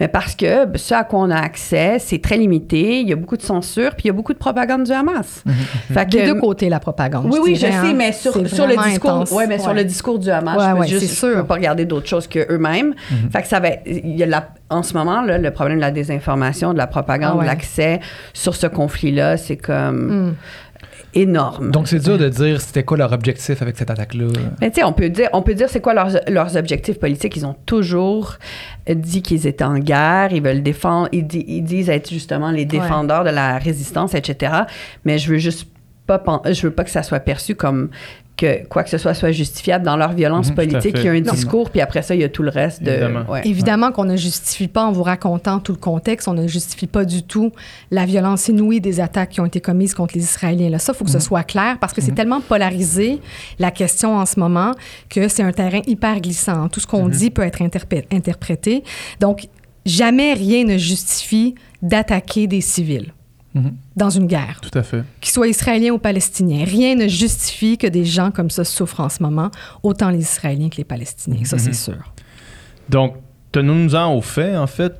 Mais 0.00 0.08
parce 0.08 0.34
que 0.34 0.64
ben, 0.66 0.76
ce 0.78 0.94
à 0.94 1.04
quoi 1.04 1.20
on 1.20 1.30
a 1.30 1.36
accès, 1.38 1.96
c'est 1.98 2.20
très 2.20 2.36
limité. 2.36 3.00
Il 3.00 3.08
y 3.08 3.12
a 3.12 3.16
beaucoup 3.16 3.36
de 3.36 3.42
censure, 3.42 3.90
puis 3.90 4.04
il 4.04 4.06
y 4.08 4.10
a 4.10 4.12
beaucoup 4.12 4.32
de 4.32 4.38
propagande 4.38 4.84
du 4.84 4.92
Hamas. 4.92 5.42
Fait 5.92 6.06
Des 6.08 6.18
que- 6.18 6.26
deux 6.26 6.40
côtés, 6.40 6.68
la 6.68 6.80
propagande. 6.80 7.26
oui, 7.32 7.38
oui, 7.42 7.54
je 7.54 7.60
sais, 7.62 7.66
hein. 7.72 7.92
mais 7.96 8.12
sur, 8.12 8.36
le 8.38 8.44
discours, 8.44 9.10
intense. 9.10 9.30
ouais, 9.32 9.46
mais 9.46 9.58
sur 9.58 9.72
le 9.74 9.84
discours 9.84 10.18
du 10.18 10.30
Hamas, 10.30 10.56
Ouais, 10.56 10.64
je 10.64 10.72
peux 10.72 10.78
ouais, 10.80 10.86
juste, 10.88 11.06
c'est 11.06 11.16
je 11.16 11.20
peux 11.32 11.34
sûr. 11.38 11.46
pas 11.46 11.54
regarder 11.54 11.84
d'autres 11.84 12.08
choses 12.08 12.26
que 12.26 12.46
eux-mêmes. 12.52 12.94
Fait 13.32 13.42
que 13.42 13.48
ça 13.48 13.60
va, 13.60 13.68
il 13.86 14.16
y 14.16 14.22
a 14.22 14.26
la, 14.26 14.48
en 14.70 14.82
ce 14.82 14.94
moment 14.94 15.22
là, 15.22 15.38
le 15.38 15.50
problème 15.50 15.76
de 15.78 15.82
la 15.82 15.90
désinformation, 15.90 16.72
de 16.72 16.78
la 16.78 16.86
propagande, 16.86 17.30
Ah 17.34 17.36
ouais. 17.38 17.42
de 17.44 17.48
l'accès 17.48 17.95
sur 18.32 18.54
ce 18.56 18.66
conflit-là, 18.66 19.36
c'est 19.36 19.56
comme 19.56 20.28
Mm. 20.28 20.34
énorme. 21.14 21.70
Donc, 21.70 21.88
c'est 21.88 21.98
dur 21.98 22.18
de 22.18 22.28
dire 22.28 22.60
c'était 22.60 22.82
quoi 22.82 22.96
leur 22.98 23.12
objectif 23.12 23.62
avec 23.62 23.76
cette 23.76 23.90
attaque-là. 23.90 24.26
Mais 24.60 24.70
tu 24.70 24.76
sais, 24.80 24.84
on 24.84 24.92
peut 24.92 25.08
dire, 25.08 25.28
on 25.32 25.42
peut 25.42 25.54
dire 25.54 25.68
c'est 25.70 25.80
quoi 25.80 25.94
leurs, 25.94 26.10
leurs 26.28 26.56
objectifs 26.56 26.98
politiques. 26.98 27.36
Ils 27.36 27.46
ont 27.46 27.56
toujours 27.66 28.36
dit 28.88 29.22
qu'ils 29.22 29.46
étaient 29.46 29.64
en 29.64 29.78
guerre, 29.78 30.28
ils 30.32 30.42
veulent 30.42 30.62
défendre, 30.62 31.08
ils, 31.12 31.26
di- 31.26 31.44
ils 31.48 31.62
disent 31.62 31.88
être 31.88 32.10
justement 32.10 32.50
les 32.50 32.64
défendeurs 32.66 33.24
de 33.24 33.30
la 33.30 33.58
résistance, 33.58 34.14
etc. 34.14 34.52
Mais 35.04 35.18
je 35.18 35.30
veux 35.30 35.38
juste 35.38 35.68
pas, 36.06 36.22
je 36.50 36.62
veux 36.62 36.70
pas 36.72 36.84
que 36.84 36.90
ça 36.90 37.02
soit 37.02 37.20
perçu 37.20 37.54
comme 37.54 37.88
que 38.36 38.66
quoi 38.68 38.84
que 38.84 38.90
ce 38.90 38.98
soit 38.98 39.14
soit 39.14 39.32
justifiable 39.32 39.84
dans 39.84 39.96
leur 39.96 40.12
violence 40.12 40.50
Mhm, 40.50 40.54
politique. 40.56 40.94
Il 40.98 41.04
y 41.04 41.08
a 41.08 41.12
un 41.12 41.20
Non. 41.20 41.32
discours, 41.32 41.70
puis 41.70 41.80
après 41.80 42.02
ça, 42.02 42.14
il 42.14 42.20
y 42.20 42.24
a 42.24 42.28
tout 42.28 42.42
le 42.42 42.50
reste 42.50 42.82
de. 42.82 42.90
Évidemment. 42.90 43.24
ouais. 43.30 43.40
Évidemment 43.46 43.92
qu'on 43.92 44.04
ne 44.04 44.16
justifie 44.16 44.68
pas 44.68 44.84
en 44.84 44.92
vous 44.92 45.02
racontant 45.02 45.58
tout 45.58 45.72
le 45.72 45.78
contexte, 45.78 46.28
on 46.28 46.34
ne 46.34 46.46
justifie 46.46 46.86
pas 46.86 47.04
du 47.06 47.22
tout 47.22 47.52
la 47.90 48.04
violence 48.04 48.48
inouïe 48.48 48.80
des 48.82 49.00
attaques 49.00 49.30
qui 49.30 49.40
ont 49.40 49.46
été 49.46 49.60
commises 49.60 49.94
contre 49.94 50.14
les 50.16 50.22
Israéliens. 50.22 50.68
Là, 50.68 50.78
ça, 50.78 50.92
il 50.94 50.98
faut 50.98 51.04
que 51.06 51.10
ce 51.10 51.18
soit 51.18 51.44
clair 51.44 51.78
parce 51.80 51.92
que 51.94 52.00
c'est 52.02 52.12
tellement 52.14 52.40
polarisé 52.42 53.20
la 53.58 53.70
question 53.70 54.16
en 54.16 54.26
ce 54.26 54.38
moment 54.38 54.72
que 55.08 55.28
c'est 55.28 55.42
un 55.42 55.52
terrain 55.52 55.80
hyper 55.86 56.20
glissant. 56.20 56.68
Tout 56.68 56.80
ce 56.80 56.86
qu'on 56.86 57.08
dit 57.08 57.30
peut 57.30 57.42
être 57.42 57.62
interprété. 58.12 58.84
Donc, 59.20 59.48
jamais 59.86 60.34
rien 60.34 60.64
ne 60.64 60.76
justifie 60.76 61.54
d'attaquer 61.82 62.46
des 62.46 62.60
civils 62.60 63.12
Mhm. 63.56 63.74
dans 63.96 64.10
une 64.10 64.26
guerre 64.26 64.60
Tout 64.60 64.76
à 64.78 64.82
fait. 64.82 65.02
qu'ils 65.20 65.32
soient 65.32 65.48
israéliens 65.48 65.92
ou 65.92 65.98
palestiniens. 65.98 66.64
Rien 66.64 66.94
ne 66.94 67.08
justifie 67.08 67.78
que 67.78 67.86
des 67.86 68.04
gens 68.04 68.30
comme 68.30 68.50
ça 68.50 68.64
souffrent 68.64 69.00
en 69.00 69.08
ce 69.08 69.22
moment, 69.22 69.50
autant 69.82 70.10
les 70.10 70.20
Israéliens 70.20 70.68
que 70.68 70.76
les 70.76 70.84
Palestiniens. 70.84 71.44
Ça, 71.44 71.58
c'est 71.58 71.68
Mhm. 71.70 71.74
sûr. 71.74 72.12
Donc, 72.88 73.16
tenons-nous-en 73.52 74.14
au 74.14 74.20
fait, 74.20 74.56
en 74.56 74.66
fait. 74.66 74.94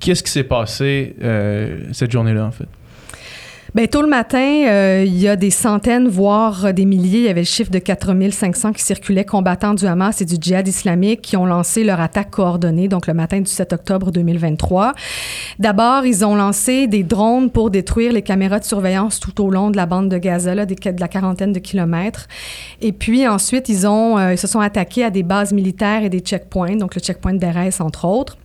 Qu'est-ce 0.00 0.22
qui 0.22 0.30
s'est 0.30 0.44
passé 0.44 1.14
euh, 1.22 1.84
cette 1.92 2.10
journée-là, 2.10 2.46
en 2.46 2.50
fait? 2.50 2.68
Bien, 3.74 3.86
tôt 3.86 4.02
le 4.02 4.08
matin, 4.08 4.66
euh, 4.66 5.02
il 5.06 5.18
y 5.18 5.28
a 5.28 5.34
des 5.34 5.48
centaines, 5.48 6.06
voire 6.06 6.66
euh, 6.66 6.72
des 6.72 6.84
milliers, 6.84 7.20
il 7.20 7.24
y 7.24 7.28
avait 7.30 7.40
le 7.40 7.46
chiffre 7.46 7.70
de 7.70 7.78
4500 7.78 8.74
qui 8.74 8.82
circulaient, 8.82 9.24
combattants 9.24 9.72
du 9.72 9.86
Hamas 9.86 10.20
et 10.20 10.26
du 10.26 10.34
djihad 10.38 10.68
islamique, 10.68 11.22
qui 11.22 11.38
ont 11.38 11.46
lancé 11.46 11.82
leur 11.82 11.98
attaque 11.98 12.28
coordonnée, 12.32 12.88
donc 12.88 13.06
le 13.06 13.14
matin 13.14 13.40
du 13.40 13.50
7 13.50 13.72
octobre 13.72 14.12
2023. 14.12 14.92
D'abord, 15.58 16.04
ils 16.04 16.22
ont 16.22 16.34
lancé 16.34 16.86
des 16.86 17.02
drones 17.02 17.48
pour 17.48 17.70
détruire 17.70 18.12
les 18.12 18.20
caméras 18.20 18.58
de 18.58 18.64
surveillance 18.64 19.18
tout 19.20 19.42
au 19.42 19.48
long 19.48 19.70
de 19.70 19.78
la 19.78 19.86
bande 19.86 20.10
de 20.10 20.18
Gaza, 20.18 20.54
là, 20.54 20.66
de 20.66 20.76
la 21.00 21.08
quarantaine 21.08 21.54
de 21.54 21.58
kilomètres. 21.58 22.28
Et 22.82 22.92
puis 22.92 23.26
ensuite, 23.26 23.70
ils, 23.70 23.86
ont, 23.86 24.18
euh, 24.18 24.34
ils 24.34 24.38
se 24.38 24.46
sont 24.46 24.60
attaqués 24.60 25.04
à 25.04 25.08
des 25.08 25.22
bases 25.22 25.54
militaires 25.54 26.04
et 26.04 26.10
des 26.10 26.20
checkpoints, 26.20 26.76
donc 26.76 26.94
le 26.94 27.00
checkpoint 27.00 27.32
d'Erez, 27.32 27.70
entre 27.80 28.04
autres 28.04 28.36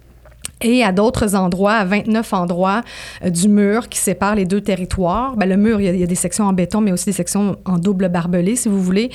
et 0.62 0.84
à 0.84 0.92
d'autres 0.92 1.36
endroits, 1.36 1.74
à 1.74 1.86
29 1.86 2.34
endroits 2.34 2.82
euh, 3.24 3.30
du 3.30 3.48
mur 3.48 3.90
qui 3.90 4.00
sépare 4.00 4.36
les 4.36 4.46
deux 4.46 4.62
territoires. 4.62 5.36
Ben, 5.36 5.48
le 5.48 5.58
mur, 5.58 5.80
il 5.80 6.00
y, 6.00 6.04
a, 6.04 6.08
des 6.08 6.16
sections 6.16 6.46
en 6.46 6.54
béton, 6.54 6.82
mais 6.82 6.92
aussi 6.92 7.06
des 7.06 7.12
sections 7.12 7.58
en 7.66 7.78
double 7.78 8.10
barbelé, 8.10 8.56
si 8.56 8.70
vous 8.70 8.82
voulez. 8.82 9.12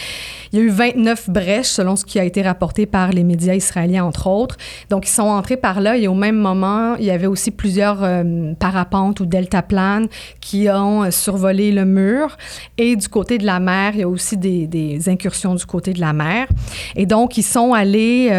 Il 0.52 0.59
y 0.59 0.62
a 0.62 0.64
eu 0.64 0.70
29 0.70 1.31
brèches, 1.31 1.66
selon 1.66 1.96
ce 1.96 2.05
qui 2.05 2.18
a 2.18 2.24
été 2.24 2.42
rapporté 2.42 2.87
par 2.87 3.11
les 3.11 3.24
médias 3.24 3.55
israéliens, 3.55 4.05
entre 4.05 4.28
autres. 4.28 4.57
Donc, 4.90 5.09
ils 5.09 5.12
sont 5.12 5.22
entrés 5.22 5.57
par 5.57 5.81
là 5.81 5.96
et 5.96 6.07
au 6.07 6.14
même 6.14 6.37
moment, 6.37 6.94
il 6.96 7.05
y 7.05 7.11
avait 7.11 7.26
aussi 7.26 7.50
plusieurs 7.50 8.02
euh, 8.02 8.52
parapentes 8.59 9.20
ou 9.20 9.26
deltaplanes 9.26 10.09
qui 10.40 10.68
ont 10.70 11.05
euh, 11.05 11.11
survolé 11.11 11.72
le 11.72 11.85
mur. 11.85 12.37
Et 12.78 12.94
du 12.94 13.09
côté 13.09 13.38
de 13.38 13.46
la 13.46 13.59
mer, 13.59 13.92
il 13.94 14.00
y 14.00 14.05
a 14.05 14.09
aussi 14.09 14.37
des, 14.37 14.98
incursions 15.09 15.55
du 15.55 15.66
côté 15.66 15.92
de 15.92 16.00
la 16.00 16.12
mer. 16.12 16.46
Et 16.94 17.07
donc, 17.07 17.37
ils 17.37 17.42
sont 17.42 17.72
allés 17.72 18.31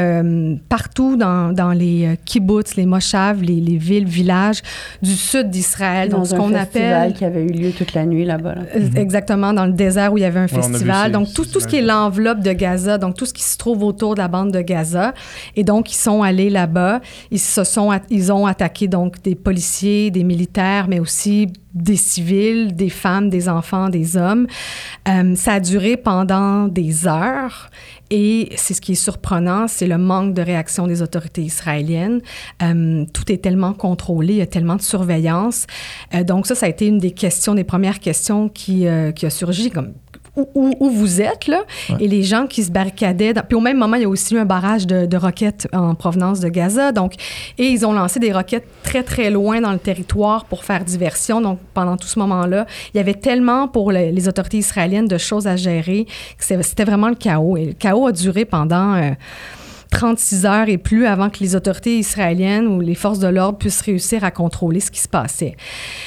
partout 0.70 1.18
dans, 1.18 1.52
dans 1.52 1.72
les 1.72 2.18
kibbutz, 2.26 2.76
les 2.76 2.86
les, 3.42 3.60
les 3.60 3.78
villes, 3.78 4.06
villages 4.06 4.62
du 5.02 5.14
sud 5.16 5.50
d'Israël. 5.50 6.10
Dans 6.10 6.18
Donc, 6.20 6.28
ce 6.28 6.36
un 6.36 6.38
qu'on 6.38 6.50
festival 6.50 6.94
appelle... 6.94 7.14
qui 7.14 7.26
avait 7.26 7.44
eu 7.44 7.48
lieu 7.52 7.72
toute 7.72 7.94
la 7.94 8.06
nuit 8.06 8.26
là-bas. 8.26 8.56
là. 8.56 8.62
Euh, 8.76 8.90
Exactement, 8.96 9.54
dans 9.54 9.66
le 9.66 9.74
désert 9.74 10.14
où 10.14 10.18
il 10.18 10.22
y 10.22 10.26
avait 10.26 10.40
un 10.40 10.46
vu 10.46 10.56
festival. 10.56 11.06
ces- 11.08 11.12
donc, 11.12 11.34
tout, 11.34 11.46
tout 11.46 11.60
ce 11.60 11.68
qui 11.68 11.78
est 11.78 11.82
l'enveloppe 11.82 12.40
de 12.42 12.52
Gaza, 12.54 12.98
donc 12.98 13.16
tout 13.16 13.26
ce 13.26 13.34
qui 13.34 13.44
se 13.44 13.58
trouve 13.58 13.84
autour 13.84 14.16
de 14.16 14.20
la 14.20 14.28
bande 14.28 14.52
de 14.52 14.62
Gaza. 14.62 15.14
Et 15.56 15.64
donc, 15.64 15.92
ils 15.92 15.98
sont 15.98 16.22
allés 16.24 16.50
là-bas. 16.50 17.02
Ils, 17.32 17.40
se 17.40 17.64
sont, 17.64 17.92
at- 17.92 18.02
ils 18.10 18.32
ont 18.32 18.46
attaqué 18.46 18.88
donc 18.88 19.22
des 19.22 19.36
policiers, 19.36 20.12
des 20.12 20.24
militaires, 20.24 20.88
mais 20.88 21.00
aussi 21.00 21.48
des 21.74 21.96
civils, 21.96 22.76
des 22.76 22.90
femmes, 22.90 23.30
des 23.30 23.50
enfants, 23.50 23.90
des 23.90 24.16
hommes. 24.18 24.48
Euh, 25.08 25.36
ça 25.36 25.54
a 25.54 25.60
duré 25.60 25.98
pendant 25.98 26.68
des 26.68 27.08
heures 27.08 27.70
et 28.10 28.50
c'est 28.56 28.74
ce 28.74 28.82
qui 28.82 28.92
est 28.92 28.96
surprenant, 28.96 29.68
c'est 29.68 29.88
le 29.88 29.98
manque 29.98 30.34
de 30.34 30.42
réaction 30.42 30.86
des 30.86 31.02
autorités 31.02 31.42
israéliennes. 31.42 32.22
Euh, 32.62 33.06
tout 33.12 33.32
est 33.32 33.40
tellement 33.40 33.74
contrôlé, 33.74 34.34
il 34.34 34.40
y 34.40 34.42
a 34.42 34.48
tellement 34.48 34.76
de 34.76 34.82
surveillance. 34.82 35.66
Euh, 36.14 36.24
donc 36.24 36.46
ça, 36.46 36.56
ça 36.56 36.68
a 36.68 36.70
été 36.70 36.88
une 36.88 37.00
des 37.00 37.12
questions, 37.12 37.56
des 37.56 37.64
premières 37.64 38.00
questions 38.00 38.50
qui, 38.50 38.86
qui 39.16 39.26
a 39.26 39.30
surgi, 39.30 39.72
comme 39.72 39.94
où, 40.36 40.76
où, 40.80 40.89
vous 40.89 41.22
êtes, 41.22 41.48
là, 41.48 41.62
et 42.00 42.08
les 42.08 42.24
gens 42.24 42.48
qui 42.48 42.63
se 42.63 42.72
barricadaient. 42.72 43.34
Puis 43.48 43.56
au 43.56 43.60
même 43.60 43.78
moment, 43.78 43.98
il 43.98 44.02
y 44.02 44.06
a 44.06 44.10
aussi 44.10 44.34
eu 44.34 44.39
un 44.39 44.46
barrage 44.46 44.88
de, 44.88 45.06
de, 45.06 45.17
roquettes 45.17 45.67
en 45.74 45.93
provenance 45.93 46.39
de 46.39 46.50
Gaza. 46.50 46.91
Donc, 46.91 47.14
et 47.58 47.68
ils 47.68 47.86
ont 47.86 47.93
lancé 47.93 48.20
des 48.20 48.32
roquettes 48.32 48.68
très, 48.82 49.03
très 49.03 49.30
loin 49.30 49.62
dans 49.62 49.72
le 49.72 49.78
territoire 49.78 50.45
pour 50.45 50.64
faire 50.64 50.84
diversion. 50.84 51.39
Donc, 51.39 51.60
pendant 51.74 51.97
tout 51.97 52.08
ce 52.08 52.18
moment-là, 52.20 52.66
il 52.93 52.97
y 52.97 52.99
avait 52.99 53.14
tellement 53.14 53.68
pour 53.68 53.91
les, 53.91 54.12
les 54.12 54.28
autorités 54.28 54.58
israéliennes 54.58 55.08
de 55.08 55.20
choses 55.20 55.45
à 55.45 55.55
gérer 55.55 56.08
que 56.38 56.43
c'était 56.64 56.86
vraiment 56.86 57.10
le 57.10 57.16
chaos. 57.16 57.58
Et 57.58 57.66
le 57.66 57.74
chaos 57.74 58.08
a 58.08 58.12
duré 58.12 58.45
pendant... 58.45 58.95
Euh, 58.95 59.12
36 59.94 60.46
heures 60.46 60.70
et 60.70 60.78
plus 60.78 61.06
avant 61.06 61.30
que 61.30 61.39
les 61.39 61.56
autorités 61.56 61.98
israéliennes 61.98 62.68
ou 62.68 62.82
les 62.82 62.96
forces 62.96 63.20
de 63.20 63.28
l'ordre 63.28 63.60
puissent 63.60 63.82
réussir 63.82 64.24
à 64.24 64.32
contrôler 64.32 64.80
ce 64.80 64.91
qui 64.91 65.00
se 65.00 65.08
passait. 65.08 65.56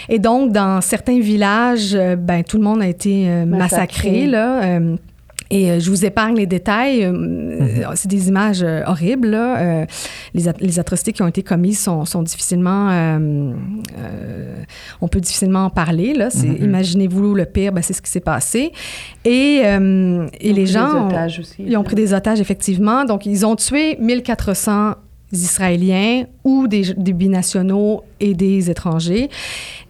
Et 0.08 0.18
donc, 0.18 0.52
dans 0.52 0.80
certains 0.80 1.20
villages, 1.20 1.94
euh, 1.94 2.16
ben, 2.16 2.42
tout 2.42 2.58
le 2.58 2.64
monde 2.64 2.82
a 2.82 2.88
été 2.88 3.28
euh, 3.28 3.46
massacré, 3.46 4.26
massacré 4.26 4.26
là. 4.26 4.80
Et 5.50 5.70
euh, 5.70 5.80
je 5.80 5.90
vous 5.90 6.04
épargne 6.04 6.36
les 6.36 6.46
détails. 6.46 7.04
Euh, 7.04 7.12
mm-hmm. 7.12 7.96
C'est 7.96 8.08
des 8.08 8.28
images 8.28 8.62
euh, 8.62 8.82
horribles. 8.86 9.28
Là. 9.28 9.86
Les, 10.34 10.48
at 10.48 10.54
les, 10.60 10.78
atrocités 10.78 11.12
qui 11.12 11.22
ont 11.22 11.28
été 11.28 11.42
commises 11.42 11.80
sont, 11.80 12.04
sont 12.04 12.22
difficilement... 12.22 12.90
on 15.00 15.08
peut 15.08 15.20
difficilement 15.20 15.66
en 15.66 15.70
parler. 15.70 16.14
Là. 16.14 16.28
Mm-hmm. 16.28 16.62
Imaginez-vous 16.62 17.34
le 17.34 17.44
pire, 17.44 17.72
ben, 17.72 17.82
c'est 17.82 17.92
ce 17.92 18.02
qui 18.02 18.10
s'est 18.10 18.20
passé. 18.20 18.72
Et, 19.24 19.62
et 20.40 20.52
les 20.52 20.66
gens... 20.66 21.08
Des 21.08 21.40
aussi, 21.40 21.64
ils 21.66 21.76
ont 21.76 21.84
pris 21.84 21.96
des 21.96 22.12
otages, 22.12 22.40
effectivement. 22.40 23.04
Donc, 23.04 23.26
ils 23.26 23.46
ont 23.46 23.56
tué 23.56 23.96
1400 23.98 24.94
Israéliens 25.42 26.24
ou 26.44 26.66
des, 26.66 26.94
des, 26.94 27.12
binationaux 27.12 28.02
et 28.20 28.34
des 28.34 28.70
étrangers. 28.70 29.28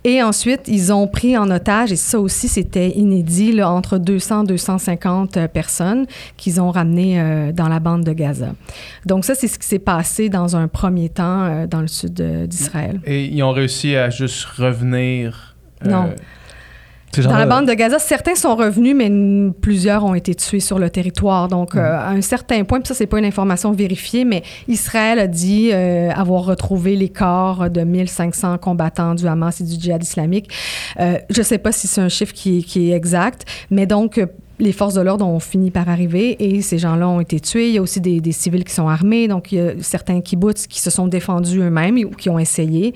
Et 0.05 0.23
ensuite, 0.23 0.63
ils 0.69 0.93
ont 0.93 1.09
pris 1.09 1.37
en 1.37 1.51
otage, 1.51 1.91
et 1.91 1.97
ça 1.97 2.21
aussi, 2.21 2.47
c'était 2.47 2.91
inédit, 2.91 3.53
là, 3.53 3.71
entre 3.71 3.99
200 3.99 4.45
et 4.45 4.47
250 4.47 5.47
personnes 5.49 6.07
qu'ils 6.37 6.61
ont 6.61 6.71
ramenées 6.71 7.21
euh, 7.21 7.53
dans 7.53 7.69
la 7.69 7.81
bande 7.81 8.05
de 8.05 8.13
Gaza. 8.13 8.55
Donc 9.05 9.25
ça, 9.25 9.35
c'est 9.35 9.49
ce 9.49 9.59
qui 9.59 9.67
s'est 9.67 9.81
passé 9.81 10.29
dans 10.29 10.55
un 10.55 10.69
premier 10.69 11.09
temps 11.09 11.43
euh, 11.43 11.67
dans 11.67 11.81
le 11.81 11.89
sud 11.89 12.23
d'Israël. 12.47 13.01
Et 13.05 13.25
ils 13.25 13.43
ont 13.43 13.53
réussi 13.53 13.97
à 13.97 14.11
juste 14.11 14.45
revenir... 14.45 15.57
Euh, 15.85 15.91
non. 15.91 16.15
Dans 17.23 17.37
la 17.37 17.47
bande 17.47 17.67
de 17.67 17.75
Gaza, 17.75 17.99
certains 17.99 18.35
sont 18.35 18.55
revenus, 18.57 18.95
mais 18.95 19.11
plusieurs 19.61 20.05
ont 20.05 20.15
été 20.15 20.35
tués 20.35 20.61
sur 20.61 20.79
le 20.79 20.91
territoire. 20.91 21.49
Donc, 21.49 21.75
mmh. 21.75 21.79
euh, 21.79 21.99
à 21.99 22.11
un 22.11 22.21
certain 22.21 22.65
point, 22.65 22.81
puis 22.81 22.89
ça, 22.89 22.95
c'est 22.95 23.07
pas 23.07 23.19
une 23.19 23.25
information 23.25 23.73
vérifiée, 23.73 24.25
mais 24.25 24.43
Israël 24.69 25.19
a 25.19 25.27
dit 25.27 25.71
euh, 25.73 26.11
avoir 26.13 26.45
retrouvé 26.45 26.97
les 26.97 27.09
corps 27.09 27.71
de 27.71 27.83
1500 27.83 28.59
combattants 28.59 29.15
du 29.15 29.27
Hamas 29.27 29.61
et 29.61 29.65
du 29.65 29.81
djihad 29.81 30.03
islamique. 30.03 30.51
Euh, 31.01 31.19
je 31.31 31.43
sais 31.43 31.59
pas 31.59 31.73
si 31.73 31.87
c'est 31.87 32.01
un 32.01 32.09
chiffre 32.09 32.33
qui, 32.33 32.65
qui, 32.65 32.91
est 32.91 32.97
exact, 32.97 33.45
mais 33.71 33.87
donc, 33.87 34.21
les 34.59 34.73
forces 34.73 34.95
de 34.95 35.01
l'ordre 35.01 35.27
ont 35.27 35.41
fini 35.41 35.71
par 35.71 35.89
arriver 35.89 36.37
et 36.41 36.63
ces 36.63 36.79
gens-là 36.79 37.09
ont 37.09 37.21
été 37.21 37.41
tués. 37.41 37.69
Il 37.69 37.75
y 37.75 37.79
a 37.79 37.83
aussi 37.83 38.01
des, 38.01 38.33
civils 38.33 38.65
qui 38.65 38.73
sont 38.73 38.89
armés, 38.89 39.29
donc 39.29 39.53
il 39.53 39.59
y 39.59 39.61
a 39.61 39.73
certains 39.81 40.21
kibbutz 40.21 40.67
qui 40.67 40.81
se 40.81 40.91
sont 40.91 41.07
défendus 41.07 41.61
eux-mêmes 41.61 41.99
ou 41.99 42.11
qui 42.11 42.31
ont 42.31 42.39
essayé. 42.39 42.95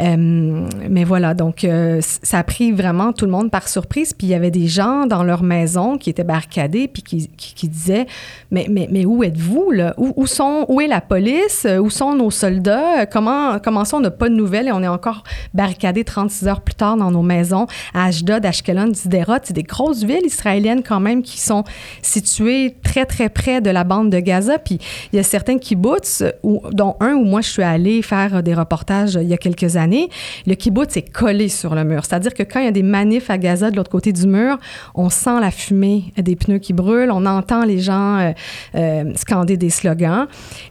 Euh, 0.00 0.66
mais 0.88 1.04
voilà, 1.04 1.34
donc 1.34 1.64
euh, 1.64 2.00
ça 2.00 2.38
a 2.38 2.44
pris 2.44 2.72
vraiment 2.72 3.12
tout 3.12 3.24
le 3.24 3.30
monde 3.30 3.50
par 3.50 3.68
surprise. 3.68 4.12
Puis 4.12 4.26
il 4.26 4.30
y 4.30 4.34
avait 4.34 4.50
des 4.50 4.66
gens 4.66 5.06
dans 5.06 5.24
leur 5.24 5.42
maison 5.42 5.98
qui 5.98 6.10
étaient 6.10 6.24
barricadés 6.24 6.88
puis 6.88 7.02
qui, 7.02 7.68
disaient 7.68 8.06
mais, 8.50 8.66
mais, 8.70 8.88
mais 8.90 9.04
où 9.04 9.22
êtes-vous 9.22 9.70
là? 9.70 9.94
Où, 9.96 10.12
où, 10.16 10.26
sont 10.26 10.66
où 10.68 10.80
est 10.80 10.86
la 10.86 11.00
police? 11.00 11.66
Où 11.80 11.90
sont 11.90 12.14
nos 12.14 12.30
soldats? 12.30 13.06
Comment 13.06 13.58
comment 13.58 13.84
ça 13.84 13.96
on 13.96 14.00
n'a 14.00 14.10
pas 14.10 14.28
de 14.28 14.34
nouvelles 14.34 14.68
et 14.68 14.72
on 14.72 14.82
est 14.82 14.88
encore 14.88 15.24
barricadés 15.54 16.04
36 16.04 16.48
heures 16.48 16.60
plus 16.60 16.74
tard 16.74 16.96
dans 16.96 17.10
nos 17.10 17.22
maisons 17.22 17.66
à 17.94 18.06
Ashdod, 18.06 18.44
Ashkelon, 18.44 18.92
Sderot, 18.94 19.38
c'est 19.42 19.52
des 19.52 19.62
grosses 19.62 20.04
villes 20.04 20.26
israéliennes 20.26 20.81
quand 20.82 21.00
même 21.00 21.22
qui 21.22 21.40
sont 21.40 21.64
situés 22.02 22.74
très, 22.82 23.06
très 23.06 23.28
près 23.28 23.60
de 23.60 23.70
la 23.70 23.84
bande 23.84 24.10
de 24.10 24.18
Gaza. 24.18 24.58
Puis 24.58 24.78
il 25.12 25.16
y 25.16 25.18
a 25.18 25.22
certains 25.22 25.58
kibbutz, 25.58 26.24
où, 26.42 26.62
dont 26.72 26.96
un 27.00 27.14
où 27.14 27.24
moi 27.24 27.40
je 27.40 27.50
suis 27.50 27.62
allée 27.62 28.02
faire 28.02 28.42
des 28.42 28.54
reportages 28.54 29.18
il 29.20 29.28
y 29.28 29.34
a 29.34 29.38
quelques 29.38 29.76
années. 29.76 30.08
Le 30.46 30.54
kibbutz 30.54 30.96
est 30.96 31.10
collé 31.12 31.48
sur 31.48 31.74
le 31.74 31.84
mur. 31.84 32.04
C'est-à-dire 32.04 32.34
que 32.34 32.42
quand 32.42 32.60
il 32.60 32.66
y 32.66 32.68
a 32.68 32.72
des 32.72 32.82
manifs 32.82 33.30
à 33.30 33.38
Gaza 33.38 33.70
de 33.70 33.76
l'autre 33.76 33.90
côté 33.90 34.12
du 34.12 34.26
mur, 34.26 34.58
on 34.94 35.10
sent 35.10 35.40
la 35.40 35.50
fumée 35.50 36.04
des 36.16 36.36
pneus 36.36 36.58
qui 36.58 36.72
brûlent, 36.72 37.10
on 37.10 37.26
entend 37.26 37.64
les 37.64 37.78
gens 37.78 38.18
euh, 38.18 38.32
euh, 38.74 39.12
scander 39.16 39.56
des 39.56 39.70
slogans. 39.70 40.26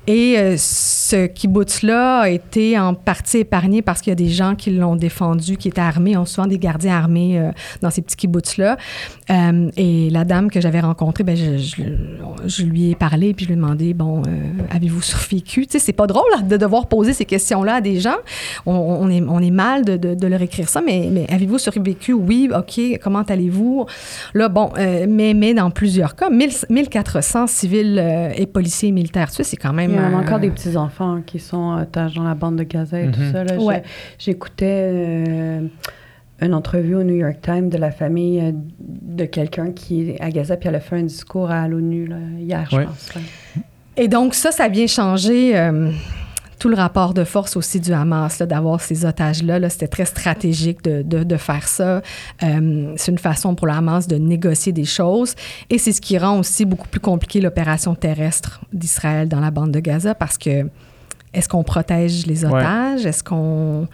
Et 0.08 0.38
euh, 0.38 0.56
ce 0.58 1.28
kibbutz-là 1.28 2.22
a 2.22 2.30
été 2.30 2.78
en 2.80 2.94
partie 2.94 3.40
épargné 3.40 3.82
parce 3.82 4.02
qu'il 4.02 4.12
y 4.12 4.14
a 4.14 4.16
des 4.16 4.30
gens 4.30 4.56
qui 4.56 4.72
l'ont 4.72 4.96
défendu, 4.96 5.58
qui 5.58 5.68
étaient 5.68 5.82
armés, 5.82 6.18
on 6.18 6.26
souvent 6.26 6.48
des 6.48 6.58
gardiens 6.58 6.96
armés 6.96 7.40
euh, 7.40 7.52
dans 7.82 7.90
ces 7.90 8.02
petits 8.02 8.16
kibbutz-là. 8.16 8.78
Euh, 9.30 9.70
et 10.08 10.10
la 10.10 10.24
dame 10.24 10.50
que 10.50 10.62
j'avais 10.62 10.80
rencontrée, 10.80 11.24
ben, 11.24 11.36
je, 11.36 11.58
je, 11.58 11.84
je, 12.46 12.64
lui 12.64 12.92
ai 12.92 12.96
parlé, 12.96 13.34
puis 13.34 13.46
je 13.46 13.50
lui 13.50 13.54
ai 13.54 13.62
demandé, 13.62 13.94
bon, 13.94 14.22
euh, 14.22 14.30
avez-vous 14.70 15.02
survécu? 15.02 15.66
Tu 15.66 15.74
sais, 15.74 15.80
c'est 15.80 15.94
pas 15.94 16.08
drôle 16.08 16.30
là, 16.36 16.42
de 16.42 16.58
devoir 16.58 16.88
poser 16.88 17.14
ces 17.14 17.26
questions-là 17.26 17.76
à 17.76 17.82
des 17.82 18.00
gens. 18.00 18.18
On, 18.66 18.74
on, 18.74 19.10
est, 19.10 19.22
on 19.22 19.40
est 19.40 19.52
mal 19.52 19.86
de, 19.86 19.98
de, 19.98 20.16
de, 20.16 20.28
leur 20.28 20.42
écrire 20.42 20.70
ça, 20.70 20.82
mais, 20.82 21.10
mais 21.12 21.26
avez-vous 21.30 21.58
survécu? 21.58 22.14
Oui, 22.14 22.50
OK, 22.56 23.00
comment 23.02 23.24
allez-vous? 23.24 23.86
Là, 24.34 24.50
bon, 24.50 24.72
euh, 24.78 25.06
mais, 25.08 25.34
mais 25.34 25.54
dans 25.54 25.72
plusieurs 25.72 26.16
cas, 26.16 26.30
1000, 26.30 26.50
1400 26.70 27.48
civils 27.48 28.00
euh, 28.00 28.32
et 28.36 28.46
policiers 28.46 28.90
et 28.90 28.94
militaires 28.94 29.32
tués, 29.32 29.44
c'est 29.44 29.58
quand 29.58 29.74
même... 29.74 29.92
Il 29.92 29.96
y 29.96 30.00
a 30.00 30.18
encore 30.18 30.40
des 30.40 30.50
petits-enfants 30.50 31.22
qui 31.26 31.40
sont 31.40 31.78
otages 31.82 32.16
dans 32.16 32.24
la 32.24 32.36
bande 32.36 32.58
de 32.58 32.64
Gaza 32.64 33.00
et 33.00 33.08
mm 33.08 33.12
-hmm. 33.12 33.14
tout 33.14 33.32
ça. 33.32 33.44
Là, 33.44 33.58
ouais. 33.58 33.84
J'écoutais 34.18 35.62
une 36.42 36.54
entrevue 36.54 36.96
au 36.96 37.04
New 37.04 37.16
York 37.16 37.38
Times 37.42 37.70
de 37.70 37.78
la 37.78 37.92
famille 37.92 38.56
de 38.80 39.26
quelqu'un 39.26 39.72
qui 39.72 40.10
est 40.10 40.22
à 40.22 40.30
Gaza, 40.32 40.58
puis 40.58 40.70
elle 40.70 40.76
a 40.76 40.80
fait 40.80 40.98
un 40.98 41.04
discours 41.04 41.52
à 41.52 41.68
l'ONU 41.68 42.10
hier, 42.40 42.68
je 42.72 42.78
pense. 42.78 43.14
Là. 43.16 43.22
Et 43.98 44.08
donc 44.08 44.34
ça, 44.34 44.52
ça 44.52 44.68
vient 44.68 44.88
changer 44.88 45.58
euh, 45.58 45.92
tout 46.60 46.70
le 46.70 46.76
rapport 46.76 47.14
de 47.14 47.24
force 47.24 47.58
aussi 47.58 47.80
du 47.80 47.92
Hamas, 47.92 48.42
d'avoir 48.42 48.82
ces 48.82 49.06
otages-là. 49.06 49.60
-là, 49.60 49.70
C'était 49.70 49.88
très 49.88 50.06
stratégique 50.06 50.84
de, 50.84 51.02
de, 51.02 51.24
de 51.24 51.38
faire 51.38 51.68
ça. 51.68 52.02
Euh, 52.44 52.94
c'est 52.98 53.12
une 53.12 53.18
façon 53.18 53.56
pour 53.56 53.68
le 53.68 53.74
Hamas 53.74 54.08
de 54.08 54.16
négocier 54.16 54.72
des 54.72 54.86
choses. 54.86 55.36
Et 55.70 55.78
c'est 55.78 55.92
ce 55.92 56.02
qui 56.02 56.18
rend 56.18 56.40
aussi 56.40 56.66
beaucoup 56.66 56.88
plus 56.88 57.00
compliqué 57.02 57.42
l'opération 57.42 57.96
terrestre 57.96 58.62
d'Israël 58.74 59.28
dans 59.28 59.40
la 59.40 59.52
bande 59.52 59.72
de 59.72 59.80
Gaza 59.80 60.16
parce 60.16 60.38
que 60.38 60.68
est-ce 61.34 61.48
qu'on 61.48 61.64
protège 61.64 62.26
les 62.26 62.44
otages? 62.44 63.04
Ouais. 63.04 63.10
Est-ce 63.10 63.24
qu'on 63.24 63.88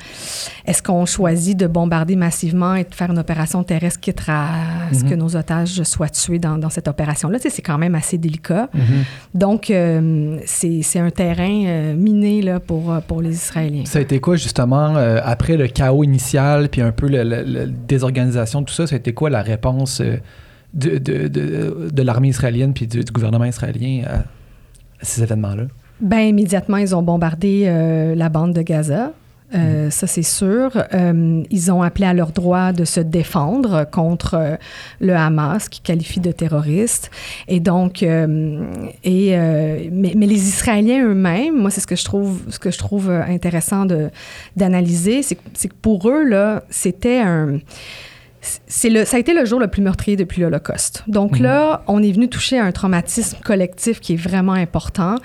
est 0.65 0.81
qu'on 0.81 1.05
choisit 1.05 1.55
de 1.57 1.67
bombarder 1.67 2.15
massivement 2.15 2.73
et 2.73 2.83
de 2.83 2.93
faire 2.93 3.11
une 3.11 3.19
opération 3.19 3.63
terrestre 3.63 3.99
quitte 3.99 4.23
à 4.27 4.31
mm 4.31 4.91
-hmm. 4.91 4.99
ce 4.99 5.03
que 5.03 5.15
nos 5.15 5.35
otages 5.35 5.83
soient 5.83 6.09
tués 6.09 6.39
dans, 6.39 6.57
dans 6.57 6.71
cette 6.71 6.87
opération-là? 6.87 7.37
Tu 7.37 7.43
sais, 7.43 7.55
c'est 7.55 7.61
quand 7.61 7.77
même 7.77 7.95
assez 7.95 8.17
délicat. 8.17 8.69
Mm 8.73 8.79
-hmm. 8.79 9.03
Donc, 9.43 9.69
euh, 9.69 10.37
c'est 10.45 10.99
un 10.99 11.11
terrain 11.11 11.57
euh, 11.65 11.93
miné 11.95 12.41
là, 12.41 12.59
pour, 12.59 12.83
pour 13.07 13.21
les 13.21 13.33
Israéliens. 13.43 13.85
Ça 13.85 13.99
a 13.99 14.01
été 14.01 14.19
quoi, 14.19 14.35
justement, 14.35 14.89
euh, 14.95 15.33
après 15.33 15.57
le 15.57 15.67
chaos 15.67 16.03
initial, 16.03 16.69
puis 16.69 16.81
un 16.81 16.91
peu 16.99 17.07
la 17.07 17.23
désorganisation, 17.93 18.63
tout 18.63 18.73
ça, 18.73 18.87
ça 18.87 18.95
a 18.95 18.99
été 19.03 19.13
quoi 19.13 19.29
la 19.29 19.43
réponse 19.53 20.01
euh, 20.01 20.17
de, 20.73 20.97
de, 21.07 21.27
de, 21.27 21.89
de 21.97 22.01
l'armée 22.07 22.29
israélienne 22.29 22.73
puis 22.73 22.87
du, 22.87 22.99
du, 23.03 23.11
gouvernement 23.11 23.45
israélien 23.45 23.95
à 25.01 25.05
ces 25.09 25.21
événements-là? 25.27 25.65
Ben 25.99 26.19
immédiatement, 26.19 26.77
ils 26.77 26.95
ont 26.95 27.01
bombardé 27.01 27.63
euh, 27.65 28.15
la 28.15 28.29
bande 28.29 28.53
de 28.53 28.61
Gaza. 28.61 29.13
Euh, 29.55 29.87
mmh. 29.87 29.91
Ça, 29.91 30.07
c'est 30.07 30.23
sûr. 30.23 30.71
Euh, 30.93 31.43
ils 31.49 31.71
ont 31.71 31.81
appelé 31.81 32.05
à 32.05 32.13
leur 32.13 32.31
droit 32.31 32.73
de 32.73 32.83
se 32.83 32.99
défendre 32.99 33.85
contre 33.89 34.33
euh, 34.33 34.55
le 34.99 35.15
Hamas, 35.15 35.69
qui 35.69 35.79
qualifie 35.79 36.19
de 36.19 36.31
terroriste. 36.31 37.11
Et 37.47 37.59
donc, 37.59 38.03
euh, 38.03 38.65
et, 39.05 39.37
euh, 39.37 39.87
mais, 39.91 40.13
mais, 40.17 40.25
les 40.25 40.49
Israéliens 40.49 41.05
eux-mêmes, 41.05 41.57
moi, 41.57 41.71
c'est 41.71 41.79
ce 41.79 41.87
que 41.87 41.95
je 41.95 42.03
trouve, 42.03 42.41
ce 42.49 42.59
que 42.59 42.71
je 42.71 42.77
trouve 42.77 43.09
intéressant 43.09 43.87
d'analyser, 44.55 45.23
c'est 45.23 45.35
que 45.35 45.75
pour 45.81 46.09
eux, 46.09 46.25
là, 46.25 46.63
c'était 46.69 47.19
un 47.19 47.59
c'est 48.67 48.89
le, 48.89 49.05
ça 49.05 49.17
a 49.17 49.19
été 49.19 49.33
le 49.33 49.45
jour 49.45 49.59
le 49.59 49.67
plus 49.67 49.81
meurtrier 49.81 50.15
depuis 50.17 50.41
l'Holocauste. 50.41 51.03
Donc 51.07 51.37
Mhm. 51.37 51.43
là, 51.43 51.81
on 51.87 52.01
est 52.03 52.11
venu 52.11 52.27
toucher 52.29 52.59
à 52.59 52.65
un 52.65 52.71
traumatisme 52.71 53.37
collectif 53.43 53.99
qui 53.99 54.13
est 54.13 54.17
vraiment 54.29 54.53
important. 54.53 55.15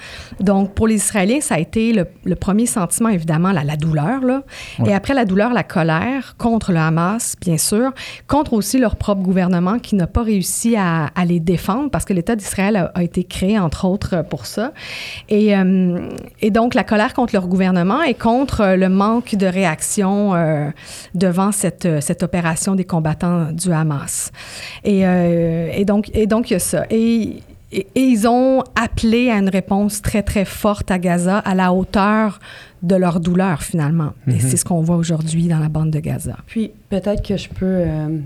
Donc 0.40 0.74
pour 0.74 0.86
les 0.86 0.96
Israéliens, 0.96 1.40
ça 1.40 1.56
a 1.56 1.58
été 1.58 1.92
le, 1.92 2.06
le 2.24 2.34
premier 2.36 2.66
sentiment, 2.66 3.08
évidemment, 3.08 3.52
la, 3.52 3.64
la 3.64 3.76
douleur. 3.76 4.20
Là. 4.22 4.42
Ouais. 4.78 4.90
Et 4.90 4.94
après 4.94 5.14
la 5.14 5.24
douleur, 5.24 5.52
la 5.52 5.62
colère 5.62 6.34
contre 6.38 6.72
le 6.72 6.78
Hamas, 6.78 7.34
bien 7.40 7.58
sûr, 7.58 7.92
contre 8.26 8.52
aussi 8.52 8.78
leur 8.78 8.96
propre 8.96 9.22
gouvernement 9.22 9.78
qui 9.78 9.94
n'a 9.96 10.06
pas 10.06 10.22
réussi 10.22 10.76
à, 10.76 11.06
à 11.14 11.24
les 11.24 11.40
défendre 11.40 11.90
parce 11.90 12.04
que 12.04 12.12
l'État 12.12 12.36
d'Israël 12.36 12.76
a, 12.76 12.92
a 12.94 13.02
été 13.02 13.24
créé, 13.24 13.58
entre 13.58 13.84
autres, 13.86 14.22
pour 14.28 14.46
ça. 14.46 14.72
Et, 15.28 15.56
euh, 15.56 16.08
et 16.40 16.50
donc 16.50 16.74
la 16.74 16.84
colère 16.84 17.14
contre 17.14 17.34
leur 17.34 17.46
gouvernement 17.48 18.02
et 18.02 18.14
contre 18.14 18.74
le 18.76 18.88
manque 18.88 19.34
de 19.34 19.46
réaction 19.46 20.34
euh, 20.34 20.68
devant 21.14 21.52
cette, 21.52 21.86
euh, 21.86 22.00
cette 22.00 22.22
opération 22.22 22.74
des 22.74 22.84
combattants 23.14 23.52
du 23.52 23.72
Hamas. 23.72 24.30
Et, 24.84 25.06
euh, 25.06 25.70
et 25.74 25.84
donc, 25.84 26.10
et 26.14 26.26
donc 26.26 26.50
il 26.50 26.54
y 26.54 26.56
a 26.56 26.60
ça. 26.60 26.84
Et, 26.90 27.42
et, 27.72 27.86
et 27.94 28.00
ils 28.00 28.26
ont 28.28 28.62
appelé 28.74 29.30
à 29.30 29.38
une 29.38 29.48
réponse 29.48 30.02
très, 30.02 30.22
très 30.22 30.44
forte 30.44 30.90
à 30.90 30.98
Gaza, 30.98 31.38
à 31.38 31.54
la 31.54 31.72
hauteur 31.72 32.38
de 32.82 32.96
leur 32.96 33.20
douleur, 33.20 33.62
finalement. 33.62 34.12
Et 34.26 34.40
c'est 34.40 34.56
ce 34.56 34.64
qu'on 34.64 34.82
voit 34.82 34.96
aujourd'hui 34.96 35.46
dans 35.46 35.60
la 35.60 35.68
bande 35.68 35.90
de 35.90 36.00
Gaza. 36.00 36.36
Puis 36.46 36.72
peut-être 36.90 37.26
que 37.26 37.36
je 37.36 37.48
peux. 37.48 37.64
euh, 37.64 38.18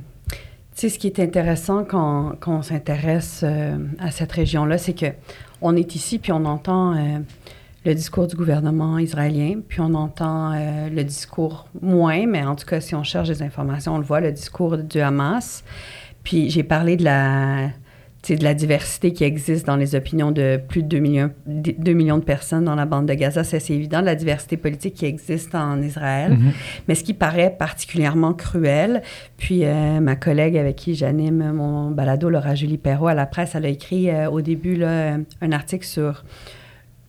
tu 0.75 0.83
sais, 0.83 0.89
ce 0.91 0.99
qui 0.99 1.07
est 1.07 1.21
intéressant 1.21 1.85
quand, 1.85 2.33
quand 2.41 2.59
on 2.59 2.63
s'intéresse 2.63 3.41
euh, 3.43 3.79
à 3.99 4.11
cette 4.11 4.33
région-là, 4.33 4.77
c'est 4.77 4.93
que 4.93 5.07
on 5.63 5.75
est 5.75 5.95
ici 5.95 6.19
puis 6.19 6.33
on 6.33 6.45
entend 6.45 6.95
euh, 6.95 7.19
le 7.87 7.95
discours 7.95 8.27
du 8.27 8.35
gouvernement 8.35 8.99
israélien, 8.99 9.61
puis 9.67 9.81
on 9.81 9.95
entend 9.95 10.53
euh, 10.53 10.89
le 10.89 11.05
discours 11.05 11.69
moins, 11.81 12.27
mais 12.27 12.45
en 12.45 12.57
tout 12.57 12.67
cas, 12.67 12.81
si 12.81 12.97
on 12.97 13.05
cherche 13.05 13.29
des 13.29 13.43
informations, 13.43 13.95
on 13.95 13.99
le 13.99 14.05
voit, 14.05 14.21
le 14.21 14.33
discours 14.33 14.77
du 14.77 14.99
Hamas. 14.99 15.63
Puis 16.25 16.51
j'ai 16.51 16.65
parlé 16.65 16.97
de 16.97 17.05
la, 17.05 17.69
de 18.29 18.43
la 18.43 18.55
diversité 18.55 19.13
qui 19.13 19.23
existe 19.23 19.67
dans 19.67 19.77
les 19.77 19.95
opinions 19.95 20.33
de 20.33 20.61
plus 20.69 20.83
de 20.83 20.89
2 20.89 20.99
millions, 20.99 21.31
2 21.47 21.93
millions 21.93 22.19
de 22.19 22.25
personnes 22.25 22.65
dans 22.65 22.75
la 22.75 22.87
bande 22.87 23.07
de 23.07 23.15
Gaza. 23.15 23.45
Ça, 23.45 23.61
c'est 23.61 23.75
évident, 23.75 24.01
de 24.01 24.07
la 24.07 24.17
diversité 24.17 24.57
politique 24.57 24.95
qui 24.95 25.07
existe 25.07 25.55
en 25.55 25.81
Israël. 25.81 26.33
Mhm. 26.33 26.53
Mais 26.89 26.97
ce 26.97 27.05
qui 27.05 27.15
paraît 27.15 27.55
particulièrement 27.57 28.33
cruel, 28.33 29.03
puis 29.37 29.65
euh, 29.65 30.01
ma 30.01 30.17
collègue 30.17 30.57
avec 30.57 30.75
qui 30.75 30.97
j'anime 30.97 31.53
mon 31.53 31.93
balado, 31.93 32.29
Laura 32.31 32.57
Julie 32.57 32.79
Perrault, 32.79 33.07
à 33.07 33.15
la 33.15 33.27
presse, 33.27 33.55
elle 33.55 33.65
a 33.65 33.69
écrit 33.69 34.11
euh, 34.11 34.29
au 34.29 34.41
début 34.41 34.75
là, 34.75 35.19
un 35.41 35.53
article 35.53 35.87
sur 35.87 36.25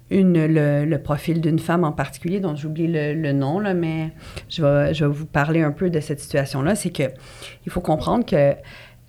une, 0.09 0.45
le, 0.45 0.85
le 0.85 0.97
profil 1.01 1.41
d'une 1.41 1.59
femme 1.59 1.83
en 1.83 1.91
particulier, 1.91 2.39
dont 2.39 2.55
j'oublie 2.55 2.87
le, 2.87 3.13
le 3.13 3.33
nom, 3.33 3.59
là, 3.59 3.73
mais 3.73 4.11
je 4.49 4.63
vais, 4.63 4.93
je 4.93 5.05
vais 5.05 5.11
vous 5.11 5.25
parler 5.25 5.61
un 5.61 5.71
peu 5.71 5.89
de 5.89 5.99
cette 5.99 6.19
situation-là. 6.19 6.75
C'est 6.75 6.91
que 6.91 7.03
il 7.65 7.71
faut 7.71 7.81
comprendre 7.81 8.25
que 8.25 8.53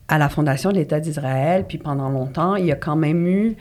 à 0.08 0.16
la 0.18 0.28
fondation 0.28 0.70
de 0.70 0.76
l'État 0.76 1.00
d'Israël, 1.00 1.66
puis 1.68 1.76
pendant 1.78 2.08
longtemps, 2.08 2.56
il 2.56 2.64
y 2.64 2.72
a 2.72 2.76
quand 2.76 2.96
même 2.96 3.26
eu 3.26 3.56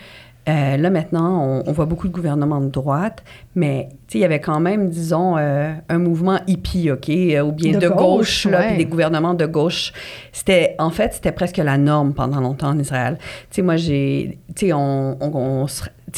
euh, 0.47 0.77
là, 0.77 0.89
maintenant, 0.89 1.43
on, 1.43 1.63
on 1.69 1.71
voit 1.73 1.85
beaucoup 1.85 2.07
de 2.07 2.13
gouvernements 2.13 2.61
de 2.61 2.69
droite, 2.69 3.23
mais 3.55 3.89
il 4.13 4.21
y 4.21 4.25
avait 4.25 4.39
quand 4.39 4.61
même, 4.61 4.89
disons, 4.89 5.37
euh, 5.37 5.73
un 5.89 5.97
mouvement 5.97 6.39
hippie, 6.47 6.89
OK, 6.89 7.09
euh, 7.09 7.41
ou 7.41 7.51
bien 7.51 7.73
de, 7.73 7.79
De 7.79 7.89
gauche, 7.89 7.97
gauche, 7.97 8.45
là, 8.45 8.59
ouais. 8.59 8.67
puis 8.69 8.77
des 8.77 8.85
gouvernements 8.85 9.33
de 9.33 9.45
gauche. 9.45 9.91
C'était, 10.31 10.75
en 10.79 10.89
fait, 10.89 11.15
c'était 11.15 11.33
presque 11.33 11.57
la 11.57 11.77
norme 11.77 12.13
pendant 12.13 12.39
longtemps 12.39 12.69
en 12.69 12.79
Israël. 12.79 13.17
Tu 13.19 13.57
sais, 13.57 13.61
moi, 13.61 13.75
j'ai, 13.75 14.39
tu 14.55 14.67
sais, 14.67 14.73
on, 14.73 15.17
on, 15.19 15.35
on 15.35 15.67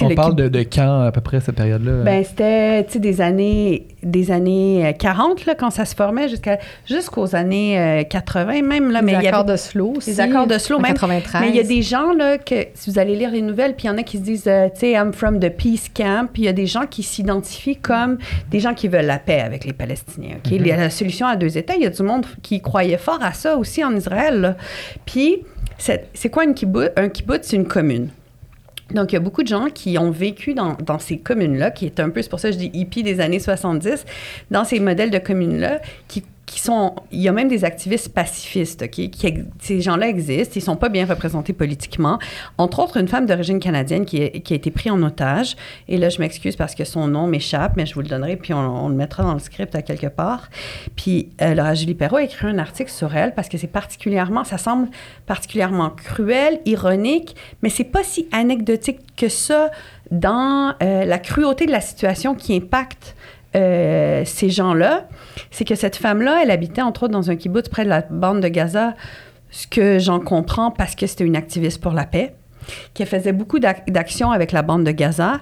On 0.01 0.07
le 0.07 0.15
parle 0.15 0.35
de, 0.35 0.47
de 0.49 0.59
quand, 0.59 1.01
à 1.01 1.11
peu 1.11 1.19
près, 1.19 1.39
cette 1.39 1.55
période-là? 1.55 2.03
ben, 2.03 2.23
c'était, 2.23 2.83
tu 2.85 2.93
sais, 2.93 2.99
des 2.99 3.21
années, 3.21 3.87
des 4.03 4.29
années 4.31 4.85
euh, 4.85 4.91
40, 4.93 5.45
là, 5.47 5.55
quand 5.55 5.71
ça 5.71 5.83
se 5.83 5.95
formait, 5.95 6.29
jusqu'à, 6.29 6.59
jusqu'aux 6.85 7.35
années 7.35 7.77
euh, 7.79 8.03
80 8.03 8.61
même, 8.61 8.91
là. 8.91 8.99
les 9.01 9.05
mais 9.05 9.11
il 9.13 9.23
y 9.23 9.27
accords 9.27 9.39
avait- 9.41 9.53
de 9.53 9.57
slow 9.57 9.93
aussi. 9.97 10.11
les 10.11 10.19
accords 10.21 10.45
de 10.47 10.57
slow, 10.59 10.77
même. 10.79 10.93
93. 10.93 11.41
mais 11.41 11.49
il 11.49 11.55
y 11.55 11.59
a 11.59 11.63
des 11.63 11.81
gens, 11.81 12.13
là, 12.13 12.37
que 12.37 12.67
si 12.75 12.91
vous 12.91 12.99
allez 12.99 13.15
lire 13.15 13.31
les 13.31 13.41
nouvelles, 13.41 13.75
puis 13.75 13.85
il 13.85 13.87
y 13.87 13.89
en 13.89 13.97
a 13.97 14.03
qui 14.03 14.17
se 14.19 14.23
disent, 14.23 14.47
euh, 14.47 14.69
tu 14.73 14.81
sais, 14.81 14.91
I'm 14.91 15.11
from 15.11 15.39
the 15.39 15.49
peace 15.49 15.89
camp, 15.93 16.29
puis 16.31 16.43
il 16.43 16.45
y 16.45 16.49
a 16.49 16.53
des 16.53 16.67
gens 16.67 16.85
qui 16.85 17.01
s'identifient 17.03 17.77
comme 17.77 18.19
des 18.51 18.59
gens 18.59 18.75
qui 18.75 18.87
veulent 18.87 19.05
la 19.07 19.17
paix 19.19 19.41
avec 19.41 19.65
les 19.65 19.73
Palestiniens, 19.73 20.35
OK? 20.45 20.51
Mhm. 20.51 20.57
Les- 20.63 20.75
La 20.77 20.89
solution 20.91 21.25
à 21.25 21.35
deux 21.35 21.57
États, 21.57 21.75
il 21.75 21.81
y 21.81 21.87
a 21.87 21.89
du 21.89 22.03
monde 22.03 22.25
qui 22.43 22.61
croyait 22.61 22.97
fort 22.97 23.19
à 23.23 23.33
ça 23.33 23.57
aussi 23.57 23.83
en 23.83 23.95
Israël, 23.95 24.39
là. 24.39 24.55
Puis, 25.05 25.37
c'est 25.79 26.05
c'est 26.13 26.29
quoi 26.29 26.43
une 26.43 26.53
kibbutz? 26.53 26.91
Un 26.95 27.09
kibbutz, 27.09 27.47
c'est 27.47 27.55
une 27.55 27.65
commune. 27.67 28.09
Donc, 28.93 29.11
il 29.11 29.15
y 29.15 29.17
a 29.17 29.21
beaucoup 29.21 29.43
de 29.43 29.47
gens 29.47 29.67
qui 29.67 29.97
ont 29.97 30.11
vécu 30.11 30.53
dans, 30.53 30.75
ces 30.99 31.17
communes-là, 31.17 31.71
qui 31.71 31.85
est 31.85 31.99
un 31.99 32.09
peu, 32.09 32.21
c'est 32.21 32.29
pour 32.29 32.39
ça 32.39 32.49
que 32.49 32.55
je 32.55 32.59
dis 32.59 32.71
hippie 32.73 33.03
des 33.03 33.19
années 33.19 33.39
70, 33.39 34.05
dans 34.51 34.63
ces 34.63 34.79
modèles 34.79 35.11
de 35.11 35.19
communes-là, 35.19 35.79
qui, 36.07 36.23
qui 36.49 36.59
sont... 36.59 36.95
Il 37.11 37.21
y 37.21 37.27
a 37.27 37.31
même 37.31 37.47
des 37.47 37.63
activistes 37.63 38.13
pacifistes? 38.13 38.89
Qui, 38.89 39.11
ces 39.59 39.81
gens-là 39.81 40.07
existent, 40.07 40.53
ils 40.55 40.61
sont 40.61 40.75
pas 40.75 40.89
bien 40.89 41.05
représentés 41.05 41.53
politiquement. 41.53 42.19
Entre 42.57 42.79
autres, 42.79 42.97
une 42.97 43.07
femme 43.07 43.25
d'origine 43.25 43.59
canadienne 43.59 44.05
qui, 44.05 44.17
est- 44.17 44.41
qui 44.41 44.53
a 44.53 44.55
été 44.55 44.71
prise 44.71 44.91
en 44.91 45.01
otage. 45.03 45.55
Et 45.87 45.97
là, 45.97 46.09
je 46.09 46.19
m'excuse 46.19 46.55
parce 46.55 46.75
que 46.75 46.83
son 46.85 47.07
nom 47.07 47.27
m'échappe, 47.27 47.73
mais 47.77 47.85
je 47.85 47.93
vous 47.93 48.01
le 48.01 48.07
donnerai, 48.07 48.35
puis 48.35 48.53
on, 48.53 48.85
on 48.85 48.89
le 48.89 48.95
mettra 48.95 49.23
dans 49.23 49.33
le 49.33 49.39
script 49.39 49.75
à 49.75 49.81
quelque 49.81 50.07
part. 50.07 50.49
Puis, 50.95 51.29
euh, 51.41 51.53
Laura 51.53 51.73
Julie 51.75 51.95
Perrault 51.95 52.17
a 52.17 52.23
écrit 52.23 52.47
un 52.47 52.57
article 52.57 52.91
sur 52.91 53.15
elle 53.15 53.33
parce 53.33 53.49
que 53.49 53.57
c'est 53.57 53.67
particulièrement... 53.67 54.43
Ça 54.43 54.57
semble 54.57 54.89
particulièrement 55.25 55.89
cruel, 55.91 56.59
ironique, 56.65 57.35
mais 57.61 57.69
c'est 57.69 57.83
pas 57.83 58.03
si 58.03 58.27
anecdotique 58.31 58.99
que 59.15 59.29
ça 59.29 59.69
dans 60.11 60.73
euh, 60.81 61.05
la 61.05 61.19
cruauté 61.19 61.65
de 61.67 61.71
la 61.71 61.81
situation 61.81 62.33
qui 62.33 62.55
impacte 62.55 63.15
euh, 63.55 64.23
ces 64.25 64.49
gens-là. 64.49 65.07
C'est 65.51 65.65
que 65.65 65.75
cette 65.75 65.95
femme-là, 65.95 66.41
elle 66.43 66.51
habitait 66.51 66.81
entre 66.81 67.03
autres 67.03 67.13
dans 67.13 67.29
un 67.31 67.35
kibbutz 67.35 67.69
près 67.69 67.83
de 67.83 67.89
la 67.89 68.01
bande 68.01 68.41
de 68.41 68.47
Gaza, 68.47 68.93
ce 69.51 69.67
que 69.67 69.97
j'en 69.99 70.19
comprends 70.19 70.71
parce 70.71 70.95
que 70.95 71.07
c'était 71.07 71.23
une 71.25 71.35
activiste 71.35 71.81
pour 71.81 71.93
la 71.93 72.05
paix, 72.05 72.35
qui 72.93 73.05
faisait 73.05 73.33
beaucoup 73.33 73.57
d'ac- 73.59 73.89
d'actions 73.91 74.31
avec 74.31 74.51
la 74.51 74.61
bande 74.61 74.83
de 74.83 74.91
Gaza. 74.91 75.39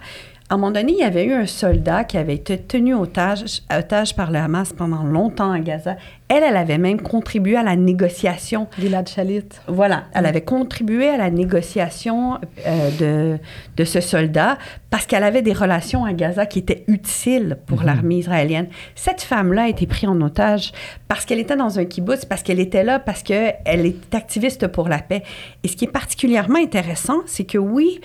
À 0.49 0.53
un 0.53 0.57
moment 0.57 0.71
donné, 0.71 0.93
il 0.93 0.99
y 0.99 1.03
avait 1.03 1.25
eu 1.25 1.33
un 1.33 1.45
soldat 1.45 2.05
qui 2.05 2.17
avait 2.17 2.35
été 2.35 2.57
tenu 2.57 2.95
otage, 2.95 3.63
otage 3.69 4.15
par 4.15 4.31
le 4.31 4.39
Hamas 4.39 4.71
pendant 4.71 5.03
longtemps 5.03 5.51
à 5.51 5.59
Gaza. 5.59 5.97
Elle, 6.29 6.41
elle 6.41 6.55
avait 6.55 6.77
même 6.77 7.01
contribué 7.01 7.57
à 7.57 7.63
la 7.63 7.75
négociation 7.75 8.69
Gilad 8.79 9.09
Shalit. 9.09 9.43
voilà, 9.67 10.05
elle 10.13 10.25
avait 10.25 10.45
contribué 10.45 11.09
à 11.09 11.17
la 11.17 11.29
négociation 11.31 12.39
euh, 12.65 12.91
de, 12.97 13.39
de 13.75 13.83
ce 13.83 13.99
soldat 13.99 14.57
parce 14.89 15.05
qu'elle 15.05 15.25
avait 15.25 15.41
des 15.41 15.51
relations 15.51 16.05
à 16.05 16.13
Gaza 16.13 16.45
qui 16.45 16.59
étaient 16.59 16.85
utiles 16.87 17.57
pour 17.65 17.83
l'armée 17.83 18.19
israélienne. 18.19 18.67
Cette 18.95 19.23
femme-là 19.23 19.63
a 19.63 19.67
été 19.67 19.85
prise 19.85 20.07
en 20.07 20.21
otage 20.21 20.71
parce 21.09 21.25
qu'elle 21.25 21.39
était 21.39 21.57
dans 21.57 21.77
un 21.77 21.83
kibbutz, 21.83 22.23
parce 22.23 22.41
qu'elle 22.41 22.61
était 22.61 22.85
là, 22.85 22.99
parce 22.99 23.21
qu'elle 23.21 23.57
est 23.65 24.15
activiste 24.15 24.67
pour 24.67 24.87
la 24.87 24.99
paix. 24.99 25.23
Et 25.65 25.67
ce 25.67 25.75
qui 25.75 25.83
est 25.83 25.91
particulièrement 25.91 26.59
intéressant, 26.59 27.19
c'est 27.25 27.43
que 27.43 27.57
oui, 27.57 27.99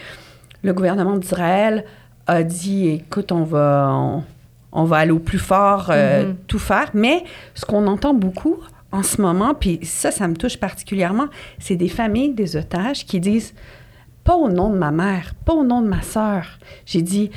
le 0.65 0.73
gouvernement 0.73 1.17
d'Israël 1.17 1.85
a 2.27 2.43
dit, 2.43 2.89
écoute, 2.89 3.33
on 3.33 3.45
va... 3.45 3.89
on- 3.93 4.25
on 4.75 4.85
va 4.85 4.97
aller 4.97 5.11
au 5.11 5.19
plus 5.19 5.39
fort, 5.39 5.89
euh, 5.91 6.29
Mhm. 6.29 6.37
tout 6.47 6.59
faire. 6.59 6.89
Mais 6.95 7.25
ce 7.55 7.67
qu'on 7.67 7.87
entend 7.87 8.15
beaucoup 8.15 8.57
en 8.91 9.03
ce 9.03 9.21
moment, 9.21 9.53
puis 9.53 9.79
ça, 9.83 10.11
ça 10.11 10.27
me 10.29 10.35
touche 10.35 10.57
particulièrement, 10.57 11.27
c'est 11.59 11.77
des 11.77 11.89
familles, 11.91 12.33
des 12.33 12.57
otages 12.57 13.05
qui 13.05 13.21
disent 13.21 13.53
pas 14.25 14.35
au 14.35 14.49
nom 14.49 14.71
de 14.71 14.79
ma 14.79 14.91
mère, 14.91 15.35
pas 15.45 15.53
au 15.53 15.63
nom 15.63 15.83
de 15.83 15.89
ma 15.89 16.01
sœur. 16.01 16.47
J'ai 16.87 17.03
dit, 17.03 17.31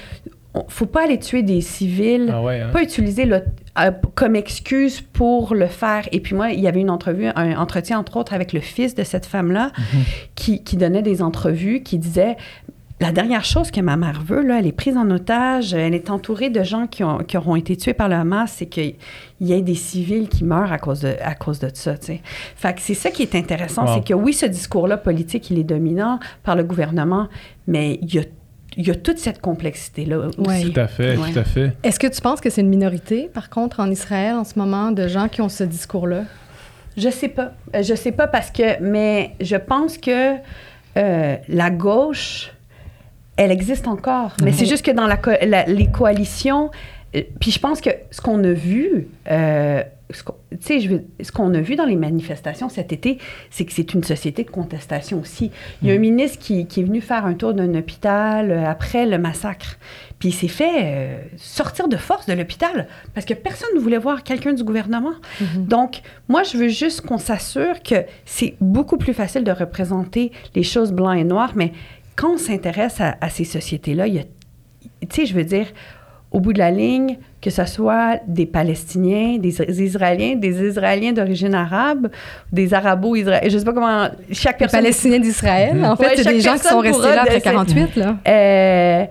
faut 0.69 0.85
pas 0.85 1.03
aller 1.03 1.19
tuer 1.19 1.43
des 1.43 1.59
civils, 1.59 2.29
Ah 2.33 2.41
ouais, 2.41 2.61
hein? 2.61 2.69
pas 2.71 2.81
utiliser 2.81 3.25
le, 3.25 3.41
euh, 3.79 3.91
comme 4.13 4.37
excuse 4.37 5.01
pour 5.01 5.55
le 5.55 5.67
faire. 5.67 6.07
Et 6.13 6.21
puis 6.21 6.35
moi, 6.35 6.51
il 6.51 6.61
y 6.61 6.69
avait 6.69 6.79
une 6.79 6.89
entrevue, 6.89 7.27
un 7.35 7.57
entretien 7.57 7.99
entre 7.99 8.15
autres 8.15 8.31
avec 8.33 8.53
le 8.53 8.61
fils 8.61 8.95
de 8.95 9.03
cette 9.03 9.25
femme-là 9.25 9.71
qui, 10.35 10.63
qui 10.63 10.77
donnait 10.77 11.01
des 11.01 11.21
entrevues, 11.21 11.83
qui 11.83 11.97
disait 11.97 12.37
la 13.01 13.11
dernière 13.11 13.43
chose 13.43 13.71
que 13.71 13.81
ma 13.81 13.97
mère 13.97 14.21
veut, 14.23 14.41
là, 14.41 14.59
elle 14.59 14.67
est 14.67 14.71
prise 14.71 14.95
en 14.95 15.09
otage, 15.11 15.73
elle 15.73 15.93
est 15.93 16.09
entourée 16.09 16.49
de 16.49 16.63
gens 16.63 16.87
qui, 16.87 17.03
ont, 17.03 17.17
qui 17.19 17.35
auront 17.37 17.57
été 17.57 17.75
tués 17.75 17.93
par 17.93 18.07
le 18.07 18.15
Hamas, 18.15 18.53
c'est 18.55 18.67
qu'il 18.67 18.95
y 19.41 19.51
ait 19.51 19.61
des 19.61 19.75
civils 19.75 20.29
qui 20.29 20.45
meurent 20.45 20.71
à 20.71 20.77
cause 20.77 21.01
de, 21.01 21.13
à 21.21 21.35
cause 21.35 21.59
de 21.59 21.69
ça. 21.73 21.95
Fait 21.97 22.73
que 22.73 22.79
c'est 22.79 22.93
ça 22.93 23.11
qui 23.11 23.21
est 23.23 23.35
intéressant, 23.35 23.85
Wow. 23.85 23.95
c'est 23.95 24.07
que 24.07 24.13
oui, 24.13 24.31
ce 24.33 24.45
discours-là 24.45 24.95
politique, 24.97 25.49
il 25.51 25.59
est 25.59 25.63
dominant 25.65 26.19
par 26.43 26.55
le 26.55 26.63
gouvernement, 26.63 27.27
mais 27.67 27.99
il 28.01 28.13
y 28.15 28.19
a, 28.19 28.23
il 28.77 28.87
y 28.87 28.91
a 28.91 28.95
toute 28.95 29.17
cette 29.19 29.41
complexité-là 29.41 30.17
aussi. 30.17 30.39
Ouais. 30.39 30.61
Tout 30.63 30.79
à 30.79 30.87
fait, 30.87 31.17
Ouais. 31.17 31.31
tout 31.33 31.39
à 31.39 31.43
fait. 31.43 31.73
Est-ce 31.83 31.99
que 31.99 32.07
tu 32.07 32.21
penses 32.21 32.39
que 32.39 32.49
c'est 32.49 32.61
une 32.61 32.69
minorité, 32.69 33.29
par 33.33 33.49
contre, 33.49 33.81
en 33.81 33.91
Israël 33.91 34.35
en 34.35 34.45
ce 34.45 34.57
moment, 34.57 34.91
de 34.91 35.07
gens 35.09 35.27
qui 35.27 35.41
ont 35.41 35.49
ce 35.49 35.65
discours-là? 35.65 36.23
Je 36.95 37.09
sais 37.09 37.27
pas. 37.27 37.51
Je 37.73 37.93
sais 37.93 38.13
pas 38.13 38.27
parce 38.27 38.51
que, 38.51 38.81
mais 38.81 39.31
je 39.41 39.57
pense 39.57 39.97
que 39.97 40.35
euh, 40.97 41.35
la 41.49 41.69
gauche, 41.71 42.53
elle 43.37 43.51
existe 43.51 43.87
encore. 43.87 44.33
Mais 44.43 44.51
Mhm. 44.51 44.57
c'est 44.57 44.65
juste 44.65 44.85
que 44.85 44.91
dans 44.91 45.07
la 45.07 45.17
co- 45.17 45.31
la- 45.45 45.65
les 45.65 45.87
coalitions, 45.87 46.71
euh, 47.15 47.21
puis 47.39 47.51
je 47.51 47.59
pense 47.59 47.81
que 47.81 47.89
ce 48.11 48.21
qu'on 48.21 48.43
a 48.43 48.51
vu, 48.53 49.07
euh, 49.31 49.83
ce 50.11 50.23
qu'on- 51.31 51.53
a 51.55 51.61
vu 51.61 51.75
dans 51.75 51.85
les 51.85 51.95
manifestations 51.95 52.69
cet 52.69 52.93
été, 52.93 53.17
c'est 53.49 53.65
que 53.65 53.73
c'est 53.73 53.93
une 53.95 54.03
société 54.03 54.43
de 54.43 54.51
contestation 54.51 55.19
aussi. 55.19 55.51
Il 55.81 55.87
y 55.87 55.91
a 55.91 55.95
un 55.95 55.97
ministre 55.97 56.37
qui, 56.39 56.67
qui 56.67 56.81
est 56.81 56.83
venu 56.83 57.01
faire 57.01 57.25
un 57.25 57.33
tour 57.33 57.53
d'un 57.55 57.73
hôpital 57.73 58.51
euh, 58.51 58.65
après 58.69 59.05
le 59.07 59.17
massacre. 59.17 59.77
Puis 60.19 60.29
il 60.29 60.33
s'est 60.33 60.47
fait 60.47 60.71
euh, 60.83 61.17
sortir 61.37 61.87
de 61.87 61.97
force 61.97 62.27
de 62.27 62.33
l'hôpital 62.33 62.87
parce 63.15 63.25
que 63.25 63.33
personne 63.33 63.69
ne 63.75 63.79
voulait 63.79 63.97
voir 63.97 64.23
quelqu'un 64.23 64.53
du 64.53 64.63
gouvernement. 64.63 65.13
Donc, 65.57 66.01
moi, 66.29 66.43
je 66.43 66.55
veux 66.57 66.69
juste 66.69 67.01
qu'on 67.01 67.17
s'assure 67.17 67.81
que 67.83 67.95
c'est 68.25 68.55
beaucoup 68.61 68.97
plus 68.97 69.13
facile 69.13 69.43
de 69.43 69.51
représenter 69.51 70.31
les 70.53 70.63
choses 70.63 70.91
blanc 70.93 71.11
et 71.13 71.23
noir, 71.23 71.53
mais 71.55 71.73
quand 72.15 72.33
on 72.33 72.37
s'intéresse 72.37 72.99
à, 73.01 73.15
à 73.21 73.29
ces 73.29 73.43
sociétés-là, 73.43 74.07
il 74.07 74.15
y 74.15 74.19
a, 74.19 74.23
tu 74.23 75.07
sais, 75.11 75.25
je 75.25 75.33
veux 75.33 75.43
dire, 75.43 75.67
au 76.31 76.39
bout 76.39 76.51
de 76.53 76.59
la 76.59 76.71
ligne, 76.71 77.17
que 77.41 77.49
ce 77.49 77.65
soit 77.65 78.19
des 78.27 78.45
Palestiniens, 78.45 79.37
des 79.37 79.61
Is- 79.61 79.83
Israéliens, 79.83 80.35
des 80.35 80.67
Israéliens 80.67 81.13
d'origine 81.13 81.53
arabe, 81.53 82.09
des 82.51 82.73
Arabo-Israéliens, 82.73 83.47
je 83.49 83.57
sais 83.57 83.63
pas 83.65 83.73
comment, 83.73 84.09
chaque 84.31 84.55
Les 84.55 84.59
personne... 84.59 84.81
Palestiniens 84.81 85.19
d'Israël, 85.19 85.85
en 85.85 85.95
fait, 85.95 86.07
Ouais, 86.07 86.13
c'est 86.17 86.25
des 86.33 86.41
gens 86.41 86.55
qui 86.57 86.67
sont 86.67 86.79
restés 86.79 87.01
là 87.15 87.21
après 87.21 87.37
de- 87.39 87.43
48, 87.43 87.95
là. 87.95 88.17
Euh, 88.27 89.05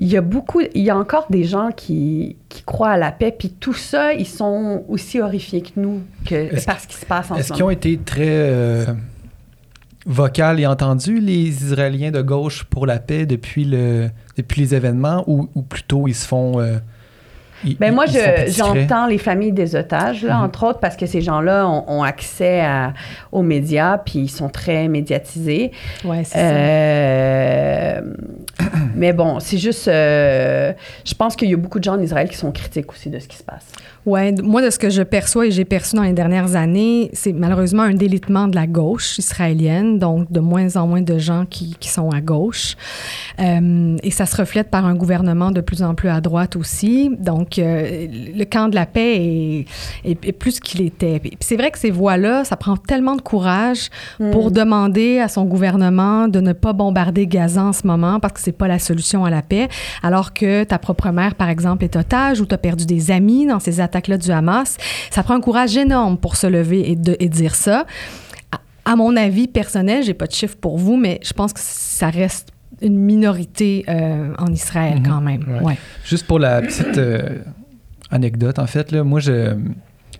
il 0.00 0.06
y 0.08 0.16
a 0.16 0.20
beaucoup, 0.20 0.60
il 0.74 0.82
y 0.82 0.90
a 0.90 0.96
encore 0.96 1.26
des 1.28 1.42
gens 1.44 1.70
qui, 1.76 2.36
qui 2.48 2.62
croient 2.62 2.90
à 2.90 2.96
la 2.96 3.10
paix, 3.12 3.34
puis 3.36 3.50
tout 3.50 3.74
ça, 3.74 4.12
ils 4.12 4.26
sont 4.28 4.84
aussi 4.88 5.20
horrifiés 5.20 5.60
que 5.60 5.70
nous 5.76 6.02
que, 6.24 6.34
Est-ce 6.54 6.66
par 6.66 6.78
ce 6.80 6.86
qui 6.86 6.94
se 6.96 7.04
passe 7.06 7.30
en 7.30 7.36
Est-ce 7.36 7.48
ce 7.48 7.52
qu'ils 7.52 7.64
ont 7.64 7.70
été 7.70 7.98
très 7.98 8.22
euh, 8.26 8.84
vocal 10.06 10.58
et 10.60 10.66
entendus, 10.66 11.20
les 11.20 11.64
Israéliens 11.64 12.10
de 12.10 12.22
gauche 12.22 12.64
pour 12.64 12.86
la 12.86 12.98
paix 12.98 13.26
depuis, 13.26 13.64
le, 13.64 14.10
depuis 14.36 14.62
les 14.62 14.74
événements, 14.74 15.24
ou, 15.26 15.48
ou 15.54 15.62
plutôt 15.62 16.06
ils 16.08 16.14
se 16.14 16.26
font. 16.26 16.60
euh, 16.60 16.78
ils- 17.64 17.76
Ben 17.76 17.92
moi, 17.92 18.06
je- 18.06 18.50
j'entends 18.56 19.06
les 19.08 19.18
familles 19.18 19.52
des 19.52 19.74
otages, 19.74 20.22
là, 20.22 20.36
Mhm. 20.38 20.44
entre 20.44 20.64
autres, 20.64 20.78
parce 20.78 20.96
que 20.96 21.06
ces 21.06 21.20
gens-là 21.20 21.66
ont, 21.68 21.84
ont 21.88 22.02
accès 22.04 22.60
à- 22.60 22.94
aux 23.32 23.42
médias, 23.42 23.98
puis 23.98 24.20
ils 24.20 24.28
sont 24.30 24.48
très 24.48 24.86
médiatisés. 24.88 25.72
Ouais, 26.04 26.22
c'est 26.24 26.38
Euh, 26.38 28.00
mais 28.94 29.12
bon, 29.12 29.40
c'est 29.40 29.58
juste... 29.58 29.88
euh, 29.88 30.72
je 31.04 31.14
pense 31.14 31.34
qu'il 31.36 31.50
y 31.50 31.54
a 31.54 31.56
beaucoup 31.56 31.78
de 31.80 31.84
gens 31.84 31.94
en 31.96 32.00
Israël 32.00 32.28
qui 32.28 32.36
sont 32.36 32.52
critiques 32.52 32.90
aussi 32.92 33.10
de 33.10 33.18
ce 33.18 33.26
qui 33.28 33.36
se 33.36 33.42
passe. 33.44 33.66
D- 34.06 34.42
moi, 34.42 34.62
de 34.62 34.70
ce 34.70 34.78
que 34.78 34.88
je 34.90 35.02
perçois 35.02 35.46
et 35.46 35.50
j'ai 35.50 35.64
perçu 35.64 35.96
dans 35.96 36.02
les 36.02 36.12
dernières 36.12 36.56
années, 36.56 37.10
c'est 37.12 37.32
malheureusement 37.32 37.82
un 37.82 37.94
délitement 37.94 38.48
de 38.48 38.54
la 38.56 38.66
gauche 38.66 39.18
israélienne, 39.18 39.98
donc 39.98 40.30
de 40.32 40.40
moins 40.40 40.76
en 40.76 40.86
moins 40.86 41.02
de 41.02 41.18
gens 41.18 41.44
qui, 41.48 41.76
qui 41.78 41.88
sont 41.90 42.10
à 42.10 42.20
gauche. 42.20 42.76
Euh, 43.40 43.96
et 44.02 44.10
ça 44.10 44.26
se 44.26 44.36
reflète 44.36 44.70
par 44.70 44.86
un 44.86 44.94
gouvernement 44.94 45.50
de 45.50 45.60
plus 45.60 45.82
en 45.82 45.94
plus 45.94 46.08
à 46.08 46.20
droite 46.20 46.56
aussi. 46.56 47.10
Donc, 47.18 47.58
euh, 47.58 48.06
le 48.34 48.44
camp 48.44 48.68
de 48.68 48.74
la 48.74 48.86
paix 48.86 49.16
est, 49.16 49.64
est- 50.04 50.24
est 50.26 50.32
plus 50.32 50.58
qu'il 50.60 50.80
était. 50.82 51.20
C'est 51.40 51.56
vrai 51.56 51.70
que 51.70 51.78
ces 51.78 51.90
voix-là, 51.90 52.44
ça 52.44 52.56
prend 52.56 52.76
tellement 52.76 53.16
de 53.16 53.22
courage 53.22 53.88
pour 54.32 54.50
demander 54.50 55.18
à 55.18 55.28
son 55.28 55.44
gouvernement 55.44 56.28
de 56.28 56.40
ne 56.40 56.52
pas 56.52 56.72
bombarder 56.72 57.26
Gaza 57.26 57.62
en 57.64 57.72
ce 57.72 57.86
moment 57.86 58.20
parce 58.20 58.32
que 58.34 58.40
c'est 58.40 58.52
pas 58.52 58.68
la 58.68 58.78
solution 58.78 59.24
à 59.24 59.30
la 59.30 59.42
paix, 59.42 59.68
alors 60.02 60.32
que 60.32 60.64
ta 60.64 60.78
propre 60.78 61.10
mère, 61.10 61.34
par 61.34 61.48
exemple, 61.48 61.84
est 61.84 61.94
otage 61.96 62.40
ou 62.40 62.46
tu 62.46 62.54
as 62.54 62.58
perdu 62.58 62.86
des 62.86 63.10
amis 63.10 63.46
dans 63.46 63.60
ces 63.60 63.80
attaques-là 63.88 64.18
du 64.18 64.30
Hamas. 64.30 64.76
Ça 65.10 65.22
prend 65.22 65.34
un 65.34 65.40
courage 65.40 65.76
énorme 65.76 66.16
pour 66.18 66.36
se 66.36 66.46
lever 66.46 66.90
et, 66.90 66.96
de, 66.96 67.16
et 67.18 67.28
dire 67.28 67.54
ça. 67.54 67.86
À, 68.52 68.92
à 68.92 68.96
mon 68.96 69.16
avis 69.16 69.48
personnel, 69.48 70.02
j'ai 70.04 70.14
pas 70.14 70.26
de 70.26 70.32
chiffre 70.32 70.56
pour 70.60 70.78
vous, 70.78 70.96
mais 70.96 71.20
je 71.22 71.32
pense 71.32 71.52
que 71.52 71.60
ça 71.62 72.08
reste 72.10 72.48
une 72.80 72.96
minorité 72.98 73.84
euh, 73.88 74.32
en 74.38 74.52
Israël 74.52 74.98
Mhm. 75.00 75.06
quand 75.08 75.20
même. 75.20 75.44
Ouais. 75.48 75.62
Ouais. 75.70 75.78
Juste 76.04 76.26
pour 76.26 76.38
la 76.38 76.60
petite 76.62 76.96
euh, 76.98 77.38
anecdote, 78.10 78.58
en 78.60 78.66
fait, 78.66 78.92
là, 78.92 79.02
moi, 79.04 79.20
je, 79.20 79.56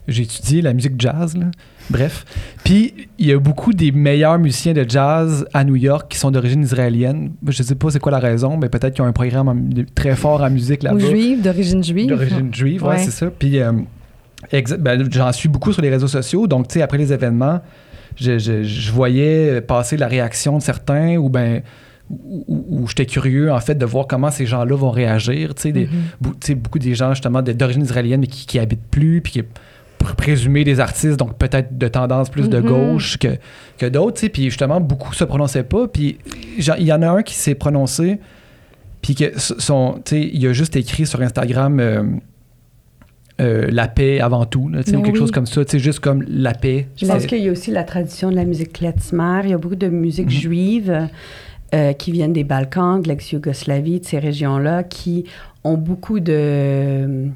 j'ai 0.07 0.23
étudié 0.23 0.63
la 0.63 0.73
musique 0.73 0.95
jazz, 0.99 1.37
là. 1.37 1.47
bref. 1.91 2.25
Puis, 2.65 2.95
il 3.19 3.27
y 3.27 3.33
a 3.33 3.39
beaucoup 3.39 3.73
des 3.75 3.93
meilleurs 3.93 4.39
musiciens 4.39 4.73
de 4.73 4.85
jazz 4.89 5.47
à 5.53 5.65
New 5.65 5.77
York 5.77 6.11
qui 6.11 6.19
sont 6.19 6.31
d'origine 6.31 6.63
israélienne. 6.63 7.33
Je 7.47 7.63
sais 7.63 7.75
pas 7.75 7.91
c'est 7.91 7.99
quoi 7.99 8.13
la 8.13 8.19
raison, 8.19 8.57
mais 8.57 8.69
peut-être 8.71 8.95
qu'ils 8.95 9.03
ont 9.05 9.09
un 9.09 9.13
programme 9.13 9.69
très 9.95 10.17
fort 10.17 10.41
en 10.43 10.51
musique 10.51 10.83
là-bas. 10.83 10.97
Ou 10.97 11.01
juive, 11.01 11.43
d'origine 11.43 11.85
juive. 11.85 12.09
D'origine 12.09 12.55
juive, 12.55 12.83
ouais, 12.85 12.89
Ouais. 12.91 12.99
c'est 12.99 13.11
ça. 13.11 13.27
Puis, 13.31 13.59
euh, 13.61 13.73
ben, 14.79 15.07
j'en 15.11 15.33
suis 15.33 15.49
beaucoup 15.49 15.73
sur 15.73 15.83
les 15.83 15.91
réseaux 15.91 16.09
sociaux. 16.09 16.47
Donc, 16.47 16.69
tu 16.69 16.75
sais, 16.75 16.83
après 16.83 16.99
les 16.99 17.13
événements, 17.13 17.61
je, 18.17 18.39
je- 18.39 18.63
je 18.63 18.93
voyais 18.93 19.61
passer 19.61 19.97
la 19.97 20.09
réaction 20.09 20.57
de 20.59 20.63
certains 20.63 21.17
ou 21.17 21.29
ben 21.29 21.63
où, 22.11 22.87
j'étais 22.89 23.05
curieux, 23.05 23.53
en 23.53 23.61
fait, 23.61 23.75
de 23.75 23.85
voir 23.85 24.07
comment 24.07 24.31
ces 24.31 24.47
gens-là 24.47 24.75
vont 24.75 24.91
réagir. 24.91 25.55
Tu 25.55 25.63
sais, 25.63 25.73
Mhm. 25.73 26.33
sais, 26.41 26.55
beaucoup 26.55 26.79
des 26.79 26.95
gens, 26.95 27.13
justement, 27.13 27.43
d'origine 27.43 27.83
israélienne, 27.83 28.21
mais 28.21 28.27
qui, 28.27 28.47
qui 28.47 28.59
habitent 28.59 28.87
plus, 28.91 29.21
puis 29.21 29.33
qui 29.33 29.43
pr- 29.99 30.15
présumés 30.15 30.65
des 30.65 30.81
artistes, 30.81 31.17
donc 31.19 31.37
peut-être 31.37 31.77
de 31.77 31.89
tendance 31.89 32.29
plus 32.31 32.49
de 32.49 32.59
Mhm. 32.61 32.67
gauche 32.67 33.19
que, 33.19 33.29
que 33.79 33.87
d'autres. 33.87 34.27
Puis 34.29 34.45
justement, 34.45 34.81
beaucoup 34.81 35.13
se 35.15 35.25
prononçaient 35.25 35.63
pas. 35.65 35.89
Puis 35.89 36.19
il 36.57 36.85
y 36.85 36.93
en 36.93 37.03
a 37.03 37.09
un 37.11 37.23
qui 37.23 37.35
s'est 37.35 37.55
prononcé, 37.55 38.19
puis 39.03 39.15
que 39.15 39.39
son, 39.39 40.01
il 40.13 40.47
a 40.47 40.53
juste 40.53 40.77
écrit 40.77 41.07
sur 41.07 41.21
Instagram 41.21 41.79
euh, 41.81 42.03
euh, 43.41 43.69
la 43.71 43.87
paix 43.87 44.19
avant 44.21 44.45
tout, 44.47 44.69
là, 44.69 44.81
ou 44.81 44.83
quelque 44.83 45.11
oui. 45.13 45.17
chose 45.17 45.31
comme 45.31 45.47
ça, 45.47 45.63
juste 45.75 46.01
comme 46.01 46.25
la 46.29 46.55
paix. 46.55 46.89
Je 46.97 47.07
pense 47.07 47.25
qu'il 47.27 47.39
y 47.43 47.49
a 47.49 47.53
aussi 47.53 47.71
la 47.71 47.85
tradition 47.85 48.31
de 48.31 48.35
la 48.37 48.45
musique 48.45 48.73
klezmer. 48.73 49.43
Il 49.45 49.51
y 49.51 49.53
a 49.53 49.59
beaucoup 49.59 49.77
de 49.77 49.87
musique 49.89 50.29
juive 50.31 51.09
euh, 51.73 51.93
qui 51.93 52.11
viennent 52.11 52.33
des 52.33 52.43
Balkans, 52.43 53.01
de 53.01 53.07
l'ex-Yougoslavie, 53.09 54.01
de 54.01 54.05
ces 54.07 54.19
régions-là, 54.19 54.83
qui 54.83 55.25
ont 55.63 55.77
beaucoup 55.77 56.19
de, 56.19 57.29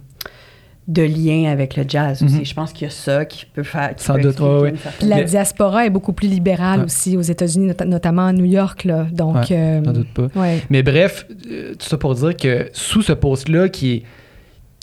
de 0.89 1.03
liens 1.03 1.51
avec 1.51 1.77
le 1.77 1.85
jazz 1.87 2.23
aussi. 2.23 2.35
Mhm. 2.39 2.45
Je 2.45 2.55
pense 2.55 2.73
qu'il 2.73 2.87
y 2.87 2.91
a 2.91 2.91
ça 2.93 3.25
qui 3.25 3.47
peut 3.47 3.63
faire. 3.63 3.95
qui 3.95 4.03
Sans 4.05 4.15
peut 4.15 4.23
doute, 4.23 4.41
une 4.41 4.73
Puis 4.73 4.81
certaine- 4.83 5.09
la 5.09 5.23
diaspora 5.23 5.87
est 5.87 5.91
beaucoup 5.91 6.13
plus 6.13 6.29
libérale 6.29 6.81
Ouais. 6.81 6.87
aussi 6.87 7.17
aux 7.17 7.21
États-Unis, 7.23 7.67
not- 7.79 7.85
notamment 7.87 8.27
à 8.27 8.33
New 8.33 8.45
York. 8.45 8.85
Là. 8.85 9.07
Donc, 9.13 9.37
Ouais, 9.37 9.47
euh, 9.53 9.81
doute 9.81 10.13
pas. 10.13 10.27
ouais. 10.35 10.61
Mais 10.71 10.83
bref, 10.83 11.27
euh, 11.51 11.75
tout 11.79 11.87
ça 11.87 11.97
pour 11.99 12.15
dire 12.17 12.37
que 12.37 12.69
sous 12.73 13.01
ce 13.03 13.13
post-là, 13.13 13.69
qui 13.69 13.93
est, 13.93 14.03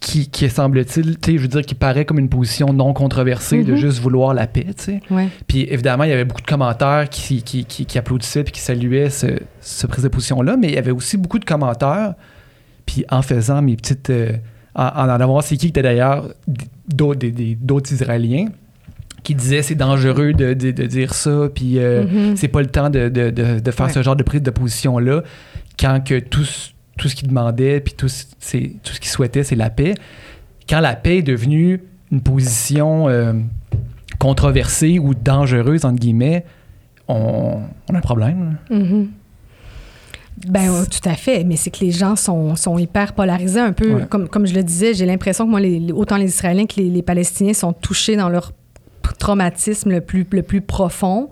qui, 0.01 0.29
qui 0.29 0.49
semble-t-il, 0.49 1.19
tu 1.19 1.31
sais, 1.33 1.37
je 1.37 1.41
veux 1.41 1.49
dire, 1.49 1.61
qui 1.63 1.75
paraît 1.75 2.05
comme 2.05 2.19
une 2.19 2.29
position 2.29 2.71
non 2.71 2.93
controversée 2.93 3.65
de 3.65 3.73
Mhm. 3.73 3.77
juste 3.77 3.99
vouloir 3.99 4.33
la 4.33 4.47
paix, 4.47 4.67
tu 4.77 4.83
sais. 4.83 5.01
Ouais. 5.11 5.27
Puis 5.47 5.67
évidemment, 5.69 6.05
il 6.05 6.11
y 6.11 6.13
avait 6.13 6.23
beaucoup 6.23 6.39
de 6.41 6.47
commentaires 6.47 7.09
qui, 7.09 7.43
qui, 7.43 7.65
qui, 7.65 7.85
qui 7.85 7.97
applaudissaient 7.97 8.45
puis 8.45 8.53
qui 8.53 8.61
saluaient 8.61 9.09
ce, 9.09 9.27
ce 9.59 9.85
prise 9.85 10.05
de 10.05 10.09
position-là, 10.09 10.55
mais 10.55 10.67
il 10.69 10.75
y 10.75 10.77
avait 10.77 10.91
aussi 10.91 11.17
beaucoup 11.17 11.39
de 11.39 11.43
commentaires. 11.45 12.13
Puis 12.85 13.03
en 13.09 13.21
faisant 13.21 13.61
mes 13.61 13.75
petites. 13.75 14.09
euh, 14.09 14.31
en, 14.75 15.09
en 15.09 15.19
voir 15.27 15.43
c'est 15.43 15.55
qui 15.57 15.67
qui 15.67 15.67
était 15.67 15.81
d'ailleurs 15.81 16.29
d'autres, 16.87 17.25
Israéliens 17.93 18.47
qui 19.23 19.35
disaient 19.35 19.61
c'est 19.61 19.75
dangereux 19.75 20.31
de, 20.33 20.53
de- 20.53 20.71
de 20.71 20.85
dire 20.85 21.13
ça, 21.13 21.49
puis 21.53 21.77
euh, 21.79 22.05
Mhm. 22.05 22.37
c'est 22.37 22.47
pas 22.47 22.61
le 22.61 22.67
temps 22.67 22.89
de, 22.89 23.09
faire 23.71 23.87
Ouais. 23.87 23.91
ce 23.93 24.01
genre 24.01 24.15
de 24.15 24.23
prise 24.23 24.41
de 24.41 24.49
position-là 24.51 25.23
quand 25.79 26.03
que 26.03 26.19
tout, 26.19 26.43
ce- 26.45 26.69
tout 26.97 27.09
ce 27.09 27.15
qu'ils 27.15 27.27
demandaient 27.27 27.79
puis 27.81 27.93
tout, 27.95 28.07
ce- 28.07 28.25
c'est, 28.39 28.71
tout 28.83 28.93
ce 28.93 28.99
qu'ils 28.99 29.11
souhaitaient, 29.11 29.43
c'est 29.43 29.55
la 29.55 29.69
paix. 29.69 29.93
Quand 30.69 30.79
la 30.79 30.95
paix 30.95 31.17
est 31.17 31.23
devenue 31.23 31.81
une 32.11 32.21
position 32.21 33.09
euh, 33.09 33.33
controversée 34.19 34.99
ou 34.99 35.13
dangereuse, 35.13 35.85
entre 35.85 35.99
guillemets, 35.99 36.45
on, 37.07 37.59
on 37.89 37.93
a 37.93 37.97
un 37.97 38.01
problème. 38.01 38.57
Ben 40.47 40.69
ouais, 40.69 40.85
tout 40.85 41.07
à 41.09 41.15
fait, 41.15 41.43
mais 41.43 41.55
c'est 41.55 41.69
que 41.69 41.83
les 41.83 41.91
gens 41.91 42.15
sont, 42.15 42.55
sont 42.55 42.77
hyper 42.77 43.13
polarisés 43.13 43.59
un 43.59 43.73
peu. 43.73 43.93
Ouais. 43.93 44.05
Comme, 44.09 44.29
comme 44.29 44.45
je 44.47 44.53
le 44.53 44.63
disais, 44.63 44.93
j'ai 44.93 45.05
l'impression 45.05 45.45
que 45.45 45.49
moi, 45.51 45.59
les, 45.59 45.91
autant 45.91 46.17
les 46.17 46.27
Israéliens 46.27 46.65
que 46.65 46.77
les, 46.77 46.89
les 46.89 47.01
Palestiniens 47.01 47.53
sont 47.53 47.73
touchés 47.73 48.15
dans 48.15 48.29
leur 48.29 48.53
traumatisme 49.17 49.89
le 49.89 50.01
plus, 50.01 50.25
le 50.31 50.43
plus 50.43 50.61
profond. 50.61 51.29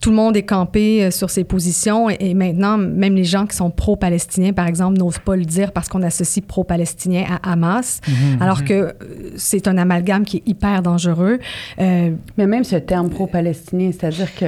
Tout 0.00 0.10
le 0.10 0.16
monde 0.16 0.36
est 0.36 0.42
campé 0.42 1.04
euh, 1.04 1.10
sur 1.10 1.30
ses 1.30 1.42
positions 1.42 2.10
et, 2.10 2.16
et 2.20 2.34
maintenant, 2.34 2.76
même 2.76 3.14
les 3.14 3.24
gens 3.24 3.46
qui 3.46 3.56
sont 3.56 3.70
pro-palestiniens, 3.70 4.52
par 4.52 4.66
exemple, 4.66 4.98
n'osent 4.98 5.18
pas 5.18 5.34
le 5.34 5.44
dire 5.44 5.72
parce 5.72 5.88
qu'on 5.88 6.02
associe 6.02 6.44
pro-palestinien 6.46 7.24
à 7.42 7.52
Hamas, 7.52 8.00
alors 8.40 8.62
que 8.64 8.74
euh, 8.74 8.92
c'est 9.36 9.68
un 9.68 9.78
amalgame 9.78 10.24
qui 10.24 10.38
est 10.38 10.42
hyper 10.46 10.82
dangereux. 10.82 11.38
Euh, 11.80 12.10
Mais 12.36 12.46
même 12.46 12.62
ce 12.64 12.76
terme 12.76 13.08
pro-palestinien, 13.10 13.90
c'est-à-dire 13.92 14.34
que. 14.34 14.46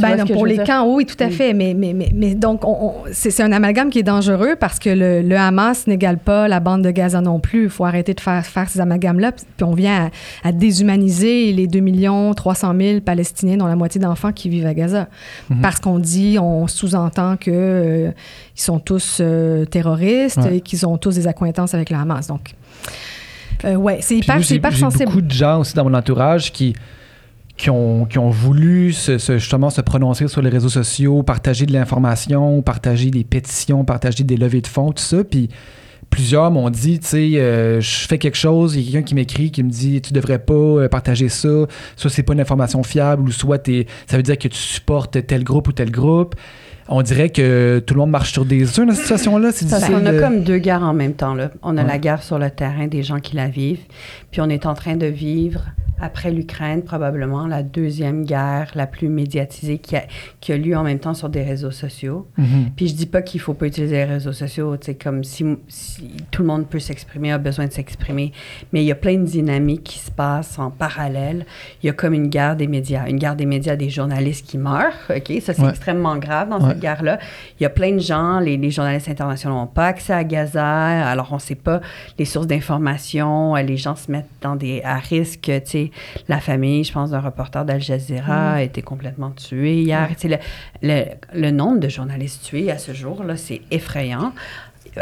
Ben 0.00 0.16
non, 0.16 0.26
pour 0.26 0.46
les 0.46 0.54
dire? 0.56 0.64
camps, 0.64 0.86
oui, 0.86 1.04
tout 1.06 1.16
à 1.20 1.26
Oui. 1.26 1.32
fait. 1.32 1.54
Mais, 1.54 1.74
mais, 1.74 1.92
mais, 1.92 2.10
mais 2.14 2.34
donc, 2.34 2.64
on- 2.64 2.78
on- 2.88 2.94
c'est 3.12 3.30
c'est 3.30 3.42
un 3.42 3.52
amalgame 3.52 3.90
qui 3.90 3.98
est 3.98 4.02
dangereux 4.04 4.56
parce 4.58 4.78
que 4.78 4.90
le, 4.90 5.22
le 5.22 5.36
Hamas 5.36 5.86
n'égale 5.86 6.18
pas 6.18 6.48
la 6.48 6.60
bande 6.60 6.82
de 6.82 6.90
Gaza 6.90 7.20
non 7.20 7.40
plus. 7.40 7.64
Il 7.64 7.70
faut 7.70 7.84
arrêter 7.84 8.14
de 8.14 8.20
faire, 8.20 8.44
faire 8.44 8.68
ces 8.68 8.80
amalgames-là. 8.80 9.32
Puis 9.32 9.64
on 9.64 9.74
vient 9.74 10.10
à, 10.44 10.48
à 10.48 10.52
déshumaniser 10.52 11.52
les 11.52 11.66
2 11.66 11.80
300 12.34 12.74
000 12.78 13.00
Palestiniens, 13.00 13.56
dont 13.56 13.66
la 13.66 13.76
moitié 13.76 14.00
d'enfants 14.00 14.32
qui 14.32 14.48
vivent 14.48 14.66
à 14.66 14.74
Gaza. 14.74 15.08
Mhm. 15.50 15.60
Parce 15.60 15.80
qu'on 15.80 15.98
dit, 15.98 16.38
on 16.40 16.66
sous-entend 16.66 17.36
que 17.36 17.50
euh, 17.50 18.10
sont 18.54 18.78
tous 18.78 19.18
euh, 19.20 19.64
terroristes 19.64 20.38
Ouais. 20.38 20.56
et 20.56 20.60
qu'ils 20.60 20.86
ont 20.86 20.98
tous 20.98 21.14
des 21.14 21.26
accointances 21.26 21.74
avec 21.74 21.90
le 21.90 21.96
Hamas. 21.96 22.26
Donc, 22.26 22.52
euh, 23.64 23.74
ouais, 23.74 23.98
c'est 24.00 24.16
hyper, 24.16 24.40
j'ai 24.40 24.56
hyper 24.56 24.70
j'ai 24.72 24.78
sensible. 24.80 25.06
beaucoup 25.06 25.20
de 25.20 25.30
gens 25.30 25.60
aussi 25.60 25.74
dans 25.74 25.84
mon 25.84 25.94
entourage 25.94 26.52
qui, 26.52 26.74
qui, 27.58 27.68
ont, 27.70 28.06
qui 28.06 28.18
ont 28.18 28.30
voulu 28.30 28.92
se, 28.94 29.18
se- 29.18 29.36
justement 29.38 29.68
se 29.68 29.82
prononcer 29.82 30.28
sur 30.28 30.40
les 30.40 30.48
réseaux 30.48 30.68
sociaux, 30.70 31.22
partager 31.22 31.66
de 31.66 31.72
l'information, 31.74 32.62
partager 32.62 33.10
des 33.10 33.24
pétitions, 33.24 33.84
partager 33.84 34.24
des 34.24 34.36
levées 34.38 34.62
de 34.62 34.66
fonds, 34.66 34.92
tout 34.92 35.02
ça. 35.02 35.24
Puis, 35.24 35.48
plusieurs 36.08 36.50
m'ont 36.50 36.70
dit, 36.70 37.00
tu 37.00 37.06
sais, 37.06 37.30
euh, 37.34 37.80
je 37.82 38.06
fais 38.08 38.16
quelque 38.16 38.36
chose, 38.38 38.76
il 38.76 38.82
y 38.82 38.88
a 38.88 38.92
quelqu'un 38.92 39.04
qui 39.06 39.14
m'écrit, 39.14 39.50
qui 39.50 39.62
me 39.62 39.68
dit, 39.70 40.00
tu 40.00 40.12
devrais 40.14 40.38
pas 40.38 40.54
euh, 40.54 40.88
partager 40.88 41.28
ça, 41.28 41.48
soit 41.96 42.10
c'est 42.10 42.22
pas 42.22 42.32
une 42.32 42.40
information 42.40 42.82
fiable, 42.82 43.24
ou 43.28 43.30
soit 43.32 43.68
ça 44.06 44.16
veut 44.16 44.22
dire 44.22 44.38
que 44.38 44.48
tu 44.48 44.56
supportes 44.56 45.26
tel 45.26 45.44
groupe 45.44 45.68
ou 45.68 45.72
tel 45.72 45.90
groupe. 45.90 46.34
On 46.88 47.02
dirait 47.02 47.28
que 47.28 47.82
tout 47.86 47.92
le 47.92 48.00
monde 48.00 48.10
marche 48.10 48.32
sur 48.32 48.46
des 48.46 48.62
œufs 48.80 48.86
dans 48.86 48.94
cette 48.94 49.02
situation-là. 49.02 49.50
C'est 49.52 49.66
difficile. 49.66 49.94
qu'on 49.96 50.06
a 50.06 50.12
de- 50.12 50.20
comme 50.20 50.42
deux 50.44 50.56
guerres 50.56 50.82
en 50.84 50.94
même 50.94 51.12
temps. 51.12 51.34
Là. 51.34 51.50
On 51.62 51.76
a 51.76 51.82
Ouais. 51.82 51.86
la 51.88 51.98
guerre 51.98 52.22
sur 52.22 52.38
le 52.38 52.48
terrain 52.50 52.86
des 52.86 53.02
gens 53.02 53.18
qui 53.20 53.36
la 53.36 53.48
vivent, 53.48 53.82
puis 54.30 54.40
on 54.40 54.48
est 54.48 54.64
en 54.64 54.72
train 54.72 54.96
de 54.96 55.04
vivre, 55.04 55.66
après 56.00 56.30
l'Ukraine, 56.30 56.82
probablement 56.82 57.46
la 57.46 57.62
deuxième 57.62 58.24
guerre 58.24 58.70
la 58.74 58.86
plus 58.86 59.08
médiatisée 59.08 59.78
qui 59.78 59.96
a, 59.96 60.04
qui 60.40 60.52
a 60.52 60.56
lieu 60.56 60.76
en 60.76 60.82
même 60.82 60.98
temps 60.98 61.14
sur 61.14 61.28
des 61.28 61.42
réseaux 61.42 61.70
sociaux. 61.70 62.26
Mhm. 62.36 62.70
Puis 62.76 62.88
je 62.88 62.94
dis 62.94 63.06
pas 63.06 63.22
qu'il 63.22 63.40
faut 63.40 63.54
pas 63.54 63.66
utiliser 63.66 63.96
les 63.96 64.04
réseaux 64.04 64.32
sociaux, 64.32 64.76
tu 64.76 64.86
sais, 64.86 64.94
comme 64.94 65.24
si, 65.24 65.44
si 65.68 66.02
tout 66.30 66.42
le 66.42 66.48
monde 66.48 66.66
peut 66.66 66.78
s'exprimer, 66.78 67.32
a 67.32 67.38
besoin 67.38 67.66
de 67.66 67.72
s'exprimer, 67.72 68.32
mais 68.72 68.82
il 68.82 68.86
y 68.86 68.92
a 68.92 68.94
plein 68.94 69.16
de 69.18 69.24
dynamiques 69.24 69.84
qui 69.84 69.98
se 69.98 70.10
passent 70.10 70.58
en 70.58 70.70
parallèle. 70.70 71.46
Il 71.82 71.86
y 71.86 71.90
a 71.90 71.92
comme 71.92 72.14
une 72.14 72.28
guerre 72.28 72.56
des 72.56 72.66
médias, 72.66 73.06
une 73.08 73.18
guerre 73.18 73.36
des 73.36 73.46
médias 73.46 73.76
des 73.76 73.90
journalistes 73.90 74.46
qui 74.46 74.58
meurent, 74.58 74.92
OK? 75.10 75.32
Ça, 75.42 75.54
c'est 75.54 75.62
Ouais. 75.62 75.70
extrêmement 75.70 76.16
grave 76.16 76.48
dans 76.48 76.60
Ouais. 76.60 76.70
cette 76.70 76.80
guerre-là. 76.80 77.18
Il 77.58 77.62
y 77.62 77.66
a 77.66 77.70
plein 77.70 77.92
de 77.92 77.98
gens, 77.98 78.38
les, 78.40 78.56
les 78.56 78.70
journalistes 78.70 79.08
internationaux 79.08 79.56
n'ont 79.56 79.66
pas 79.66 79.86
accès 79.86 80.12
à 80.12 80.24
Gaza, 80.24 81.08
alors 81.08 81.28
on 81.32 81.38
sait 81.38 81.54
pas 81.54 81.80
les 82.18 82.24
sources 82.24 82.46
d'information, 82.46 83.56
euh, 83.56 83.62
les 83.62 83.76
gens 83.76 83.96
se 83.96 84.10
mettent 84.10 84.26
dans 84.40 84.56
des, 84.56 84.82
à 84.84 84.96
risque, 84.96 85.40
tu 85.42 85.60
sais, 85.64 85.87
la 86.28 86.40
famille, 86.40 86.84
je 86.84 86.92
pense, 86.92 87.10
d'un 87.10 87.20
reporter 87.20 87.64
d'Al 87.64 87.80
Jazeera 87.80 88.54
a 88.54 88.62
été 88.62 88.82
complètement 88.82 89.30
tué 89.30 89.82
hier. 89.82 90.08
Le, 90.24 90.36
le, 90.82 91.04
le 91.34 91.50
nombre 91.50 91.78
de 91.80 91.88
journalistes 91.88 92.44
tués 92.44 92.70
à 92.70 92.78
ce 92.78 92.92
jour, 92.92 93.24
là, 93.24 93.36
c'est 93.36 93.60
effrayant. 93.70 94.32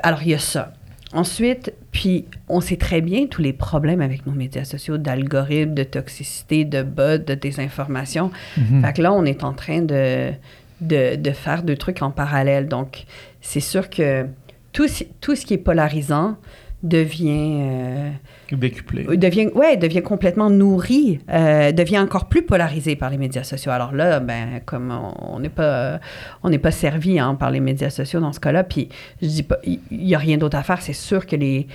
Alors, 0.02 0.22
il 0.22 0.30
y 0.30 0.34
a 0.34 0.38
ça. 0.38 0.72
Ensuite, 1.12 1.72
puis 1.92 2.24
on 2.48 2.60
sait 2.60 2.76
très 2.76 3.00
bien 3.00 3.26
tous 3.26 3.40
les 3.40 3.52
problèmes 3.52 4.00
avec 4.00 4.26
nos 4.26 4.32
médias 4.32 4.64
sociaux, 4.64 4.98
d'algorithmes, 4.98 5.72
de 5.72 5.84
toxicité, 5.84 6.64
de 6.64 6.82
bots, 6.82 7.18
de 7.18 7.34
désinformation. 7.34 8.30
Mhm. 8.56 8.82
Fait 8.84 8.92
que 8.92 9.02
là, 9.02 9.12
on 9.12 9.24
est 9.24 9.44
en 9.44 9.52
train 9.52 9.82
de, 9.82 10.32
de, 10.80 11.14
de 11.16 11.30
faire 11.30 11.62
deux 11.62 11.76
trucs 11.76 12.02
en 12.02 12.10
parallèle. 12.10 12.66
Donc, 12.66 13.04
c'est 13.40 13.60
sûr 13.60 13.88
que 13.88 14.26
tout, 14.72 14.88
ce- 14.88 15.04
tout 15.20 15.36
ce 15.36 15.46
qui 15.46 15.54
est 15.54 15.58
polarisant 15.58 16.36
devient... 16.82 17.60
euh, 17.62 18.10
Décuplé. 18.52 19.04
devient, 19.16 19.48
ouais, 19.54 19.76
devient 19.76 20.02
complètement 20.02 20.50
nourri, 20.50 21.20
euh, 21.30 21.72
devient 21.72 21.98
encore 21.98 22.26
plus 22.28 22.42
polarisé 22.42 22.94
par 22.96 23.10
les 23.10 23.18
médias 23.18 23.42
sociaux. 23.42 23.72
Alors 23.72 23.92
là, 23.92 24.20
ben, 24.20 24.60
comme 24.64 24.92
on 25.20 25.40
n'est 25.40 25.48
pas, 25.48 26.00
on 26.42 26.50
n'est 26.50 26.58
pas 26.58 26.70
servi 26.70 27.18
hein, 27.18 27.34
par 27.34 27.50
les 27.50 27.60
médias 27.60 27.90
sociaux 27.90 28.20
dans 28.20 28.32
ce 28.32 28.40
cas-là, 28.40 28.62
puis 28.64 28.88
je 29.20 29.26
dis 29.28 29.42
pas, 29.42 29.58
il 29.64 29.80
n'y 29.90 30.14
a 30.14 30.18
rien 30.18 30.36
d'autre 30.38 30.56
à 30.56 30.62
faire. 30.62 30.80
C'est 30.80 30.92
sûr 30.92 31.26
que 31.26 31.36
les, 31.36 31.66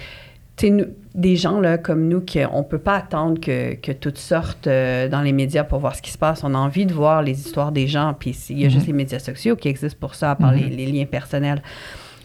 nous- 0.64 0.86
des 1.16 1.36
gens 1.36 1.60
là, 1.60 1.78
comme 1.78 2.08
nous, 2.08 2.22
qui, 2.22 2.40
on 2.52 2.64
peut 2.64 2.78
pas 2.78 2.96
attendre 2.96 3.40
que, 3.42 3.74
que 3.76 3.92
tout 3.92 4.14
sorte 4.16 4.68
euh, 4.68 5.10
dans 5.10 5.22
les 5.22 5.34
médias 5.34 5.64
pour 5.64 5.80
voir 5.80 5.96
ce 5.96 6.02
qui 6.02 6.12
se 6.12 6.18
passe. 6.18 6.44
On 6.44 6.54
a 6.54 6.58
envie 6.58 6.86
de 6.86 6.94
voir 6.94 7.22
les 7.24 7.40
histoires 7.40 7.72
des 7.72 7.88
gens, 7.88 8.16
puis 8.18 8.38
il 8.50 8.60
y 8.60 8.64
a 8.64 8.68
Mhm. 8.68 8.74
juste 8.74 8.88
les 8.88 8.94
médias 8.94 9.20
sociaux 9.20 9.56
qui 9.56 9.68
existent 9.68 9.98
pour 10.00 10.16
ça, 10.16 10.32
à 10.32 10.36
part 10.36 10.52
les, 10.54 10.64
Mhm. 10.70 10.70
les 10.78 10.86
liens 10.86 11.06
personnels. 11.06 11.62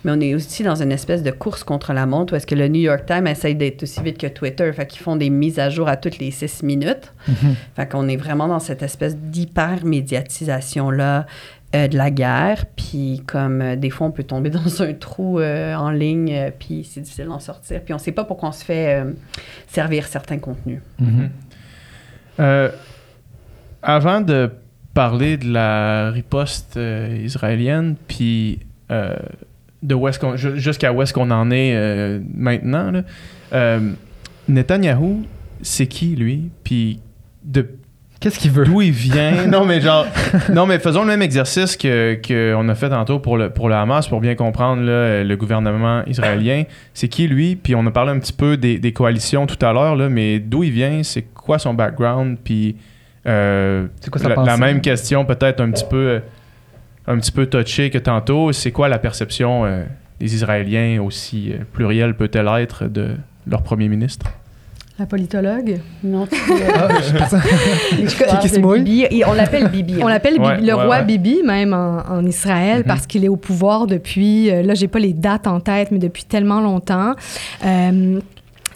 Mais 0.07 0.13
on 0.13 0.21
est 0.21 0.35
aussi 0.37 0.63
dans 0.63 0.81
une 0.81 0.93
espèce 0.93 1.25
de 1.25 1.33
course 1.33 1.65
contre 1.65 1.93
la 1.93 2.07
montre 2.07 2.33
où 2.33 2.37
est-ce 2.37 2.47
que 2.47 2.55
le 2.55 2.69
New 2.69 2.81
York 2.81 3.07
Times 3.07 3.27
essaye 3.27 3.57
d'être 3.57 3.83
aussi 3.83 4.01
vite 4.03 4.19
que 4.19 4.29
Twitter. 4.29 4.73
Fait 4.73 4.87
qu'ils 4.87 5.03
font 5.03 5.17
des 5.17 5.31
mises 5.31 5.59
à 5.59 5.69
jour 5.69 5.89
à 5.89 5.97
toutes 5.97 6.19
les 6.19 6.31
six 6.31 6.63
minutes. 6.63 7.13
Mhm. 7.27 7.57
Fait 7.75 7.91
qu'on 7.91 8.07
est 8.07 8.17
vraiment 8.17 8.47
dans 8.47 8.61
cette 8.61 8.85
espèce 8.85 9.17
d'hyper-médiatisation-là 9.17 11.27
euh, 11.75 11.89
de 11.89 11.97
la 11.97 12.13
guerre. 12.13 12.67
Puis 12.77 13.25
comme 13.27 13.61
euh, 13.61 13.75
des 13.75 13.91
fois, 13.91 14.07
on 14.07 14.13
peut 14.13 14.23
tomber 14.23 14.51
dans 14.65 14.81
un 14.81 14.95
trou 14.95 15.41
euh, 15.41 15.75
en 15.75 15.91
ligne, 15.91 16.33
euh, 16.33 16.51
puis 16.57 16.89
c'est 16.89 17.01
difficile 17.01 17.27
d'en 17.27 17.41
sortir. 17.41 17.81
Puis 17.85 17.93
on 17.93 17.99
sait 17.99 18.13
pas 18.13 18.23
pourquoi 18.23 18.51
on 18.51 18.53
se 18.53 18.65
fait 18.65 19.01
euh, 19.01 19.11
servir 19.67 20.07
certains 20.07 20.39
contenus. 20.39 20.83
Mhm. 21.01 21.31
Euh, 22.39 22.71
avant 23.83 24.21
de 24.21 24.53
parler 24.95 25.37
de 25.37 25.53
la 25.53 26.13
riposte 26.13 26.77
euh, 26.77 27.19
israélienne, 27.25 27.97
puis 28.07 28.61
euh, 28.93 29.17
de 29.87 29.95
où 29.95 30.07
est-ce 30.09 30.19
qu'on, 30.19 30.37
ju- 30.37 30.59
jusqu'à 30.59 30.93
où 30.93 31.01
est-ce 31.01 31.15
qu'on 31.15 31.31
en 31.31 31.51
est 31.51 31.73
euh, 31.75 32.21
maintenant, 32.35 32.91
là, 32.91 33.03
euh, 33.55 33.81
Netanyahou, 34.49 35.23
c'est 35.63 35.87
qui 35.87 36.17
lui? 36.17 36.51
Puis 36.65 37.01
de 37.45 37.67
Qu'est-ce 38.19 38.39
qu'il 38.39 38.51
veut? 38.51 38.65
d'où 38.65 38.81
il 38.81 38.93
vient? 38.93 39.47
non, 39.49 39.65
mais 39.67 39.81
genre, 39.81 40.07
non, 40.53 40.65
mais 40.67 40.79
faisons 40.79 41.03
le 41.03 41.09
même 41.09 41.21
exercice 41.23 41.77
que 41.77 42.19
qu'on 42.27 42.67
a 42.69 42.75
fait 42.75 42.89
tantôt 42.89 43.19
pour 43.19 43.37
le, 43.37 43.51
pour 43.51 43.69
le 43.69 43.75
Hamas 43.75 44.09
pour 44.09 44.21
bien 44.21 44.35
comprendre 44.35 44.83
là, 44.83 45.23
le 45.23 45.37
gouvernement 45.37 46.03
israélien. 46.07 46.65
C'est 46.95 47.09
qui 47.09 47.29
lui? 47.29 47.57
Puis 47.57 47.75
on 47.75 47.87
a 47.87 47.91
parlé 47.91 48.13
un 48.13 48.19
petit 48.19 48.33
peu 48.33 48.57
des, 48.57 48.79
des 48.79 48.93
coalitions 48.93 49.47
tout 49.47 49.65
à 49.65 49.73
l'heure, 49.73 49.97
là, 49.97 50.09
mais 50.09 50.39
d'où 50.39 50.63
il 50.65 50.71
vient? 50.71 51.03
C'est 51.03 51.23
quoi 51.35 51.59
son 51.59 51.75
background? 51.75 52.39
Puis 52.43 52.77
euh, 53.27 53.87
C'est 54.01 54.11
quoi 54.11 54.21
sa 54.21 54.31
la, 54.31 54.35
pensée? 54.35 54.51
la 54.51 54.57
même 54.57 54.81
question, 54.81 55.25
peut-être 55.27 55.61
un 55.61 55.71
petit 55.71 55.85
peu 55.89 55.97
euh, 55.97 56.21
un 57.07 57.19
petit 57.19 57.33
peu 57.33 57.47
touchée 57.47 57.91
que 57.91 57.99
tantôt. 57.99 58.53
C'est 58.53 58.73
quoi 58.73 58.89
la 58.89 58.99
perception 58.99 59.65
euh, 59.65 59.85
des 60.21 60.35
Israéliens, 60.35 61.01
aussi 61.03 61.53
euh, 61.53 61.59
plurielle 61.73 62.15
peut-elle 62.15 62.49
être, 62.59 62.85
de 62.87 63.11
leur 63.47 63.63
premier 63.63 63.89
ministre? 63.89 64.27
La 64.99 65.05
politologue? 65.05 65.79
Non, 66.03 66.27
Ah, 66.75 68.41
je 68.47 68.59
mouille? 68.61 68.81
Bibi, 68.83 69.07
et 69.11 69.25
on 69.27 69.35
l'appelle 69.35 69.69
Bibi. 69.69 69.97
On 70.01 70.07
hein. 70.07 70.11
l'appelle 70.11 70.41
Ouais, 70.41 70.57
Bibi- 70.57 70.67
le 70.69 70.75
ouais, 70.75 70.85
roi 70.85 70.99
ouais. 71.01 71.05
Bibi, 71.05 71.43
même 71.45 71.75
en, 71.75 71.99
en 72.09 72.25
Israël, 72.25 72.79
Mhm. 72.79 72.85
parce 72.85 73.07
qu'il 73.07 73.23
est 73.25 73.29
au 73.29 73.37
pouvoir 73.37 73.87
depuis, 73.87 74.51
euh, 74.51 74.63
là, 74.63 74.73
j'ai 74.75 74.89
pas 74.89 74.99
les 74.99 75.13
dates 75.13 75.47
en 75.47 75.61
tête, 75.61 75.91
mais 75.91 75.99
depuis 75.99 76.25
tellement 76.25 76.61
longtemps. 76.63 77.13
Euh, 77.65 78.21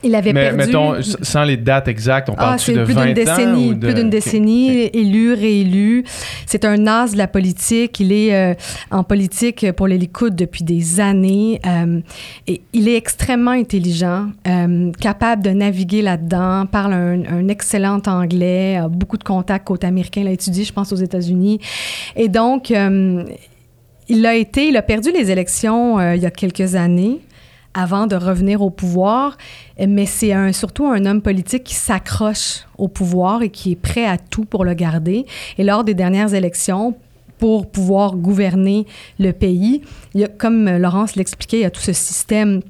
il 0.02 0.14
avait 0.14 0.32
Mais 0.32 0.50
perdu... 0.50 0.56
mettons, 0.56 0.94
sans 1.02 1.44
les 1.44 1.56
dates 1.56 1.88
exactes, 1.88 2.30
on 2.30 2.34
Ah, 2.38 2.56
c'est 2.58 2.72
de 2.74 2.84
plus 2.84 2.94
20 2.94 3.00
d'une 3.02 3.10
ans 3.10 3.14
décennie, 3.14 3.68
ou 3.70 3.74
de- 3.74 3.86
plus 3.86 3.94
d'une 3.94 4.10
décennie, 4.10 4.84
ok. 4.86 4.90
élu, 4.94 5.32
réélu. 5.34 6.04
C'est 6.46 6.64
un 6.64 6.86
as 6.86 7.12
de 7.12 7.18
la 7.18 7.26
politique. 7.28 8.00
Il 8.00 8.12
est 8.12 8.34
euh, 8.34 8.54
en 8.90 9.04
politique 9.04 9.70
pour 9.72 9.86
Likoud 9.88 10.34
depuis 10.34 10.64
des 10.64 11.00
années. 11.00 11.60
Euh, 11.66 12.00
et 12.46 12.62
il 12.72 12.88
est 12.88 12.96
extrêmement 12.96 13.50
intelligent, 13.50 14.28
euh, 14.48 14.90
capable 15.00 15.42
de 15.42 15.50
naviguer 15.50 16.02
là-dedans, 16.02 16.66
parle 16.66 16.94
un, 16.94 17.22
un 17.26 17.48
excellent 17.48 18.00
anglais, 18.06 18.76
a 18.76 18.88
beaucoup 18.88 19.18
de 19.18 19.24
contacts 19.24 19.66
côté 19.66 19.86
américain, 19.86 20.22
l'a 20.24 20.30
étudié, 20.32 20.64
je 20.64 20.72
pense, 20.72 20.92
aux 20.92 20.96
États-Unis. 20.96 21.60
Et 22.16 22.28
donc, 22.28 22.72
il 24.08 24.26
a 24.26 24.34
été, 24.34 24.68
il 24.68 24.76
a 24.76 24.82
perdu 24.82 25.10
les 25.12 25.30
élections 25.30 26.00
il 26.14 26.20
y 26.22 26.26
a 26.26 26.30
quelques 26.30 26.74
années 26.74 27.18
avant 27.74 28.06
de 28.06 28.16
revenir 28.16 28.62
au 28.62 28.70
pouvoir, 28.70 29.36
mais 29.78 30.06
c'est 30.06 30.52
surtout 30.52 30.86
un 30.86 31.06
homme 31.06 31.22
politique 31.22 31.64
qui 31.64 31.74
s'accroche 31.74 32.66
au 32.78 32.88
pouvoir 32.88 33.42
et 33.42 33.50
qui 33.50 33.72
est 33.72 33.76
prêt 33.76 34.06
à 34.06 34.18
tout 34.18 34.44
pour 34.44 34.64
le 34.64 34.74
garder. 34.74 35.24
Et 35.56 35.64
lors 35.64 35.84
des 35.84 35.94
dernières 35.94 36.34
élections, 36.34 36.94
pour 37.38 37.70
pouvoir 37.70 38.16
gouverner 38.16 38.86
le 39.18 39.32
pays, 39.32 39.82
comme 40.38 40.68
Laurence 40.68 41.16
l'expliquait, 41.16 41.58
il 41.58 41.62
y 41.62 41.64
a 41.64 41.70
tout 41.70 41.80
ce 41.80 41.94
système 41.94 42.60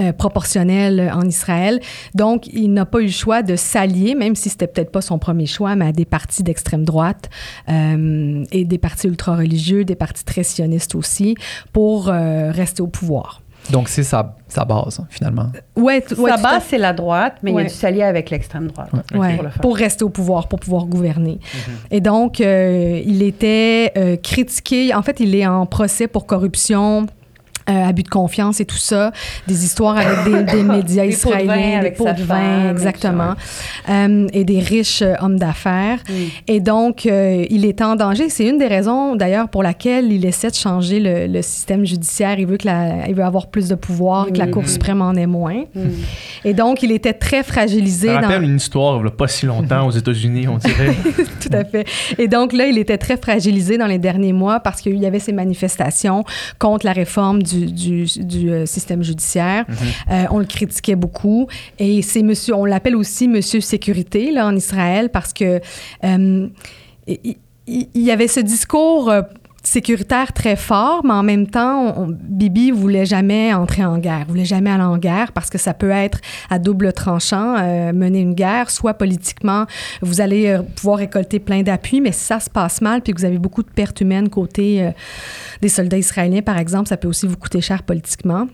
euh, 0.00 0.12
proportionnel 0.12 1.12
en 1.14 1.22
Israël. 1.22 1.78
Donc, 2.16 2.48
il 2.48 2.72
n'a 2.72 2.84
pas 2.84 2.98
eu 2.98 3.04
le 3.04 3.10
choix 3.10 3.42
de 3.42 3.54
s'allier, 3.54 4.16
même 4.16 4.34
si 4.34 4.48
c'était 4.48 4.66
peut-être 4.66 4.90
pas 4.90 5.02
son 5.02 5.20
premier 5.20 5.46
choix, 5.46 5.76
mais 5.76 5.86
à 5.86 5.92
des 5.92 6.04
partis 6.04 6.42
d'extrême 6.42 6.84
droite 6.84 7.30
euh, 7.68 8.44
et 8.50 8.64
des 8.64 8.78
partis 8.78 9.06
ultra-religieux, 9.06 9.84
des 9.84 9.94
partis 9.94 10.24
très 10.24 10.42
sionistes 10.42 10.96
aussi, 10.96 11.36
pour 11.72 12.08
euh, 12.08 12.50
rester 12.50 12.82
au 12.82 12.88
pouvoir. 12.88 13.43
Donc, 13.70 13.88
c'est 13.88 14.02
sa, 14.02 14.36
sa 14.46 14.64
base, 14.64 15.00
finalement. 15.08 15.46
Ouais, 15.76 16.00
t- 16.02 16.14
ouais, 16.14 16.30
Sa 16.30 16.36
base, 16.36 16.62
c'est 16.68 16.78
la 16.78 16.92
droite, 16.92 17.36
mais 17.42 17.50
il 17.52 17.58
a 17.58 17.62
dû 17.64 17.68
s'allier 17.70 18.02
avec 18.02 18.28
l'extrême 18.30 18.66
droite. 18.68 18.90
Ouais, 19.14 19.34
pour 19.36 19.42
le 19.44 19.50
faire. 19.50 19.60
pour 19.62 19.76
rester 19.76 20.04
au 20.04 20.10
pouvoir, 20.10 20.48
pour 20.48 20.60
pouvoir 20.60 20.84
gouverner. 20.84 21.40
Mhm. 21.54 21.74
Et 21.90 22.00
donc, 22.00 22.40
euh, 22.40 23.00
il 23.04 23.22
était 23.22 23.92
euh, 23.96 24.16
critiqué. 24.16 24.94
En 24.94 25.02
fait, 25.02 25.18
il 25.20 25.34
est 25.34 25.46
en 25.46 25.64
procès 25.66 26.06
pour 26.08 26.26
corruption. 26.26 27.06
Euh, 27.70 27.88
abus 27.88 28.02
de 28.02 28.08
confiance 28.08 28.60
et 28.60 28.64
tout 28.64 28.76
ça, 28.76 29.12
des 29.46 29.64
histoires 29.64 29.96
avec 29.96 30.24
des, 30.24 30.42
des 30.52 30.62
médias 30.76 31.06
Des 31.06 31.16
pots 31.16 31.30
de 31.30 31.34
vin 31.34 31.40
israéliens, 31.40 31.70
des 31.70 31.74
avec 31.76 31.96
pots 31.96 32.04
sa 32.04 32.12
de 32.12 32.22
femme 32.22 32.38
vin, 32.38 32.66
et 32.68 32.70
exactement, 32.70 33.34
Euh, 33.88 34.26
et 34.32 34.44
des 34.44 34.60
riches 34.60 35.02
euh, 35.02 35.14
hommes 35.20 35.38
d'affaires. 35.38 35.98
Mm. 36.08 36.12
Et 36.48 36.60
donc, 36.60 37.06
euh, 37.06 37.44
il 37.50 37.64
est 37.64 37.80
en 37.82 37.96
danger. 37.96 38.28
C'est 38.28 38.46
une 38.46 38.58
des 38.58 38.66
raisons, 38.66 39.16
d'ailleurs, 39.16 39.48
pour 39.48 39.62
laquelle 39.62 40.12
il 40.12 40.24
essaie 40.24 40.50
de 40.50 40.54
changer 40.54 41.00
le, 41.00 41.26
le 41.26 41.42
système 41.42 41.84
judiciaire. 41.84 42.38
Il 42.38 42.46
veut, 42.46 42.56
que 42.56 42.66
la, 42.66 43.08
il 43.08 43.14
veut 43.14 43.24
avoir 43.24 43.46
plus 43.48 43.68
de 43.68 43.74
pouvoir, 43.74 44.26
que 44.32 44.38
la 44.38 44.46
Cour 44.46 44.62
Mhm. 44.62 44.68
suprême 44.68 45.02
en 45.02 45.14
ait 45.14 45.26
moins. 45.26 45.64
Mm. 45.74 45.80
Et 46.44 46.54
donc, 46.54 46.82
il 46.82 46.92
était 46.92 47.12
très 47.12 47.42
fragilisé 47.42 48.08
Ça 48.08 48.14
dans... 48.20 48.28
rappelle 48.28 48.44
une 48.44 48.56
histoire, 48.56 48.98
il 49.00 49.04
y 49.04 49.08
a 49.08 49.10
pas 49.10 49.28
si 49.28 49.46
longtemps, 49.46 49.86
aux 49.86 49.90
États-Unis, 49.90 50.48
on 50.48 50.56
dirait. 50.58 50.94
Tout 51.40 51.52
à 51.52 51.64
fait. 51.64 51.86
Et 52.18 52.28
donc 52.28 52.52
là, 52.52 52.66
il 52.66 52.78
était 52.78 52.98
très 52.98 53.16
fragilisé 53.16 53.78
dans 53.78 53.86
les 53.86 53.98
derniers 53.98 54.32
mois 54.32 54.60
parce 54.60 54.80
qu'il 54.80 54.96
y 54.98 55.06
avait 55.06 55.18
ces 55.18 55.32
manifestations 55.32 56.24
contre 56.58 56.86
la 56.86 56.92
réforme 56.92 57.42
du, 57.42 57.53
du, 57.54 58.06
du, 58.06 58.50
euh, 58.50 58.66
système 58.66 59.02
judiciaire. 59.02 59.64
Euh, 60.10 60.24
on 60.30 60.38
le 60.38 60.44
critiquait 60.44 60.96
beaucoup. 60.96 61.48
Et 61.78 62.02
c'est 62.02 62.22
monsieur, 62.22 62.54
on 62.54 62.64
l'appelle 62.64 62.96
aussi 62.96 63.28
Monsieur 63.28 63.60
Sécurité 63.60 64.32
là, 64.32 64.46
en 64.46 64.56
Israël 64.56 65.10
parce 65.10 65.32
que 65.32 65.60
euh, 66.04 66.48
il 67.06 67.36
y 67.94 68.10
avait 68.10 68.28
ce 68.28 68.40
discours. 68.40 69.12
Sécuritaire 69.66 70.32
très 70.32 70.56
fort, 70.56 71.04
mais 71.04 71.12
en 71.12 71.22
même 71.22 71.46
temps, 71.46 72.06
Bibi 72.08 72.70
voulait 72.70 73.06
jamais 73.06 73.52
entrer 73.54 73.84
en 73.84 73.98
guerre, 73.98 74.26
voulait 74.28 74.44
jamais 74.44 74.70
aller 74.70 74.82
en 74.82 74.98
guerre 74.98 75.32
parce 75.32 75.50
que 75.50 75.58
ça 75.58 75.74
peut 75.74 75.90
être 75.90 76.20
à 76.50 76.58
double 76.58 76.92
tranchant, 76.92 77.56
euh, 77.56 77.92
mener 77.92 78.20
une 78.20 78.34
guerre, 78.34 78.70
soit 78.70 78.94
politiquement, 78.94 79.66
vous 80.02 80.20
allez 80.20 80.48
euh, 80.48 80.62
pouvoir 80.62 80.98
récolter 80.98 81.38
plein 81.38 81.62
d'appui, 81.62 82.00
mais 82.00 82.12
si 82.12 82.24
ça 82.24 82.40
se 82.40 82.50
passe 82.50 82.80
mal, 82.80 83.00
puis 83.00 83.12
que 83.12 83.18
vous 83.18 83.24
avez 83.24 83.38
beaucoup 83.38 83.62
de 83.62 83.70
pertes 83.70 84.00
humaines 84.00 84.28
côté 84.28 84.82
euh, 84.82 84.90
des 85.62 85.68
soldats 85.68 85.98
israéliens, 85.98 86.42
par 86.42 86.58
exemple, 86.58 86.88
ça 86.88 86.96
peut 86.96 87.08
aussi 87.08 87.26
vous 87.26 87.36
coûter 87.36 87.60
cher 87.60 87.82
politiquement. 87.82 88.46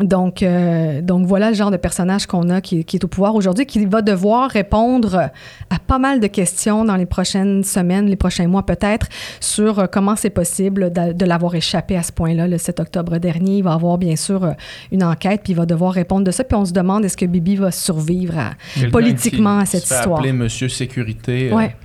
Donc, 0.00 0.42
euh, 0.42 1.02
donc 1.02 1.26
voilà 1.26 1.50
le 1.50 1.54
genre 1.54 1.70
de 1.70 1.76
personnage 1.76 2.24
qu'on 2.26 2.48
a 2.48 2.62
qui, 2.62 2.82
qui 2.84 2.96
est 2.96 3.04
au 3.04 3.08
pouvoir 3.08 3.34
aujourd'hui, 3.34 3.66
qui 3.66 3.84
va 3.84 4.00
devoir 4.00 4.48
répondre 4.50 5.28
à 5.68 5.78
pas 5.86 5.98
mal 5.98 6.18
de 6.18 6.26
questions 6.28 6.86
dans 6.86 6.96
les 6.96 7.04
prochaines 7.04 7.62
semaines, 7.62 8.06
les 8.06 8.16
prochains 8.16 8.46
mois 8.48 8.64
peut-être, 8.64 9.08
sur 9.38 9.78
euh, 9.80 9.86
comment 9.92 10.16
c'est 10.16 10.30
possible 10.30 10.90
de, 10.92 11.12
de 11.12 11.24
l'avoir 11.26 11.54
échappé 11.54 11.94
à 11.96 12.02
ce 12.02 12.10
point-là 12.10 12.48
le 12.48 12.56
7 12.56 12.80
octobre 12.80 13.18
dernier. 13.18 13.58
Il 13.58 13.64
va 13.64 13.74
avoir 13.74 13.98
bien 13.98 14.16
sûr 14.16 14.44
euh, 14.44 14.52
une 14.92 15.04
enquête, 15.04 15.42
puis 15.44 15.52
il 15.52 15.56
va 15.56 15.66
devoir 15.66 15.92
répondre 15.92 16.24
de 16.24 16.30
ça. 16.30 16.42
Puis 16.42 16.56
on 16.56 16.64
se 16.64 16.72
demande 16.72 17.04
est-ce 17.04 17.16
que 17.18 17.26
Bibi 17.26 17.56
va 17.56 17.70
survivre 17.70 18.38
à- 18.38 18.52
politiquement 18.90 19.58
à 19.58 19.66
cette 19.66 19.82
se 19.82 19.88
fait 19.88 19.94
histoire. 20.00 20.18
appeler 20.20 20.32
Monsieur 20.32 20.70
Sécurité. 20.70 21.50
euh, 21.52 21.56
Ouais. 21.56 21.76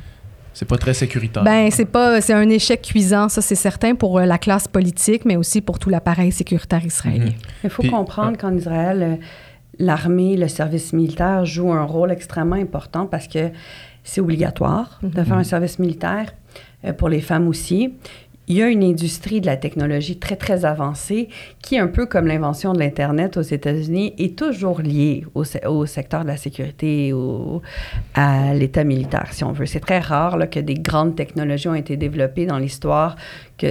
C'est 0.58 0.66
pas 0.66 0.78
très 0.78 0.95
sécuritaire. 0.95 1.43
Ben, 1.43 1.70
c'est 1.70 1.86
pas, 1.86 2.20
c'est 2.20 2.34
un 2.34 2.49
échec 2.49 2.82
cuisant, 2.82 3.30
ça 3.30 3.43
c'est 3.43 3.53
certain 3.53 3.93
pour 3.93 4.18
euh, 4.18 4.26
la 4.26 4.39
classe 4.39 4.68
politique, 4.68 5.24
mais 5.24 5.36
aussi 5.36 5.62
pour 5.62 5.78
tout 5.78 5.91
l'appareil 5.91 6.32
sécuritaire 6.32 6.84
israélien. 6.84 7.26
Mhm. 7.26 7.34
Il 7.66 7.70
faut 7.70 7.84
Puis- 7.84 7.91
comprendre 7.91 8.36
qu'en 8.39 8.55
Israël, 8.55 9.03
euh, 9.03 9.16
l'armée, 9.78 10.36
le 10.36 10.47
service 10.47 10.93
militaire 10.93 11.45
joue 11.45 11.72
un 11.72 11.84
rôle 11.84 12.12
extrêmement 12.12 12.55
important 12.55 13.05
parce 13.05 13.28
que 13.28 13.51
c'est 14.03 14.20
obligatoire 14.20 14.99
de 15.03 15.24
faire 15.24 15.38
un 15.38 15.43
service 15.43 15.78
militaire, 15.78 16.34
euh, 16.86 16.91
pour 16.91 17.10
les 17.10 17.22
femmes 17.22 17.47
aussi. 17.47 17.93
Il 18.49 18.55
y 18.55 18.63
a 18.63 18.67
une 18.69 18.83
industrie 18.83 19.41
de 19.41 19.45
la 19.45 19.57
technologie 19.57 20.17
très, 20.19 20.37
très 20.37 20.63
avancée 20.63 21.27
qui, 21.61 21.77
un 21.77 21.87
peu 21.87 22.05
comme 22.05 22.27
l'invention 22.27 22.71
de 22.71 22.79
l'Internet 22.79 23.35
aux 23.35 23.41
États-Unis, 23.41 24.13
est 24.17 24.37
toujours 24.39 24.79
liée 24.79 25.25
au, 25.35 25.43
se- 25.43 25.65
au 25.67 25.85
secteur 25.85 26.21
de 26.23 26.27
la 26.27 26.37
sécurité, 26.37 27.11
au, 27.11 27.61
à 28.13 28.53
l'État 28.53 28.85
militaire, 28.85 29.33
si 29.33 29.43
on 29.43 29.51
veut. 29.51 29.65
C'est 29.65 29.81
très 29.81 29.99
rare 29.99 30.49
que 30.49 30.61
des 30.61 30.75
grandes 30.75 31.15
technologies 31.17 31.67
ont 31.67 31.75
été 31.75 31.97
développées 31.97 32.45
dans 32.45 32.57
l'histoire, 32.57 33.17
que, 33.57 33.67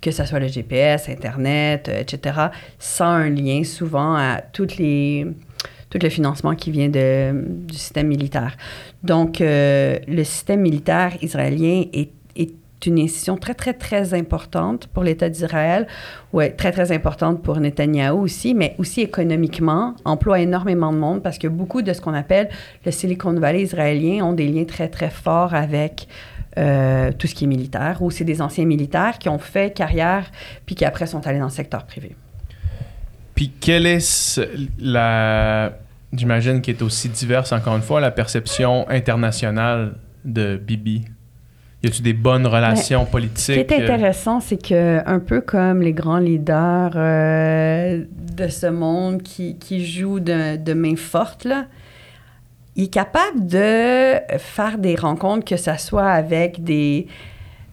que 0.00 0.10
ce 0.10 0.24
soit 0.24 0.40
le 0.40 0.48
GPS, 0.48 1.08
Internet, 1.08 1.88
euh, 1.88 2.00
etc., 2.00 2.46
sans 2.80 3.04
un 3.06 3.28
lien 3.30 3.62
souvent 3.62 4.14
à 4.16 4.40
tout 4.40 4.66
le 4.82 6.08
financement 6.08 6.56
qui 6.56 6.72
vient 6.72 6.88
du 6.88 7.74
système 7.76 8.08
militaire. 8.08 8.56
Donc, 9.04 9.40
euh, 9.40 9.98
le 10.08 10.24
système 10.24 10.62
militaire 10.62 11.12
israélien 11.22 11.84
est 11.92 12.10
une 12.86 12.98
institution 12.98 13.36
très, 13.36 13.54
très, 13.54 13.74
très 13.74 14.14
importante 14.14 14.86
pour 14.88 15.02
l'État 15.02 15.28
d'Israël, 15.28 15.86
ouais, 16.32 16.50
très, 16.50 16.72
très 16.72 16.92
importante 16.92 17.42
pour 17.42 17.58
Netanyahou 17.58 18.20
aussi, 18.20 18.54
mais 18.54 18.74
aussi 18.78 19.00
économiquement, 19.00 19.94
emploie 20.04 20.40
énormément 20.40 20.92
de 20.92 20.98
monde 20.98 21.22
parce 21.22 21.38
que 21.38 21.48
beaucoup 21.48 21.82
de 21.82 21.92
ce 21.92 22.00
qu'on 22.00 22.14
appelle 22.14 22.48
le 22.84 22.90
Silicon 22.90 23.32
Valley 23.34 23.62
israélien 23.62 24.24
ont 24.24 24.32
des 24.32 24.48
liens 24.48 24.64
très, 24.64 24.88
très 24.88 25.10
forts 25.10 25.54
avec 25.54 26.08
euh, 26.58 27.12
tout 27.16 27.26
ce 27.26 27.34
qui 27.34 27.44
est 27.44 27.46
militaire, 27.46 28.02
ou 28.02 28.10
c'est 28.10 28.24
des 28.24 28.42
anciens 28.42 28.64
militaires 28.64 29.18
qui 29.18 29.28
ont 29.28 29.38
fait 29.38 29.72
carrière 29.72 30.30
puis 30.66 30.74
qui 30.74 30.84
après 30.84 31.06
sont 31.06 31.24
allés 31.26 31.38
dans 31.38 31.44
le 31.44 31.50
secteur 31.50 31.84
privé. 31.84 32.16
Puis 33.34 33.52
quelle 33.60 33.86
est 33.86 34.40
la. 34.78 35.72
J'imagine 36.12 36.60
qu'elle 36.60 36.74
est 36.74 36.82
aussi 36.82 37.08
diverse, 37.08 37.52
encore 37.52 37.76
une 37.76 37.82
fois, 37.82 38.00
la 38.00 38.10
perception 38.10 38.88
internationale 38.88 39.94
de 40.24 40.56
Bibi? 40.56 41.04
Y 41.82 41.86
a-tu 41.86 42.02
des 42.02 42.12
bonnes 42.12 42.46
relations 42.46 43.00
Ce 43.00 43.04
qui 43.06 43.10
politiques? 43.10 43.72
est 43.72 43.80
euh, 43.80 43.84
intéressant, 43.84 44.40
c'est 44.40 44.60
que 44.62 45.00
un 45.08 45.18
peu 45.18 45.40
comme 45.40 45.80
les 45.80 45.92
grands 45.94 46.18
leaders 46.18 46.92
euh, 46.94 48.04
de 48.36 48.48
ce 48.48 48.66
monde 48.66 49.22
qui, 49.22 49.56
qui 49.58 49.86
jouent 49.86 50.20
de, 50.20 50.56
de 50.56 50.72
main 50.74 50.96
forte, 50.96 51.44
là, 51.44 51.64
il 52.76 52.84
est 52.84 52.88
capable 52.92 53.46
de 53.46 54.14
faire 54.38 54.76
des 54.78 54.94
rencontres, 54.94 55.44
que 55.44 55.56
ce 55.56 55.76
soit 55.78 56.08
avec 56.10 56.62
des... 56.62 57.06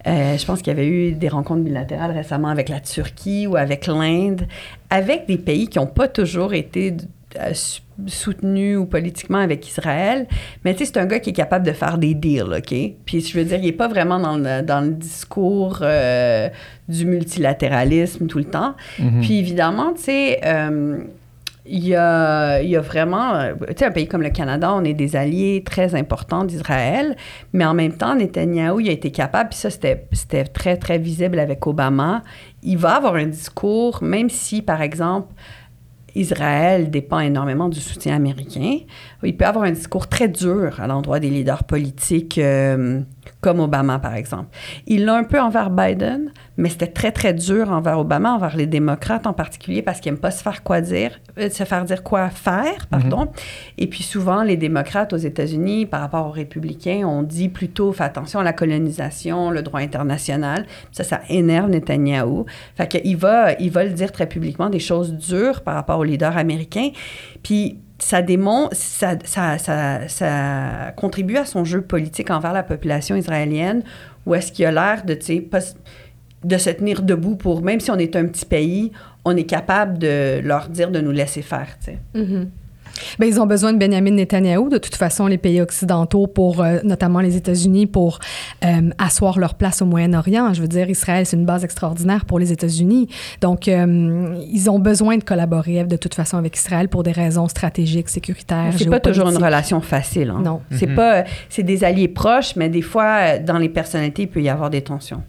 euh, 0.06 0.36
je 0.38 0.44
pense 0.46 0.60
qu'il 0.62 0.68
y 0.72 0.76
avait 0.76 0.88
eu 0.88 1.12
des 1.12 1.28
rencontres 1.28 1.62
bilatérales 1.62 2.12
récemment 2.12 2.48
avec 2.48 2.68
la 2.70 2.80
Turquie 2.80 3.46
ou 3.46 3.56
avec 3.56 3.86
l'Inde, 3.86 4.46
avec 4.90 5.26
des 5.26 5.36
pays 5.38 5.68
qui 5.68 5.78
n'ont 5.78 5.86
pas 5.86 6.08
toujours 6.08 6.54
été 6.54 6.94
euh, 7.36 7.52
soutenus 8.06 8.78
ou 8.78 8.86
politiquement 8.86 9.38
avec 9.38 9.66
Israël. 9.68 10.26
Mais 10.64 10.72
tu 10.72 10.78
sais, 10.78 10.84
c'est 10.86 10.98
un 10.98 11.06
gars 11.06 11.18
qui 11.18 11.30
est 11.30 11.34
capable 11.34 11.66
de 11.66 11.72
faire 11.72 11.98
des 11.98 12.14
deals, 12.14 12.54
OK? 12.56 12.74
Puis 13.04 13.20
je 13.20 13.36
veux 13.36 13.44
dire, 13.44 13.58
il 13.58 13.66
n'est 13.66 13.72
pas 13.72 13.88
vraiment 13.88 14.18
dans 14.18 14.38
le, 14.38 14.62
dans 14.62 14.80
le 14.80 14.92
discours 14.92 15.80
euh, 15.82 16.48
du 16.88 17.04
multilatéralisme 17.04 18.28
tout 18.28 18.38
le 18.38 18.44
temps. 18.44 18.76
Mhm. 18.98 19.20
Puis 19.20 19.38
évidemment, 19.38 19.92
tu 19.94 20.04
sais, 20.04 20.40
euh, 20.44 21.00
il 21.66 21.86
y 21.86 21.94
a, 21.94 22.62
il 22.62 22.70
y 22.70 22.76
a 22.76 22.80
vraiment, 22.80 23.42
tu 23.68 23.74
sais, 23.76 23.84
un 23.84 23.90
pays 23.90 24.08
comme 24.08 24.22
le 24.22 24.30
Canada, 24.30 24.72
on 24.72 24.84
est 24.84 24.94
des 24.94 25.16
alliés 25.16 25.62
très 25.66 25.94
importants 25.94 26.44
d'Israël, 26.44 27.14
mais 27.52 27.66
en 27.66 27.74
même 27.74 27.92
temps, 27.92 28.14
Netanyahou, 28.14 28.80
il 28.80 28.88
a 28.88 28.92
été 28.92 29.10
capable, 29.10 29.50
puis 29.50 29.58
ça, 29.58 29.68
c'était 29.68 30.06
c'était 30.12 30.44
très, 30.44 30.76
très 30.78 30.96
visible 30.96 31.38
avec 31.38 31.66
Obama, 31.66 32.22
il 32.62 32.78
va 32.78 32.96
avoir 32.96 33.16
un 33.16 33.26
discours, 33.26 34.02
même 34.02 34.30
si, 34.30 34.62
par 34.62 34.80
exemple, 34.80 35.34
Israël 36.14 36.90
dépend 36.90 37.20
énormément 37.20 37.68
du 37.68 37.80
soutien 37.80 38.14
américain. 38.14 38.78
Il 39.22 39.36
peut 39.36 39.46
avoir 39.46 39.64
un 39.64 39.72
discours 39.72 40.08
très 40.08 40.28
dur 40.28 40.80
à 40.80 40.86
l'endroit 40.86 41.20
des 41.20 41.30
leaders 41.30 41.64
politiques 41.64 42.38
euh, 42.38 43.00
comme 43.40 43.60
Obama, 43.60 43.98
par 43.98 44.14
exemple. 44.14 44.48
Il 44.86 45.04
l'a 45.04 45.14
un 45.14 45.24
peu 45.24 45.40
envers 45.40 45.70
Biden, 45.70 46.32
mais 46.56 46.68
c'était 46.68 46.88
très, 46.88 47.12
très 47.12 47.32
dur 47.32 47.70
envers 47.70 47.98
Obama, 47.98 48.32
envers 48.32 48.56
les 48.56 48.66
démocrates 48.66 49.26
en 49.26 49.32
particulier, 49.32 49.82
parce 49.82 50.00
qu'ils 50.00 50.12
n'aiment 50.12 50.20
pas 50.20 50.30
se 50.30 50.42
faire 50.42 50.62
quoi 50.62 50.80
dire, 50.80 51.20
euh, 51.38 51.50
se 51.50 51.64
faire 51.64 51.84
dire 51.84 52.02
quoi 52.02 52.30
faire, 52.30 52.86
pardon. 52.90 53.28
Et 53.78 53.86
puis 53.86 54.02
souvent, 54.02 54.42
les 54.42 54.56
démocrates 54.56 55.12
aux 55.12 55.18
États-Unis, 55.18 55.86
par 55.86 56.00
rapport 56.00 56.26
aux 56.26 56.32
républicains, 56.32 57.06
on 57.06 57.22
dit 57.22 57.48
plutôt, 57.48 57.92
fais 57.92 58.04
attention 58.04 58.40
à 58.40 58.44
la 58.44 58.52
colonisation, 58.52 59.50
le 59.50 59.62
droit 59.62 59.80
international. 59.80 60.66
Ça, 60.92 61.04
ça 61.04 61.20
énerve 61.28 61.70
Netanyahou. 61.70 62.46
Fait 62.76 62.88
qu'il 62.88 63.16
va, 63.16 63.52
il 63.54 63.70
va 63.70 63.84
le 63.84 63.90
dire 63.90 64.12
très 64.12 64.26
publiquement, 64.26 64.70
des 64.70 64.78
choses 64.80 65.12
dures 65.12 65.60
par 65.62 65.74
rapport 65.74 65.98
aux 65.98 66.04
leaders 66.04 66.36
américains. 66.36 66.90
Puis 67.42 67.78
ça 67.98 68.22
démontre, 68.22 68.76
ça, 68.76 69.14
ça, 69.24 69.58
ça, 69.58 70.08
ça 70.08 70.92
contribue 70.96 71.36
à 71.36 71.44
son 71.44 71.64
jeu 71.64 71.82
politique 71.82 72.30
envers 72.30 72.52
la 72.52 72.62
population 72.62 73.16
israélienne, 73.16 73.82
où 74.26 74.34
est-ce 74.34 74.52
qu'il 74.52 74.66
a 74.66 74.72
l'air 74.72 75.04
de, 75.04 75.18
de 76.44 76.58
se 76.58 76.70
tenir 76.70 77.02
debout 77.02 77.36
pour, 77.36 77.62
même 77.62 77.80
si 77.80 77.90
on 77.90 77.96
est 77.96 78.14
un 78.14 78.26
petit 78.26 78.46
pays, 78.46 78.92
on 79.24 79.36
est 79.36 79.44
capable 79.44 79.98
de 79.98 80.40
leur 80.44 80.68
dire 80.68 80.90
de 80.90 81.00
nous 81.00 81.10
laisser 81.10 81.42
faire, 81.42 81.68
tu 81.84 81.92
sais. 81.92 81.98
Ben, 83.18 83.26
ils 83.26 83.40
ont 83.40 83.46
besoin 83.46 83.72
de 83.72 83.78
Benjamin 83.78 84.10
Netanyahou, 84.12 84.68
de 84.68 84.78
toute 84.78 84.96
façon, 84.96 85.26
les 85.26 85.38
pays 85.38 85.60
occidentaux, 85.60 86.26
pour, 86.26 86.62
euh, 86.62 86.78
notamment 86.84 87.20
les 87.20 87.36
États-Unis, 87.36 87.86
pour 87.86 88.18
euh, 88.64 88.90
asseoir 88.98 89.38
leur 89.38 89.54
place 89.54 89.82
au 89.82 89.86
Moyen-Orient. 89.86 90.52
Je 90.54 90.60
veux 90.62 90.68
dire, 90.68 90.88
Israël, 90.90 91.26
c'est 91.26 91.36
une 91.36 91.44
base 91.46 91.64
extraordinaire 91.64 92.24
pour 92.24 92.38
les 92.38 92.52
États-Unis. 92.52 93.08
Donc, 93.40 93.68
euh, 93.68 94.36
ils 94.52 94.68
ont 94.70 94.78
besoin 94.78 95.16
de 95.16 95.24
collaborer 95.24 95.84
de 95.84 95.96
toute 95.96 96.14
façon 96.14 96.36
avec 96.36 96.56
Israël 96.56 96.88
pour 96.88 97.02
des 97.02 97.12
raisons 97.12 97.48
stratégiques, 97.48 98.08
sécuritaires, 98.08 98.72
C'est 98.76 98.88
pas 98.90 99.00
toujours 99.00 99.28
une 99.30 99.36
relation 99.36 99.80
facile. 99.80 100.30
Hein. 100.30 100.42
Non. 100.44 100.60
C'est 100.70 100.86
Mhm. 100.88 100.94
pas, 100.94 101.24
c'est 101.48 101.62
des 101.62 101.84
alliés 101.84 102.08
proches, 102.08 102.56
mais 102.56 102.68
des 102.68 102.82
fois, 102.82 103.38
dans 103.38 103.58
les 103.58 103.68
personnalités, 103.68 104.22
il 104.22 104.28
peut 104.28 104.42
y 104.42 104.48
avoir 104.48 104.70
des 104.70 104.82
tensions. 104.82 105.22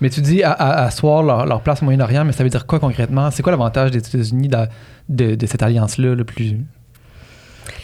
Mais 0.00 0.10
tu 0.10 0.20
dis 0.20 0.42
à, 0.42 0.52
à- 0.52 0.84
asseoir 0.86 1.22
leur, 1.22 1.46
leur 1.46 1.60
place 1.62 1.82
au 1.82 1.84
Moyen-Orient, 1.84 2.24
mais 2.24 2.32
ça 2.32 2.44
veut 2.44 2.50
dire 2.50 2.66
quoi 2.66 2.78
concrètement? 2.80 3.30
C'est 3.30 3.42
quoi 3.42 3.52
l'avantage 3.52 3.90
des 3.90 3.98
États-Unis 3.98 4.48
de, 4.48 4.56
de- 5.08 5.34
de 5.34 5.46
cette 5.46 5.62
alliance-là 5.62 6.14
le 6.14 6.24
plus, 6.24 6.56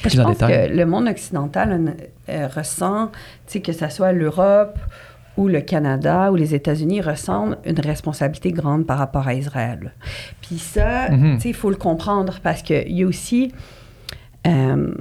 plus 0.03 0.11
Je 0.14 0.20
en 0.20 0.26
pense 0.35 0.39
que 0.39 0.68
le 0.74 0.87
monde 0.87 1.09
occidental 1.09 1.95
euh, 2.28 2.49
ressent, 2.55 3.11
que 3.62 3.72
ce 3.72 3.89
soit 3.89 4.12
l'Europe 4.12 4.78
ou 5.37 5.49
le 5.49 5.61
Canada 5.61 6.30
ou 6.30 6.37
les 6.37 6.55
États-Unis 6.55 7.01
ressentent 7.01 7.57
une 7.66 7.80
responsabilité 7.80 8.53
grande 8.53 8.87
par 8.87 8.99
rapport 8.99 9.26
à 9.26 9.35
Israël. 9.35 9.93
Puis 10.41 10.59
ça, 10.59 11.11
Mhm. 11.11 11.41
sais, 11.41 11.49
il 11.49 11.55
faut 11.55 11.70
le 11.70 11.76
comprendre 11.76 12.39
parce 12.43 12.62
qu'il 12.62 12.93
y 12.93 13.03
a 13.03 13.07
aussi, 13.07 13.53
euh, 14.47 14.95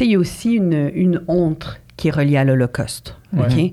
il 0.00 0.06
y 0.10 0.14
a 0.14 0.18
aussi 0.18 0.54
une, 0.54 0.90
une 0.94 1.22
honte 1.28 1.80
qui 1.96 2.08
est 2.08 2.12
reliée 2.12 2.36
à 2.36 2.44
l'Holocauste. 2.44 3.16
Ouais. 3.32 3.46
OK? 3.46 3.72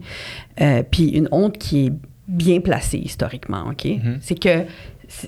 Euh, 0.62 0.84
puis 0.90 1.10
une 1.10 1.28
honte 1.32 1.58
qui 1.58 1.88
est 1.88 1.94
bien 2.28 2.60
placée 2.60 2.98
historiquement. 2.98 3.66
OK? 3.72 3.86
Mhm. 3.86 4.18
C'est 4.22 4.40
que 4.40 4.64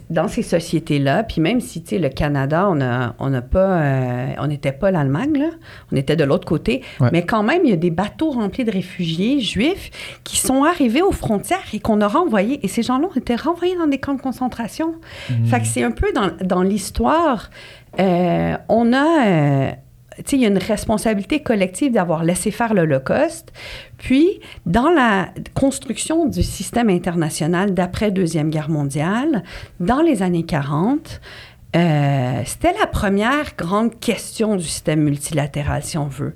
dans 0.09 0.27
ces 0.27 0.41
sociétés-là, 0.41 1.23
puis 1.23 1.39
même 1.41 1.61
si, 1.61 1.81
tu 1.81 1.89
sais, 1.91 1.99
le 1.99 2.09
Canada, 2.09 2.67
on 2.69 2.81
a, 2.81 3.15
on 3.19 3.29
n'a 3.29 3.41
pas, 3.41 3.81
euh, 3.81 4.27
on 4.39 4.47
n'était 4.47 4.71
pas 4.73 4.91
l'Allemagne, 4.91 5.37
là, 5.37 5.49
on 5.91 5.95
était 5.95 6.15
de 6.15 6.23
l'autre 6.23 6.45
côté, 6.47 6.81
Ouais. 6.99 7.09
mais 7.13 7.25
quand 7.25 7.43
même, 7.43 7.61
il 7.63 7.69
y 7.69 7.73
a 7.73 7.77
des 7.77 7.89
bateaux 7.91 8.31
remplis 8.31 8.65
de 8.65 8.71
réfugiés 8.71 9.39
juifs 9.39 9.89
qui 10.23 10.37
sont 10.37 10.63
arrivés 10.65 11.01
aux 11.01 11.11
frontières 11.13 11.63
et 11.73 11.79
qu'on 11.79 12.01
a 12.01 12.07
renvoyés, 12.07 12.59
et 12.63 12.67
ces 12.67 12.83
gens-là 12.83 13.07
ont 13.07 13.17
été 13.17 13.35
renvoyés 13.35 13.75
dans 13.77 13.87
des 13.87 13.99
camps 13.99 14.15
de 14.15 14.21
concentration. 14.21 14.95
Fait 15.45 15.59
que 15.61 15.65
c'est 15.67 15.83
un 15.83 15.91
peu 15.91 16.11
dans, 16.13 16.29
dans 16.45 16.61
l'histoire, 16.61 17.49
euh, 17.99 18.55
on 18.67 18.93
a... 18.93 19.27
euh, 19.27 19.71
il 20.31 20.39
y 20.39 20.45
a 20.45 20.47
une 20.47 20.57
responsabilité 20.57 21.41
collective 21.41 21.93
d'avoir 21.93 22.23
laissé 22.23 22.51
faire 22.51 22.73
l'Holocauste. 22.73 23.51
Puis, 23.97 24.39
dans 24.65 24.89
la 24.89 25.29
construction 25.53 26.25
du 26.25 26.43
système 26.43 26.89
international 26.89 27.73
d'après 27.73 28.11
Deuxième 28.11 28.49
Guerre 28.49 28.69
mondiale, 28.69 29.43
dans 29.79 30.01
les 30.01 30.21
années 30.21 30.45
40, 30.45 31.21
euh, 31.75 32.41
c'était 32.45 32.73
la 32.79 32.87
première 32.87 33.55
grande 33.57 33.99
question 33.99 34.55
du 34.55 34.63
système 34.63 35.01
multilatéral, 35.01 35.83
si 35.83 35.97
on 35.97 36.07
veut. 36.07 36.33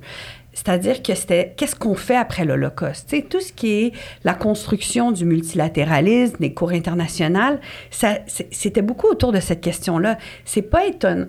C'est-à-dire 0.54 1.02
que 1.02 1.14
c'était 1.14 1.52
qu'est-ce 1.56 1.76
qu'on 1.76 1.94
fait 1.94 2.16
après 2.16 2.44
l'Holocauste? 2.44 3.08
Tu 3.08 3.16
sais, 3.16 3.22
tout 3.22 3.40
ce 3.40 3.52
qui 3.52 3.72
est 3.72 3.92
la 4.24 4.34
construction 4.34 5.12
du 5.12 5.24
multilatéralisme, 5.24 6.36
des 6.38 6.54
cours 6.54 6.70
internationales, 6.70 7.60
c'était 7.90 8.82
beaucoup 8.82 9.08
autour 9.08 9.32
de 9.32 9.40
cette 9.40 9.60
question-là. 9.60 10.16
C'est 10.44 10.62
pas 10.62 10.86
étonnant. 10.86 11.26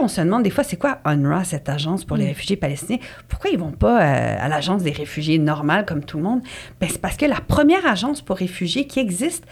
On 0.00 0.08
se 0.08 0.20
demande 0.20 0.42
des 0.42 0.50
fois, 0.50 0.64
c'est 0.64 0.76
quoi 0.76 0.98
UNRWA, 1.04 1.44
cette 1.44 1.68
agence 1.68 2.04
pour 2.04 2.16
les 2.16 2.26
réfugiés 2.26 2.56
palestiniens? 2.56 2.98
Pourquoi 3.28 3.50
ils 3.50 3.58
vont 3.58 3.72
pas 3.72 4.02
euh, 4.02 4.36
à 4.38 4.48
l'agence 4.48 4.82
des 4.82 4.90
réfugiés 4.90 5.38
normale 5.38 5.86
comme 5.86 6.04
tout 6.04 6.16
le 6.16 6.24
monde? 6.24 6.42
Ben, 6.80 6.88
c'est 6.90 7.00
parce 7.00 7.16
que 7.16 7.26
la 7.26 7.40
première 7.40 7.86
agence 7.86 8.22
pour 8.22 8.36
réfugiés 8.36 8.86
qui 8.86 9.00
existe, 9.00 9.44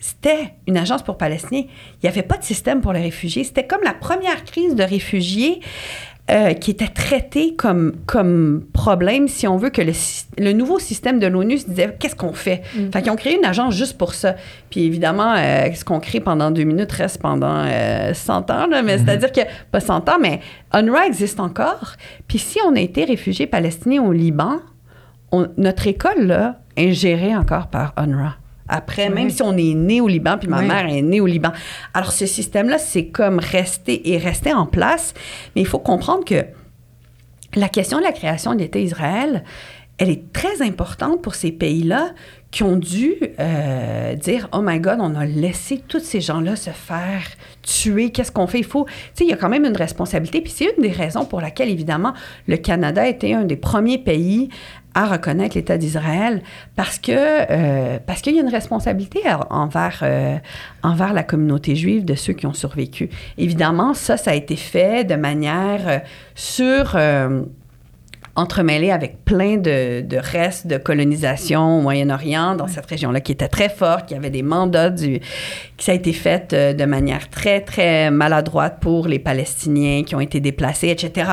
c'était 0.00 0.54
une 0.66 0.76
agence 0.76 1.02
pour 1.02 1.18
Palestiniens. 1.18 1.64
Il 1.66 1.98
n'y 2.04 2.08
avait 2.08 2.22
pas 2.22 2.36
de 2.36 2.44
système 2.44 2.80
pour 2.80 2.92
les 2.92 3.00
réfugiés. 3.00 3.44
C'était 3.44 3.66
comme 3.66 3.82
la 3.82 3.94
première 3.94 4.44
crise 4.44 4.74
de 4.74 4.82
réfugiés 4.82 5.60
euh, 6.30 6.52
qui 6.52 6.70
était 6.70 6.88
traitée 6.88 7.54
comme, 7.56 7.92
comme 8.06 8.64
problème, 8.72 9.28
si 9.28 9.46
on 9.48 9.56
veut, 9.56 9.70
que 9.70 9.80
le, 9.82 9.92
le 10.38 10.52
nouveau 10.52 10.78
système 10.78 11.18
de 11.18 11.26
l'ONU 11.26 11.58
se 11.58 11.66
disait 11.66 11.96
qu'est-ce 11.98 12.14
qu'on 12.16 12.32
fait? 12.34 12.62
Fait 12.92 13.00
qu'ils 13.02 13.10
ont 13.10 13.16
créé 13.16 13.36
une 13.36 13.44
agence 13.46 13.74
juste 13.74 13.96
pour 13.96 14.12
ça. 14.14 14.34
Puis 14.70 14.84
évidemment, 14.84 15.34
euh, 15.36 15.72
ce 15.74 15.84
qu'on 15.84 16.00
crée 16.00 16.20
pendant 16.20 16.50
deux 16.50 16.64
minutes 16.64 16.92
reste 16.92 17.20
pendant 17.22 17.64
euh, 17.66 18.12
100 18.12 18.50
ans, 18.50 18.66
là, 18.66 18.82
mais 18.82 18.98
c'est-à-dire 18.98 19.32
que, 19.32 19.40
pas 19.72 19.80
100 19.80 20.08
ans, 20.08 20.18
mais 20.20 20.40
UNRWA 20.74 21.06
existe 21.06 21.40
encore. 21.40 21.92
Puis 22.26 22.38
si 22.38 22.58
on 22.66 22.76
a 22.76 22.80
été 22.80 23.04
réfugié 23.04 23.46
palestinien 23.46 24.02
au 24.02 24.12
Liban, 24.12 24.56
on- 25.32 25.48
notre 25.56 25.86
école, 25.86 26.26
là, 26.26 26.60
est 26.76 26.92
gérée 26.92 27.34
encore 27.36 27.68
par 27.68 27.94
UNRWA. 27.96 28.34
Après, 28.68 29.08
même 29.08 29.30
si 29.30 29.42
on 29.42 29.56
est 29.56 29.74
né 29.74 30.00
au 30.00 30.08
Liban, 30.08 30.36
puis 30.38 30.48
ma 30.48 30.60
Oui. 30.60 30.66
mère 30.66 30.86
est 30.88 31.02
née 31.02 31.20
au 31.20 31.26
Liban. 31.26 31.52
Alors, 31.94 32.12
ce 32.12 32.26
système-là, 32.26 32.78
c'est 32.78 33.06
comme 33.06 33.38
resté 33.38 34.10
et 34.12 34.18
resté 34.18 34.52
en 34.52 34.66
place. 34.66 35.14
Mais 35.56 35.62
il 35.62 35.66
faut 35.66 35.78
comprendre 35.78 36.24
que 36.24 36.44
la 37.54 37.68
question 37.68 37.98
de 37.98 38.02
la 38.04 38.12
création 38.12 38.54
de 38.54 38.58
l'État 38.58 38.78
Israël, 38.78 39.42
elle 39.96 40.10
est 40.10 40.32
très 40.32 40.62
importante 40.62 41.22
pour 41.22 41.34
ces 41.34 41.50
pays-là 41.50 42.10
qui 42.50 42.62
ont 42.62 42.76
dû 42.76 43.14
euh, 43.40 44.14
dire 44.14 44.48
Oh 44.52 44.60
my 44.62 44.78
God, 44.80 44.98
on 45.00 45.14
a 45.14 45.24
laissé 45.26 45.82
tous 45.88 46.00
ces 46.00 46.20
gens-là 46.20 46.56
se 46.56 46.70
faire 46.70 47.22
tuer. 47.68 48.10
Qu'est-ce 48.10 48.32
qu'on 48.32 48.46
fait? 48.46 48.58
Il 48.58 48.64
faut. 48.64 48.86
Tu 48.86 48.92
sais, 49.14 49.24
il 49.24 49.30
y 49.30 49.32
a 49.32 49.36
quand 49.36 49.48
même 49.48 49.64
une 49.64 49.76
responsabilité. 49.76 50.40
Puis 50.40 50.52
c'est 50.52 50.72
une 50.76 50.82
des 50.82 50.90
raisons 50.90 51.24
pour 51.24 51.40
laquelle, 51.40 51.68
évidemment, 51.68 52.14
le 52.46 52.56
Canada 52.56 53.06
était 53.06 53.34
un 53.34 53.44
des 53.44 53.56
premiers 53.56 53.98
pays 53.98 54.48
à 54.94 55.06
reconnaître 55.06 55.54
l'État 55.54 55.76
d'Israël 55.76 56.42
parce 56.74 56.98
que 56.98 57.12
euh, 57.12 57.98
parce 58.04 58.20
qu'il 58.20 58.34
y 58.34 58.38
a 58.38 58.42
une 58.42 58.48
responsabilité 58.48 59.20
envers 59.50 60.00
euh, 60.02 60.38
envers 60.82 61.12
la 61.12 61.22
communauté 61.22 61.76
juive 61.76 62.04
de 62.04 62.14
ceux 62.14 62.32
qui 62.32 62.46
ont 62.46 62.54
survécu. 62.54 63.10
Évidemment, 63.36 63.94
ça, 63.94 64.16
ça 64.16 64.32
a 64.32 64.34
été 64.34 64.56
fait 64.56 65.04
de 65.04 65.14
manière 65.14 65.88
euh, 65.88 65.98
sur 66.34 66.96
entremêlé 68.38 68.92
avec 68.92 69.24
plein 69.24 69.56
de, 69.56 70.00
de 70.00 70.16
restes 70.16 70.66
de 70.68 70.78
colonisation 70.78 71.78
au 71.78 71.82
Moyen-Orient, 71.82 72.54
dans 72.54 72.68
cette 72.68 72.86
région-là, 72.86 73.20
qui 73.20 73.32
était 73.32 73.48
très 73.48 73.68
forte, 73.68 74.06
qui 74.06 74.14
avait 74.14 74.30
des 74.30 74.44
mandats, 74.44 74.90
du, 74.90 75.20
qui 75.76 75.84
ça 75.84 75.92
a 75.92 75.94
été 75.96 76.12
fait 76.12 76.52
euh, 76.52 76.72
de 76.72 76.84
manière 76.84 77.28
très, 77.30 77.60
très 77.60 78.10
maladroite 78.12 78.78
pour 78.80 79.08
les 79.08 79.18
Palestiniens 79.18 80.04
qui 80.04 80.14
ont 80.14 80.20
été 80.20 80.38
déplacés, 80.38 80.88
etc. 80.88 81.32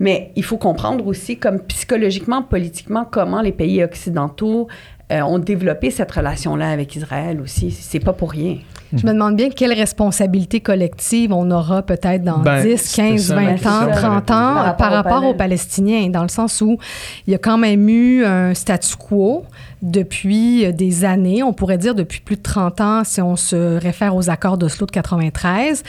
Mais 0.00 0.32
il 0.34 0.44
faut 0.44 0.56
comprendre 0.56 1.06
aussi, 1.06 1.38
comme 1.38 1.60
psychologiquement, 1.60 2.42
politiquement, 2.42 3.04
comment 3.04 3.42
les 3.42 3.52
pays 3.52 3.84
occidentaux 3.84 4.68
euh, 5.12 5.20
ont 5.22 5.38
développé 5.38 5.90
cette 5.90 6.10
relation-là 6.10 6.70
avec 6.70 6.96
Israël 6.96 7.40
aussi. 7.40 7.70
C'est 7.70 8.00
pas 8.00 8.12
pour 8.12 8.32
rien. 8.32 8.58
Je 8.92 9.04
me 9.06 9.12
demande 9.12 9.36
bien 9.36 9.50
quelle 9.50 9.72
responsabilité 9.72 10.60
collective 10.60 11.32
on 11.32 11.50
aura 11.50 11.82
peut-être 11.82 12.22
dans 12.22 12.38
Ben, 12.38 12.62
10, 12.62 12.76
c'était 12.76 13.08
15, 13.10 13.20
ça 13.22 13.34
ma 13.34 13.42
20 13.42 13.52
question, 13.52 13.70
ans, 13.70 13.80
j'allais 13.80 13.94
30 13.94 14.26
poser. 14.26 14.38
ans 14.38 14.54
Par 14.54 14.64
rapport 14.64 14.76
par 14.76 14.90
aux 14.90 14.94
rapport 14.94 15.24
aux 15.24 15.34
Palestiniens. 15.34 15.94
Palestiniens, 15.96 16.10
dans 16.10 16.22
le 16.22 16.28
sens 16.28 16.60
où 16.60 16.78
il 17.26 17.32
y 17.32 17.34
a 17.34 17.38
quand 17.38 17.58
même 17.58 17.88
eu 17.88 18.24
un 18.24 18.54
statu 18.54 18.96
quo 18.96 19.44
depuis 19.82 20.64
euh, 20.66 20.72
des 20.72 21.04
années, 21.04 21.42
on 21.42 21.52
pourrait 21.52 21.78
dire 21.78 21.94
depuis 21.94 22.20
plus 22.20 22.36
de 22.36 22.42
30 22.42 22.80
ans 22.80 23.02
si 23.04 23.20
on 23.20 23.36
se 23.36 23.78
réfère 23.78 24.14
aux 24.16 24.30
accords 24.30 24.56
d'Oslo 24.58 24.86
de 24.86 24.92
93, 24.92 25.82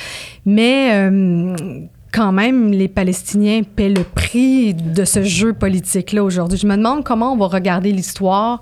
mais 0.45 0.91
euh, 0.93 1.55
quand 2.12 2.32
même, 2.32 2.72
les 2.72 2.88
Palestiniens 2.88 3.62
paient 3.64 3.89
le 3.89 4.03
prix 4.03 4.74
de 4.74 5.05
ce 5.05 5.24
jeu 5.24 5.53
politique-là 5.53 6.24
aujourd'hui. 6.24 6.58
Je 6.58 6.68
me 6.68 6.76
demande 6.76 7.03
comment 7.03 7.34
on 7.34 7.38
va 7.38 7.47
regarder 7.47 7.91
l'histoire 7.91 8.60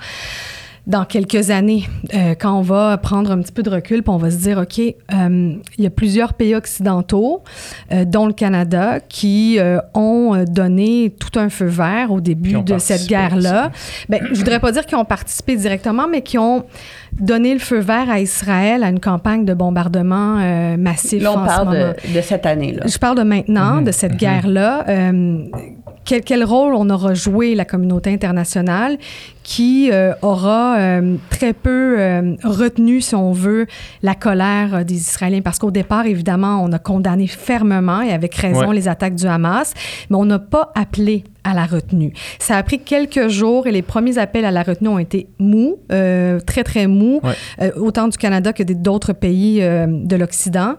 dans 0.87 1.03
quelques 1.05 1.49
années, 1.49 1.87
euh, 2.13 2.35
quand 2.39 2.53
on 2.57 2.61
va 2.61 2.97
prendre 2.97 3.31
un 3.31 3.39
petit 3.41 3.51
peu 3.51 3.63
de 3.63 3.69
recul, 3.69 4.03
puis 4.03 4.11
on 4.11 4.17
va 4.17 4.29
se 4.29 4.37
dire, 4.37 4.59
OK, 4.59 4.79
euh, 4.79 4.93
il 5.77 5.83
y 5.83 5.87
a 5.87 5.89
plusieurs 5.89 6.33
pays 6.33 6.53
occidentaux, 6.55 7.43
euh, 7.91 8.05
dont 8.05 8.27
le 8.27 8.33
Canada, 8.33 8.99
qui 8.99 9.57
euh, 9.59 9.79
ont 9.93 10.43
donné 10.47 11.13
tout 11.19 11.39
un 11.39 11.49
feu 11.49 11.65
vert 11.65 12.11
au 12.11 12.21
début 12.21 12.61
de 12.61 12.77
cette 12.77 13.07
guerre-là. 13.07 13.71
Ben, 14.09 14.21
je 14.31 14.35
voudrais 14.37 14.59
pas 14.59 14.71
dire 14.71 14.85
qu'ils 14.85 14.97
ont 14.97 15.05
participé 15.05 15.55
directement, 15.55 16.07
mais 16.07 16.21
qui 16.21 16.37
ont 16.37 16.65
donné 17.19 17.53
le 17.53 17.59
feu 17.59 17.79
vert 17.79 18.09
à 18.09 18.19
Israël 18.19 18.83
à 18.83 18.89
une 18.89 18.99
campagne 18.99 19.45
de 19.45 19.53
bombardement 19.53 20.37
euh, 20.39 20.77
massif 20.77 21.23
Là, 21.23 21.31
on 21.31 21.37
en 21.39 21.43
ce 21.43 21.47
parle 21.47 21.67
moment. 21.67 21.93
de, 22.07 22.15
de 22.15 22.21
cette 22.21 22.45
année-là. 22.45 22.83
Je 22.87 22.97
parle 22.97 23.17
de 23.17 23.23
maintenant, 23.23 23.75
Mhm, 23.77 23.85
de 23.85 23.91
cette 23.91 24.11
mhm. 24.13 24.17
guerre-là. 24.17 24.85
Euh, 24.89 25.37
quel, 26.03 26.21
quel 26.21 26.43
rôle 26.43 26.75
on 26.75 26.89
aura 26.89 27.13
joué, 27.13 27.55
la 27.55 27.65
communauté 27.65 28.13
internationale, 28.13 28.97
qui 29.47 29.91
euh, 29.91 30.13
aura 30.23 30.75
euh, 30.79 31.17
très 31.29 31.53
peu 31.53 31.97
euh, 31.99 32.33
retenu, 32.43 32.99
si 32.99 33.13
on 33.13 33.31
veut, 33.31 33.67
la 34.01 34.15
colère 34.15 34.83
des 34.83 34.95
Israéliens. 34.95 35.41
Parce 35.41 35.59
qu'au 35.59 35.69
départ, 35.69 36.07
évidemment, 36.07 36.63
on 36.63 36.71
a 36.73 36.79
condamné 36.79 37.27
fermement 37.27 38.01
et 38.01 38.11
avec 38.11 38.33
raison 38.33 38.69
Ouais. 38.69 38.75
les 38.75 38.87
attaques 38.87 39.13
du 39.13 39.27
Hamas, 39.27 39.75
mais 40.09 40.17
on 40.17 40.25
n'a 40.25 40.39
pas 40.39 40.71
appelé 40.73 41.23
à 41.43 41.53
la 41.53 41.65
retenue. 41.67 42.11
Ça 42.39 42.57
a 42.57 42.63
pris 42.63 42.79
quelques 42.79 43.27
jours 43.27 43.67
et 43.67 43.71
les 43.71 43.83
premiers 43.83 44.17
appels 44.17 44.45
à 44.45 44.51
la 44.51 44.63
retenue 44.63 44.87
ont 44.89 44.97
été 44.97 45.27
mous, 45.37 45.75
euh, 45.91 46.39
très, 46.39 46.63
très 46.63 46.87
mous, 46.87 47.19
Ouais. 47.23 47.33
euh, 47.61 47.69
autant 47.75 48.07
du 48.07 48.17
Canada 48.17 48.51
que 48.51 48.63
des- 48.63 48.73
d'autres 48.73 49.13
pays 49.13 49.59
euh, 49.61 49.85
de 49.87 50.15
l'Occident. 50.15 50.73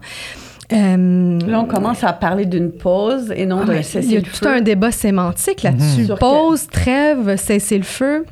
Euh, 0.73 1.39
Là, 1.47 1.61
on 1.61 1.65
commence 1.65 2.03
à 2.03 2.11
parler 2.11 2.45
d'une 2.45 2.71
pause 2.73 3.31
et 3.33 3.45
non 3.45 3.59
ah, 3.61 3.65
d'un 3.65 3.73
mais 3.75 3.79
il 3.79 3.79
y 3.79 3.79
a 3.79 3.83
cessez-le-feu. 4.01 4.39
tout 4.41 4.49
un 4.49 4.59
débat 4.59 4.91
sémantique 4.91 5.63
là-dessus. 5.63 6.07
Que- 6.07 6.19
Pause, 6.19 6.67
trêve, 6.69 7.37
cesser 7.37 7.77
le 7.77 7.85
feu. 7.85 8.25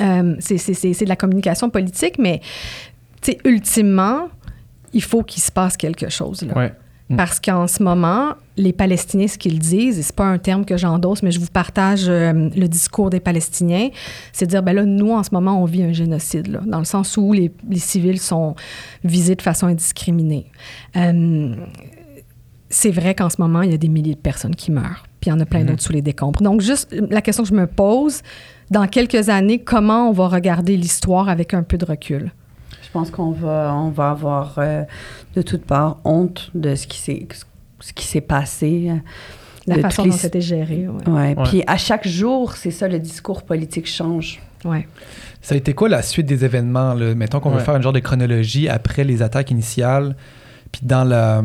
Euh, 0.00 0.36
c'est- 0.40 1.04
de 1.04 1.08
la 1.08 1.16
communication 1.16 1.70
politique, 1.70 2.18
mais 2.18 2.40
ultimement, 3.44 4.28
il 4.92 5.02
faut 5.02 5.22
qu'il 5.22 5.42
se 5.42 5.50
passe 5.50 5.76
quelque 5.76 6.08
chose. 6.08 6.42
Là. 6.42 6.54
Ouais. 6.56 6.72
Mm. 7.08 7.16
Parce 7.16 7.38
qu'en 7.38 7.66
ce 7.66 7.82
moment, 7.82 8.34
les 8.56 8.72
Palestiniens, 8.72 9.28
ce 9.28 9.38
qu'ils 9.38 9.58
disent, 9.58 9.98
et 9.98 10.02
c'est 10.02 10.14
pas 10.14 10.24
un 10.24 10.38
terme 10.38 10.64
que 10.64 10.76
j'endosse, 10.76 11.22
mais 11.22 11.30
je 11.30 11.38
vous 11.38 11.46
partage 11.46 12.06
euh, 12.08 12.50
le 12.54 12.66
discours 12.66 13.10
des 13.10 13.20
Palestiniens, 13.20 13.90
c'est 14.32 14.46
de 14.46 14.50
dire, 14.50 14.62
ben 14.62 14.72
là, 14.72 14.84
nous, 14.84 15.12
en 15.12 15.22
ce 15.22 15.30
moment, 15.32 15.60
on 15.62 15.66
vit 15.66 15.82
un 15.84 15.92
génocide, 15.92 16.48
là, 16.48 16.60
dans 16.66 16.78
le 16.80 16.84
sens 16.84 17.16
où 17.16 17.32
les, 17.32 17.52
les 17.70 17.78
civils 17.78 18.18
sont 18.20 18.56
visés 19.04 19.36
de 19.36 19.42
façon 19.42 19.66
indiscriminée. 19.66 20.46
Euh, 20.96 21.54
c'est 22.70 22.90
vrai 22.90 23.14
qu'en 23.14 23.30
ce 23.30 23.40
moment, 23.40 23.62
il 23.62 23.70
y 23.70 23.74
a 23.74 23.78
des 23.78 23.88
milliers 23.88 24.14
de 24.16 24.20
personnes 24.20 24.56
qui 24.56 24.72
meurent, 24.72 25.04
puis 25.20 25.30
il 25.30 25.32
y 25.32 25.32
en 25.32 25.40
a 25.40 25.46
plein 25.46 25.64
d'autres 25.64 25.82
sous 25.82 25.92
les 25.92 26.02
décombres. 26.02 26.42
Donc, 26.42 26.60
juste 26.60 26.92
la 27.10 27.22
question 27.22 27.44
que 27.44 27.48
je 27.48 27.54
me 27.54 27.68
pose, 27.68 28.22
dans 28.70 28.86
quelques 28.86 29.28
années, 29.28 29.58
comment 29.60 30.08
on 30.08 30.12
va 30.12 30.28
regarder 30.28 30.76
l'histoire 30.76 31.28
avec 31.28 31.54
un 31.54 31.62
peu 31.62 31.78
de 31.78 31.84
recul? 31.84 32.32
Je 32.82 32.90
pense 32.92 33.10
qu'on 33.10 33.30
va, 33.30 33.72
on 33.74 33.90
va 33.90 34.10
avoir 34.10 34.54
euh, 34.58 34.82
de 35.34 35.42
toutes 35.42 35.64
parts 35.64 35.98
honte 36.04 36.50
de 36.54 36.74
ce 36.74 36.86
qui 36.86 36.98
s'est, 36.98 37.26
ce 37.80 37.92
qui 37.92 38.06
s'est 38.06 38.20
passé. 38.20 38.90
La 39.66 39.76
de 39.76 39.80
façon 39.82 40.04
dont 40.04 40.10
les- 40.12 40.16
c'était 40.16 40.40
géré, 40.40 40.86
ouais. 40.88 41.08
Ouais. 41.08 41.34
Ouais. 41.36 41.44
Puis 41.44 41.62
à 41.66 41.76
chaque 41.76 42.06
jour, 42.06 42.52
c'est 42.52 42.70
ça, 42.70 42.86
le 42.88 42.98
discours 42.98 43.42
politique 43.42 43.86
change. 43.88 44.40
ouais. 44.64 44.86
Ça 45.42 45.54
a 45.54 45.58
été 45.58 45.74
quoi 45.74 45.88
la 45.88 46.02
suite 46.02 46.26
des 46.26 46.44
événements? 46.44 46.94
Là? 46.94 47.14
Mettons 47.14 47.38
qu'on 47.38 47.50
Ouais. 47.50 47.58
veut 47.58 47.62
faire 47.64 47.76
une 47.76 47.82
genre 47.82 47.92
de 47.92 48.00
chronologie 48.00 48.68
après 48.68 49.04
les 49.04 49.22
attaques 49.22 49.50
initiales. 49.52 50.16
Puis 50.72 50.80
dans 50.84 51.04
la. 51.04 51.44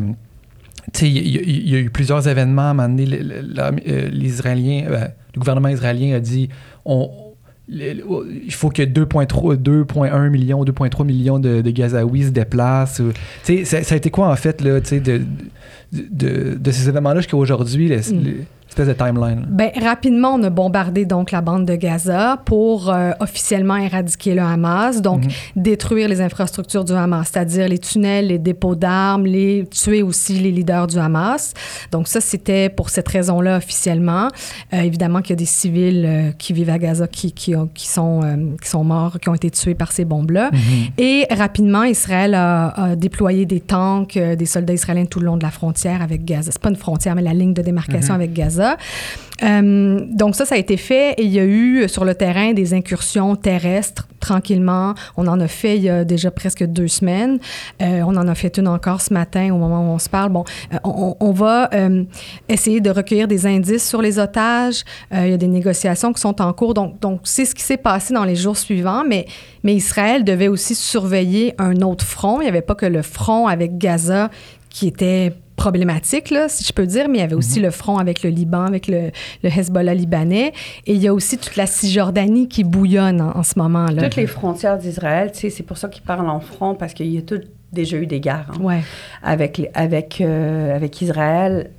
Il 1.02 1.08
y, 1.28 1.38
a- 1.38 1.42
il 1.42 1.68
y 1.70 1.74
a 1.76 1.78
eu 1.78 1.90
plusieurs 1.90 2.26
événements. 2.28 2.62
À 2.62 2.70
un 2.70 2.74
moment 2.74 2.88
donné, 2.88 3.06
le- 3.06 3.18
euh, 3.58 3.70
euh, 3.88 5.06
le 5.34 5.38
gouvernement 5.38 5.68
israélien 5.68 6.16
a 6.16 6.20
dit 6.20 6.48
on, 6.84 7.08
le- 7.68 8.02
il 8.44 8.52
faut 8.52 8.68
que 8.70 8.82
2,3 8.82 9.56
2,1 9.56 10.28
millions, 10.30 10.64
2,3 10.64 11.04
millions 11.04 11.38
de, 11.38 11.60
de 11.62 11.70
Gazaouis 11.70 12.24
se 12.24 12.28
déplacent. 12.30 13.00
ça, 13.64 13.82
ça 13.82 13.94
a 13.94 13.96
été 13.96 14.10
quoi 14.10 14.28
en 14.30 14.36
fait 14.36 14.60
là, 14.60 14.80
de, 14.80 15.22
de, 15.92 16.56
de- 16.58 16.70
ces 16.70 16.88
événements-là 16.88 17.20
jusqu'à 17.20 17.36
aujourd'hui? 17.36 17.88
Mm. 17.90 18.44
Espèce 18.72 18.88
de 18.88 18.92
timeline. 18.92 19.44
Ben, 19.48 19.70
rapidement, 19.82 20.34
on 20.34 20.42
a 20.42 20.50
bombardé 20.50 21.04
donc 21.04 21.30
la 21.30 21.40
bande 21.40 21.64
de 21.66 21.74
Gaza 21.76 22.38
pour 22.44 22.90
euh, 22.90 23.12
officiellement 23.20 23.76
éradiquer 23.76 24.34
le 24.34 24.42
Hamas, 24.42 25.00
donc 25.02 25.24
Mhm. 25.24 25.30
détruire 25.56 26.08
les 26.08 26.20
infrastructures 26.20 26.84
du 26.84 26.92
Hamas, 26.92 27.28
c'est-à-dire 27.32 27.68
les 27.68 27.78
tunnels, 27.78 28.28
les 28.28 28.38
dépôts 28.38 28.74
d'armes, 28.74 29.26
les 29.26 29.66
tuer 29.70 30.02
aussi 30.02 30.34
les 30.38 30.50
leaders 30.50 30.86
du 30.86 30.98
Hamas. 30.98 31.52
Donc 31.90 32.08
ça, 32.08 32.20
c'était 32.20 32.68
pour 32.68 32.88
cette 32.90 33.08
raison-là 33.08 33.58
officiellement. 33.58 34.28
Euh, 34.72 34.80
évidemment 34.80 35.20
qu'il 35.20 35.30
y 35.30 35.32
a 35.34 35.36
des 35.36 35.44
civils 35.44 36.04
euh, 36.06 36.30
qui 36.38 36.52
vivent 36.52 36.70
à 36.70 36.78
Gaza 36.78 37.06
qui, 37.06 37.32
qui, 37.32 37.54
ont- 37.54 37.68
qui 37.74 37.86
sont, 37.88 38.20
qui 38.62 38.68
sont 38.68 38.84
morts, 38.84 39.18
qui 39.20 39.28
ont 39.28 39.34
été 39.34 39.50
tués 39.50 39.74
par 39.74 39.92
ces 39.92 40.04
bombes-là. 40.04 40.50
Mhm. 40.52 40.58
Et 40.98 41.26
rapidement, 41.30 41.82
Israël 41.84 42.34
a, 42.34 42.68
a 42.68 42.96
déployé 42.96 43.44
des 43.46 43.60
tanks, 43.60 44.16
des 44.18 44.46
soldats 44.46 44.72
israéliens 44.74 45.04
tout 45.06 45.20
le 45.20 45.26
long 45.26 45.36
de 45.36 45.42
la 45.42 45.50
frontière 45.50 46.00
avec 46.02 46.24
Gaza. 46.24 46.50
C'est 46.52 46.62
pas 46.62 46.70
une 46.70 46.76
frontière, 46.76 47.14
mais 47.14 47.22
la 47.22 47.34
ligne 47.34 47.52
de 47.54 47.62
démarcation 47.62 48.14
avec 48.14 48.32
Gaza. 48.32 48.61
Euh, 49.42 50.00
donc 50.10 50.36
ça, 50.36 50.44
ça 50.44 50.54
a 50.54 50.58
été 50.58 50.76
fait 50.76 51.12
et 51.12 51.24
il 51.24 51.32
y 51.32 51.40
a 51.40 51.44
eu 51.44 51.88
sur 51.88 52.04
le 52.04 52.14
terrain 52.14 52.52
des 52.52 52.74
incursions 52.74 53.34
terrestres 53.36 54.06
tranquillement. 54.20 54.94
On 55.16 55.26
en 55.26 55.40
a 55.40 55.48
fait 55.48 55.76
il 55.76 55.82
y 55.82 55.88
a 55.88 56.04
déjà 56.04 56.30
presque 56.30 56.64
deux 56.64 56.86
semaines. 56.86 57.38
Euh, 57.80 58.02
on 58.06 58.16
en 58.16 58.28
a 58.28 58.34
fait 58.34 58.56
une 58.58 58.68
encore 58.68 59.00
ce 59.00 59.12
matin 59.12 59.52
au 59.52 59.58
moment 59.58 59.80
où 59.80 59.94
on 59.94 59.98
se 59.98 60.08
parle. 60.08 60.30
Bon, 60.30 60.44
euh, 60.72 60.78
on, 60.84 61.32
va 61.32 61.70
essayer 62.48 62.80
de 62.80 62.90
recueillir 62.90 63.26
des 63.26 63.46
indices 63.46 63.88
sur 63.88 64.02
les 64.02 64.18
otages. 64.18 64.84
Il 65.10 65.28
y 65.28 65.32
a 65.32 65.36
des 65.36 65.48
négociations 65.48 66.12
qui 66.12 66.20
sont 66.20 66.40
en 66.40 66.52
cours. 66.52 66.74
Donc, 66.74 67.20
c'est 67.24 67.44
ce 67.44 67.54
qui 67.54 67.62
s'est 67.62 67.78
passé 67.78 68.12
dans 68.14 68.24
les 68.24 68.36
jours 68.36 68.56
suivants. 68.56 69.02
Mais 69.08 69.26
Israël 69.64 70.24
devait 70.24 70.48
aussi 70.48 70.74
surveiller 70.74 71.54
un 71.58 71.76
autre 71.80 72.04
front. 72.04 72.40
Il 72.40 72.44
n'y 72.44 72.50
avait 72.50 72.62
pas 72.62 72.74
que 72.74 72.86
le 72.86 73.02
front 73.02 73.46
avec 73.46 73.78
Gaza 73.78 74.30
qui 74.68 74.88
était 74.88 75.32
problématique, 75.62 76.30
là, 76.30 76.48
si 76.48 76.64
je 76.64 76.72
peux 76.72 76.86
dire, 76.86 77.08
mais 77.08 77.18
il 77.18 77.20
y 77.20 77.24
avait 77.24 77.34
aussi 77.36 77.60
le 77.60 77.70
front 77.70 77.98
avec 77.98 78.22
le 78.24 78.30
Liban, 78.30 78.64
avec 78.64 78.88
le, 78.88 79.10
le 79.44 79.48
Hezbollah 79.48 79.94
libanais, 79.94 80.52
et 80.86 80.94
il 80.94 81.00
y 81.00 81.06
a 81.06 81.14
aussi 81.14 81.38
toute 81.38 81.54
la 81.56 81.66
Cisjordanie 81.66 82.48
qui 82.48 82.64
bouillonne 82.64 83.20
en, 83.20 83.36
en 83.38 83.42
ce 83.44 83.58
moment. 83.58 83.86
Là. 83.86 84.02
Toutes 84.02 84.16
les 84.16 84.26
frontières 84.26 84.76
d'Israël, 84.76 85.30
tu 85.32 85.38
sais, 85.40 85.50
c'est 85.50 85.62
pour 85.62 85.76
ça 85.78 85.88
qu'ils 85.88 86.02
parlent 86.02 86.28
en 86.28 86.40
front, 86.40 86.74
parce 86.74 86.94
qu'il 86.94 87.06
y 87.06 87.18
a 87.18 87.22
tout 87.22 87.40
déjà 87.72 87.96
eu 87.96 88.06
des 88.06 88.20
guerres 88.20 88.50
hein. 88.54 88.60
Ouais. 88.60 88.80
avec, 89.22 89.70
avec, 89.74 90.20
euh, 90.20 90.74
avec 90.74 91.00
Israël. 91.00 91.70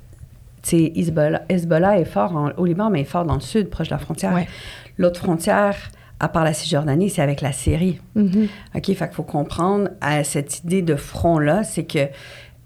Tu 0.62 0.70
sais, 0.70 0.92
Hezbollah, 0.96 1.42
Hezbollah 1.50 1.98
est 2.00 2.04
fort 2.06 2.34
en- 2.34 2.50
au 2.56 2.64
Liban, 2.64 2.88
mais 2.90 3.02
est 3.02 3.04
fort 3.04 3.26
dans 3.26 3.34
le 3.34 3.40
sud, 3.40 3.68
proche 3.68 3.88
de 3.88 3.94
la 3.94 3.98
frontière. 3.98 4.32
Ouais. 4.32 4.48
L'autre 4.96 5.20
frontière, 5.20 5.76
à 6.20 6.28
part 6.28 6.42
la 6.44 6.54
Cisjordanie, 6.54 7.10
c'est 7.10 7.20
avec 7.22 7.42
la 7.42 7.52
Syrie. 7.52 8.00
Mhm. 8.14 8.48
OK, 8.74 8.86
fait 8.86 8.94
qu'il 8.94 9.08
faut 9.12 9.22
comprendre 9.24 9.90
à 10.00 10.24
cette 10.24 10.60
idée 10.60 10.80
de 10.80 10.96
front-là, 10.96 11.64
c'est 11.64 11.84
que 11.84 12.06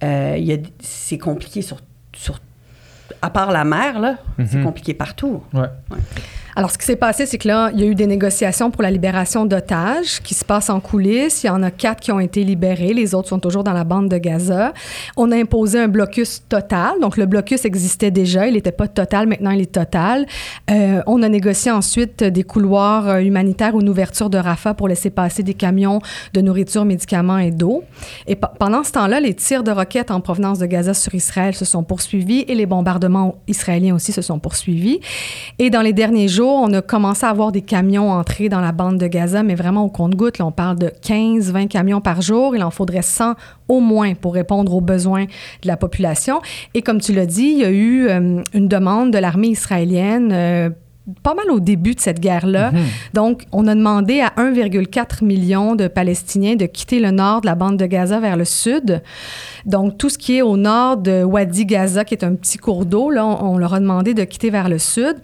euh, 0.02 0.56
c'est 0.80 1.18
compliqué 1.18 1.62
sur, 1.62 1.78
sur. 2.14 2.40
À 3.22 3.30
part 3.30 3.50
la 3.50 3.64
mer, 3.64 3.98
là, 3.98 4.16
c'est 4.38 4.58
Mhm. 4.58 4.64
compliqué 4.64 4.94
partout. 4.94 5.42
Ouais. 5.52 5.66
Alors, 6.58 6.72
ce 6.72 6.76
qui 6.78 6.86
s'est 6.86 6.96
passé, 6.96 7.24
c'est 7.24 7.38
que 7.38 7.46
là, 7.46 7.70
il 7.72 7.78
y 7.78 7.84
a 7.84 7.86
eu 7.86 7.94
des 7.94 8.08
négociations 8.08 8.72
pour 8.72 8.82
la 8.82 8.90
libération 8.90 9.46
d'otages 9.46 10.20
qui 10.24 10.34
se 10.34 10.44
passent 10.44 10.70
en 10.70 10.80
coulisses. 10.80 11.44
Il 11.44 11.46
y 11.46 11.50
en 11.50 11.62
a 11.62 11.70
quatre 11.70 12.00
qui 12.00 12.10
ont 12.10 12.18
été 12.18 12.42
libérés. 12.42 12.92
Les 12.94 13.14
autres 13.14 13.28
sont 13.28 13.38
toujours 13.38 13.62
dans 13.62 13.72
la 13.72 13.84
bande 13.84 14.08
de 14.08 14.18
Gaza. 14.18 14.72
On 15.16 15.30
a 15.30 15.36
imposé 15.36 15.78
un 15.78 15.86
blocus 15.86 16.42
total. 16.48 16.94
Donc, 17.00 17.16
le 17.16 17.26
blocus 17.26 17.64
existait 17.64 18.10
déjà. 18.10 18.48
Il 18.48 18.54
n'était 18.54 18.72
pas 18.72 18.88
total. 18.88 19.28
Maintenant, 19.28 19.52
il 19.52 19.60
est 19.60 19.70
total. 19.70 20.26
Euh, 20.68 21.00
on 21.06 21.22
a 21.22 21.28
négocié 21.28 21.70
ensuite 21.70 22.24
des 22.24 22.42
couloirs 22.42 23.08
euh, 23.08 23.18
humanitaires 23.20 23.76
ou 23.76 23.80
une 23.80 23.88
ouverture 23.88 24.28
de 24.28 24.38
Rafah 24.38 24.74
pour 24.74 24.88
laisser 24.88 25.10
passer 25.10 25.44
des 25.44 25.54
camions 25.54 26.00
de 26.34 26.40
nourriture, 26.40 26.84
médicaments 26.84 27.38
et 27.38 27.52
d'eau. 27.52 27.84
Et 28.26 28.34
pe- 28.34 28.48
pendant 28.58 28.82
ce 28.82 28.90
temps-là, 28.90 29.20
les 29.20 29.34
tirs 29.34 29.62
de 29.62 29.70
roquettes 29.70 30.10
en 30.10 30.20
provenance 30.20 30.58
de 30.58 30.66
Gaza 30.66 30.92
sur 30.92 31.14
Israël 31.14 31.54
se 31.54 31.64
sont 31.64 31.84
poursuivis 31.84 32.40
et 32.48 32.56
les 32.56 32.66
bombardements 32.66 33.36
israéliens 33.46 33.94
aussi 33.94 34.10
se 34.10 34.22
sont 34.22 34.40
poursuivis. 34.40 34.98
Et 35.60 35.70
dans 35.70 35.82
les 35.82 35.92
derniers 35.92 36.26
jours, 36.26 36.47
on 36.48 36.72
a 36.72 36.82
commencé 36.82 37.24
à 37.26 37.30
avoir 37.30 37.52
des 37.52 37.62
camions 37.62 38.10
entrés 38.10 38.48
dans 38.48 38.60
la 38.60 38.72
bande 38.72 38.98
de 38.98 39.06
Gaza, 39.06 39.42
mais 39.42 39.54
vraiment 39.54 39.84
au 39.84 39.88
compte-gouttes. 39.88 40.38
Là, 40.38 40.46
on 40.46 40.52
parle 40.52 40.78
de 40.78 40.90
15, 41.02 41.52
20 41.52 41.66
camions 41.66 42.00
par 42.00 42.20
jour. 42.20 42.54
Il 42.56 42.62
en 42.62 42.70
faudrait 42.70 43.02
100 43.02 43.34
au 43.68 43.80
moins 43.80 44.14
pour 44.14 44.34
répondre 44.34 44.74
aux 44.74 44.80
besoins 44.80 45.24
de 45.24 45.66
la 45.66 45.76
population. 45.76 46.40
Et 46.74 46.82
comme 46.82 47.00
tu 47.00 47.12
l'as 47.12 47.26
dit, 47.26 47.48
il 47.52 47.58
y 47.58 47.64
a 47.64 47.70
eu 47.70 48.08
euh, 48.08 48.42
une 48.54 48.68
demande 48.68 49.12
de 49.12 49.18
l'armée 49.18 49.48
israélienne. 49.48 50.30
euh, 50.32 50.70
pas 51.22 51.34
mal 51.34 51.50
au 51.50 51.60
début 51.60 51.94
de 51.94 52.00
cette 52.00 52.20
guerre-là. 52.20 52.70
Donc, 53.14 53.44
on 53.52 53.66
a 53.66 53.74
demandé 53.74 54.20
à 54.20 54.28
1,4 54.40 55.24
million 55.24 55.74
de 55.74 55.88
Palestiniens 55.88 56.54
de 56.56 56.66
quitter 56.66 57.00
le 57.00 57.10
nord 57.10 57.40
de 57.40 57.46
la 57.46 57.54
bande 57.54 57.76
de 57.76 57.86
Gaza 57.86 58.20
vers 58.20 58.36
le 58.36 58.44
sud. 58.44 59.02
Donc, 59.66 59.98
tout 59.98 60.08
ce 60.08 60.18
qui 60.18 60.36
est 60.36 60.42
au 60.42 60.56
nord 60.56 60.96
de 60.98 61.22
Wadi 61.24 61.66
Gaza, 61.66 62.04
qui 62.04 62.14
est 62.14 62.24
un 62.24 62.34
petit 62.34 62.58
cours 62.58 62.84
d'eau, 62.86 63.10
là, 63.10 63.24
on, 63.26 63.54
on 63.54 63.58
leur 63.58 63.74
a 63.74 63.80
demandé 63.80 64.14
de 64.14 64.24
quitter 64.24 64.50
vers 64.50 64.68
le 64.68 64.78
sud. 64.78 65.16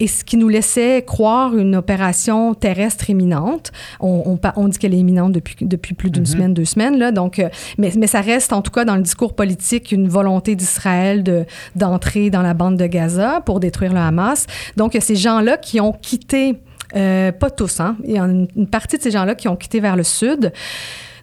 Et 0.00 0.06
ce 0.06 0.24
qui 0.24 0.36
nous 0.36 0.48
laissait 0.48 1.02
croire 1.06 1.56
une 1.56 1.76
opération 1.76 2.54
terrestre 2.54 3.10
imminente. 3.10 3.72
On, 4.00 4.22
on 4.26 4.36
pa- 4.36 4.52
on 4.56 4.68
dit 4.68 4.78
qu'elle 4.78 4.94
est 4.94 4.98
imminente 4.98 5.32
depuis, 5.32 5.56
depuis 5.60 5.94
plus 5.94 6.10
d'une 6.10 6.26
semaine, 6.26 6.54
deux 6.54 6.64
semaines. 6.64 6.98
Là, 6.98 7.12
donc, 7.12 7.38
euh, 7.38 7.48
mais, 7.78 7.92
mais 7.96 8.06
ça 8.06 8.20
reste, 8.20 8.52
en 8.52 8.62
tout 8.62 8.70
cas, 8.70 8.84
dans 8.84 8.96
le 8.96 9.02
discours 9.02 9.34
politique, 9.34 9.92
une 9.92 10.08
volonté 10.08 10.54
d'Israël 10.56 11.22
de, 11.22 11.44
d'entrer 11.76 12.30
dans 12.30 12.42
la 12.42 12.54
bande 12.54 12.76
de 12.76 12.86
Gaza 12.86 13.40
pour 13.44 13.60
détruire 13.60 13.92
le 13.92 13.98
Hamas. 14.00 14.46
Donc, 14.76 14.96
ces 15.00 15.16
gens-là 15.32 15.56
qui 15.56 15.80
ont 15.80 15.92
quitté, 15.92 16.60
euh, 16.96 17.32
pas 17.32 17.50
tous, 17.50 17.80
hein, 17.80 17.96
il 18.04 18.12
y 18.12 18.18
a 18.18 18.22
une, 18.22 18.48
partie 18.70 18.98
de 18.98 19.02
ces 19.02 19.10
gens-là 19.10 19.34
qui 19.34 19.48
ont 19.48 19.56
quitté 19.56 19.80
vers 19.80 19.96
le 19.96 20.02
sud. 20.02 20.52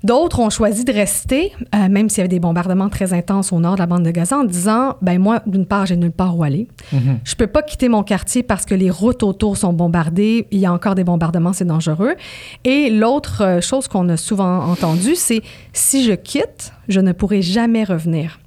D'autres 0.02 0.40
ont 0.40 0.50
choisi 0.50 0.86
de 0.86 0.94
rester, 0.94 1.52
euh, 1.76 1.90
même 1.90 2.08
s'il 2.08 2.20
y 2.20 2.22
avait 2.22 2.30
des 2.30 2.40
bombardements 2.40 2.88
très 2.88 3.12
intenses 3.12 3.52
au 3.52 3.60
nord 3.60 3.74
de 3.74 3.80
la 3.80 3.86
bande 3.86 4.04
de 4.04 4.12
Gaza, 4.12 4.38
en 4.38 4.46
disant 4.46 4.96
ben 5.02 5.20
moi, 5.20 5.42
d'une 5.46 5.66
part, 5.66 5.86
j'ai 5.86 5.98
nulle 5.98 6.14
part 6.14 6.38
où 6.38 6.44
aller. 6.44 6.70
Mhm. 6.94 7.20
Je 7.26 7.36
peux 7.36 7.48
pas 7.48 7.62
quitter 7.62 7.90
mon 7.90 8.04
quartier 8.04 8.42
parce 8.42 8.66
que 8.66 8.76
les 8.76 8.90
routes 8.90 9.24
autour 9.24 9.58
sont 9.58 9.74
bombardées. 9.74 10.48
Il 10.52 10.60
y 10.60 10.66
a 10.66 10.72
encore 10.72 10.96
des 10.96 11.04
bombardements, 11.04 11.52
c'est 11.52 11.66
dangereux. 11.66 12.16
Et 12.64 12.90
l'autre 12.90 13.44
euh, 13.44 13.62
chose 13.62 13.90
qu'on 13.90 14.08
a 14.08 14.16
souvent 14.16 14.60
entendue, 14.72 15.16
c'est 15.16 15.42
si 15.74 16.06
je 16.06 16.14
quitte, 16.14 16.72
je 16.88 17.02
ne 17.02 17.12
pourrai 17.12 17.42
jamais 17.42 17.84
revenir. 17.84 18.40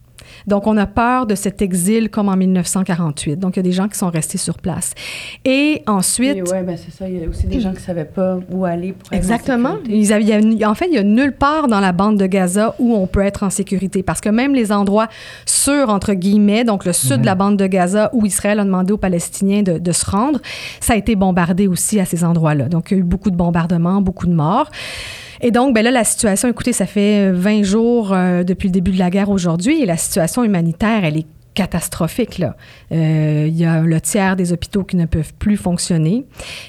Donc, 0.46 0.66
on 0.66 0.76
a 0.76 0.86
peur 0.86 1.26
de 1.26 1.34
cet 1.34 1.62
exil 1.62 2.10
comme 2.10 2.28
en 2.28 2.36
1948. 2.36 3.36
Donc, 3.38 3.56
il 3.56 3.58
y 3.58 3.60
a 3.60 3.62
des 3.62 3.72
gens 3.72 3.88
qui 3.88 3.98
sont 3.98 4.10
restés 4.10 4.38
sur 4.38 4.58
place. 4.58 4.94
Et 5.44 5.82
ensuite, 5.86 6.36
Oui, 6.50 6.58
ben 6.64 6.76
c'est 6.76 6.92
ça. 6.96 7.08
Il 7.08 7.18
y 7.20 7.24
a 7.24 7.28
aussi 7.28 7.46
des 7.46 7.60
gens 7.60 7.70
qui 7.70 7.76
ne 7.76 7.80
savaient 7.82 8.04
pas 8.04 8.38
où 8.50 8.64
aller 8.64 8.92
pour 8.92 9.12
être 9.12 9.14
en 9.14 9.16
Exactement. 9.16 9.72
sécurité. 9.76 9.96
Ils 9.98 10.12
avaient- 10.12 10.22
il 10.42 10.58
y 10.58 10.64
a- 10.64 10.70
en 10.70 10.74
fait, 10.74 10.86
il 10.88 10.94
y 10.94 10.98
a 10.98 11.02
nulle 11.02 11.32
part 11.32 11.68
dans 11.68 11.80
la 11.80 11.92
bande 11.92 12.16
de 12.18 12.26
Gaza 12.26 12.74
où 12.78 12.94
on 12.94 13.06
peut 13.06 13.20
être 13.20 13.42
en 13.42 13.50
sécurité 13.50 14.02
parce 14.02 14.20
que 14.20 14.28
même 14.28 14.54
les 14.54 14.72
endroits 14.72 15.08
sûrs, 15.46 15.88
entre 15.90 16.14
guillemets, 16.14 16.64
donc 16.64 16.84
le 16.84 16.92
sud 16.92 17.20
de 17.20 17.26
la 17.26 17.34
bande 17.34 17.56
de 17.56 17.66
Gaza 17.66 18.10
où 18.12 18.26
Israël 18.26 18.58
a 18.60 18.64
demandé 18.64 18.92
aux 18.92 18.98
Palestiniens 18.98 19.62
de, 19.62 19.78
de 19.78 19.92
se 19.92 20.08
rendre, 20.10 20.40
ça 20.80 20.94
a 20.94 20.96
été 20.96 21.14
bombardé 21.16 21.66
aussi 21.66 22.00
à 22.00 22.04
ces 22.04 22.24
endroits-là. 22.24 22.68
Donc, 22.68 22.90
il 22.90 22.94
y 22.94 22.96
a 22.96 23.00
eu 23.00 23.04
beaucoup 23.04 23.30
de 23.30 23.36
bombardements, 23.36 24.00
beaucoup 24.00 24.26
de 24.26 24.32
morts. 24.34 24.70
Et 25.42 25.50
donc, 25.50 25.74
ben 25.74 25.82
là, 25.82 25.90
la 25.90 26.04
situation, 26.04 26.48
écoutez, 26.48 26.72
ça 26.72 26.86
fait 26.86 27.30
euh, 27.30 27.32
20 27.34 27.64
jours 27.64 28.12
euh, 28.12 28.44
depuis 28.44 28.68
le 28.68 28.72
début 28.72 28.92
de 28.92 28.98
la 28.98 29.10
guerre 29.10 29.28
aujourd'hui 29.28 29.82
et 29.82 29.86
la 29.86 29.96
situation 29.96 30.44
humanitaire, 30.44 31.04
elle 31.04 31.18
est 31.18 31.26
catastrophique. 31.54 32.38
Là. 32.38 32.56
Euh, 32.92 33.46
il 33.48 33.56
y 33.56 33.64
a 33.64 33.80
le 33.80 34.00
tiers 34.00 34.36
des 34.36 34.52
hôpitaux 34.52 34.84
qui 34.84 34.96
ne 34.96 35.06
peuvent 35.06 35.34
plus 35.34 35.56
fonctionner. 35.56 36.24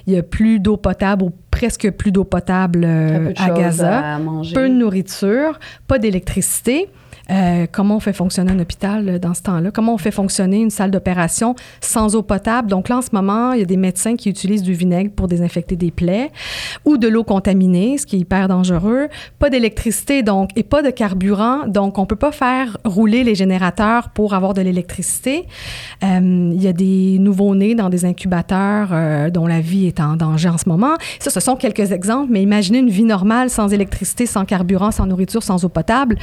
Il 0.08 0.14
y 0.14 0.18
a 0.18 0.24
plus 0.24 0.60
d'eau 0.60 0.78
potable 0.78 1.24
ou 1.24 1.32
presque 1.52 1.90
plus 1.92 2.12
d'eau 2.12 2.24
potable 2.24 2.84
euh, 2.86 3.28
peu 3.28 3.34
à 3.38 3.50
Gaza. 3.52 4.16
à. 4.16 4.20
Peu 4.54 4.70
de 4.70 4.74
nourriture, 4.74 5.60
pas 5.88 6.00
d'électricité. 6.00 6.90
Euh, 7.32 7.68
comment 7.72 7.98
on 7.98 8.00
fait 8.00 8.14
fonctionner 8.14 8.52
un 8.52 8.60
hôpital 8.60 9.20
dans 9.20 9.34
ce 9.34 9.42
temps-là? 9.44 9.72
Comment 9.72 9.94
on 9.94 9.98
fait 9.98 10.12
fonctionner 10.12 10.62
une 10.62 10.70
salle 10.70 10.92
d'opération 10.92 11.56
sans 11.82 12.16
eau 12.16 12.22
potable? 12.22 12.70
Donc 12.70 12.90
là, 12.90 12.98
en 12.98 13.02
ce 13.02 13.10
moment, 13.14 13.54
il 13.54 13.60
y 13.60 13.62
a 13.62 13.66
des 13.66 13.78
médecins 13.78 14.16
qui 14.16 14.30
utilisent 14.30 14.64
du 14.64 14.74
vinaigre 14.74 15.12
pour 15.16 15.28
désinfecter 15.28 15.76
des 15.76 15.92
plaies 15.92 16.32
ou 16.86 16.98
de 16.98 17.08
l'eau 17.08 17.24
contaminée, 17.24 17.98
ce 17.98 18.06
qui 18.06 18.18
est 18.18 18.20
hyper 18.20 18.48
dangereux. 18.48 19.08
Pas 19.40 19.50
d'électricité, 19.50 20.24
donc, 20.24 20.50
et 20.56 20.64
pas 20.64 20.82
de 20.82 20.90
carburant. 20.90 21.68
Donc, 21.68 21.98
on 21.98 22.06
peut 22.06 22.16
pas 22.16 22.32
faire 22.32 22.78
rouler 22.84 23.24
les 23.24 23.36
générateurs 23.36 24.10
pour 24.10 24.34
avoir 24.34 24.54
de 24.54 24.62
l'électricité. 24.62 25.48
Euh, 26.04 26.52
il 26.54 26.62
y 26.62 26.68
a 26.68 26.74
des 26.74 27.18
nouveaux-nés 27.20 27.76
dans 27.76 27.90
des 27.90 28.06
incubateurs 28.06 28.90
euh, 28.92 29.30
dont 29.30 29.48
la 29.48 29.62
vie 29.62 29.88
est 29.88 30.00
en 30.00 30.16
danger 30.16 30.50
en 30.50 30.58
ce 30.58 30.68
moment. 30.68 30.96
Ça, 31.20 31.30
ce 31.30 31.40
sont 31.40 31.56
quelques 31.56 31.92
exemples, 31.92 32.28
mais 32.32 32.42
imaginez 32.42 32.80
une 32.80 32.90
vie 32.90 33.04
normale 33.04 33.50
sans 33.50 33.72
électricité, 33.72 34.26
sans 34.26 34.46
carburant, 34.46 34.92
sans 34.92 35.06
nourriture, 35.06 35.44
sans 35.44 35.64
eau 35.64 35.70
potable. 35.70 36.18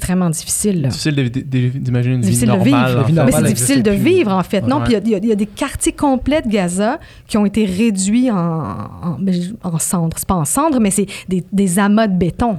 Extrêmement 0.00 0.30
difficile. 0.30 0.82
là. 0.82 0.88
Difficile 0.88 1.14
de- 1.14 1.28
de- 1.28 1.78
d'imaginer 1.78 2.14
une 2.14 2.20
vie 2.22 2.26
Difficile 2.28 2.48
de 2.48 2.52
normale. 2.56 2.86
vivre. 2.88 3.00
vie 3.00 3.06
fait. 3.06 3.12
Mais 3.12 3.30
normale 3.30 3.46
c'est 3.46 3.52
difficile 3.54 3.82
de 3.82 3.90
plus. 3.90 3.98
vivre, 3.98 4.32
en 4.32 4.42
fait. 4.42 4.62
Non, 4.66 4.76
Ouais. 4.78 4.84
puis 4.84 4.94
il 5.04 5.08
y 5.10 5.14
a- 5.14 5.18
y, 5.18 5.26
y 5.28 5.36
des 5.36 5.46
quartiers 5.46 5.92
complets 5.92 6.42
de 6.42 6.48
Gaza 6.48 6.98
qui 7.28 7.36
ont 7.36 7.44
été 7.44 7.66
réduits 7.66 8.30
en, 8.30 8.36
en, 8.36 9.16
ben, 9.20 9.34
en 9.62 9.78
cendres. 9.78 10.16
C'est 10.18 10.26
pas 10.28 10.34
en 10.34 10.44
cendres, 10.46 10.80
mais 10.80 10.90
c'est 10.90 11.06
des, 11.28 11.44
des 11.52 11.78
amas 11.78 12.06
de 12.06 12.16
béton. 12.16 12.58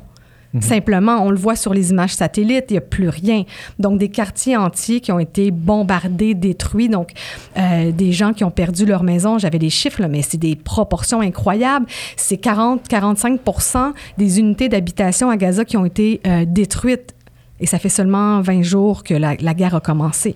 Simplement, 0.59 1.23
on 1.25 1.29
le 1.31 1.37
voit 1.37 1.55
sur 1.55 1.73
les 1.73 1.91
images 1.91 2.13
satellites, 2.13 2.65
il 2.71 2.73
n'y 2.73 2.77
a 2.77 2.81
plus 2.81 3.07
rien. 3.07 3.45
Donc, 3.79 3.97
des 3.99 4.09
quartiers 4.09 4.57
entiers 4.57 4.99
qui 4.99 5.09
ont 5.13 5.19
été 5.19 5.49
bombardés, 5.49 6.33
détruits. 6.33 6.89
Donc, 6.89 7.11
euh, 7.57 7.93
des 7.93 8.11
gens 8.11 8.33
qui 8.33 8.43
ont 8.43 8.51
perdu 8.51 8.85
leur 8.85 9.03
maison. 9.03 9.37
J'avais 9.39 9.59
des 9.59 9.69
chiffres, 9.69 10.01
là, 10.01 10.09
mais 10.09 10.21
c'est 10.21 10.37
des 10.37 10.57
proportions 10.57 11.21
incroyables. 11.21 11.85
C'est 12.17 12.35
40-45% 12.35 13.93
des 14.17 14.39
unités 14.39 14.67
d'habitation 14.67 15.29
à 15.29 15.37
Gaza 15.37 15.63
qui 15.63 15.77
ont 15.77 15.85
été 15.85 16.19
euh, 16.27 16.43
détruites. 16.45 17.15
Et 17.61 17.67
ça 17.67 17.79
fait 17.79 17.89
seulement 17.89 18.41
20 18.41 18.63
jours 18.63 19.03
que 19.03 19.13
la, 19.13 19.35
guerre 19.35 19.75
a 19.75 19.79
commencé. 19.79 20.35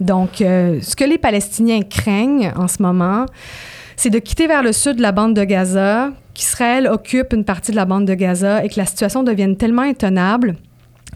Donc, 0.00 0.40
euh, 0.40 0.78
ce 0.82 0.94
que 0.94 1.04
les 1.04 1.16
Palestiniens 1.16 1.80
craignent 1.82 2.52
en 2.56 2.68
ce 2.68 2.82
moment, 2.82 3.24
c'est 3.96 4.10
de 4.10 4.18
quitter 4.18 4.46
vers 4.46 4.62
le 4.62 4.72
sud 4.72 5.00
la 5.00 5.12
bande 5.12 5.32
de 5.32 5.44
Gaza, 5.44 6.10
qu'Israël 6.34 6.86
occupe 6.88 7.32
une 7.32 7.44
partie 7.44 7.70
de 7.70 7.76
la 7.76 7.86
bande 7.86 8.04
de 8.04 8.14
Gaza 8.14 8.62
et 8.64 8.68
que 8.68 8.76
la 8.76 8.84
situation 8.84 9.22
devienne 9.22 9.56
tellement 9.56 9.82
intenable 9.82 10.56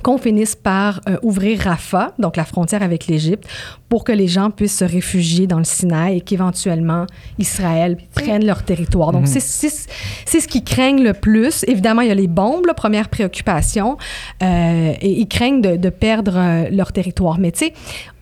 qu'on 0.02 0.18
finisse 0.18 0.54
par 0.54 1.00
euh, 1.08 1.16
ouvrir 1.22 1.60
Rafah, 1.60 2.14
donc 2.18 2.36
la 2.36 2.44
frontière 2.44 2.82
avec 2.82 3.06
l'Égypte, 3.06 3.46
pour 3.88 4.04
que 4.04 4.12
les 4.12 4.28
gens 4.28 4.50
puissent 4.50 4.78
se 4.78 4.84
réfugier 4.84 5.46
dans 5.46 5.58
le 5.58 5.64
Sinaï 5.64 6.18
et 6.18 6.20
qu'éventuellement 6.20 7.06
Israël 7.38 7.96
prenne 8.14 8.44
leur 8.44 8.62
territoire. 8.62 9.12
Donc, 9.12 9.26
c'est 9.26 9.40
c'est 9.40 10.40
ce 10.40 10.48
qu'ils 10.48 10.64
craignent 10.64 11.02
le 11.02 11.12
plus. 11.12 11.64
Évidemment, 11.66 12.02
il 12.02 12.08
y 12.08 12.12
a 12.12 12.14
les 12.14 12.28
bombes, 12.28 12.66
la 12.66 12.74
première 12.74 13.08
préoccupation, 13.08 13.96
euh, 14.42 14.92
et 15.00 15.20
ils 15.20 15.28
craignent 15.28 15.60
de, 15.60 15.76
de 15.76 15.90
perdre 15.90 16.36
euh, 16.36 16.68
leur 16.70 16.92
territoire. 16.92 17.38
Mais 17.38 17.52
tu 17.52 17.66
sais, 17.66 17.72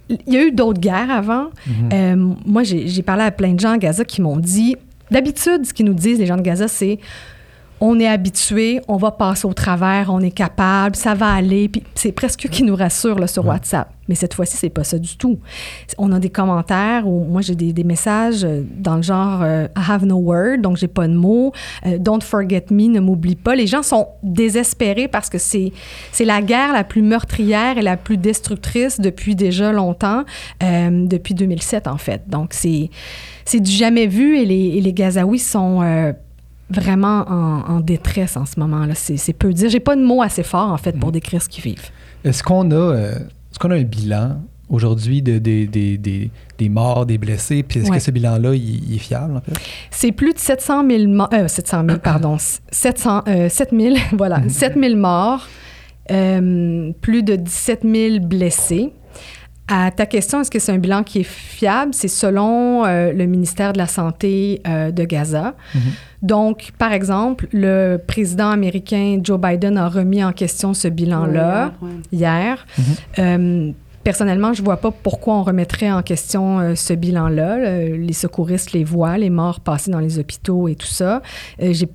il 0.09 0.33
y 0.33 0.37
a 0.37 0.43
eu 0.43 0.53
d'autres 0.53 0.81
guerres 0.81 1.11
avant. 1.11 1.49
Euh, 1.93 2.17
moi, 2.47 2.63
j'ai 2.63 2.89
j'ai 2.89 3.03
parlé 3.03 3.25
à 3.25 3.31
plein 3.31 3.53
de 3.53 3.61
gens 3.61 3.73
à 3.73 3.79
Gaza 3.79 4.05
qui 4.05 4.23
m'ont 4.23 4.39
dit, 4.39 4.77
d'habitude, 5.11 5.67
ce 5.67 5.75
qu'ils 5.75 5.87
nous 5.87 5.95
disent, 5.95 6.19
les 6.19 6.27
gens 6.27 6.37
de 6.37 6.43
Gaza, 6.43 6.69
c'est 6.69 6.99
on 7.81 7.99
est 8.01 8.09
habitué, 8.09 8.81
on 8.89 8.97
va 8.97 9.11
passer 9.13 9.47
au 9.47 9.53
travers, 9.53 10.13
on 10.13 10.21
est 10.21 10.31
capable, 10.31 10.97
ça 10.97 11.15
va 11.15 11.33
aller. 11.33 11.69
Puis 11.69 11.83
c'est 11.95 12.13
presque 12.13 12.47
eux 12.47 12.49
qui 12.49 12.63
nous 12.63 12.75
rassurent 12.75 13.19
là, 13.19 13.27
sur 13.27 13.47
WhatsApp. 13.47 13.89
Mais 14.09 14.15
cette 14.15 14.35
fois-ci, 14.35 14.57
c'est 14.57 14.71
pas 14.71 14.85
ça 14.85 14.99
du 14.99 15.17
tout. 15.17 15.39
On 15.99 16.11
a 16.13 16.19
des 16.19 16.31
commentaires 16.31 17.07
où 17.07 17.25
moi 17.25 17.43
j'ai 17.43 17.55
des, 17.55 17.73
des 17.73 17.85
messages 17.85 18.43
euh, 18.43 18.63
dans 18.77 18.97
le 18.97 19.03
genre 19.03 19.41
euh, 19.43 19.69
I 19.77 19.83
have 19.91 20.05
no 20.05 20.17
word, 20.17 20.59
donc 20.59 20.79
j'ai 20.79 20.89
pas 20.89 21.07
de 21.07 21.13
mots. 21.13 21.53
Euh, 21.87 21.99
Don't 21.99 22.23
forget 22.23 22.65
me, 22.71 22.89
ne 22.89 23.01
m'oublie 23.01 23.37
pas. 23.37 23.55
Les 23.55 23.67
gens 23.67 23.83
sont 23.83 24.09
désespérés 24.23 25.09
parce 25.09 25.29
que 25.29 25.39
c'est 25.39 25.73
c'est 26.11 26.25
la 26.25 26.41
guerre 26.41 26.73
la 26.73 26.85
plus 26.85 27.03
meurtrière 27.03 27.77
et 27.77 27.83
la 27.83 27.97
plus 27.99 28.17
destructrice 28.17 28.99
depuis 28.99 29.37
déjà 29.37 29.73
longtemps, 29.73 30.25
euh, 30.63 31.07
depuis 31.07 31.35
2007 31.35 31.87
en 31.87 31.99
fait. 31.99 32.23
Donc 32.29 32.55
c'est 32.55 32.91
c'est 33.45 33.61
du 33.61 33.71
jamais 33.71 34.07
vu 34.07 34.39
et 34.39 34.45
les, 34.45 34.77
et 34.77 34.81
les 34.81 34.93
Gazaouis 34.93 35.39
sont 35.39 36.15
vraiment 36.71 37.25
en, 37.29 37.77
en 37.77 37.81
détresse 37.81 38.37
en 38.37 38.45
ce 38.47 38.59
moment-là. 38.61 38.95
C'est 38.95 39.17
c'est 39.17 39.33
peu 39.33 39.53
dire. 39.53 39.69
J'ai 39.71 39.81
pas 39.81 39.97
de 39.97 40.03
mots 40.03 40.23
assez 40.23 40.43
forts, 40.43 40.71
en 40.73 40.77
fait, 40.79 40.93
pour 40.99 41.13
décrire 41.13 41.43
ce 41.43 41.49
qu'ils 41.49 41.65
vivent. 41.65 41.91
Est-ce 42.25 42.43
qu'on 42.43 42.71
a, 42.71 42.75
euh, 42.75 43.13
est-ce 43.15 43.59
qu'on 43.59 43.71
a 43.71 43.77
un 43.77 43.83
bilan 43.85 44.41
aujourd'hui 44.69 45.23
de, 45.23 45.39
des- 45.39 45.67
des- 45.67 45.97
des- 45.97 46.31
des 46.59 46.69
morts, 46.69 47.07
des 47.07 47.17
blessés? 47.17 47.63
Puis 47.63 47.81
est-ce 47.81 47.91
Ouais. 47.91 47.97
que 47.97 48.03
ce 48.03 48.11
bilan-là, 48.11 48.55
il, 48.55 48.85
il 48.91 48.97
est 48.97 48.99
fiable, 48.99 49.37
en 49.37 49.41
fait? 49.41 49.53
C'est 49.91 50.13
plus 50.13 50.35
de 50.35 50.39
700 50.39 50.87
000 50.89 51.07
morts. 51.09 51.31
Euh, 51.33 51.49
700 51.49 51.85
000, 51.87 51.99
pardon. 52.03 52.37
700, 52.71 53.23
euh, 53.29 53.49
7 53.49 53.71
000, 53.73 53.95
voilà. 54.13 54.47
7 54.49 54.75
000 54.79 54.97
morts, 54.97 55.47
euh, 56.11 56.93
plus 57.01 57.23
de 57.23 57.37
17 57.37 57.81
000 57.85 58.21
blessés. 58.27 58.93
À 59.71 59.91
ta 59.91 60.07
question, 60.07 60.41
est-ce 60.41 60.51
que 60.51 60.59
c'est 60.59 60.73
un 60.73 60.79
bilan 60.79 61.03
qui 61.03 61.21
est 61.21 61.23
fiable? 61.25 61.93
C'est 61.93 62.09
selon 62.09 62.85
euh, 62.87 63.13
le 63.13 63.27
ministère 63.27 63.75
de 63.75 63.79
la 63.79 63.87
Santé 63.87 64.63
euh, 64.67 64.91
de 64.91 65.05
Gaza. 65.05 65.55
Donc, 66.23 66.71
par 66.79 66.93
exemple, 66.93 67.47
le 67.53 67.99
président 67.99 68.49
américain 68.51 69.19
Joe 69.23 69.39
Biden 69.39 69.77
a 69.77 69.89
remis 69.89 70.25
en 70.25 70.33
question 70.33 70.73
ce 70.75 70.89
bilan-là 70.89 71.73
hier. 72.13 72.67
Euh, 73.19 73.71
personnellement, 74.05 74.55
je 74.55 74.63
vois 74.63 74.79
pas 74.79 74.91
pourquoi 74.91 75.35
on 75.35 75.43
remettrait 75.43 75.93
en 75.93 76.03
question 76.03 76.61
euh, 76.61 76.75
ce 76.75 76.95
bilan-là. 76.95 77.59
Le- 77.59 77.97
les 77.97 78.13
secouristes 78.15 78.73
les 78.73 78.85
voient, 78.85 79.19
les 79.19 79.31
morts 79.31 79.61
passés 79.61 79.91
dans 79.91 80.01
les 80.01 80.19
hôpitaux 80.19 80.67
et 80.69 80.77
tout 80.77 80.87
ça. 80.87 81.21
Euh, 81.63 81.73
j'ai 81.73 81.89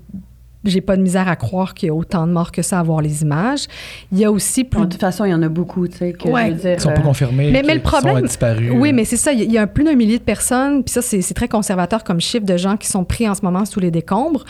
j'ai 0.65 0.81
pas 0.81 0.95
de 0.97 1.01
misère 1.01 1.27
à 1.27 1.35
croire 1.35 1.73
qu'il 1.73 1.87
y 1.87 1.89
a 1.89 1.93
autant 1.93 2.25
de 2.27 2.31
morts 2.31 2.51
que 2.51 2.61
ça 2.61 2.79
à 2.79 2.83
voir 2.83 3.01
les 3.01 3.21
images. 3.21 3.65
Il 4.11 4.19
y 4.19 4.25
a 4.25 4.31
aussi 4.31 4.63
plus 4.63 4.79
Bon, 4.79 4.85
de 4.85 4.91
toute 4.91 5.01
façon, 5.01 5.25
il 5.25 5.31
y 5.31 5.33
en 5.33 5.41
a 5.41 5.49
beaucoup, 5.49 5.87
tu 5.87 5.97
sais, 5.97 6.13
que 6.13 6.27
Ouais. 6.29 6.47
je 6.47 6.51
veux 6.53 6.59
dire... 6.61 6.71
Ils 6.73 6.79
sont 6.79 6.89
pas 6.93 6.99
euh, 6.99 7.03
confirmés. 7.03 7.51
mais- 7.51 7.63
mais 7.63 7.75
le 7.75 7.81
problème- 7.81 8.15
sont 8.17 8.21
disparus. 8.21 8.71
Oui, 8.75 8.93
mais 8.93 9.05
c'est 9.05 9.17
ça. 9.17 9.33
Il 9.33 9.51
y 9.51 9.57
a- 9.57 9.67
plus 9.67 9.83
d'un 9.83 9.95
millier 9.95 10.17
de 10.17 10.23
personnes, 10.23 10.83
puis 10.83 10.91
ça, 10.93 11.01
c'est 11.01 11.21
très 11.33 11.47
conservateur 11.47 12.03
comme 12.03 12.21
chiffre 12.21 12.45
de 12.45 12.57
gens 12.57 12.77
qui 12.77 12.87
sont 12.87 13.03
pris 13.03 13.27
en 13.27 13.35
ce 13.35 13.41
moment 13.43 13.65
sous 13.65 13.79
les 13.79 13.91
décombres. 13.91 14.45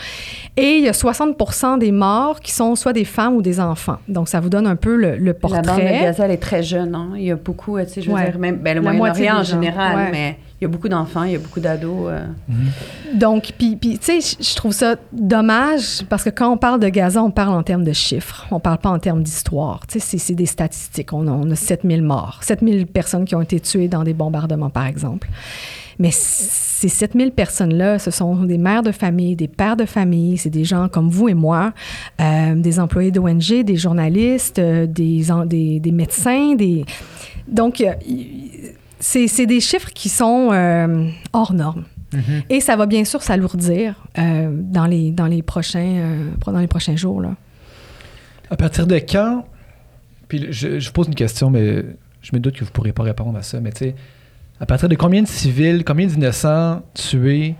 Et 0.56 0.78
il 0.78 0.84
y 0.84 0.88
a 0.88 0.92
60% 0.92 1.78
des 1.78 1.92
morts 1.92 2.40
qui 2.40 2.52
sont 2.52 2.76
soit 2.76 2.92
des 2.92 3.04
femmes 3.04 3.34
ou 3.34 3.42
des 3.42 3.58
enfants. 3.60 3.98
Donc, 4.08 4.28
ça 4.28 4.40
vous 4.40 4.48
donne 4.50 4.66
un 4.66 4.76
peu 4.76 4.96
le, 4.96 5.16
le 5.16 5.24
La 5.26 5.32
bande 5.32 5.50
de 5.52 5.66
portrait. 5.66 6.00
Gaza, 6.02 6.24
elle 6.26 6.30
est 6.30 6.36
très 6.36 6.62
jeune. 6.62 6.94
Hein? 6.94 7.10
Il 7.16 7.24
y 7.24 7.30
a 7.30 7.36
beaucoup, 7.36 7.76
euh, 7.76 7.84
tu 7.84 7.92
sais, 7.94 8.02
je 8.02 8.08
veux 8.08 8.14
Ouais. 8.14 8.26
dire, 8.30 8.38
même 8.38 8.56
ben, 8.56 8.76
le 8.76 8.82
La 8.82 8.92
moitié 8.92 9.24
Moyen-Orient 9.24 9.40
en 9.40 9.42
gens, 9.44 9.60
général, 9.60 9.96
ouais. 9.96 10.08
mais 10.12 10.38
il 10.60 10.64
y 10.64 10.66
a 10.66 10.68
beaucoup 10.68 10.88
d'enfants, 10.88 11.24
il 11.24 11.32
y 11.32 11.34
a 11.34 11.38
beaucoup 11.38 11.60
d'ados. 11.60 12.06
euh. 12.10 12.24
Donc, 13.14 13.52
puis, 13.58 13.76
tu 13.78 13.98
sais, 14.00 14.20
je- 14.40 14.54
trouve 14.54 14.72
ça 14.72 14.96
dommage 15.12 16.04
parce 16.08 16.22
que 16.24 16.30
quand 16.30 16.50
on 16.50 16.56
parle 16.56 16.80
de 16.80 16.88
Gaza, 16.88 17.22
on 17.22 17.30
parle 17.30 17.54
en 17.54 17.62
termes 17.62 17.84
de 17.84 17.92
chiffres. 17.92 18.46
On 18.50 18.60
parle 18.60 18.78
pas 18.78 18.90
en 18.90 18.98
termes 18.98 19.22
d'histoire. 19.22 19.86
Tu 19.86 20.00
sais, 20.00 20.18
c'est- 20.18 20.34
des 20.34 20.46
statistiques. 20.46 21.12
On 21.12 21.26
a, 21.26 21.30
on 21.32 21.50
a 21.50 21.54
7000 21.56 22.02
morts, 22.02 22.38
7000 22.42 22.86
personnes 22.86 23.24
qui 23.24 23.34
ont 23.34 23.42
été 23.42 23.60
tuées 23.60 23.88
dans 23.88 24.04
des 24.04 24.14
bombardements, 24.14 24.70
par 24.70 24.86
exemple. 24.86 25.28
Mais 25.98 26.10
ces 26.12 26.88
7000 26.88 27.30
personnes-là, 27.30 27.98
ce 28.00 28.10
sont 28.10 28.34
des 28.44 28.58
mères 28.58 28.82
de 28.82 28.90
famille, 28.90 29.36
des 29.36 29.46
pères 29.48 29.76
de 29.76 29.84
famille, 29.84 30.36
c'est 30.38 30.50
des 30.50 30.64
gens 30.64 30.88
comme 30.88 31.08
vous 31.08 31.28
et 31.28 31.34
moi, 31.34 31.72
euh, 32.20 32.54
des 32.56 32.80
employés 32.80 33.10
d'ONG, 33.12 33.62
des 33.64 33.76
journalistes, 33.76 34.58
euh, 34.58 34.86
des, 34.86 35.24
des, 35.46 35.78
des 35.80 35.92
médecins, 35.92 36.54
des... 36.56 36.84
Donc, 37.46 37.84
c'est 39.04 39.28
c'est 39.28 39.44
des 39.44 39.60
chiffres 39.60 39.90
qui 39.94 40.08
sont 40.08 40.48
euh, 40.52 41.08
hors 41.34 41.52
normes. 41.52 41.84
Et 42.48 42.60
ça 42.60 42.76
va 42.76 42.86
bien 42.86 43.04
sûr 43.04 43.22
s'alourdir 43.22 43.96
euh, 44.18 44.48
dans, 44.52 44.86
les, 44.86 45.10
dans, 45.10 45.26
les 45.26 45.42
prochains, 45.42 45.80
euh, 45.80 46.30
dans 46.46 46.60
les 46.60 46.68
prochains 46.68 46.94
jours. 46.94 47.20
Là. 47.20 47.34
À 48.50 48.56
partir 48.56 48.86
de 48.86 48.94
quand, 48.98 49.44
puis 50.28 50.46
je, 50.52 50.78
je 50.78 50.86
vous 50.86 50.92
pose 50.92 51.08
une 51.08 51.16
question, 51.16 51.50
mais 51.50 51.84
je 52.22 52.30
me 52.32 52.38
doute 52.38 52.54
que 52.54 52.60
vous 52.60 52.66
ne 52.66 52.70
pourrez 52.70 52.92
pas 52.92 53.02
répondre 53.02 53.36
à 53.36 53.42
ça, 53.42 53.60
mais 53.60 53.72
tu 53.72 53.86
sais, 53.86 53.96
à 54.60 54.64
partir 54.64 54.88
de 54.88 54.94
combien 54.94 55.22
de 55.22 55.26
civils, 55.26 55.82
combien 55.84 56.06
d'innocents 56.06 56.82
tués 56.94 57.56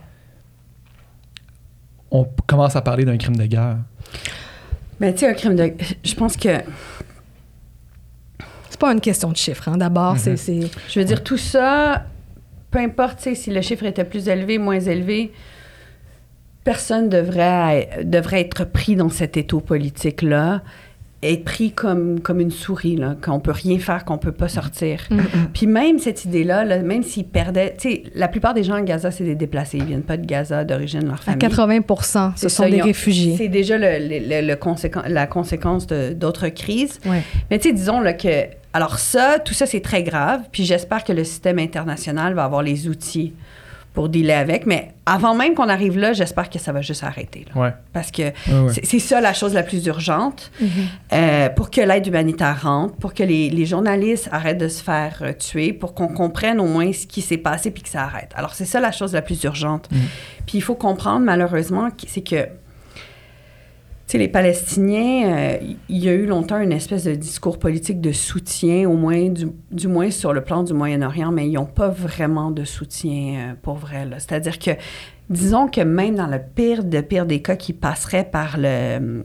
on 2.12 2.24
commence 2.46 2.76
à 2.76 2.80
parler 2.80 3.04
d'un 3.04 3.16
crime 3.16 3.36
de 3.36 3.46
guerre? 3.46 3.78
Mais 5.00 5.12
tu 5.12 5.20
sais, 5.20 5.28
un 5.28 5.34
crime 5.34 5.56
de... 5.56 5.72
Je 6.04 6.14
pense 6.14 6.36
que, 6.36 6.60
C'est 8.74 8.80
pas 8.80 8.92
une 8.92 9.00
question 9.00 9.30
de 9.30 9.36
chiffres. 9.36 9.68
hein. 9.68 9.76
D'abord, 9.76 10.18
c'est- 10.18 10.36
c'est... 10.36 10.58
je 10.88 10.98
veux 10.98 11.04
dire, 11.04 11.22
tout 11.22 11.36
ça, 11.36 12.06
peu 12.72 12.80
importe, 12.80 13.20
si 13.20 13.50
le 13.52 13.60
chiffre 13.60 13.84
était 13.84 14.02
plus 14.04 14.26
élevé, 14.28 14.58
moins 14.58 14.80
élevé, 14.80 15.30
personne 16.64 17.08
devrait, 17.08 18.00
devrait 18.02 18.40
être 18.40 18.64
pris 18.64 18.96
dans 18.96 19.10
cet 19.10 19.36
étau 19.36 19.60
politique-là, 19.60 20.62
être 21.32 21.44
pris 21.44 21.72
comme, 21.72 22.20
comme 22.20 22.40
une 22.40 22.50
souris, 22.50 22.96
là, 22.96 23.14
qu'on 23.22 23.40
peut 23.40 23.52
rien 23.52 23.78
faire, 23.78 24.04
qu'on 24.04 24.18
peut 24.18 24.32
pas 24.32 24.48
sortir. 24.48 25.08
Puis 25.52 25.66
même 25.66 25.98
cette 25.98 26.24
idée-là, 26.24 26.64
là, 26.64 26.78
même 26.82 27.02
s'ils 27.02 27.26
perdaient... 27.26 27.74
Tu 27.78 27.88
sais, 27.90 28.02
la 28.14 28.28
plupart 28.28 28.54
des 28.54 28.62
gens 28.64 28.74
à 28.74 28.82
Gaza, 28.82 29.10
c'est 29.10 29.24
des 29.24 29.34
déplacés. 29.34 29.78
Ils 29.78 29.84
viennent 29.84 30.02
pas 30.02 30.16
de 30.16 30.26
Gaza, 30.26 30.64
d'origine 30.64 31.00
de 31.00 31.06
leur 31.06 31.14
À 31.14 31.18
famille. 31.18 31.38
80 31.38 31.80
ce 32.36 32.48
sont 32.48 32.62
ça, 32.64 32.70
des 32.70 32.80
ont- 32.82 32.84
réfugiés. 32.84 33.34
C'est 33.36 33.48
déjà 33.48 33.78
le, 33.78 33.98
le- 33.98 34.18
le- 34.42 34.46
le 34.46 35.08
la 35.08 35.26
conséquence 35.26 35.86
de- 35.86 36.12
d'autres 36.12 36.48
crises. 36.48 36.98
Ouais. 37.06 37.22
Mais 37.50 37.58
tu 37.58 37.68
sais, 37.68 37.74
disons 37.74 38.00
là, 38.00 38.12
que. 38.12 38.44
Alors, 38.72 38.98
ça, 38.98 39.38
tout 39.44 39.54
ça, 39.54 39.66
c'est 39.66 39.80
très 39.80 40.02
grave. 40.02 40.40
Puis 40.50 40.64
j'espère 40.64 41.04
que 41.04 41.12
le 41.12 41.22
système 41.24 41.58
international 41.60 42.34
va 42.34 42.44
avoir 42.44 42.62
les 42.62 42.88
outils 42.88 43.32
pour 43.94 44.10
dealer 44.10 44.32
avec. 44.34 44.66
Mais 44.66 44.90
avant 45.06 45.34
même 45.34 45.54
qu'on 45.54 45.68
arrive 45.70 45.96
là, 45.96 46.12
j'espère 46.12 46.50
que 46.50 46.58
ça 46.58 46.72
va 46.72 46.82
juste 46.82 47.02
arrêter. 47.04 47.46
là. 47.54 47.60
Ouais. 47.62 47.72
Parce 47.94 48.10
que 48.10 48.22
Ouais, 48.22 48.32
ouais. 48.66 48.72
c'est- 48.84 48.98
ça 48.98 49.20
la 49.22 49.32
chose 49.32 49.54
la 49.54 49.62
plus 49.62 49.86
urgente. 49.86 50.50
Euh, 51.12 51.48
pour 51.50 51.70
que 51.70 51.80
l'aide 51.80 52.06
humanitaire 52.06 52.62
rentre, 52.64 52.96
pour 52.96 53.14
que 53.14 53.22
les, 53.22 53.50
les 53.50 53.66
journalistes 53.66 54.28
arrêtent 54.32 54.58
de 54.58 54.68
se 54.68 54.82
faire 54.82 55.18
euh, 55.22 55.32
tuer, 55.32 55.72
pour 55.72 55.94
qu'on 55.94 56.08
comprenne 56.08 56.60
au 56.60 56.66
moins 56.66 56.92
ce 56.92 57.06
qui 57.06 57.22
s'est 57.22 57.38
passé 57.38 57.70
puis 57.70 57.82
que 57.82 57.88
ça 57.88 58.02
arrête. 58.02 58.30
Alors, 58.34 58.54
c'est 58.54 58.64
ça 58.64 58.80
la 58.80 58.92
chose 58.92 59.12
la 59.12 59.22
plus 59.22 59.42
urgente. 59.44 59.88
Puis 60.46 60.58
il 60.58 60.62
faut 60.62 60.74
comprendre, 60.74 61.20
malheureusement, 61.24 61.90
que- 61.90 62.06
c'est 62.08 62.22
que 62.22 62.48
sais, 64.06 64.18
les 64.18 64.28
Palestiniens, 64.28 65.36
euh, 65.36 65.56
il 65.88 65.98
y 65.98 66.08
a 66.08 66.12
eu 66.12 66.26
longtemps 66.26 66.58
une 66.58 66.72
espèce 66.72 67.04
de 67.04 67.14
discours 67.14 67.58
politique 67.58 68.00
de 68.00 68.12
soutien, 68.12 68.88
au 68.88 68.96
moins, 68.96 69.28
du, 69.28 69.46
du 69.70 69.88
moins 69.88 70.10
sur 70.10 70.32
le 70.32 70.42
plan 70.42 70.62
du 70.62 70.72
Moyen-Orient, 70.74 71.32
mais 71.32 71.48
ils 71.48 71.54
n'ont 71.54 71.64
pas 71.64 71.88
vraiment 71.88 72.50
de 72.50 72.64
soutien 72.64 73.50
euh, 73.50 73.54
pour 73.60 73.76
vrai. 73.76 74.04
là. 74.04 74.18
C'est-à-dire 74.18 74.58
que, 74.58 74.72
disons 75.30 75.68
que 75.68 75.80
même 75.80 76.16
dans 76.16 76.26
le 76.26 76.38
pire 76.38 76.84
de 76.84 77.00
pire 77.00 77.26
des 77.26 77.40
cas 77.42 77.56
qui 77.56 77.72
passerait 77.72 78.24
par 78.24 78.56
le, 78.58 79.22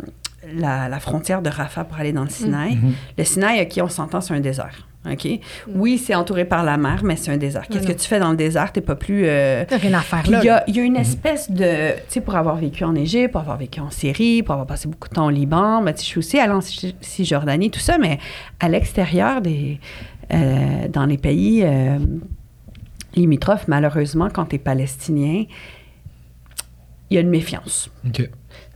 la, 0.55 0.89
la 0.89 0.99
frontière 0.99 1.41
de 1.41 1.49
Rafah 1.49 1.83
pour 1.83 1.97
aller 1.97 2.13
dans 2.13 2.23
le 2.23 2.29
Sinaï, 2.29 2.77
le 3.17 3.23
Sinaï, 3.23 3.61
OK, 3.61 3.83
on 3.83 3.89
s'entend, 3.89 4.21
c'est 4.21 4.33
un 4.33 4.39
désert. 4.39 4.88
OK? 5.09 5.27
Oui, 5.75 5.97
c'est 5.97 6.13
entouré 6.13 6.43
par 6.43 6.63
la 6.63 6.75
mer, 6.77 7.03
mais 7.05 7.15
c'est 7.15 7.31
un 7.31 7.37
désert. 7.37 7.67
Qu'est-ce 7.69 7.87
que 7.87 7.93
tu 7.93 8.05
fais 8.07 8.19
dans 8.19 8.31
le 8.31 8.35
désert? 8.35 8.71
T'es 8.73 8.81
pas 8.81 8.95
plus... 8.95 9.23
euh, 9.25 9.63
Il 9.69 9.71
y 9.71 9.75
a 9.75 9.77
rien 9.77 9.93
à 9.97 10.01
faire 10.01 10.23
puis 10.23 10.31
là. 10.31 10.39
il 10.41 10.45
y 10.45 10.49
a, 10.49 10.63
il 10.67 10.75
y 10.75 10.79
a 10.79 10.83
une 10.83 10.97
espèce 10.97 11.49
de. 11.49 11.93
Tu 11.93 12.01
sais, 12.09 12.21
pour 12.21 12.35
avoir 12.35 12.57
vécu 12.57 12.83
en 12.83 12.93
Égypte, 12.95 13.31
pour 13.31 13.39
avoir 13.41 13.57
vécu 13.57 13.79
en 13.79 13.91
Syrie, 13.91 14.43
pour 14.43 14.53
avoir 14.53 14.67
passé 14.67 14.89
beaucoup 14.89 15.07
de 15.07 15.13
temps 15.13 15.27
au 15.27 15.29
Liban, 15.29 15.81
ben, 15.81 15.93
tu 15.93 15.99
sais, 15.99 16.03
je 16.03 16.09
suis 16.09 16.19
aussi 16.19 16.37
allée 16.39 16.51
en 16.53 16.59
Cis- 16.59 16.95
Cisjordanie, 16.99 17.71
tout 17.71 17.79
ça, 17.79 17.97
mais 17.97 18.19
à 18.59 18.67
l'extérieur 18.67 19.41
des. 19.41 19.79
euh, 20.33 20.87
dans 20.89 21.05
les 21.05 21.17
pays 21.17 21.61
euh, 21.63 21.97
limitrophes, 23.15 23.67
malheureusement, 23.69 24.27
quand 24.31 24.45
tu 24.47 24.55
es 24.57 24.59
palestinien, 24.59 25.45
il 27.09 27.15
y 27.15 27.17
a 27.17 27.21
une 27.21 27.29
méfiance. 27.29 27.89
OK. 28.05 28.29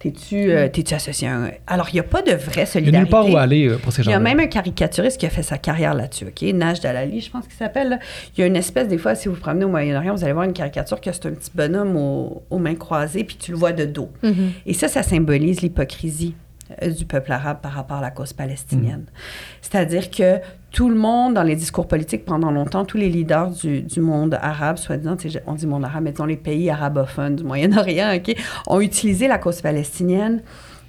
T'es-tu 0.03 0.51
euh, 0.51 0.67
t'es-tu 0.67 0.93
associé 0.93 1.29
à 1.29 1.35
un... 1.35 1.51
Alors, 1.65 1.87
il 1.89 1.93
n'y 1.93 1.99
a 2.01 2.03
pas 2.03 2.21
de 2.21 2.31
vraie 2.33 2.51
Il 2.51 2.57
n'y 2.57 2.61
a 2.61 2.65
solidarité. 2.65 2.97
nulle 2.99 3.07
part 3.09 3.29
où 3.29 3.37
aller 3.37 3.67
euh, 3.69 3.77
pour 3.77 3.93
ces 3.93 4.01
Il 4.03 4.09
y 4.09 4.13
a 4.13 4.19
même 4.19 4.39
un 4.41 4.47
caricaturiste 4.47 5.17
qui 5.17 5.25
a 5.25 5.29
fait 5.29 5.43
sa 5.43 5.57
carrière 5.57 5.93
là-dessus, 5.93 6.25
OK? 6.25 6.41
Naj 6.53 6.81
Dalali, 6.81 7.21
je 7.21 7.31
pense 7.31 7.45
qu'il 7.47 7.55
s'appelle. 7.55 7.99
Il 8.37 8.41
y 8.41 8.43
a 8.43 8.47
une 8.47 8.57
espèce, 8.57 8.89
des 8.89 8.97
fois, 8.97 9.15
si 9.15 9.29
vous 9.29 9.35
vous 9.35 9.39
promenez 9.39 9.63
au 9.63 9.69
Moyen-Orient, 9.69 10.13
vous 10.13 10.23
allez 10.25 10.33
voir 10.33 10.43
une 10.45 10.51
caricature 10.53 10.99
que 10.99 11.11
c'est 11.13 11.25
un 11.25 11.31
petit 11.31 11.51
bonhomme 11.55 11.95
au- 11.95 12.43
aux 12.49 12.57
mains 12.59 12.75
croisées, 12.75 13.23
puis 13.23 13.37
tu 13.37 13.51
le 13.51 13.57
vois 13.57 13.71
de 13.71 13.85
dos. 13.85 14.09
Mhm. 14.23 14.51
Et 14.65 14.73
ça, 14.73 14.89
ça 14.89 15.03
symbolise 15.03 15.61
l'hypocrisie 15.61 16.35
du 16.81 17.05
peuple 17.05 17.31
arabe 17.31 17.59
par 17.61 17.73
rapport 17.73 17.97
à 17.97 18.01
la 18.01 18.11
cause 18.11 18.33
palestinienne. 18.33 19.05
C'est-à-dire 19.61 20.09
que 20.09 20.39
tout 20.71 20.89
le 20.89 20.95
monde, 20.95 21.35
dans 21.35 21.43
les 21.43 21.55
discours 21.55 21.87
politiques 21.87 22.25
pendant 22.25 22.51
longtemps, 22.51 22.83
tous 22.83 22.97
les 22.97 23.09
leaders 23.09 23.51
du, 23.51 23.81
du 23.81 23.99
monde 23.99 24.37
arabe, 24.41 24.77
soi-disant, 24.77 25.15
on 25.45 25.53
dit 25.53 25.67
monde 25.67 25.85
arabe, 25.85 26.03
mais 26.03 26.11
disons 26.11 26.25
les 26.25 26.35
pays 26.37 26.69
arabophones 26.69 27.35
du 27.35 27.43
Moyen-Orient, 27.43 28.15
OK, 28.15 28.35
ont 28.67 28.81
utilisé 28.81 29.27
la 29.27 29.37
cause 29.37 29.61
palestinienne 29.61 30.41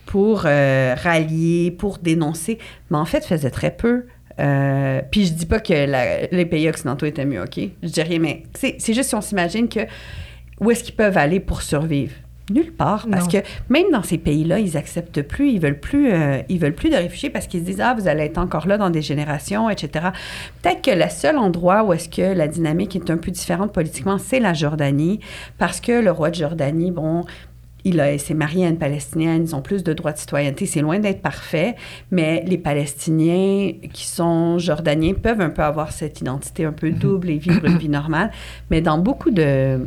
pour 0.06 0.42
euh, 0.46 0.94
rallier, 1.02 1.70
pour 1.70 1.98
dénoncer, 1.98 2.58
mais 2.90 2.98
en 2.98 3.04
fait, 3.04 3.24
faisaient 3.24 3.50
très 3.50 3.70
peu. 3.70 4.06
Euh, 4.40 5.00
puis 5.10 5.26
je 5.26 5.32
dis 5.32 5.46
pas 5.46 5.60
que 5.60 6.34
les 6.34 6.46
pays 6.46 6.68
occidentaux 6.68 7.06
étaient 7.06 7.24
mieux, 7.24 7.42
OK? 7.42 7.60
Je 7.82 7.88
dis 7.88 8.02
rien, 8.02 8.18
mais 8.18 8.42
c'est 8.54 8.92
juste 8.92 9.10
si 9.10 9.14
on 9.14 9.20
s'imagine 9.20 9.68
que 9.68 9.80
où 10.60 10.70
est-ce 10.70 10.84
qu'ils 10.84 10.94
peuvent 10.94 11.18
aller 11.18 11.40
pour 11.40 11.62
survivre? 11.62 12.14
Nulle 12.50 12.72
part, 12.72 13.06
parce 13.10 13.24
Non. 13.32 13.40
que 13.40 13.46
même 13.70 13.86
dans 13.90 14.02
ces 14.02 14.18
pays-là, 14.18 14.58
ils 14.58 14.76
acceptent 14.76 15.22
plus, 15.22 15.50
ils 15.52 15.60
veulent 15.60 15.80
plus, 15.80 16.12
euh, 16.12 16.42
ils 16.50 16.58
veulent 16.58 16.74
plus 16.74 16.90
de 16.90 16.96
réfugiés 16.96 17.30
parce 17.30 17.46
qu'ils 17.46 17.60
se 17.60 17.64
disent 17.64 17.80
ah 17.80 17.94
vous 17.98 18.06
allez 18.06 18.24
être 18.24 18.36
encore 18.36 18.66
là 18.66 18.76
dans 18.76 18.90
des 18.90 19.00
générations, 19.00 19.70
etc. 19.70 20.08
Peut-être 20.62 20.82
que 20.82 20.90
le 20.90 21.08
seul 21.08 21.38
endroit 21.38 21.84
où 21.84 21.94
est-ce 21.94 22.08
que 22.10 22.34
la 22.36 22.46
dynamique 22.46 22.96
est 22.96 23.08
un 23.10 23.16
peu 23.16 23.30
différente 23.30 23.72
politiquement, 23.72 24.18
c'est 24.18 24.40
la 24.40 24.52
Jordanie, 24.52 25.20
parce 25.56 25.80
que 25.80 25.92
le 25.92 26.10
roi 26.10 26.28
de 26.28 26.34
Jordanie, 26.34 26.90
bon, 26.90 27.24
il 27.86 27.98
a- 28.00 28.18
s'est 28.18 28.34
marié 28.34 28.66
à 28.66 28.68
une 28.68 28.78
Palestinienne, 28.78 29.44
ils 29.44 29.54
ont 29.54 29.62
plus 29.62 29.82
de 29.82 29.92
droits 29.94 30.12
de 30.12 30.18
citoyenneté. 30.18 30.66
C'est 30.66 30.80
loin 30.82 30.98
d'être 30.98 31.22
parfait, 31.22 31.76
mais 32.10 32.42
les 32.46 32.58
Palestiniens 32.58 33.72
qui 33.92 34.06
sont 34.06 34.58
jordaniens 34.58 35.14
peuvent 35.14 35.40
un 35.40 35.50
peu 35.50 35.62
avoir 35.62 35.92
cette 35.92 36.20
identité 36.20 36.64
un 36.66 36.72
peu 36.72 36.90
double 36.90 37.30
et 37.30 37.38
vivre 37.38 37.64
une 37.64 37.78
vie 37.78 37.88
normale. 37.88 38.30
Mais 38.70 38.80
dans 38.82 38.98
beaucoup 38.98 39.30
de... 39.30 39.80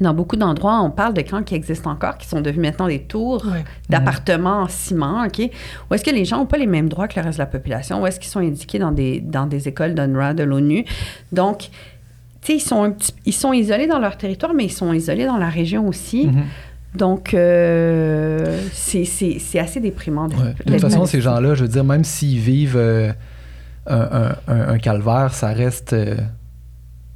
Dans 0.00 0.14
beaucoup 0.14 0.36
d'endroits, 0.36 0.80
on 0.80 0.90
parle 0.90 1.12
de 1.14 1.20
camps 1.20 1.42
qui 1.42 1.54
existent 1.54 1.90
encore, 1.90 2.16
qui 2.16 2.26
sont 2.26 2.40
devenus 2.40 2.66
maintenant 2.70 2.88
des 2.88 3.00
tours 3.00 3.44
d'appartements 3.90 4.62
en 4.62 4.68
ciment, 4.68 5.24
OK? 5.26 5.50
Où 5.90 5.94
est-ce 5.94 6.02
que 6.04 6.10
les 6.10 6.24
gens 6.24 6.38
n'ont 6.38 6.46
pas 6.46 6.56
les 6.58 6.66
mêmes 6.66 6.88
droits 6.88 7.06
que 7.06 7.20
le 7.20 7.24
reste 7.26 7.38
de 7.38 7.42
la 7.42 7.46
population? 7.46 8.00
Où 8.02 8.06
est-ce 8.06 8.18
qu'ils 8.18 8.30
sont 8.30 8.40
indiqués 8.40 8.78
dans 8.78 8.92
des, 8.92 9.20
dans 9.20 9.46
des 9.46 9.68
écoles 9.68 9.94
d'UNRWA, 9.94 10.32
de 10.34 10.42
l'ONU? 10.42 10.84
Donc, 11.32 11.58
tu 12.40 12.46
sais, 12.46 12.54
ils 12.56 12.60
sont, 12.60 12.82
un 12.82 12.92
petit- 12.92 13.12
ils 13.26 13.34
sont 13.34 13.52
isolés 13.52 13.86
dans 13.86 13.98
leur 13.98 14.16
territoire, 14.16 14.54
mais 14.54 14.64
ils 14.64 14.72
sont 14.72 14.92
isolés 14.94 15.26
dans 15.26 15.36
la 15.36 15.50
région 15.50 15.86
aussi. 15.86 16.28
Mhm. 16.28 16.44
Donc, 16.96 17.34
euh, 17.34 18.58
c'est 18.72 19.58
assez 19.58 19.80
déprimant. 19.80 20.28
de- 20.28 20.34
Ouais. 20.34 20.54
De 20.66 20.72
toute 20.72 20.80
façon, 20.80 21.04
ces 21.06 21.20
gens-là, 21.20 21.54
je 21.54 21.62
veux 21.64 21.68
dire, 21.68 21.84
même 21.84 22.04
s'ils 22.04 22.38
vivent 22.40 22.76
euh, 22.78 23.12
un, 23.86 24.34
un- 24.48 24.78
calvaire, 24.78 25.32
ça 25.34 25.48
reste 25.48 25.92
euh, 25.92 26.16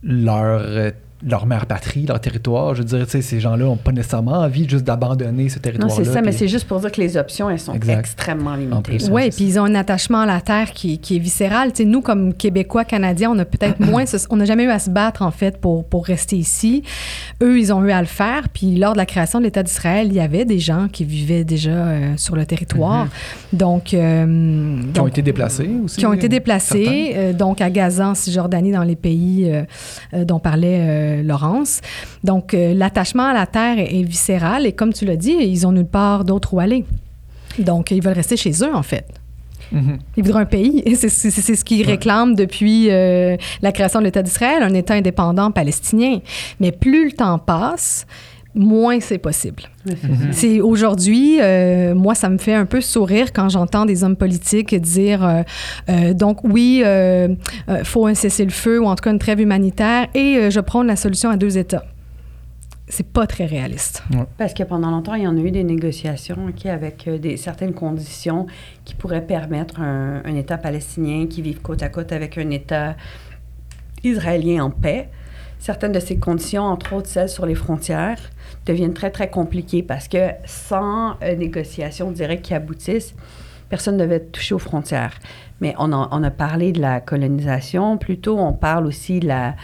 leur, 0.02 0.60
leur 1.26 1.46
mère 1.46 1.64
patrie, 1.66 2.04
leur 2.06 2.20
territoire. 2.20 2.74
Je 2.74 2.80
veux 2.82 2.88
dire, 2.88 3.04
tu 3.06 3.12
sais, 3.12 3.22
ces 3.22 3.40
gens-là 3.40 3.64
n'ont 3.64 3.76
pas 3.76 3.92
nécessairement 3.92 4.32
envie 4.40 4.68
juste 4.68 4.84
d'abandonner 4.84 5.48
ce 5.48 5.56
Non, 5.56 5.62
territoire-là. 5.62 5.94
c'est 6.04 6.10
ça, 6.12 6.20
mais 6.20 6.32
c'est 6.32 6.48
juste 6.48 6.66
pour 6.66 6.80
dire 6.80 6.92
que 6.92 7.00
les 7.00 7.16
options, 7.16 7.48
elles 7.48 7.58
sont 7.60 7.72
Exact. 7.72 8.00
extrêmement 8.00 8.50
En 8.50 8.56
limitées. 8.56 8.98
Oui, 9.10 9.30
puis 9.30 9.44
ils 9.44 9.58
ont 9.58 9.64
un 9.64 9.74
attachement 9.74 10.20
à 10.20 10.26
la 10.26 10.40
terre 10.42 10.72
qui, 10.72 10.98
qui 10.98 11.16
est 11.16 11.18
viscéral. 11.20 11.72
Tu 11.72 11.82
sais, 11.82 11.88
nous, 11.88 12.02
comme 12.02 12.34
Québécois, 12.34 12.84
Canadiens, 12.84 13.30
on 13.30 13.38
a 13.38 13.44
peut-être 13.44 13.80
moins... 13.80 14.04
ce- 14.06 14.26
on 14.28 14.36
n'a 14.36 14.44
jamais 14.44 14.64
eu 14.64 14.70
à 14.70 14.78
se 14.78 14.90
battre, 14.90 15.22
en 15.22 15.30
fait, 15.30 15.58
pour, 15.58 15.84
pour 15.86 16.04
rester 16.04 16.36
ici. 16.36 16.82
Eux, 17.42 17.58
ils 17.58 17.72
ont 17.72 17.82
eu 17.84 17.90
à 17.90 18.00
le 18.00 18.06
faire. 18.06 18.48
Puis 18.50 18.76
lors 18.76 18.92
de 18.92 18.98
la 18.98 19.06
création 19.06 19.38
de 19.38 19.44
l'État 19.44 19.62
d'Israël, 19.62 20.08
il 20.08 20.14
y 20.14 20.20
avait 20.20 20.44
des 20.44 20.58
gens 20.58 20.88
qui 20.92 21.04
vivaient 21.04 21.44
déjà 21.44 21.70
euh, 21.70 22.12
sur 22.16 22.36
le 22.36 22.44
territoire. 22.44 23.06
Donc... 23.52 23.94
euh. 23.94 24.76
Qui 24.92 25.00
ont 25.00 25.06
été 25.06 25.22
déplacés 25.22 25.70
aussi. 25.84 25.96
qui 25.98 26.06
ont 26.06 26.12
été 26.12 26.28
déplacés, 26.28 27.12
euh, 27.14 27.32
donc 27.32 27.60
à 27.60 27.70
Gaza, 27.70 28.08
en 28.10 28.14
Cisjordanie, 28.14 28.72
dans 28.72 28.82
les 28.82 28.96
pays 28.96 29.48
euh, 29.50 29.62
euh, 30.12 30.24
dont 30.24 30.38
parlait 30.38 31.13
euh, 31.14 31.22
Laurence. 31.22 31.80
Donc, 32.22 32.54
euh, 32.54 32.74
l'attachement 32.74 33.24
à 33.26 33.32
la 33.34 33.46
terre 33.46 33.78
est, 33.78 33.94
est 34.00 34.02
viscéral 34.02 34.66
et 34.66 34.72
comme 34.72 34.92
tu 34.92 35.04
l'as 35.04 35.16
dit, 35.16 35.34
ils 35.40 35.66
ont 35.66 35.72
nulle 35.72 35.86
part 35.86 36.24
d'autre 36.24 36.54
où 36.54 36.60
aller. 36.60 36.84
Donc, 37.58 37.90
ils 37.90 38.02
veulent 38.02 38.14
rester 38.14 38.36
chez 38.36 38.50
eux, 38.62 38.74
en 38.74 38.82
fait. 38.82 39.06
Mhm. 39.72 39.98
Ils 40.16 40.22
voudraient 40.24 40.42
un 40.42 40.46
pays. 40.46 40.82
Et 40.86 40.94
C'est 40.94 41.08
c'est- 41.08 41.30
c'est 41.30 41.54
ce 41.56 41.64
qu'ils 41.64 41.84
réclament 41.86 42.34
depuis 42.34 42.90
euh, 42.90 43.36
la 43.62 43.72
création 43.72 43.98
de 44.00 44.04
l'État 44.04 44.22
d'Israël, 44.22 44.62
un 44.62 44.74
État 44.74 44.94
indépendant 44.94 45.50
palestinien. 45.50 46.18
Mais 46.60 46.70
plus 46.70 47.06
le 47.06 47.12
temps 47.12 47.38
passe, 47.38 48.06
moins 48.54 49.00
c'est 49.00 49.18
possible. 49.18 49.64
Mhm. 49.86 50.32
C'est 50.32 50.60
aujourd'hui, 50.60 51.38
euh, 51.40 51.94
moi, 51.94 52.14
ça 52.14 52.28
me 52.28 52.38
fait 52.38 52.54
un 52.54 52.66
peu 52.66 52.80
sourire 52.80 53.32
quand 53.32 53.48
j'entends 53.48 53.84
des 53.84 54.04
hommes 54.04 54.16
politiques 54.16 54.74
dire 54.80 55.24
euh, 55.24 55.42
euh, 55.88 56.14
donc 56.14 56.44
oui, 56.44 56.82
euh, 56.84 57.28
euh, 57.68 57.84
faut 57.84 58.06
un 58.06 58.14
cessez-le-feu 58.14 58.80
ou 58.80 58.86
en 58.86 58.94
tout 58.94 59.02
cas 59.02 59.10
une 59.10 59.18
trêve 59.18 59.40
humanitaire 59.40 60.06
et 60.14 60.36
euh, 60.36 60.50
je 60.50 60.60
prône 60.60 60.86
la 60.86 60.96
solution 60.96 61.30
à 61.30 61.36
deux 61.36 61.58
États. 61.58 61.84
C'est 62.86 63.06
pas 63.06 63.26
très 63.26 63.46
réaliste. 63.46 64.04
Parce 64.36 64.52
que 64.52 64.62
pendant 64.62 64.90
longtemps, 64.90 65.14
il 65.14 65.22
y 65.22 65.26
en 65.26 65.36
a 65.36 65.40
eu 65.40 65.50
des 65.50 65.64
négociations 65.64 66.36
OK, 66.48 66.66
avec 66.66 67.08
des, 67.08 67.38
certaines 67.38 67.72
conditions 67.72 68.46
qui 68.84 68.94
pourraient 68.94 69.26
permettre 69.26 69.80
un, 69.80 70.20
un 70.24 70.34
État 70.36 70.58
palestinien 70.58 71.26
qui 71.26 71.40
vive 71.40 71.60
côte 71.60 71.82
à 71.82 71.88
côte 71.88 72.12
avec 72.12 72.36
un 72.36 72.50
État 72.50 72.94
israélien 74.04 74.64
en 74.64 74.70
paix. 74.70 75.08
Certaines 75.58 75.92
de 75.92 76.00
ces 76.00 76.18
conditions, 76.18 76.64
entre 76.64 76.92
autres 76.92 77.08
celles 77.08 77.30
sur 77.30 77.46
les 77.46 77.54
frontières, 77.54 78.20
deviennent 78.66 78.94
très, 78.94 79.10
très 79.10 79.28
compliquées 79.30 79.82
parce 79.82 80.08
que 80.08 80.30
sans 80.44 81.16
euh, 81.22 81.34
négociation 81.36 82.10
directe 82.10 82.44
qui 82.46 82.54
aboutisse, 82.54 83.14
personne 83.68 83.96
ne 83.96 84.04
devait 84.04 84.20
toucher 84.20 84.54
aux 84.54 84.58
frontières. 84.58 85.18
Mais 85.60 85.74
on 85.78 85.92
a, 85.92 86.08
on 86.12 86.22
a 86.22 86.30
parlé 86.30 86.72
de 86.72 86.80
la 86.80 87.00
colonisation, 87.00 87.96
plutôt 87.98 88.38
on 88.38 88.52
parle 88.52 88.86
aussi 88.86 89.20
de 89.20 89.28
la- 89.28 89.54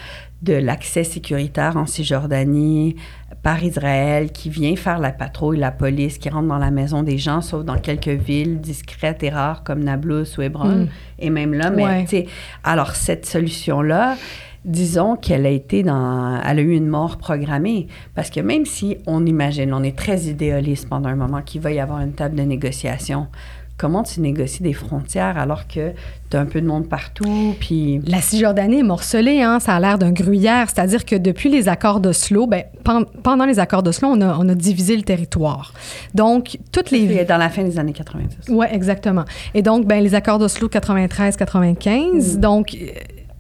de 0.43 0.55
l'accès 0.55 1.05
sécuritaire 1.05 1.77
en 1.77 1.85
Cisjordanie 1.85 2.97
par 3.43 3.63
Israël 3.63 4.33
qui 4.33 4.49
vient 4.49 4.75
faire 4.75 4.99
la 4.99 5.11
patrouille, 5.13 5.59
la 5.59 5.71
police, 5.71 6.17
qui 6.17 6.31
rentre 6.31 6.49
dans 6.49 6.57
la 6.57 6.71
maison 6.71 7.03
des 7.03 7.19
gens, 7.19 7.43
sauf 7.43 7.63
dans 7.63 7.77
quelques 7.79 8.09
villes 8.09 8.59
discrètes 8.59 9.23
et 9.23 9.29
rares 9.29 9.63
comme 9.65 9.85
Nablus 9.85 10.39
ou 10.39 10.43
Hébron. 10.43 10.65
Mm. 10.85 10.89
Et 11.19 11.29
même 11.29 11.53
là, 11.53 11.69
mais 11.71 11.85
Ouais. 11.85 12.03
tu 12.05 12.09
sais, 12.11 12.27
alors 12.65 12.93
cette 12.97 13.27
solution-là, 13.27 14.17
disons 14.65 15.17
qu'elle 15.17 15.47
a 15.47 15.51
été 15.51 15.83
dans, 15.83 16.41
elle 16.47 16.59
a 16.59 16.63
eu 16.63 16.75
une 16.75 16.89
mort 16.89 17.17
programmée. 17.17 17.87
Parce 18.15 18.31
que 18.31 18.41
même 18.41 18.67
si 18.67 18.97
on 19.07 19.25
imagine, 19.27 19.73
on 19.73 19.83
est 19.83 19.97
très 19.97 20.23
idéaliste 20.23 20.89
pendant 20.89 21.09
un 21.09 21.17
moment 21.17 21.43
qu'il 21.43 21.61
va 21.61 21.73
y 21.73 21.81
avoir 21.81 22.01
une 22.01 22.13
table 22.13 22.35
de 22.37 22.43
négociation, 22.43 23.27
comment 23.79 24.03
tu 24.03 24.21
négocies 24.21 24.63
des 24.63 24.75
frontières 24.75 25.39
alors 25.39 25.67
que 25.67 25.93
tu 26.31 26.37
as 26.37 26.41
un 26.41 26.45
peu 26.45 26.61
de 26.61 26.67
monde 26.67 26.87
partout, 26.87 27.55
puis... 27.59 28.03
La 28.07 28.21
Cisjordanie 28.21 28.81
est 28.81 28.83
morcelée, 28.83 29.41
hein, 29.41 29.59
ça 29.59 29.75
a 29.75 29.81
l'air 29.81 29.97
d'un 29.99 30.13
gruyère. 30.13 30.69
C'est-à-dire 30.69 31.07
que 31.07 31.17
depuis 31.17 31.49
les 31.49 31.67
accords 31.67 31.99
d'Oslo, 31.99 32.47
ben, 32.47 32.65
pen- 32.85 33.07
pendant 33.23 33.47
les 33.47 33.59
accords 33.59 33.83
d'Oslo, 33.83 34.09
on 34.13 34.21
a, 34.21 34.37
on 34.39 34.47
a 34.51 34.55
divisé 34.55 34.95
le 34.95 35.03
territoire. 35.03 35.73
Donc, 36.15 36.59
toutes 36.73 36.91
les 36.91 37.09
C'est 37.09 37.25
dans 37.25 37.39
la 37.39 37.49
fin 37.49 37.65
des 37.65 37.79
années 37.79 37.95
90. 37.95 38.51
Oui, 38.51 38.67
exactement. 38.71 39.25
Et 39.55 39.63
donc, 39.63 39.87
ben, 39.87 40.05
les 40.05 40.15
accords 40.15 40.39
d'Oslo 40.39 40.69
93-95, 40.69 42.37
donc, 42.39 42.75
euh, 42.75 42.87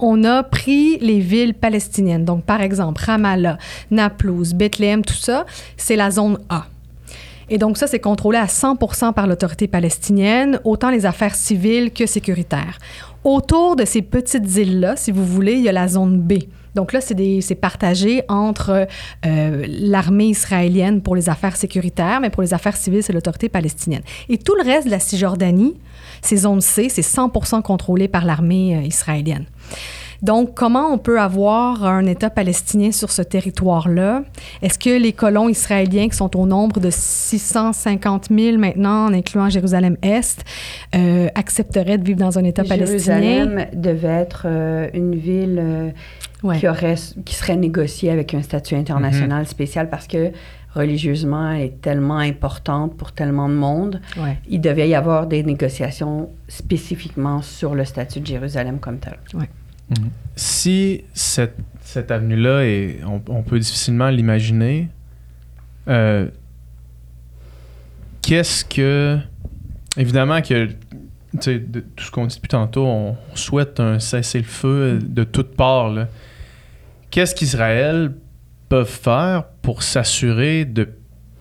on 0.00 0.24
a 0.24 0.42
pris 0.42 0.98
les 0.98 1.20
villes 1.20 1.54
palestiniennes. 1.54 2.24
Donc, 2.24 2.44
par 2.44 2.60
exemple, 2.60 3.02
Ramallah, 3.04 3.58
Naplouse, 3.90 4.54
Bethléem, 4.54 5.04
tout 5.04 5.14
ça, 5.14 5.46
c'est 5.76 5.96
la 5.96 6.10
zone 6.10 6.38
A. 6.48 6.66
Et 7.48 7.58
donc, 7.58 7.76
ça, 7.76 7.86
c'est 7.86 7.98
contrôlé 7.98 8.38
à 8.38 8.46
100% 8.46 9.12
par 9.12 9.26
l'autorité 9.26 9.66
palestinienne, 9.66 10.60
autant 10.64 10.90
les 10.90 11.04
affaires 11.04 11.34
civiles 11.34 11.90
que 11.90 12.06
sécuritaires. 12.06 12.78
Autour 13.24 13.76
de 13.76 13.84
ces 13.84 14.02
petites 14.02 14.56
îles-là, 14.56 14.96
si 14.96 15.10
vous 15.10 15.26
voulez, 15.26 15.54
il 15.54 15.62
y 15.62 15.68
a 15.68 15.72
la 15.72 15.88
zone 15.88 16.20
B. 16.20 16.34
Donc 16.74 16.92
là, 16.92 17.00
c'est 17.00 17.54
partagé 17.56 18.22
entre 18.28 18.86
euh, 19.26 19.66
l'armée 19.68 20.26
israélienne 20.26 21.02
pour 21.02 21.16
les 21.16 21.28
affaires 21.28 21.56
sécuritaires, 21.56 22.20
mais 22.20 22.30
pour 22.30 22.42
les 22.42 22.54
affaires 22.54 22.76
civiles, 22.76 23.02
c'est 23.02 23.12
l'autorité 23.12 23.48
palestinienne. 23.48 24.02
Et 24.28 24.38
tout 24.38 24.54
le 24.54 24.62
reste 24.62 24.86
de 24.86 24.92
la 24.92 25.00
Cisjordanie, 25.00 25.74
ces 26.22 26.36
zones 26.36 26.60
C, 26.60 26.88
c'est 26.88 27.02
100% 27.02 27.62
contrôlé 27.62 28.08
par 28.08 28.24
l'armée 28.24 28.76
euh, 28.76 28.82
israélienne. 28.82 29.46
Donc, 30.22 30.54
comment 30.54 30.92
on 30.92 30.98
peut 30.98 31.18
avoir 31.18 31.84
un 31.84 32.04
État 32.04 32.28
palestinien 32.28 32.92
sur 32.92 33.10
ce 33.10 33.22
territoire-là? 33.22 34.22
Est-ce 34.60 34.78
que 34.78 34.90
les 35.00 35.12
colons 35.12 35.48
israéliens, 35.48 36.08
qui 36.08 36.16
sont 36.16 36.36
au 36.36 36.46
nombre 36.46 36.78
de 36.78 36.90
650 36.90 38.28
000 38.30 38.58
maintenant, 38.58 39.06
en 39.06 39.14
incluant 39.14 39.48
Jérusalem-Est, 39.48 40.44
euh, 40.94 41.28
accepteraient 41.34 41.96
de 41.96 42.04
vivre 42.04 42.18
dans 42.18 42.38
un 42.38 42.44
État 42.44 42.64
palestinien? 42.64 43.20
Jérusalem 43.20 43.66
devait 43.72 44.08
être 44.08 44.42
euh, 44.44 44.88
une 44.92 45.14
ville 45.14 45.58
euh, 45.58 45.90
Ouais. 46.42 46.58
qui, 46.58 46.66
aurait, 46.68 46.94
qui 47.26 47.34
serait 47.34 47.56
négociée 47.56 48.10
avec 48.10 48.32
un 48.32 48.40
statut 48.40 48.74
international 48.74 49.46
spécial 49.46 49.90
parce 49.90 50.06
que 50.06 50.32
religieusement, 50.74 51.50
elle 51.50 51.60
est 51.60 51.80
tellement 51.82 52.16
importante 52.16 52.96
pour 52.96 53.12
tellement 53.12 53.46
de 53.50 53.54
monde. 53.54 54.00
Ouais. 54.16 54.38
Il 54.48 54.62
devait 54.62 54.88
y 54.88 54.94
avoir 54.94 55.26
des 55.26 55.42
négociations 55.42 56.30
spécifiquement 56.48 57.42
sur 57.42 57.74
le 57.74 57.84
statut 57.84 58.20
de 58.20 58.26
Jérusalem 58.26 58.78
comme 58.78 58.98
tel. 58.98 59.18
Si 60.36 61.04
cette, 61.12 61.56
cette 61.80 62.10
avenue-là, 62.10 62.64
est, 62.64 63.00
on, 63.04 63.42
peut 63.42 63.58
difficilement 63.58 64.08
l'imaginer, 64.10 64.88
euh, 65.88 66.28
qu'est-ce 68.22 68.64
que. 68.64 69.18
Évidemment 69.96 70.40
que. 70.40 70.68
de 71.44 71.80
tout 71.96 72.04
ce 72.04 72.10
qu'on 72.10 72.26
dit 72.26 72.36
depuis 72.36 72.48
tantôt, 72.48 72.86
on 72.86 73.16
souhaite 73.34 73.80
un 73.80 73.98
cessez-le-feu 73.98 75.00
de 75.02 75.24
toutes 75.24 75.56
parts. 75.56 76.06
Qu'est-ce 77.10 77.34
qu'Israël 77.34 78.14
peut 78.68 78.84
faire 78.84 79.44
pour 79.62 79.82
s'assurer 79.82 80.64
de 80.64 80.88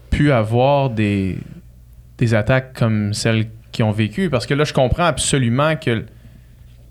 plus 0.10 0.32
avoir 0.32 0.90
des, 0.90 1.38
des 2.18 2.34
attaques 2.34 2.74
comme 2.74 3.14
celles 3.14 3.48
qu'ils 3.72 3.86
ont 3.86 3.92
vécues? 3.92 4.32
Parce 4.32 4.48
que 4.48 4.56
là, 4.56 4.64
je 4.64 4.74
comprends 4.74 5.06
absolument 5.06 5.76
que 5.76 6.06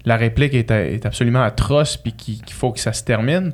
la 0.04 0.16
réplique 0.16 0.54
est, 0.54 0.70
est 0.70 1.06
absolument 1.06 1.42
atroce 1.42 1.96
puis 1.96 2.12
qu'il 2.12 2.52
faut 2.52 2.72
que 2.72 2.80
ça 2.80 2.92
se 2.92 3.04
termine. 3.04 3.52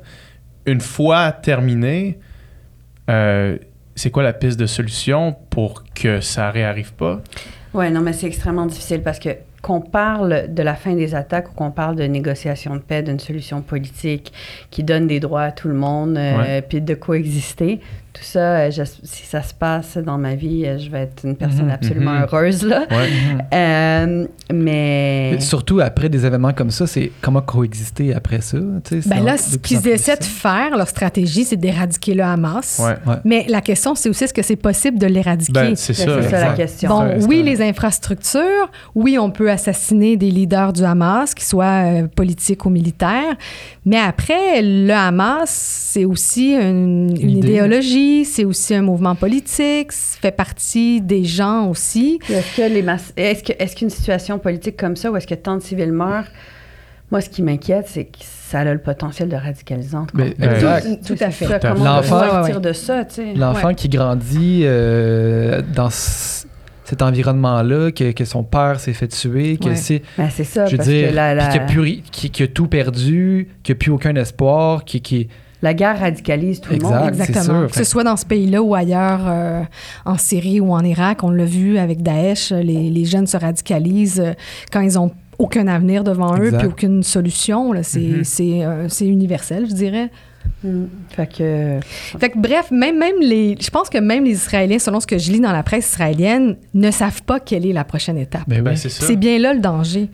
Une 0.65 0.81
fois 0.81 1.31
terminé, 1.31 2.19
euh, 3.09 3.57
c'est 3.95 4.11
quoi 4.11 4.23
la 4.23 4.33
piste 4.33 4.59
de 4.59 4.65
solution 4.65 5.35
pour 5.49 5.83
que 5.93 6.21
ça 6.21 6.49
réarrive 6.51 6.93
pas? 6.93 7.21
Ouais, 7.73 7.89
non, 7.89 8.01
mais 8.01 8.13
c'est 8.13 8.27
extrêmement 8.27 8.65
difficile 8.65 9.01
parce 9.01 9.19
que 9.19 9.29
qu'on 9.61 9.81
parle 9.81 10.53
de 10.53 10.61
la 10.61 10.75
fin 10.75 10.93
des 10.93 11.15
attaques 11.15 11.49
ou 11.49 11.53
qu'on 11.55 11.71
parle 11.71 11.95
de 11.95 12.03
négociation 12.03 12.75
de 12.75 12.81
paix, 12.81 13.01
d'une 13.01 13.19
solution 13.19 13.63
politique 13.63 14.31
qui 14.69 14.83
donne 14.83 15.07
des 15.07 15.19
droits 15.19 15.41
à 15.41 15.51
tout 15.51 15.67
le 15.67 15.73
monde, 15.73 16.17
euh, 16.17 16.61
puis 16.61 16.81
de 16.81 16.93
coexister, 16.93 17.79
tout 18.15 18.23
ça, 18.23 18.39
euh, 18.39 18.71
je- 18.71 18.83
si 19.03 19.25
ça 19.25 19.43
se 19.43 19.53
passe 19.53 19.97
dans 19.97 20.17
ma 20.17 20.35
vie, 20.35 20.65
euh, 20.65 20.77
je 20.77 20.89
vais 20.89 21.01
être 21.01 21.23
une 21.25 21.35
personne 21.35 21.65
Mhm. 21.65 21.71
absolument 21.71 22.13
Mhm. 22.13 22.21
heureuse, 22.23 22.63
là. 22.63 22.85
Ouais. 22.89 23.09
Euh, 23.53 24.25
mais... 24.51 25.31
Mais 25.33 25.39
Surtout 25.39 25.79
après 25.79 26.09
des 26.09 26.25
événements 26.25 26.53
comme 26.53 26.71
ça, 26.71 26.87
c'est 26.87 27.11
comment 27.21 27.41
coexister 27.41 28.13
après 28.13 28.41
ça. 28.41 28.57
Ben 29.05 29.23
là, 29.23 29.37
ce 29.37 29.57
qu'ils 29.57 29.87
essaient 29.87 30.17
de 30.17 30.23
faire, 30.23 30.75
leur 30.77 30.87
stratégie, 30.87 31.43
c'est 31.45 31.55
d'éradiquer 31.57 32.13
le 32.13 32.23
Hamas. 32.23 32.81
Ouais. 32.83 33.15
Mais 33.23 33.45
la 33.49 33.61
question, 33.61 33.95
c'est 33.95 34.09
aussi 34.09 34.23
est-ce 34.25 34.33
que 34.33 34.41
c'est 34.41 34.55
possible 34.55 34.97
de 34.97 35.07
l'éradiquer? 35.07 35.51
Ben, 35.53 35.75
c'est 35.75 35.97
Ben, 35.97 36.05
ça. 36.05 36.21
c'est 36.23 36.29
ça 36.29 36.47
la 36.49 36.53
question. 36.53 36.89
Bon, 36.89 37.03
oui, 37.27 37.43
les 37.43 37.61
infrastructures, 37.61 38.69
oui, 38.95 39.17
on 39.19 39.29
peut 39.31 39.49
assassiner 39.51 40.17
des 40.17 40.31
leaders 40.31 40.73
du 40.73 40.83
Hamas, 40.83 41.33
qu'ils 41.33 41.45
soient 41.45 41.65
euh, 42.03 42.07
politiques 42.07 42.65
ou 42.65 42.69
militaires, 42.69 43.35
mais 43.85 43.97
après, 43.97 44.61
le 44.61 44.91
Hamas, 44.93 45.49
c'est 45.49 46.05
aussi 46.05 46.53
une, 46.53 47.15
une 47.19 47.29
idée. 47.29 47.61
C'est 48.25 48.45
aussi 48.45 48.73
un 48.75 48.81
mouvement 48.81 49.15
politique, 49.15 49.91
ça 49.91 50.17
fait 50.21 50.31
partie 50.35 51.01
des 51.01 51.23
gens 51.23 51.67
aussi. 51.69 52.19
Est-ce 52.29 52.57
que 52.57 52.73
les 52.73 52.81
mass- 52.83 53.13
est-ce 53.17 53.43
que 53.43 53.53
est-ce 53.57 53.75
qu'une 53.75 53.89
situation 53.89 54.37
politique 54.39 54.77
comme 54.77 54.95
ça, 54.95 55.11
où 55.11 55.15
est-ce 55.17 55.27
que 55.27 55.35
tant 55.35 55.55
de 55.57 55.61
civils 55.61 55.91
meurent, 55.91 56.27
moi, 57.11 57.21
ce 57.21 57.29
qui 57.29 57.43
m'inquiète, 57.43 57.85
c'est 57.87 58.05
que 58.05 58.17
ça 58.21 58.59
a 58.61 58.63
le 58.73 58.79
potentiel 58.79 59.29
de 59.29 59.35
radicalisante. 59.35 60.11
quoi. 60.11 60.25
Mais 60.37 60.45
exact. 60.47 60.87
Tout, 61.05 61.15
tout 61.15 61.23
à 61.23 61.29
fait. 61.29 61.45
Ça, 61.45 61.59
Tout 61.59 61.67
à 61.67 61.71
comment 61.73 61.97
on 61.97 62.01
peut 62.01 62.03
fait. 62.03 62.09
L'enfant- 62.11 62.33
sortir 62.35 62.61
de 62.61 62.73
ça, 62.73 63.05
tu 63.05 63.13
sais? 63.15 63.33
L'enfant 63.35 63.67
Ouais. 63.67 63.75
qui 63.75 63.89
grandit 63.89 64.61
euh, 64.63 65.61
dans 65.75 65.89
cet 65.91 67.01
environnement-là, 67.01 67.91
que, 67.91 68.11
que 68.11 68.25
son 68.25 68.43
père 68.43 68.79
s'est 68.79 68.93
fait 68.93 69.07
tuer, 69.07 69.57
que 69.57 69.69
Ouais. 69.69 69.75
c'est. 69.75 70.01
Ben, 70.17 70.29
c'est 70.31 70.43
ça, 70.43 70.65
Je 70.65 70.71
veux 70.71 70.77
parce 70.77 70.89
dire, 70.89 71.09
que 71.09 71.15
la, 71.15 71.47
a, 71.51 71.59
plus 71.59 72.01
qu'il 72.11 72.43
a 72.45 72.47
tout 72.47 72.67
perdu, 72.67 73.49
qu'il 73.63 73.73
n'a 73.75 73.79
plus 73.79 73.91
aucun 73.91 74.15
espoir, 74.15 74.83
qui 74.83 75.01
qui 75.01 75.27
la 75.61 75.73
guerre 75.73 75.99
radicalise 75.99 76.59
tout 76.61 76.69
le 76.69 76.75
Exact. 76.75 76.89
monde. 76.89 77.11
c'est 77.15 77.29
Exactement. 77.29 77.59
sûr. 77.61 77.71
Que 77.71 77.77
ce 77.77 77.83
soit 77.83 78.03
dans 78.03 78.17
ce 78.17 78.25
pays-là 78.25 78.61
ou 78.61 78.75
ailleurs, 78.75 79.21
euh, 79.27 79.61
en 80.05 80.17
Syrie 80.17 80.59
ou 80.59 80.71
en 80.71 80.83
Irak, 80.83 81.23
on 81.23 81.29
l'a 81.31 81.45
vu 81.45 81.77
avec 81.77 82.01
Daesh, 82.03 82.51
les, 82.51 82.89
les 82.89 83.05
jeunes 83.05 83.27
se 83.27 83.37
radicalisent 83.37 84.19
euh, 84.19 84.33
quand 84.71 84.81
ils 84.81 84.99
ont 84.99 85.11
aucun 85.37 85.67
avenir 85.67 86.03
devant 86.03 86.37
eux 86.37 86.51
puis 86.57 86.67
aucune 86.67 87.03
solution. 87.03 87.73
là. 87.73 87.83
C'est 87.83 88.63
euh, 88.63 88.87
universel, 89.01 89.67
je 89.69 89.73
dirais. 89.73 90.09
Mm. 90.63 90.83
Fait 91.09 91.27
que... 91.27 91.79
Fait 92.19 92.29
que 92.29 92.37
bref, 92.37 92.69
même, 92.71 92.97
même 92.97 93.15
les, 93.21 93.57
je 93.59 93.69
pense 93.69 93.89
que 93.89 93.97
même 93.97 94.23
les 94.23 94.31
Israéliens, 94.31 94.79
selon 94.79 94.99
ce 94.99 95.07
que 95.07 95.17
je 95.17 95.31
lis 95.31 95.39
dans 95.39 95.51
la 95.51 95.63
presse 95.63 95.89
israélienne, 95.89 96.55
ne 96.73 96.91
savent 96.91 97.23
pas 97.23 97.39
quelle 97.39 97.65
est 97.65 97.73
la 97.73 97.83
prochaine 97.83 98.17
étape. 98.17 98.43
Ben 98.47 98.61
Ben. 98.61 98.75
C'est 98.75 99.15
bien 99.15 99.39
là 99.39 99.53
le 99.53 99.59
danger. 99.59 100.09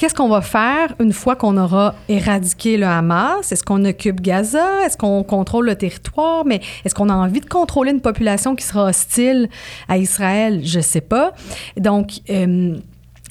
Qu'est-ce 0.00 0.14
qu'on 0.14 0.30
va 0.30 0.40
faire 0.40 0.94
une 0.98 1.12
fois 1.12 1.36
qu'on 1.36 1.58
aura 1.58 1.94
éradiqué 2.08 2.78
le 2.78 2.86
Hamas? 2.86 3.52
Est-ce 3.52 3.62
qu'on 3.62 3.84
occupe 3.84 4.22
Gaza? 4.22 4.86
Est-ce 4.86 4.96
qu'on 4.96 5.22
contrôle 5.22 5.66
le 5.66 5.74
territoire? 5.74 6.46
Mais 6.46 6.62
est-ce 6.86 6.94
qu'on 6.94 7.10
a 7.10 7.12
envie 7.12 7.40
de 7.40 7.44
contrôler 7.44 7.90
une 7.90 8.00
population 8.00 8.56
qui 8.56 8.64
sera 8.64 8.84
hostile 8.88 9.50
à 9.90 9.98
Israël? 9.98 10.62
Je 10.64 10.80
sais 10.80 11.02
pas. 11.02 11.34
Donc, 11.76 12.20
euh, 12.30 12.78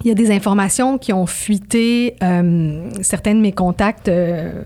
il 0.04 0.08
y 0.08 0.12
a 0.12 0.14
des 0.14 0.30
informations 0.30 1.00
qui 1.00 1.12
ont 1.12 1.26
fuité, 1.26 2.16
euh, 2.22 2.88
certains 3.02 3.34
de 3.34 3.40
mes 3.40 3.52
contacts 3.52 4.08
euh, 4.08 4.62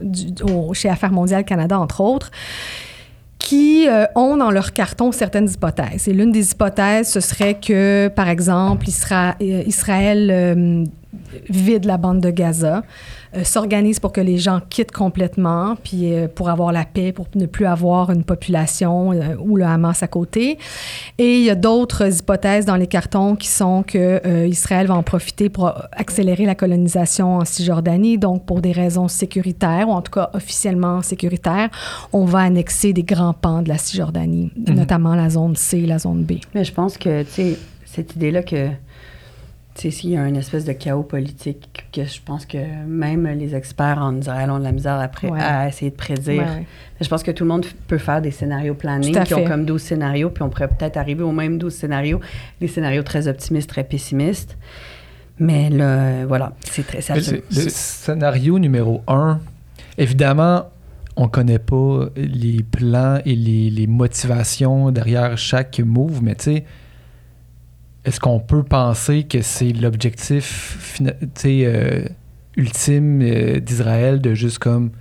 chez 0.73 0.89
Affaires 0.89 1.13
mondiales 1.13 1.45
Canada, 1.45 1.79
entre 1.79 2.01
autres, 2.01 2.31
qui 3.39 3.87
euh, 3.87 4.07
ont 4.15 4.35
dans 4.35 4.51
leur 4.51 4.73
carton 4.73 5.13
certaines 5.13 5.49
hypothèses. 5.49 6.09
Et 6.09 6.13
l'une 6.13 6.33
des 6.33 6.51
hypothèses, 6.51 7.07
ce 7.09 7.21
serait 7.21 7.53
que, 7.53 8.09
par 8.13 8.27
exemple, 8.27 8.87
Isra- 8.87 9.37
Israël 9.39 10.85
vide 11.49 11.85
la 11.85 11.97
bande 11.97 12.19
de 12.19 12.29
Gaza, 12.29 12.83
euh, 13.35 13.43
s'organise 13.43 13.99
pour 13.99 14.11
que 14.11 14.21
les 14.21 14.37
gens 14.37 14.61
quittent 14.69 14.91
complètement, 14.91 15.75
puis 15.83 16.13
euh, 16.13 16.27
pour 16.27 16.49
avoir 16.49 16.71
la 16.71 16.85
paix, 16.85 17.11
pour 17.11 17.27
ne 17.35 17.45
plus 17.45 17.65
avoir 17.65 18.11
une 18.11 18.23
population 18.23 19.11
euh, 19.11 19.35
ou 19.39 19.57
le 19.57 19.65
Hamas 19.65 20.03
à 20.03 20.07
côté. 20.07 20.57
Et 21.17 21.39
il 21.39 21.43
y 21.43 21.49
a 21.49 21.55
d'autres 21.55 22.19
hypothèses 22.19 22.65
dans 22.65 22.75
les 22.75 22.87
cartons 22.87 23.35
qui 23.35 23.47
sont 23.47 23.83
que 23.83 24.21
euh, 24.25 24.47
Israël 24.47 24.87
va 24.87 24.95
en 24.95 25.03
profiter 25.03 25.49
pour 25.49 25.73
accélérer 25.91 26.45
la 26.45 26.55
colonisation 26.55 27.37
en 27.37 27.45
Cisjordanie, 27.45 28.17
donc 28.17 28.45
pour 28.45 28.61
des 28.61 28.71
raisons 28.71 29.07
sécuritaires, 29.07 29.89
ou 29.89 29.91
en 29.91 30.01
tout 30.01 30.11
cas 30.11 30.29
officiellement 30.33 31.01
sécuritaires, 31.01 31.69
on 32.11 32.25
va 32.25 32.39
annexer 32.39 32.93
des 32.93 33.03
grands 33.03 33.33
pans 33.33 33.61
de 33.61 33.69
la 33.69 33.77
Cisjordanie, 33.77 34.51
Mhm. 34.55 34.75
notamment 34.75 35.15
la 35.15 35.29
zone 35.29 35.55
C 35.55 35.79
et 35.79 35.85
la 35.85 35.99
zone 35.99 36.23
B. 36.23 36.33
Mais 36.53 36.63
je 36.63 36.73
pense 36.73 36.97
que, 36.97 37.23
tu 37.23 37.29
sais, 37.31 37.57
cette 37.85 38.15
idée-là 38.15 38.43
que, 38.43 38.69
tu 39.75 39.81
sais, 39.81 39.91
s'il 39.91 40.11
y 40.11 40.17
a 40.17 40.27
une 40.27 40.35
espèce 40.35 40.65
de 40.65 40.73
chaos 40.73 41.03
politique, 41.03 41.85
que 41.91 42.03
je 42.05 42.19
pense 42.23 42.45
que 42.45 42.57
même 42.85 43.25
les 43.25 43.55
experts 43.55 43.97
en 43.99 44.15
Israël 44.17 44.51
ont 44.51 44.59
de 44.59 44.63
la 44.63 44.71
misère 44.71 45.09
Ouais. 45.23 45.39
à 45.41 45.67
essayer 45.67 45.89
de 45.89 45.95
prédire. 45.95 46.43
Ouais, 46.43 46.47
ouais. 46.47 46.65
Je 47.01 47.07
pense 47.07 47.23
que 47.23 47.31
tout 47.31 47.43
le 47.43 47.49
monde 47.49 47.65
peut 47.87 47.97
faire 47.97 48.21
des 48.21 48.31
scénarios 48.31 48.75
à 48.85 48.99
qui 49.23 49.33
ont 49.33 49.45
comme 49.45 49.65
12 49.65 49.81
scénarios, 49.81 50.29
puis 50.29 50.43
on 50.43 50.49
pourrait 50.49 50.67
peut-être 50.67 50.97
arriver 50.97 51.23
aux 51.23 51.31
mêmes 51.31 51.57
12 51.57 51.73
scénarios, 51.73 52.19
les 52.61 52.67
scénarios 52.67 53.03
très 53.03 53.27
optimistes, 53.27 53.69
très 53.69 53.83
pessimistes. 53.83 54.57
Mais 55.39 55.69
là, 55.69 56.25
voilà, 56.25 56.53
c'est 56.61 56.85
très... 56.85 57.01
ça 57.01 57.15
Le, 57.15 57.41
scénario 57.49 58.59
numéro 58.59 59.01
un, 59.07 59.39
évidemment, 59.97 60.69
on 61.15 61.27
connaît 61.27 61.59
pas 61.59 62.05
les 62.15 62.63
plans 62.63 63.19
et 63.25 63.35
les, 63.35 63.69
les 63.69 63.87
motivations 63.87 64.91
derrière 64.91 65.37
chaque 65.37 65.79
move, 65.79 66.21
mais 66.21 66.35
tu 66.35 66.43
sais, 66.43 66.63
est-ce 68.05 68.19
qu'on 68.19 68.39
peut 68.39 68.63
penser 68.63 69.23
que 69.23 69.41
c'est 69.41 69.71
l'objectif 69.71 70.99
euh, 71.45 72.05
ultime 72.57 73.21
euh, 73.21 73.59
d'Israël 73.59 74.19
de 74.21 74.33
juste 74.33 74.59
comme 74.59 74.91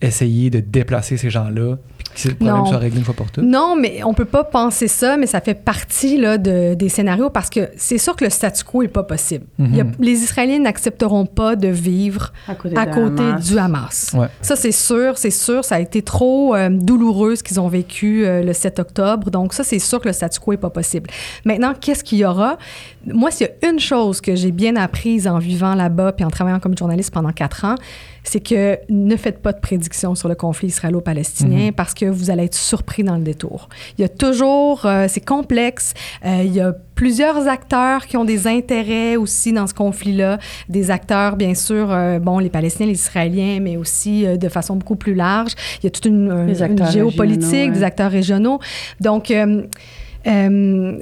essayer 0.00 0.50
de 0.50 0.60
déplacer 0.60 1.16
ces 1.16 1.30
gens-là, 1.30 1.76
que 2.24 2.28
le 2.28 2.34
problème 2.34 2.56
Non. 2.56 2.66
soit 2.66 2.78
réglé 2.78 2.98
une 2.98 3.04
fois 3.04 3.14
pour 3.14 3.30
toutes? 3.30 3.44
Non, 3.44 3.76
mais 3.76 4.02
on 4.04 4.14
peut 4.14 4.24
pas 4.24 4.44
penser 4.44 4.88
ça, 4.88 5.16
mais 5.16 5.26
ça 5.26 5.40
fait 5.40 5.54
partie 5.54 6.16
là, 6.18 6.38
de- 6.38 6.74
des 6.74 6.88
scénarios 6.88 7.30
parce 7.30 7.50
que 7.50 7.68
c'est 7.76 7.98
sûr 7.98 8.16
que 8.16 8.24
le 8.24 8.30
statu 8.30 8.64
quo 8.64 8.82
est 8.82 8.88
pas 8.88 9.02
possible. 9.02 9.46
Il 9.58 9.74
y 9.76 9.80
a- 9.80 9.84
Mhm. 9.84 9.92
les 10.00 10.12
Israéliens 10.22 10.58
n'accepteront 10.60 11.26
pas 11.26 11.56
de 11.56 11.68
vivre 11.68 12.32
à 12.46 12.54
côté, 12.54 12.76
à 12.76 12.86
de 12.86 12.94
côté 12.94 13.22
Hamas. 13.22 13.46
du 13.46 13.58
Hamas. 13.58 14.10
Ouais. 14.14 14.26
Ça, 14.42 14.56
c'est 14.56 14.72
sûr, 14.72 15.18
c'est 15.18 15.30
sûr. 15.30 15.64
Ça 15.64 15.76
a 15.76 15.80
été 15.80 16.02
trop 16.02 16.54
euh, 16.54 16.68
douloureux 16.70 17.36
ce 17.36 17.42
qu'ils 17.42 17.60
ont 17.60 17.68
vécu 17.68 18.24
euh, 18.26 18.42
le 18.42 18.52
7 18.52 18.78
octobre. 18.78 19.30
Donc, 19.30 19.52
ça, 19.52 19.64
c'est 19.64 19.78
sûr 19.78 20.00
que 20.00 20.08
le 20.08 20.12
statu 20.12 20.40
quo 20.40 20.52
n'est 20.52 20.56
pas 20.58 20.70
possible. 20.70 21.08
Maintenant, 21.44 21.72
qu'est-ce 21.78 22.02
qu'il 22.04 22.18
y 22.18 22.24
aura? 22.24 22.58
Moi, 23.06 23.30
s'il 23.30 23.46
y 23.46 23.66
a 23.66 23.70
une 23.70 23.78
chose 23.80 24.20
que 24.20 24.34
j'ai 24.34 24.50
bien 24.52 24.76
apprise 24.76 25.26
en 25.28 25.38
vivant 25.38 25.74
là-bas 25.74 26.12
puis 26.12 26.24
en 26.24 26.30
travaillant 26.30 26.60
comme 26.60 26.76
journaliste 26.76 27.12
pendant 27.12 27.32
quatre 27.32 27.64
ans, 27.64 27.74
c'est 28.28 28.40
que 28.40 28.78
ne 28.90 29.16
faites 29.16 29.38
pas 29.38 29.52
de 29.52 29.60
prédictions 29.60 30.14
sur 30.14 30.28
le 30.28 30.34
conflit 30.34 30.68
israélo-palestinien 30.68 31.70
parce 31.74 31.94
que 31.94 32.04
vous 32.04 32.30
allez 32.30 32.44
être 32.44 32.54
surpris 32.54 33.02
dans 33.02 33.16
le 33.16 33.22
détour. 33.22 33.70
Il 33.96 34.02
y 34.02 34.04
a 34.04 34.08
toujours, 34.08 34.84
euh, 34.84 35.06
c'est 35.08 35.24
complexe, 35.24 35.94
euh, 36.26 36.42
il 36.44 36.54
y 36.54 36.60
a 36.60 36.74
plusieurs 36.94 37.48
acteurs 37.48 38.06
qui 38.06 38.18
ont 38.18 38.26
des 38.26 38.46
intérêts 38.46 39.16
aussi 39.16 39.52
dans 39.54 39.66
ce 39.66 39.72
conflit-là, 39.72 40.38
des 40.68 40.90
acteurs, 40.90 41.36
bien 41.36 41.54
sûr, 41.54 41.90
euh, 41.90 42.18
bon, 42.18 42.38
les 42.38 42.50
Palestiniens, 42.50 42.88
les 42.88 43.00
Israéliens, 43.00 43.60
mais 43.62 43.78
aussi 43.78 44.26
de 44.26 44.48
façon 44.50 44.76
beaucoup 44.76 44.96
plus 44.96 45.14
large. 45.14 45.52
Il 45.80 45.84
y 45.84 45.86
a 45.86 45.90
toute 45.90 46.04
une, 46.04 46.54
géopolitique, 46.92 47.52
ouais. 47.52 47.70
des 47.70 47.82
acteurs 47.82 48.10
régionaux. 48.10 48.58
Donc, 49.00 49.32
euh, 50.26 50.98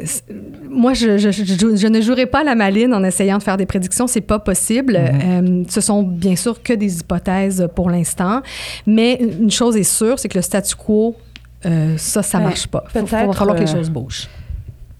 moi, 0.70 0.92
je, 0.94 1.16
je- 1.18 1.30
je- 1.30 1.76
je 1.76 1.86
ne 1.86 2.00
jouerai 2.00 2.26
pas 2.26 2.40
à 2.40 2.44
la 2.44 2.54
maline 2.54 2.92
en 2.94 3.02
essayant 3.02 3.38
de 3.38 3.42
faire 3.42 3.56
des 3.56 3.66
prédictions. 3.66 4.06
C'est 4.06 4.20
pas 4.20 4.38
possible. 4.38 4.96
Euh, 4.98 5.64
ce 5.68 5.80
sont 5.80 6.02
bien 6.02 6.36
sûr 6.36 6.62
que 6.62 6.72
des 6.72 7.00
hypothèses 7.00 7.66
pour 7.74 7.90
l'instant. 7.90 8.42
Mais 8.86 9.14
une 9.20 9.50
chose 9.50 9.76
est 9.76 9.82
sûre, 9.82 10.18
c'est 10.18 10.28
que 10.28 10.38
le 10.38 10.42
statu 10.42 10.74
quo, 10.76 11.16
euh, 11.64 11.94
ça, 11.96 12.22
ça 12.22 12.38
Ben, 12.38 12.44
marche 12.44 12.66
pas. 12.66 12.84
Il 12.94 13.00
va 13.00 13.06
peut-être, 13.06 13.34
falloir 13.34 13.56
que 13.56 13.62
les 13.62 13.70
euh, 13.70 13.76
choses 13.76 13.90
bougent. 13.90 14.28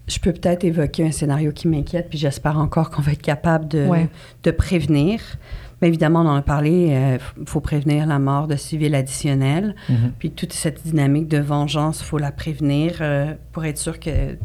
Je 0.08 0.18
peux 0.18 0.32
peut-être 0.32 0.64
évoquer 0.64 1.04
un 1.04 1.10
scénario 1.12 1.50
qui 1.52 1.66
m'inquiète, 1.68 2.06
puis 2.08 2.18
j'espère 2.18 2.58
encore 2.58 2.90
qu'on 2.90 3.02
va 3.02 3.12
être 3.12 3.22
capable 3.22 3.68
de, 3.68 3.86
Ouais. 3.86 4.08
de 4.44 4.50
prévenir. 4.52 5.20
Mais 5.82 5.88
évidemment, 5.88 6.22
on 6.22 6.28
en 6.28 6.36
a 6.36 6.42
parlé, 6.42 7.18
il 7.38 7.46
faut 7.46 7.60
prévenir 7.60 8.06
la 8.06 8.18
mort 8.18 8.46
de 8.48 8.56
civils 8.56 8.94
additionnels. 8.94 9.74
Mhm. 9.90 10.12
Puis 10.18 10.30
toute 10.30 10.52
cette 10.54 10.82
dynamique 10.86 11.28
de 11.28 11.38
vengeance, 11.38 12.00
il 12.00 12.04
faut 12.04 12.18
la 12.18 12.32
prévenir 12.32 12.94
euh, 13.02 13.34
pour 13.52 13.64
être 13.66 13.76
sûr 13.78 14.00
que 14.00 14.38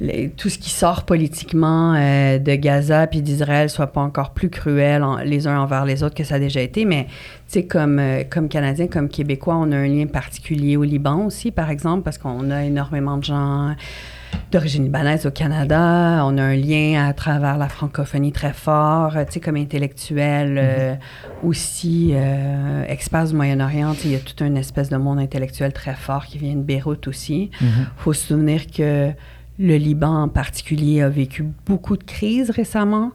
les- 0.00 0.30
tout 0.30 0.48
ce 0.48 0.58
qui 0.58 0.70
sort 0.70 1.04
politiquement 1.04 1.94
euh, 1.96 2.38
de 2.38 2.54
Gaza 2.54 3.06
puis 3.06 3.20
d'Israël 3.22 3.68
soit 3.70 3.88
pas 3.88 4.00
encore 4.00 4.30
plus 4.30 4.48
cruel 4.50 5.02
en- 5.04 5.16
les 5.18 5.46
uns 5.46 5.60
envers 5.60 5.84
les 5.84 6.02
autres 6.02 6.14
que 6.14 6.24
ça 6.24 6.36
a 6.36 6.38
déjà 6.38 6.60
été. 6.60 6.84
Mais, 6.84 7.04
tu 7.06 7.10
sais, 7.48 7.66
comme, 7.66 7.98
euh, 7.98 8.22
comme 8.28 8.48
Canadiens, 8.48 8.86
comme 8.88 9.08
Québécois, 9.08 9.56
on 9.56 9.70
a 9.72 9.76
un 9.76 9.86
lien 9.86 10.06
particulier 10.06 10.76
au 10.76 10.82
Liban 10.82 11.26
aussi, 11.26 11.50
par 11.50 11.70
exemple, 11.70 12.02
parce 12.02 12.18
qu'on 12.18 12.50
a 12.50 12.64
énormément 12.64 13.16
de 13.18 13.24
gens 13.24 13.74
d'origine 14.50 14.84
libanaise 14.84 15.26
au 15.26 15.30
Canada. 15.30 16.22
On 16.24 16.36
a 16.38 16.42
un 16.42 16.56
lien 16.56 17.06
à 17.06 17.12
travers 17.12 17.56
la 17.56 17.68
francophonie 17.68 18.32
très 18.32 18.52
fort, 18.52 19.16
euh, 19.16 19.24
tu 19.24 19.32
sais, 19.32 19.40
comme 19.40 19.56
intellectuel 19.56 20.58
euh, 20.60 20.94
aussi, 21.42 22.10
euh, 22.12 22.84
experts 22.86 23.28
du 23.28 23.34
Moyen-Orient. 23.34 23.94
Il 24.04 24.12
y 24.12 24.14
a 24.14 24.18
tout 24.18 24.44
un 24.44 24.54
espèce 24.54 24.90
de 24.90 24.96
monde 24.96 25.18
intellectuel 25.18 25.72
très 25.72 25.94
fort 25.94 26.26
qui 26.26 26.38
vient 26.38 26.54
de 26.54 26.62
Beyrouth 26.62 27.08
aussi. 27.08 27.50
Il 27.60 27.68
faut 27.96 28.12
se 28.12 28.28
souvenir 28.28 28.66
que 28.66 29.12
le 29.58 29.76
Liban 29.76 30.22
en 30.22 30.28
particulier 30.28 31.02
a 31.02 31.08
vécu 31.08 31.44
beaucoup 31.66 31.96
de 31.96 32.04
crises 32.04 32.50
récemment. 32.50 33.12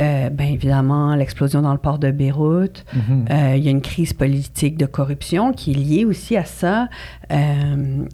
Euh, 0.00 0.28
bien 0.28 0.48
évidemment, 0.48 1.14
l'explosion 1.14 1.62
dans 1.62 1.72
le 1.72 1.78
port 1.78 1.98
de 1.98 2.10
Beyrouth. 2.10 2.84
Mhm. 2.94 3.24
Euh, 3.30 3.54
il 3.56 3.64
y 3.64 3.68
a 3.68 3.70
une 3.70 3.80
crise 3.80 4.12
politique 4.12 4.76
de 4.76 4.86
corruption 4.86 5.52
qui 5.52 5.70
est 5.72 5.74
liée 5.74 6.04
aussi 6.04 6.36
à 6.36 6.44
ça. 6.44 6.88
Euh, 7.30 8.04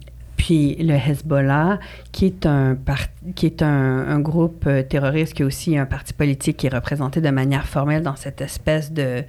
puis 0.43 0.75
le 0.75 0.95
Hezbollah, 0.95 1.79
qui 2.11 2.25
est 2.25 2.45
un, 2.45 2.75
par- 2.75 3.07
qui 3.33 3.45
est 3.45 3.61
un, 3.61 4.07
un 4.15 4.19
groupe 4.19 4.65
euh, 4.67 4.83
terroriste, 4.83 5.33
qui 5.35 5.41
est 5.41 5.45
aussi 5.45 5.77
un 5.77 5.85
parti 5.85 6.11
politique 6.13 6.57
qui 6.57 6.67
est 6.67 6.73
représenté 6.75 7.21
de 7.21 7.29
manière 7.29 7.65
formelle 7.65 8.03
dans 8.03 8.17
cette 8.17 8.41
espèce 8.41 8.91
de, 8.91 9.23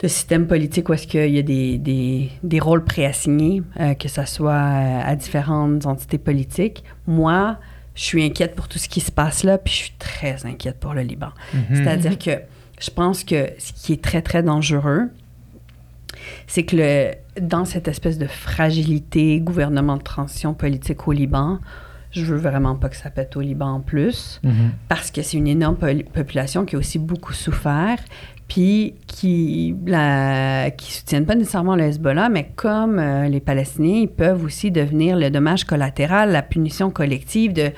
de 0.00 0.08
système 0.08 0.46
politique 0.46 0.90
où 0.90 0.92
est-ce 0.92 1.06
qu'il 1.06 1.30
y 1.34 1.38
a 1.38 1.42
des, 1.42 1.78
des, 1.78 2.30
des 2.42 2.60
rôles 2.60 2.84
préassignés, 2.84 3.62
euh, 3.80 3.94
que 3.94 4.08
ce 4.08 4.26
soit 4.26 4.52
euh, 4.52 5.00
à 5.10 5.16
différentes 5.16 5.86
entités 5.86 6.18
politiques. 6.18 6.84
Moi, 7.06 7.56
je 7.94 8.02
suis 8.02 8.22
inquiète 8.22 8.54
pour 8.56 8.68
tout 8.68 8.78
ce 8.78 8.90
qui 8.90 9.00
se 9.00 9.10
passe 9.10 9.42
là, 9.42 9.56
puis 9.56 9.72
je 9.72 9.78
suis 9.84 9.94
très 9.98 10.44
inquiète 10.44 10.78
pour 10.80 10.92
le 10.92 11.00
Liban. 11.00 11.30
C'est-à-dire 11.72 12.18
que 12.18 12.42
je 12.78 12.90
pense 12.90 13.24
que 13.24 13.48
ce 13.58 13.72
qui 13.72 13.94
est 13.94 14.02
très, 14.02 14.20
très 14.20 14.42
dangereux, 14.42 15.08
c'est 16.46 16.64
que 16.64 16.76
le, 16.76 17.10
dans 17.40 17.64
cette 17.64 17.88
espèce 17.88 18.18
de 18.18 18.26
fragilité, 18.26 19.40
gouvernement 19.40 19.96
de 19.96 20.02
transition 20.02 20.54
politique 20.54 21.06
au 21.08 21.12
Liban, 21.12 21.58
je 22.10 22.24
veux 22.24 22.36
vraiment 22.38 22.76
pas 22.76 22.88
que 22.88 22.96
ça 22.96 23.10
pète 23.10 23.36
au 23.36 23.40
Liban 23.40 23.66
en 23.66 23.80
plus, 23.80 24.40
Mhm. 24.44 24.70
parce 24.88 25.10
que 25.10 25.20
c'est 25.22 25.36
une 25.36 25.48
énorme 25.48 25.76
population 26.12 26.64
qui 26.64 26.76
a 26.76 26.78
aussi 26.78 26.98
beaucoup 27.00 27.32
souffert, 27.32 27.98
puis 28.46 28.94
qui 29.08 29.74
la, 29.86 30.70
qui 30.70 30.92
soutiennent 30.92 31.26
pas 31.26 31.34
nécessairement 31.34 31.74
le 31.76 31.84
Hezbollah, 31.84 32.28
mais 32.28 32.50
comme 32.54 32.98
euh, 32.98 33.26
les 33.28 33.40
Palestiniens, 33.40 34.02
ils 34.02 34.08
peuvent 34.08 34.44
aussi 34.44 34.70
devenir 34.70 35.16
le 35.16 35.30
dommage 35.30 35.64
collatéral, 35.64 36.30
la 36.30 36.42
punition 36.42 36.90
collective 36.90 37.52
de 37.52 37.72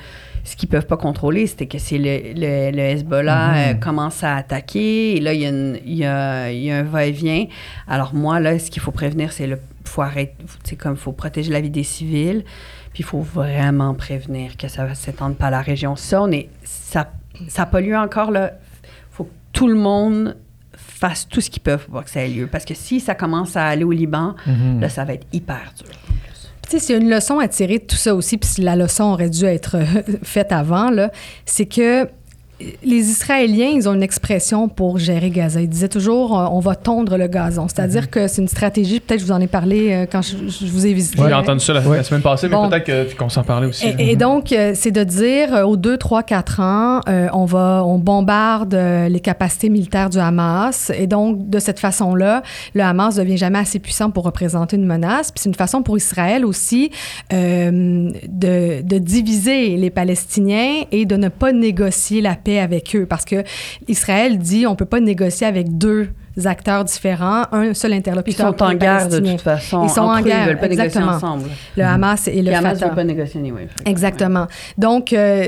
ce 0.47 0.55
qu'ils 0.55 0.69
peuvent 0.69 0.87
pas 0.87 0.95
contrôler, 0.97 1.45
c'était 1.45 1.65
que 1.67 1.77
si 1.77 1.97
le, 1.97 2.19
le, 2.33 2.71
le 2.71 2.79
Hezbollah 2.79 3.47
Mhm. 3.51 3.57
euh, 3.57 3.73
commence 3.75 4.23
à 4.23 4.35
attaquer, 4.37 5.17
et 5.17 5.19
là, 5.19 5.33
il 5.33 5.41
y 5.41 5.45
a, 5.45 5.49
une- 5.49 5.79
il 5.85 5.95
y 5.97 6.05
a- 6.05 6.51
il 6.51 6.63
y 6.63 6.71
a 6.71 6.77
un 6.77 6.83
va-et-vient. 6.83 7.45
Alors 7.87 8.13
moi, 8.15 8.39
là, 8.39 8.57
ce 8.57 8.71
qu'il 8.71 8.81
faut 8.81 8.91
prévenir, 8.91 9.31
c'est 9.33 9.45
le 9.47 9.59
faut 9.83 10.01
arrêter, 10.01 10.35
c'est 10.63 10.75
comme 10.75 10.95
faut 10.97 11.11
protéger 11.13 11.51
la 11.51 11.59
vie 11.61 11.69
des 11.69 11.83
civils, 11.83 12.43
puis 12.93 13.01
il 13.01 13.05
faut 13.05 13.19
vraiment 13.21 13.93
prévenir 13.93 14.55
que 14.57 14.67
ça 14.67 14.87
ne 14.87 14.93
s'étende 14.93 15.35
pas 15.37 15.47
à 15.47 15.51
la 15.51 15.61
région. 15.61 15.95
Ça, 15.95 16.21
on 16.21 16.31
est, 16.31 16.49
ça, 16.63 17.11
ça 17.47 17.65
pollue 17.65 17.93
encore, 17.95 18.31
là. 18.31 18.53
faut 19.11 19.23
que 19.25 19.33
tout 19.53 19.67
le 19.67 19.75
monde 19.75 20.35
fasse 20.75 21.27
tout 21.27 21.41
ce 21.41 21.49
qu'ils 21.49 21.61
peuvent 21.61 21.87
pour 21.87 22.03
que 22.03 22.09
ça 22.09 22.21
ait 22.23 22.27
lieu. 22.29 22.47
Parce 22.47 22.65
que 22.65 22.73
si 22.73 22.99
ça 22.99 23.15
commence 23.15 23.55
à 23.57 23.65
aller 23.65 23.83
au 23.83 23.91
Liban, 23.91 24.35
Mhm. 24.45 24.79
là, 24.81 24.89
ça 24.89 25.03
va 25.05 25.13
être 25.13 25.27
hyper 25.33 25.73
dur. 25.77 25.93
Tu 26.69 26.71
sais, 26.71 26.85
s'il 26.85 26.95
y 26.95 26.99
a 26.99 27.01
une 27.01 27.09
leçon 27.09 27.39
à 27.39 27.47
tirer 27.47 27.79
de 27.79 27.85
tout 27.85 27.95
ça 27.95 28.13
aussi, 28.13 28.37
puis 28.37 28.61
la 28.61 28.75
leçon 28.75 29.05
aurait 29.05 29.29
dû 29.29 29.45
être 29.45 29.77
euh, 29.77 30.01
faite 30.23 30.51
avant, 30.51 30.89
là, 30.89 31.11
c'est 31.45 31.65
que 31.65 32.09
les 32.83 33.09
Israéliens, 33.11 33.69
ils 33.75 33.87
ont 33.87 33.93
une 33.93 34.01
expression 34.03 34.67
pour 34.67 34.97
gérer 34.97 35.29
Gaza. 35.29 35.61
Ils 35.61 35.69
disaient 35.69 35.87
toujours, 35.89 36.39
euh, 36.39 36.47
on 36.51 36.59
va 36.59 36.75
tondre 36.75 37.15
le 37.17 37.27
gazon. 37.27 37.67
C'est-à-dire 37.67 38.03
Mhm. 38.03 38.07
que 38.07 38.27
c'est 38.27 38.41
une 38.41 38.47
stratégie, 38.47 38.99
peut-être 38.99 39.19
je 39.19 39.25
vous 39.25 39.31
en 39.31 39.39
ai 39.39 39.45
parlé 39.47 39.91
euh, 39.91 40.05
quand 40.11 40.21
je, 40.23 40.37
je 40.47 40.65
vous 40.71 40.87
ai 40.87 40.93
visité. 40.93 41.21
J'ai 41.27 41.33
entendu 41.33 41.59
ça 41.59 41.73
la, 41.73 41.81
Ouais. 41.81 41.97
la 41.97 42.03
semaine 42.03 42.23
passée, 42.23 42.47
mais 42.49 42.55
Bon. 42.55 42.67
peut-être 42.69 42.85
que- 42.85 43.15
qu'on 43.15 43.29
s'en 43.29 43.43
parlait 43.43 43.67
aussi. 43.67 43.85
Et, 43.99 44.11
et 44.11 44.15
donc, 44.15 44.51
euh, 44.51 44.71
c'est 44.73 44.89
de 44.91 45.03
dire, 45.03 45.67
aux 45.67 45.77
2, 45.77 45.97
3, 45.97 46.23
4 46.23 46.59
ans, 46.59 47.01
euh, 47.07 47.27
on, 47.33 47.45
va, 47.45 47.83
on 47.85 47.99
bombarde 47.99 48.73
les 48.73 49.19
capacités 49.19 49.69
militaires 49.69 50.09
du 50.09 50.17
Hamas. 50.17 50.91
Et 50.97 51.05
donc, 51.05 51.49
de 51.49 51.59
cette 51.59 51.79
façon-là, 51.79 52.41
le 52.73 52.81
Hamas 52.81 53.17
ne 53.17 53.23
devient 53.23 53.37
jamais 53.37 53.59
assez 53.59 53.77
puissant 53.79 54.09
pour 54.09 54.23
représenter 54.23 54.77
une 54.77 54.85
menace. 54.85 55.31
Puis 55.31 55.41
c'est 55.43 55.49
une 55.49 55.55
façon 55.55 55.83
pour 55.83 55.97
Israël 55.97 56.43
aussi 56.45 56.89
euh, 57.33 58.09
de, 58.27 58.81
de 58.81 58.97
diviser 58.97 59.77
les 59.77 59.89
Palestiniens 59.91 60.83
et 60.91 61.05
de 61.05 61.15
ne 61.17 61.29
pas 61.29 61.51
négocier 61.51 62.21
la 62.21 62.35
paix 62.35 62.46
avec 62.55 62.95
eux. 62.95 63.05
Parce 63.05 63.25
que 63.25 63.43
Israël 63.87 64.37
dit, 64.37 64.65
on 64.65 64.75
peut 64.75 64.85
pas 64.85 64.99
négocier 64.99 65.45
avec 65.45 65.77
deux 65.77 66.09
acteurs 66.45 66.83
différents, 66.83 67.45
un 67.51 67.73
seul 67.73 67.89
Puis 67.91 67.95
ils 67.95 67.99
interlocuteur. 67.99 68.47
sont 68.55 68.63
en 68.63 68.73
guerre 68.73 69.07
de 69.09 69.19
toute 69.19 69.41
façon. 69.41 69.83
Ils 69.83 69.89
sont 69.89 70.01
Entre 70.01 70.17
en 70.17 70.19
eux, 70.19 70.23
guerre, 70.23 70.43
Ils 70.43 70.47
veulent 70.49 70.59
pas 70.59 70.67
négocier 70.67 70.85
exactement. 70.85 71.15
ensemble. 71.15 71.49
Le 71.75 71.83
Hamas 71.83 72.27
et 72.27 72.41
le 72.41 72.51
Le 72.51 72.55
Hamas 72.57 72.73
ne 72.73 72.77
Fatah. 72.79 72.89
veut 72.89 72.95
pas 72.95 73.03
négocier 73.03 73.39
anyway. 73.39 73.67
Exactement. 73.85 74.47
Donc, 74.77 75.13
euh, 75.13 75.47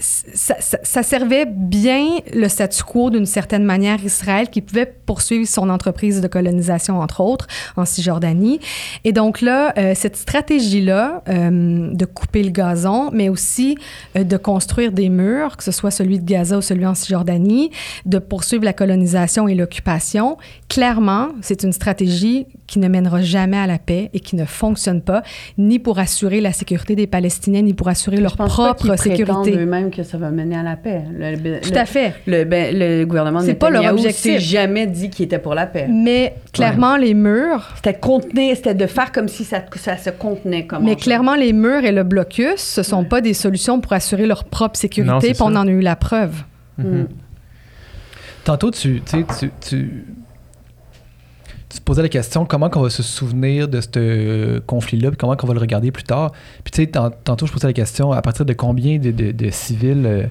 ça, 0.00 0.56
ça- 0.60 0.78
ça 0.82 1.02
servait 1.02 1.46
bien 1.46 2.04
le 2.34 2.48
statu 2.48 2.82
quo 2.82 3.10
d'une 3.10 3.24
certaine 3.26 3.64
manière 3.64 4.02
Israël 4.04 4.50
qui 4.50 4.60
pouvait 4.60 4.86
poursuivre 5.06 5.46
son 5.48 5.70
entreprise 5.70 6.20
de 6.20 6.26
colonisation, 6.28 7.00
entre 7.00 7.20
autres, 7.20 7.46
en 7.76 7.84
Cisjordanie. 7.84 8.60
Et 9.04 9.12
donc 9.12 9.40
là, 9.40 9.72
euh, 9.78 9.92
cette 9.94 10.16
stratégie-là 10.16 11.22
euh, 11.28 11.90
de 11.92 12.04
couper 12.04 12.42
le 12.42 12.50
gazon, 12.50 13.10
mais 13.12 13.28
aussi 13.28 13.76
de 14.14 14.36
construire 14.36 14.92
des 14.92 15.08
murs, 15.08 15.56
que 15.56 15.62
ce 15.64 15.72
soit 15.72 15.90
celui 15.90 16.18
de 16.18 16.24
Gaza 16.24 16.58
ou 16.58 16.62
celui 16.62 16.86
en 16.86 16.94
Cisjordanie, 16.94 17.70
de 18.04 18.18
poursuivre 18.18 18.64
la 18.64 18.72
colonisation 18.72 19.46
et 19.48 19.54
l'occupation, 19.54 20.25
clairement, 20.68 21.28
c'est 21.40 21.62
une 21.62 21.72
stratégie 21.72 22.46
qui 22.66 22.78
ne 22.78 22.88
mènera 22.88 23.22
jamais 23.22 23.56
à 23.56 23.66
la 23.66 23.78
paix 23.78 24.10
et 24.12 24.20
qui 24.20 24.34
ne 24.36 24.44
fonctionne 24.44 25.00
pas, 25.00 25.22
ni 25.58 25.78
pour 25.78 25.98
assurer 25.98 26.40
la 26.40 26.52
sécurité 26.52 26.96
des 26.96 27.06
Palestiniens, 27.06 27.62
ni 27.62 27.74
pour 27.74 27.88
assurer 27.88 28.16
leur 28.16 28.32
Je 28.32 28.36
pense 28.36 28.56
pas 28.56 28.74
propre 28.74 28.82
qu'ils 28.96 29.14
prétendent 29.14 29.44
sécurité. 29.44 29.62
eux-mêmes 29.62 29.90
que 29.90 30.02
ça 30.02 30.18
va 30.18 30.30
mener 30.30 30.56
à 30.56 30.62
la 30.62 30.76
paix. 30.76 31.02
Le, 31.12 31.36
le- 31.36 31.60
Tout 31.60 31.70
à 31.74 31.84
fait. 31.84 32.14
Le, 32.26 32.44
ben, 32.44 32.76
le 32.76 33.04
gouvernement 33.04 33.40
de 33.40 33.46
C'est 33.46 33.54
pas 33.54 33.70
leur 33.70 33.92
objectif. 33.92 34.32
s'est 34.34 34.40
jamais 34.40 34.86
dit 34.86 35.10
qu'il 35.10 35.24
était 35.26 35.38
pour 35.38 35.54
la 35.54 35.66
paix. 35.66 35.86
Mais 35.88 36.34
clairement, 36.52 36.96
les 36.96 37.14
murs, 37.14 37.68
C'était 37.76 37.94
contenir, 37.94 38.56
c'était 38.56 38.74
de 38.74 38.86
faire 38.86 39.12
comme 39.12 39.28
si 39.28 39.44
ça, 39.44 39.62
ça 39.76 39.96
se 39.96 40.10
contenait 40.10 40.66
comme 40.66 40.84
mais 40.84 40.96
clairement, 40.96 41.34
les 41.36 41.52
murs 41.52 41.84
et 41.84 41.92
le 41.92 42.02
blocus, 42.02 42.56
ce 42.58 42.82
sont 42.82 43.04
pas 43.04 43.20
des 43.20 43.34
solutions 43.34 43.80
pour 43.80 43.92
assurer 43.92 44.26
leur 44.26 44.44
propre 44.44 44.74
Non, 44.76 44.80
sécurité, 44.80 45.14
c'est 45.28 45.32
puis 45.34 45.42
on 45.42 45.54
en 45.56 45.66
a 45.66 45.70
eu 45.70 45.80
la 45.80 45.96
preuve. 45.96 46.42
Mhm. 46.78 47.06
Tantôt, 48.46 48.70
tu, 48.70 49.02
tu, 49.04 49.24
tu, 49.60 50.04
tu, 51.68 51.80
posais 51.84 52.00
la 52.02 52.08
question 52.08 52.44
comment 52.46 52.70
on 52.76 52.82
va 52.82 52.90
se 52.90 53.02
souvenir 53.02 53.66
de 53.66 53.80
ce 53.80 54.60
conflit-là, 54.60 55.10
puis 55.10 55.16
comment 55.16 55.36
on 55.42 55.46
va 55.48 55.52
le 55.54 55.58
regarder 55.58 55.90
plus 55.90 56.04
tard. 56.04 56.30
Puis 56.62 56.70
tu 56.70 56.82
sais, 56.82 56.86
tant- 56.86 57.10
tantôt, 57.10 57.46
je 57.46 57.52
posais 57.52 57.66
la 57.66 57.72
question 57.72 58.12
à 58.12 58.22
partir 58.22 58.44
de 58.44 58.52
combien 58.52 58.98
de, 59.00 59.10
de- 59.10 59.32
de 59.32 59.50
civils 59.50 60.06
euh, 60.06 60.26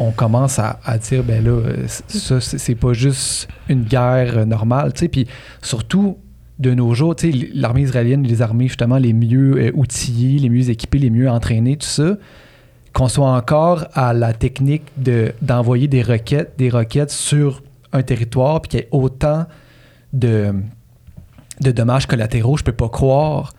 on, 0.00 0.10
commence 0.10 0.58
à, 0.58 0.80
à 0.84 0.98
dire, 0.98 1.24
ben 1.24 1.42
là, 1.42 1.50
euh, 1.52 1.86
ça, 1.86 2.40
c'est 2.42 2.74
pas 2.74 2.92
juste 2.92 3.48
une 3.70 3.84
guerre 3.84 4.36
euh, 4.36 4.44
normale, 4.44 4.92
tu 4.92 5.00
sais. 5.00 5.08
Puis 5.08 5.26
surtout, 5.62 6.18
de 6.58 6.74
nos 6.74 6.92
jours, 6.92 7.16
tu 7.16 7.32
sais, 7.32 7.48
l'armée 7.54 7.82
israélienne, 7.82 8.22
les 8.22 8.42
armées 8.42 8.68
justement 8.68 8.98
les 8.98 9.14
mieux 9.14 9.72
outillées, 9.74 10.40
les 10.40 10.50
mieux 10.50 10.68
équipées, 10.68 10.98
les 10.98 11.08
mieux 11.10 11.30
entraînées, 11.30 11.78
tout 11.78 11.86
ça, 11.86 12.18
qu'on 12.98 13.08
soit 13.08 13.30
encore 13.30 13.86
à 13.94 14.12
la 14.12 14.32
technique 14.32 14.82
de, 14.96 15.32
d'envoyer 15.40 15.86
des 15.86 16.02
requêtes, 16.02 16.54
des 16.58 16.68
requêtes 16.68 17.10
sur 17.12 17.62
un 17.92 18.02
territoire, 18.02 18.60
puis 18.60 18.70
qu'il 18.70 18.80
y 18.80 18.82
ait 18.82 18.88
autant 18.90 19.46
de, 20.12 20.52
de 21.60 21.70
dommages 21.70 22.06
collatéraux, 22.06 22.56
je 22.56 22.64
peux 22.64 22.72
pas 22.72 22.88
croire 22.88 23.52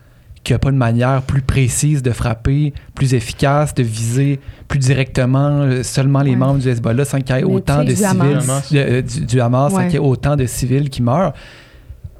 qu'il 0.44 0.54
n'y 0.54 0.56
a 0.56 0.60
pas 0.60 0.70
une 0.72 0.78
manière 0.78 1.22
plus 1.22 1.42
précise 1.42 2.02
de 2.04 2.12
frapper, 2.12 2.74
plus 2.96 3.14
efficace, 3.14 3.74
de 3.74 3.84
viser 3.84 4.40
plus 4.68 4.80
directement 4.80 5.62
euh, 5.62 5.84
seulement 5.84 6.22
les 6.22 6.32
Ouais. 6.32 6.36
membres 6.38 6.60
du 6.60 6.68
Hezbollah 6.70 7.06
sans 7.06 7.20
qu'il 7.22 7.36
y 7.36 7.40
ait 7.40 7.44
autant 7.44 7.84
de 7.84 7.94
civils, 7.96 8.40
de- 8.72 8.78
euh, 8.78 9.02
du, 9.02 9.40
Hamas, 9.42 9.72
sans 9.72 9.84
qu'il 9.84 9.94
y 9.94 9.96
ait 9.96 10.00
autant 10.00 10.36
de 10.36 10.46
civils 10.46 10.90
qui 10.90 11.02
meurent. 11.02 11.34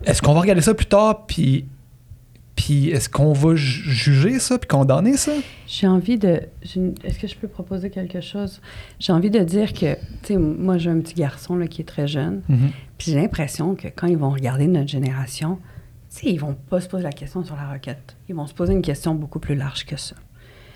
Est-ce 0.06 0.22
qu'on 0.22 0.34
va 0.34 0.40
regarder 0.42 0.62
ça 0.62 0.74
plus 0.74 0.86
tard, 0.86 1.26
puis, 1.28 1.66
puis 2.62 2.90
est-ce 2.90 3.08
qu'on 3.08 3.32
va 3.32 3.56
ju- 3.56 3.90
juger 3.90 4.38
ça, 4.38 4.58
puis 4.60 4.68
condamner 4.68 5.16
ça? 5.16 5.32
J'ai 5.66 5.88
envie 5.88 6.18
de. 6.18 6.42
Est-ce 7.06 7.18
que 7.18 7.26
je 7.28 7.36
peux 7.38 7.48
proposer 7.48 7.90
quelque 7.90 8.20
chose? 8.20 8.60
J'ai 9.00 9.14
envie 9.14 9.30
de 9.30 9.40
dire 9.40 9.72
que, 9.72 9.94
tu 9.96 10.00
sais, 10.34 10.36
moi, 10.38 10.78
j'ai 10.78 10.90
un 10.90 11.00
petit 11.00 11.14
garçon 11.14 11.56
là, 11.56 11.68
qui 11.68 11.80
est 11.82 11.86
très 11.86 12.06
jeune. 12.06 12.42
Mhm. 12.50 12.70
Puis 12.98 13.12
j'ai 13.14 13.16
l'impression 13.22 13.76
que 13.76 13.88
quand 13.88 14.08
ils 14.08 14.18
vont 14.18 14.30
regarder 14.32 14.68
notre 14.68 14.90
génération, 14.90 15.58
tu 16.14 16.18
sais, 16.20 16.28
ils 16.32 16.38
vont 16.40 16.54
pas 16.70 16.82
se 16.82 16.90
poser 16.90 17.04
la 17.04 17.14
question 17.14 17.46
sur 17.46 17.56
la 17.56 17.72
requête. 17.72 18.18
Ils 18.28 18.36
vont 18.36 18.46
se 18.46 18.54
poser 18.54 18.74
une 18.74 18.82
question 18.82 19.16
beaucoup 19.16 19.40
plus 19.40 19.56
large 19.56 19.86
que 19.86 19.96
ça. 19.96 20.16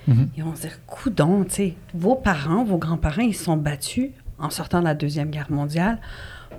Mhm. 0.07 0.29
Ils 0.37 0.43
vont 0.45 0.55
se 0.55 0.61
dire, 0.61 0.79
coudon, 0.87 1.43
tu 1.43 1.51
sais, 1.53 1.73
vos 1.93 2.15
parents, 2.15 2.63
vos 2.63 2.77
grands-parents, 2.77 3.23
ils 3.23 3.35
se 3.35 3.43
sont 3.43 3.57
battus 3.57 4.11
en 4.39 4.49
sortant 4.49 4.79
de 4.79 4.85
la 4.85 4.95
Deuxième 4.95 5.31
Guerre 5.31 5.51
mondiale 5.51 5.99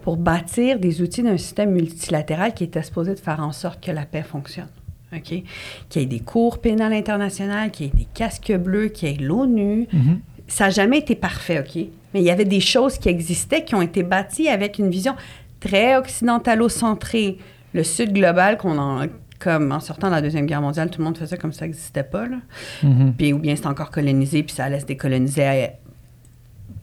pour 0.03 0.19
bâtir 0.19 0.79
des 0.79 1.01
outils 1.01 1.23
d'un 1.23 1.39
système 1.39 1.71
multilatéral 1.71 2.53
qui 2.53 2.65
était 2.65 2.83
supposé 2.83 3.15
de 3.15 3.21
faire 3.21 3.41
en 3.41 3.53
sorte 3.53 3.83
que 3.83 3.91
la 3.91 4.05
paix 4.05 4.23
fonctionne. 4.23 4.69
OK? 5.17 5.43
Qu'il 5.89 6.03
y 6.03 6.05
ait 6.05 6.09
des 6.09 6.21
cours 6.21 6.59
pénales 6.59 6.93
internationales, 6.93 7.71
qu'il 7.71 7.87
y 7.87 7.89
ait 7.89 7.93
des 7.93 8.09
casques 8.13 8.53
bleus, 8.53 8.89
qu'il 8.89 9.09
y 9.09 9.13
ait 9.13 9.17
l'ONU. 9.17 9.87
Mhm. 9.93 10.21
Ça 10.47 10.65
n'a 10.65 10.71
jamais 10.71 10.99
été 10.99 11.15
parfait, 11.15 11.61
OK? 11.61 11.83
Mais 12.13 12.21
il 12.21 12.25
y 12.25 12.31
avait 12.31 12.45
des 12.45 12.61
choses 12.61 12.99
qui 12.99 13.09
existaient, 13.09 13.65
qui 13.65 13.75
ont 13.75 13.83
été 13.83 14.03
bâties 14.03 14.49
avec 14.49 14.79
une 14.79 14.91
vision 14.91 15.15
très 15.61 15.97
occidentalo-centrée. 15.97 17.39
Le 17.73 17.83
Sud 17.83 18.13
global, 18.13 18.57
qu'on 18.59 18.79
en, 18.79 19.07
comme 19.39 19.73
en 19.73 19.81
sortant 19.81 20.09
de 20.09 20.13
la 20.13 20.23
Deuxième 20.23 20.47
Guerre 20.47 20.61
mondiale, 20.61 20.91
tout 20.91 21.01
le 21.01 21.05
monde 21.05 21.19
faisait 21.19 21.37
comme 21.37 21.53
ça 21.53 21.67
n'existait 21.67 22.05
pas, 22.05 22.27
là. 22.27 22.37
Mhm. 22.83 23.15
Puis, 23.17 23.33
ou 23.33 23.39
bien 23.39 23.57
c'est 23.57 23.67
encore 23.67 23.91
colonisé, 23.91 24.43
puis 24.43 24.55
ça 24.55 24.65
allait 24.65 24.81
se 24.81 24.87
décoloniser 24.87 25.47
euh, 25.47 25.67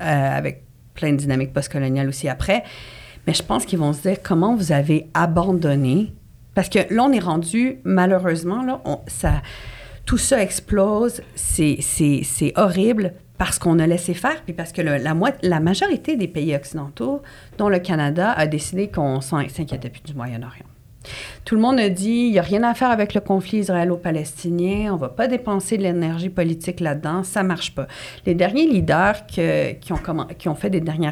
euh, 0.02 0.38
avec 0.38 0.64
plein 0.94 1.12
de 1.12 1.18
dynamiques 1.18 1.54
postcoloniales 1.54 2.10
aussi 2.10 2.28
après. 2.28 2.64
Mais 3.28 3.34
je 3.34 3.44
pense 3.44 3.66
qu'ils 3.66 3.80
vont 3.80 3.94
se 3.94 4.02
dire 4.02 4.18
comment 4.22 4.56
vous 4.56 4.72
avez 4.72 5.08
abandonné. 5.14 6.14
Parce 6.54 6.70
que 6.70 6.80
là, 6.94 7.04
on 7.04 7.12
est 7.12 7.20
rendu, 7.20 7.80
malheureusement, 7.84 8.64
là, 8.64 8.82
tout 10.06 10.18
ça 10.18 10.42
explose. 10.42 11.22
C'est, 11.36 12.54
horrible 12.56 13.14
parce 13.38 13.58
qu'on 13.58 13.80
a 13.80 13.88
laissé 13.88 14.14
faire, 14.14 14.44
puis 14.44 14.54
parce 14.54 14.72
que 14.72 14.82
la, 14.82 15.60
majorité 15.60 16.16
des 16.16 16.28
pays 16.28 16.56
occidentaux, 16.56 17.22
dont 17.58 17.70
le 17.70 17.80
Canada, 17.80 18.32
a 18.32 18.48
décidé 18.48 18.90
qu'on 18.90 19.22
s'inquiétait 19.22 19.90
plus 19.90 20.04
du 20.04 20.14
Moyen-Orient. 20.14 20.71
Tout 21.46 21.56
le 21.56 21.62
monde 21.62 21.80
a 21.80 21.90
dit, 21.90 22.28
il 22.28 22.32
n'y 22.32 22.40
a 22.40 22.44
rien 22.44 22.64
à 22.64 22.74
faire 22.74 22.92
avec 22.92 23.14
le 23.14 23.22
conflit 23.22 23.60
israélo-palestinien, 23.60 24.92
on 24.92 24.96
ne 24.96 25.00
va 25.00 25.10
pas 25.10 25.28
dépenser 25.28 25.78
de 25.78 25.84
l'énergie 25.84 26.30
politique 26.30 26.80
là-dedans, 26.80 27.24
ça 27.24 27.44
ne 27.44 27.48
marche 27.48 27.74
pas. 27.74 27.88
Les 28.26 28.36
derniers 28.36 28.68
leaders 28.68 29.26
qui, 29.26 29.92
ont 29.92 30.56
fait 30.56 30.70
des 30.70 30.82
derniers 30.82 31.10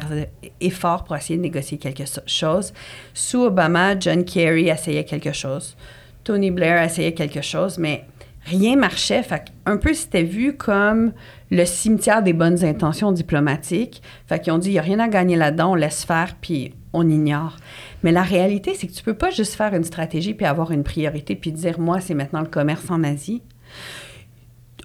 efforts 0.60 1.04
pour 1.04 1.16
essayer 1.16 1.36
de 1.36 1.42
négocier 1.42 1.78
quelque 1.78 2.04
chose, 2.26 2.72
sous 3.14 3.42
Obama, 3.42 3.98
John 3.98 4.24
Kerry 4.24 4.68
essayait 4.68 5.04
quelque 5.04 5.32
chose, 5.32 5.76
Tony 6.24 6.50
Blair 6.50 6.82
essayait 6.82 7.12
quelque 7.12 7.42
chose, 7.42 7.78
mais 7.78 8.04
rien 8.44 8.76
marchait. 8.76 9.22
Un 9.66 9.76
peu, 9.76 9.94
c'était 9.94 10.22
vu 10.22 10.56
comme 10.56 11.12
le 11.50 11.64
cimetière 11.64 12.22
des 12.22 12.32
bonnes 12.32 12.64
intentions 12.64 13.12
diplomatiques. 13.12 14.02
Fait 14.26 14.50
ont 14.50 14.58
dit, 14.58 14.70
il 14.70 14.72
n'y 14.72 14.78
a 14.78 14.82
rien 14.82 14.98
à 15.00 15.08
gagner 15.08 15.36
là-dedans, 15.36 15.72
on 15.72 15.74
laisse 15.74 16.04
faire, 16.04 16.36
puis 16.40 16.74
on 16.92 17.08
ignore. 17.08 17.56
Mais 18.02 18.12
la 18.12 18.22
réalité, 18.22 18.74
c'est 18.74 18.86
que 18.86 18.92
tu 18.92 19.02
peux 19.02 19.14
pas 19.14 19.30
juste 19.30 19.54
faire 19.54 19.74
une 19.74 19.84
stratégie 19.84 20.34
puis 20.34 20.46
avoir 20.46 20.72
une 20.72 20.82
priorité 20.82 21.36
puis 21.36 21.52
dire, 21.52 21.78
moi, 21.78 22.00
c'est 22.00 22.14
maintenant 22.14 22.40
le 22.40 22.48
commerce 22.48 22.90
en 22.90 23.04
Asie. 23.04 23.42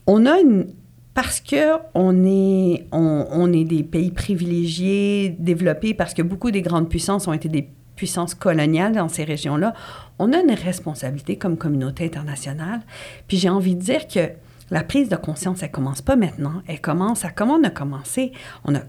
On 0.07 0.25
a 0.25 0.39
une... 0.39 0.67
Parce 1.13 1.39
que 1.39 1.77
on 1.93 2.25
est, 2.25 2.87
on, 2.91 3.25
on 3.31 3.53
est 3.53 3.63
des 3.63 3.83
pays 3.83 4.11
privilégiés, 4.11 5.35
développés, 5.39 5.93
parce 5.93 6.13
que 6.13 6.21
beaucoup 6.21 6.51
des 6.51 6.61
grandes 6.61 6.89
puissances 6.89 7.29
ont 7.29 7.33
été 7.33 7.47
des 7.47 7.69
puissances 7.95 8.35
coloniales 8.35 8.93
dans 8.93 9.07
ces 9.07 9.23
régions-là, 9.23 9.73
on 10.19 10.33
a 10.33 10.39
une 10.39 10.51
responsabilité 10.51 11.37
comme 11.37 11.57
communauté 11.57 12.05
internationale. 12.05 12.81
Puis 13.27 13.37
j'ai 13.37 13.49
envie 13.49 13.75
de 13.75 13.81
dire 13.81 14.07
que 14.07 14.31
la 14.71 14.83
prise 14.83 15.09
de 15.09 15.15
conscience, 15.15 15.63
elle 15.63 15.71
commence 15.71 16.01
pas 16.01 16.15
maintenant. 16.15 16.61
Elle 16.67 16.81
commence 16.81 17.23
à 17.23 17.29
comment 17.29 17.55
on 17.55 17.63
a 17.63 17.69
commencé. 17.69 18.31
On 18.63 18.75
a 18.75 18.81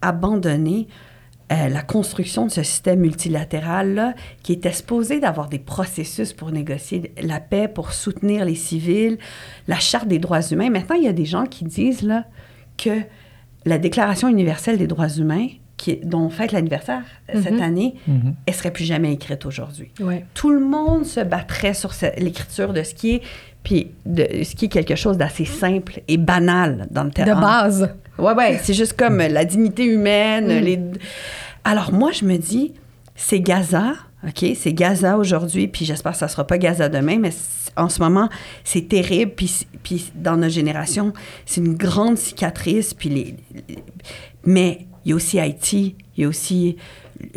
abandonné 0.00 0.88
euh, 1.52 1.68
la 1.68 1.82
construction 1.82 2.46
de 2.46 2.50
ce 2.50 2.62
système 2.64 3.00
multilatéral-là 3.00 4.14
qui 4.42 4.52
était 4.52 4.72
supposé 4.72 5.20
d'avoir 5.20 5.48
des 5.48 5.58
processus 5.60 6.32
pour 6.32 6.50
négocier 6.50 7.12
la 7.22 7.38
paix, 7.40 7.68
pour 7.68 7.92
soutenir 7.92 8.44
les 8.44 8.54
civils, 8.56 9.18
la 9.68 9.78
charte 9.78 10.08
des 10.08 10.18
droits 10.18 10.42
humains. 10.42 10.70
Maintenant, 10.70 10.96
il 10.96 11.04
y 11.04 11.08
a 11.08 11.12
des 11.12 11.24
gens 11.24 11.46
qui 11.46 11.64
disent 11.64 12.02
là, 12.02 12.24
que 12.76 12.90
la 13.64 13.78
Déclaration 13.78 14.28
universelle 14.28 14.76
des 14.78 14.86
droits 14.88 15.08
humains, 15.08 15.46
qui 15.76 15.90
est- 15.92 16.04
dont 16.04 16.20
on 16.22 16.30
fête 16.30 16.52
l'anniversaire 16.52 17.02
euh, 17.34 17.40
cette 17.42 17.54
Mhm. 17.54 17.62
année, 17.62 17.94
Mhm. 18.08 18.34
elle 18.46 18.54
serait 18.54 18.70
plus 18.72 18.84
jamais 18.84 19.12
écrite 19.12 19.44
aujourd'hui 19.46 19.90
Ouais. 20.00 20.24
tout 20.34 20.50
le 20.50 20.60
monde 20.60 21.04
se 21.04 21.20
battrait 21.20 21.74
sur 21.74 21.92
l'écriture 22.16 22.72
de 22.72 22.82
ce 22.82 22.94
qui 22.94 23.16
est 23.16 23.22
puis 23.62 23.90
de 24.06 24.26
ce 24.44 24.54
qui 24.54 24.66
est 24.66 24.68
quelque 24.68 24.94
chose 24.94 25.18
d'assez 25.18 25.44
simple 25.44 26.00
et 26.08 26.16
banal 26.16 26.86
dans 26.90 27.02
le 27.04 27.10
De 27.10 27.14
terrain. 27.14 27.40
base. 27.40 27.94
Ouais 28.18 28.32
ouais, 28.32 28.58
c'est 28.62 28.74
juste 28.74 28.94
comme 28.94 29.18
la 29.18 29.44
dignité 29.44 29.84
humaine, 29.84 30.46
Mm. 30.46 30.64
les 30.64 30.80
Alors 31.64 31.92
moi 31.92 32.12
je 32.12 32.24
me 32.24 32.36
dis 32.38 32.72
c'est 33.14 33.40
Gaza, 33.40 33.94
OK, 34.26 34.44
c'est 34.56 34.72
Gaza 34.72 35.18
aujourd'hui 35.18 35.68
puis 35.68 35.84
j'espère 35.84 36.12
que 36.12 36.18
ça 36.18 36.28
sera 36.28 36.46
pas 36.46 36.58
Gaza 36.58 36.88
demain 36.88 37.18
mais 37.18 37.30
en 37.76 37.88
ce 37.90 38.00
moment, 38.00 38.28
c'est 38.64 38.88
terrible 38.88 39.32
puis 39.36 39.66
puis 39.82 40.10
dans 40.14 40.36
notre 40.36 40.52
génération, 40.54 41.12
c'est 41.44 41.60
une 41.60 41.74
grande 41.74 42.16
cicatrice 42.18 42.94
puis 42.94 43.08
les, 43.10 43.34
les- 43.68 43.78
mais 44.44 44.86
il 45.04 45.10
y 45.10 45.12
a 45.12 45.16
aussi 45.16 45.38
Haïti, 45.38 45.94
il 46.16 46.22
y 46.22 46.24
a 46.24 46.28
aussi 46.28 46.76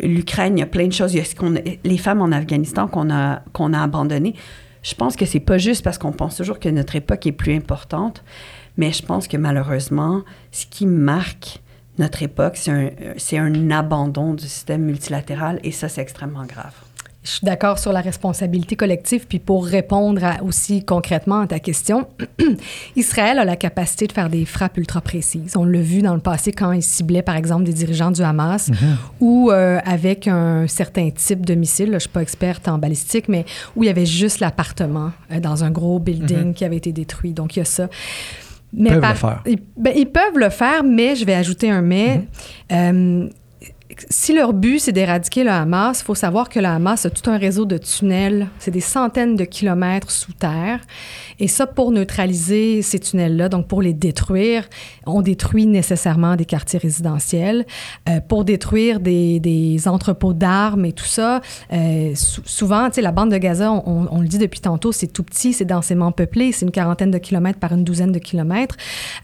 l'Ukraine, 0.02 0.56
il 0.58 0.60
y 0.60 0.64
a 0.64 0.66
plein 0.66 0.86
de 0.88 0.92
choses. 0.92 1.14
Il 1.14 1.18
y 1.18 1.20
a 1.20 1.24
ce 1.24 1.34
qu'on 1.34 1.56
a- 1.56 1.60
les 1.84 1.98
femmes 1.98 2.20
en 2.20 2.32
Afghanistan 2.32 2.86
qu'on 2.88 3.10
a, 3.10 3.40
qu'on 3.52 3.72
a 3.72 3.80
abandonnées. 3.82 4.34
Je 4.82 4.94
pense 4.94 5.14
que 5.16 5.24
c'est 5.24 5.40
pas 5.40 5.56
juste 5.58 5.82
parce 5.84 5.96
qu'on 5.98 6.12
pense 6.12 6.36
toujours 6.36 6.58
que 6.58 6.68
notre 6.68 6.96
époque 6.96 7.26
est 7.26 7.32
plus 7.32 7.54
importante, 7.54 8.24
mais 8.80 8.92
je 8.92 9.02
pense 9.10 9.28
que 9.28 9.36
malheureusement, 9.36 10.22
ce 10.52 10.64
qui 10.66 10.86
marque 10.86 11.60
notre 11.98 12.22
époque, 12.22 12.54
c'est 12.56 12.70
un, 12.70 12.88
c'est 13.18 13.36
un 13.38 13.70
abandon 13.70 14.32
du 14.34 14.44
système 14.44 14.82
multilatéral 14.82 15.60
et 15.62 15.70
ça, 15.70 15.86
c'est 15.90 16.00
extrêmement 16.00 16.46
grave. 16.46 16.72
Je 17.22 17.32
suis 17.32 17.44
d'accord 17.44 17.78
sur 17.78 17.92
la 17.92 18.00
responsabilité 18.00 18.76
collective. 18.76 19.26
Puis 19.28 19.38
pour 19.38 19.66
répondre 19.66 20.24
à- 20.24 20.42
aussi 20.42 20.82
concrètement 20.82 21.40
à 21.40 21.46
ta 21.46 21.58
question, 21.58 22.08
Israël 22.96 23.38
a 23.38 23.44
la 23.44 23.56
capacité 23.56 24.06
de 24.06 24.12
faire 24.12 24.30
des 24.30 24.46
frappes 24.46 24.78
ultra 24.78 25.02
précises. 25.02 25.54
On 25.54 25.64
l'a 25.64 25.82
vu 25.82 26.00
dans 26.00 26.14
le 26.14 26.20
passé 26.20 26.50
quand 26.52 26.72
il 26.72 26.82
ciblait, 26.82 27.20
par 27.20 27.36
exemple, 27.36 27.64
des 27.64 27.74
dirigeants 27.74 28.10
du 28.10 28.22
Hamas 28.22 28.70
ou 29.20 29.50
euh, 29.50 29.78
avec 29.84 30.28
un 30.28 30.66
certain 30.66 31.10
type 31.10 31.44
de 31.44 31.54
missile. 31.54 31.86
là, 31.86 31.90
Je 31.92 31.94
ne 31.96 32.00
suis 32.00 32.08
pas 32.08 32.22
experte 32.22 32.68
en 32.68 32.78
balistique, 32.78 33.28
mais 33.28 33.44
où 33.76 33.82
il 33.82 33.86
y 33.86 33.90
avait 33.90 34.06
juste 34.06 34.40
l'appartement 34.40 35.10
euh, 35.30 35.40
dans 35.40 35.62
un 35.62 35.70
gros 35.70 35.98
building 35.98 36.54
qui 36.54 36.64
avait 36.64 36.76
été 36.78 36.90
détruit. 36.92 37.34
Donc, 37.34 37.54
il 37.56 37.58
y 37.58 37.62
a 37.62 37.66
ça. 37.66 37.88
Mais 38.72 38.90
peuvent 38.90 39.08
le 39.08 39.14
faire. 39.14 39.42
Ils, 39.46 39.58
ben, 39.76 39.92
ils 39.96 40.10
peuvent 40.10 40.38
le 40.38 40.50
faire, 40.50 40.84
mais 40.84 41.16
je 41.16 41.24
vais 41.24 41.34
ajouter 41.34 41.70
un 41.70 41.82
mais. 41.82 42.22
Euh, 42.72 43.28
si 44.08 44.32
leur 44.32 44.52
but, 44.52 44.78
c'est 44.78 44.92
d'éradiquer 44.92 45.44
le 45.44 45.50
Hamas, 45.50 46.00
il 46.00 46.04
faut 46.04 46.14
savoir 46.14 46.48
que 46.48 46.58
le 46.58 46.66
Hamas 46.66 47.04
a 47.04 47.10
tout 47.10 47.28
un 47.30 47.36
réseau 47.36 47.64
de 47.64 47.76
tunnels. 47.76 48.48
C'est 48.58 48.70
des 48.70 48.80
centaines 48.80 49.36
de 49.36 49.44
kilomètres 49.44 50.10
sous 50.10 50.32
terre. 50.32 50.80
Et 51.40 51.48
ça, 51.48 51.66
pour 51.66 51.90
neutraliser 51.90 52.82
ces 52.82 52.98
tunnels-là, 52.98 53.48
donc 53.48 53.66
pour 53.66 53.80
les 53.80 53.94
détruire, 53.94 54.68
on 55.06 55.22
détruit 55.22 55.66
nécessairement 55.66 56.36
des 56.36 56.44
quartiers 56.44 56.78
résidentiels. 56.78 57.66
Euh, 58.08 58.20
pour 58.20 58.44
détruire 58.44 59.00
des, 59.00 59.40
entrepôts 59.86 60.34
d'armes 60.34 60.84
et 60.84 60.92
tout 60.92 61.06
ça, 61.06 61.40
euh, 61.72 62.14
sou- 62.14 62.42
souvent, 62.44 62.88
tu 62.88 62.96
sais, 62.96 63.00
la 63.00 63.12
bande 63.12 63.30
de 63.30 63.38
Gaza, 63.38 63.72
on, 63.72 64.20
le 64.20 64.28
dit 64.28 64.36
depuis 64.36 64.60
tantôt, 64.60 64.92
c'est 64.92 65.06
tout 65.06 65.22
petit, 65.22 65.54
c'est 65.54 65.64
densément 65.64 66.12
peuplé, 66.12 66.52
c'est 66.52 66.66
une 66.66 66.70
quarantaine 66.70 67.10
de 67.10 67.18
kilomètres 67.18 67.58
par 67.58 67.72
une 67.72 67.84
douzaine 67.84 68.12
de 68.12 68.18
kilomètres. 68.18 68.76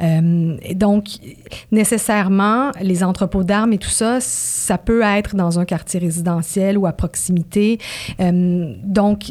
Euh, 0.02 0.56
donc, 0.74 1.08
nécessairement, 1.70 2.70
les 2.80 3.04
entrepôts 3.04 3.44
d'armes 3.44 3.74
et 3.74 3.78
tout 3.78 3.90
ça, 3.90 4.18
ça 4.20 4.78
peut 4.78 5.02
être 5.02 5.36
dans 5.36 5.58
un 5.58 5.66
quartier 5.66 6.00
résidentiel 6.00 6.78
ou 6.78 6.86
à 6.86 6.92
proximité. 6.92 7.78
Donc, 8.18 9.24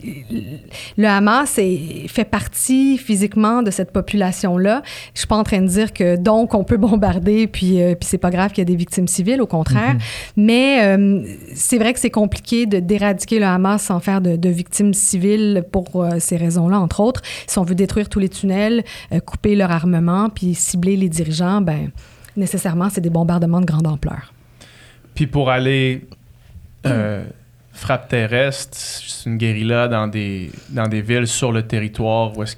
le 0.98 1.08
Hamas 1.08 1.50
fait 1.56 2.26
partie 2.30 2.75
physiquement 2.98 3.62
de 3.62 3.72
cette 3.72 3.92
population-là. 3.92 4.82
Je 5.14 5.20
suis 5.20 5.28
pas 5.28 5.38
en 5.38 5.44
train 5.44 5.62
de 5.62 5.68
dire 5.68 5.94
que 5.94 6.16
donc 6.16 6.54
on 6.54 6.64
peut 6.64 6.78
bombarder 6.78 7.48
puis 7.48 7.82
euh, 7.82 7.96
puis 7.96 8.08
c'est 8.08 8.18
pas 8.18 8.32
grave 8.32 8.52
qu'il 8.52 8.60
y 8.60 8.62
a 8.62 8.66
des 8.66 8.76
victimes 8.76 9.08
civiles, 9.08 9.42
au 9.42 9.48
contraire. 9.48 9.96
Mais 10.36 10.84
euh, 10.84 11.24
c'est 11.54 11.78
vrai 11.78 11.94
que 11.94 12.00
c'est 12.00 12.10
compliqué 12.10 12.66
de 12.66 12.80
d'éradiquer 12.80 13.40
le 13.40 13.46
Hamas 13.46 13.82
sans 13.82 14.00
faire 14.00 14.22
de, 14.22 14.36
de 14.36 14.50
victimes 14.50 14.94
civiles 14.94 15.64
pour 15.72 16.04
euh, 16.04 16.20
ces 16.20 16.38
raisons-là, 16.38 16.80
entre 16.80 17.00
autres. 17.00 17.22
Si 17.48 17.58
on 17.60 17.64
veut 17.64 17.76
détruire 17.76 18.10
tous 18.10 18.20
les 18.20 18.30
tunnels, 18.30 18.84
euh, 19.12 19.20
couper 19.20 19.56
leur 19.56 19.72
armement 19.72 20.30
puis 20.30 20.56
cibler 20.56 20.96
les 20.96 21.10
dirigeants, 21.10 21.62
ben 21.62 21.92
nécessairement 22.36 22.90
c'est 22.90 23.02
des 23.02 23.10
bombardements 23.10 23.62
de 23.62 23.66
grande 23.66 23.88
ampleur. 23.88 24.34
Puis 25.14 25.28
pour 25.28 25.50
aller 25.50 26.06
euh, 26.86 27.24
frappe 27.72 28.10
terrestre, 28.10 28.78
c'est 28.78 29.30
une 29.30 29.38
guérilla 29.38 29.88
dans 29.88 30.08
des, 30.08 30.52
dans 30.70 30.88
des 30.88 31.02
villes 31.02 31.28
sur 31.28 31.52
le 31.52 31.64
territoire 31.64 32.38
où 32.38 32.44
est-ce 32.44 32.56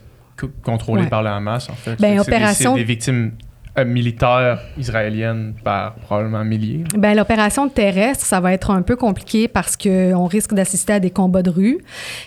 contrôlées 0.64 1.04
Ouais. 1.04 1.10
par 1.10 1.24
le 1.24 1.30
Hamas, 1.30 1.70
en 1.70 1.74
fait. 1.74 2.00
Ben, 2.00 2.20
opération- 2.20 2.74
C'est 2.74 2.80
des, 2.80 2.84
victimes 2.86 3.32
euh, 3.78 3.86
militaires 3.86 4.60
israéliennes 4.78 5.54
par 5.64 5.94
probablement 5.96 6.44
milliers. 6.44 6.84
Ben, 6.96 7.16
l'opération 7.16 7.70
terrestre, 7.70 8.26
ça 8.26 8.40
va 8.40 8.54
être 8.54 8.72
un 8.72 8.82
peu 8.82 8.96
compliqué 8.96 9.48
parce 9.48 9.76
qu'on 9.78 10.26
risque 10.26 10.54
d'assister 10.54 10.94
à 10.94 11.00
des 11.00 11.10
combats 11.12 11.44
de 11.44 11.50
rue. 11.50 11.80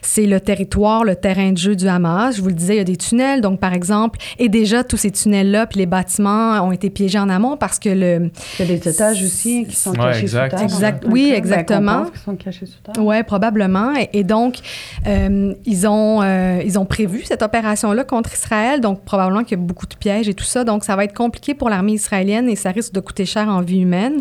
C'est 0.02 0.26
le 0.26 0.40
territoire, 0.40 1.04
le 1.04 1.16
terrain 1.16 1.52
de 1.52 1.58
jeu 1.58 1.74
du 1.76 1.88
Hamas. 1.88 2.36
Je 2.36 2.42
vous 2.42 2.48
le 2.48 2.54
disais, 2.54 2.74
il 2.74 2.78
y 2.78 2.80
a 2.80 2.84
des 2.84 2.96
tunnels. 2.96 3.40
Donc, 3.40 3.60
par 3.60 3.72
exemple, 3.72 4.18
et 4.38 4.48
déjà, 4.48 4.84
tous 4.84 4.96
ces 4.96 5.10
tunnels-là, 5.10 5.66
puis 5.66 5.78
les 5.78 5.86
bâtiments 5.86 6.52
ont 6.66 6.72
été 6.72 6.90
piégés 6.90 7.18
en 7.18 7.28
amont 7.28 7.56
parce 7.56 7.78
que 7.78 7.88
le... 7.88 8.30
Il 8.58 8.66
y 8.68 8.72
a 8.74 8.76
des 8.78 8.88
otages 8.88 9.22
aussi 9.22 9.66
qui 9.68 9.76
sont 9.76 9.90
Ouais, 9.92 9.96
cachés 10.12 10.20
exact. 10.22 10.50
sous 10.52 10.56
terre. 10.56 10.64
Exact. 10.64 11.04
Oui. 11.08 11.30
Ben, 11.30 11.36
exactement. 11.38 12.04
qu'ils 12.04 12.20
sont 12.20 12.36
cachés 12.36 12.66
sous 12.66 12.78
terre. 12.80 13.04
Ouais, 13.04 13.22
probablement. 13.22 13.94
Et, 13.96 14.08
et 14.12 14.24
donc, 14.24 14.58
euh, 15.06 15.52
ils, 15.66 15.86
ont, 15.88 16.22
euh, 16.22 16.62
ils 16.64 16.78
ont 16.78 16.84
prévu 16.84 17.22
cette 17.24 17.42
opération-là 17.42 18.04
contre 18.04 18.32
Israël. 18.34 18.80
Donc, 18.80 19.04
probablement 19.04 19.42
qu'il 19.42 19.58
y 19.58 19.60
a 19.60 19.64
beaucoup 19.64 19.86
de 19.86 19.94
pièges 19.94 20.28
et 20.28 20.34
tout 20.34 20.44
ça. 20.44 20.64
Donc, 20.64 20.84
ça 20.84 20.94
va 20.96 21.04
être 21.04 21.14
compliqué 21.14 21.39
compliqué 21.40 21.54
pour 21.54 21.70
l'armée 21.70 21.92
israélienne 21.92 22.48
et 22.48 22.56
ça 22.56 22.70
risque 22.70 22.92
de 22.92 23.00
coûter 23.00 23.24
cher 23.24 23.48
en 23.48 23.62
vie 23.62 23.80
humaine. 23.80 24.20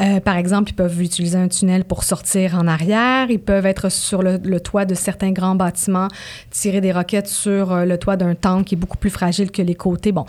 Euh, 0.00 0.18
par 0.20 0.36
exemple, 0.36 0.70
ils 0.70 0.74
peuvent 0.74 1.00
utiliser 1.00 1.38
un 1.38 1.46
tunnel 1.48 1.84
pour 1.84 2.02
sortir 2.02 2.56
en 2.56 2.66
arrière. 2.66 3.30
Ils 3.30 3.38
peuvent 3.38 3.66
être 3.66 3.90
sur 3.90 4.22
le, 4.22 4.38
le 4.42 4.60
toit 4.60 4.84
de 4.84 4.94
certains 4.94 5.30
grands 5.30 5.54
bâtiments, 5.54 6.08
tirer 6.50 6.80
des 6.80 6.90
roquettes 6.92 7.28
sur 7.28 7.72
euh, 7.72 7.84
le 7.84 7.96
toit 7.96 8.16
d'un 8.16 8.34
tank 8.34 8.64
qui 8.66 8.74
est 8.74 8.78
beaucoup 8.78 8.96
plus 8.98 9.10
fragile 9.10 9.50
que 9.52 9.62
les 9.62 9.76
côtés. 9.76 10.10
Bon. 10.10 10.24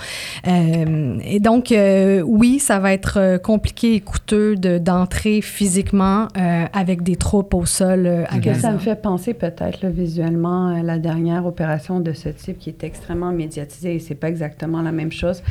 Euh, 0.47 1.17
et 1.23 1.39
donc, 1.39 1.71
euh, 1.71 2.21
oui, 2.21 2.59
ça 2.59 2.77
va 2.79 2.93
être 2.93 3.37
compliqué 3.41 3.95
et 3.95 4.01
coûteux 4.01 4.55
de- 4.55 4.77
d'entrer 4.77 5.41
physiquement 5.41 6.27
avec 6.73 7.01
des 7.03 7.15
troupes 7.15 7.53
au 7.53 7.65
sol 7.65 8.25
à. 8.29 8.37
Gaza. 8.37 8.61
Ça 8.61 8.71
me 8.71 8.77
fait 8.77 9.01
penser 9.01 9.33
peut-être 9.33 9.87
visuellement 9.87 10.67
à 10.67 10.83
la 10.83 10.99
dernière 10.99 11.45
opération 11.45 11.99
de 11.99 12.13
ce 12.13 12.29
type 12.29 12.59
qui 12.59 12.69
est 12.69 12.83
extrêmement 12.83 13.31
médiatisée 13.31 13.95
et 13.95 13.99
c'est 13.99 14.15
pas 14.15 14.29
exactement 14.29 14.81
la 14.81 14.91
même 14.91 15.11
chose. 15.11 15.41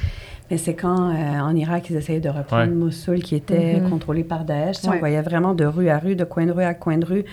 Mais 0.51 0.57
c'est 0.57 0.75
quand 0.75 1.11
euh, 1.11 1.41
en 1.41 1.55
Irak 1.55 1.91
ils 1.91 1.97
essayaient 1.97 2.21
de 2.21 2.29
reprendre 2.31 2.63
Ouais. 2.63 2.75
Mossoul 2.75 3.19
qui 3.21 3.35
était 3.35 3.81
Mhm. 3.81 3.91
contrôlé 3.91 4.25
par 4.25 4.45
Daesh. 4.45 4.83
Ouais. 4.85 4.97
On 4.97 4.99
voyait 4.99 5.21
vraiment 5.23 5.55
de 5.55 5.65
rue 5.67 5.89
à 5.91 5.99
rue, 5.99 6.17
de 6.17 6.25
coin 6.25 6.47
de 6.47 6.53
rue 6.53 6.63
à 6.65 6.73
coin 6.75 6.97
de 6.97 7.05
rue, 7.05 7.25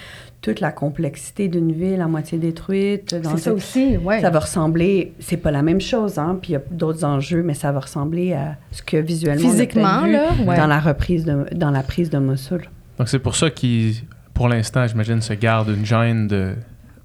toute 0.41 0.59
la 0.59 0.71
complexité 0.71 1.47
d'une 1.47 1.71
ville 1.71 2.01
à 2.01 2.07
moitié 2.07 2.37
détruite. 2.37 3.15
dans 3.15 3.31
C'est 3.31 3.43
ça 3.43 3.53
aussi. 3.53 3.97
Ça 4.21 4.29
va 4.29 4.39
ressembler, 4.39 5.13
c'est 5.19 5.37
pas 5.37 5.51
la 5.51 5.61
même 5.61 5.79
chose, 5.81 6.19
hein, 6.19 6.37
puis 6.41 6.51
il 6.51 6.53
y 6.53 6.57
a 6.57 6.61
d'autres 6.71 7.05
enjeux, 7.05 7.41
mais 7.41 7.53
ça 7.53 7.71
va 7.71 7.79
ressembler 7.79 8.33
à 8.33 8.55
ce 8.71 8.81
que 8.81 8.97
visuellement 8.97 9.43
on 9.45 9.47
a 9.47 9.51
Physiquement, 9.53 10.03
vu 10.03 10.11
là, 10.11 10.25
ouais. 10.45 10.57
dans 10.57 10.67
la 10.67 10.79
reprise 10.79 11.23
de, 11.25 11.45
dans 11.55 11.71
la 11.71 11.83
prise 11.83 12.09
de 12.09 12.17
Mossoul. 12.17 12.63
Donc 12.97 13.07
c'est 13.09 13.19
pour 13.19 13.35
ça 13.35 13.49
qu'ils, 13.49 13.93
pour 14.33 14.49
l'instant, 14.49 14.85
j'imagine, 14.87 15.21
se 15.21 15.33
gardent 15.33 15.69
une 15.69 15.85
gêne 15.85 16.27
de, 16.27 16.53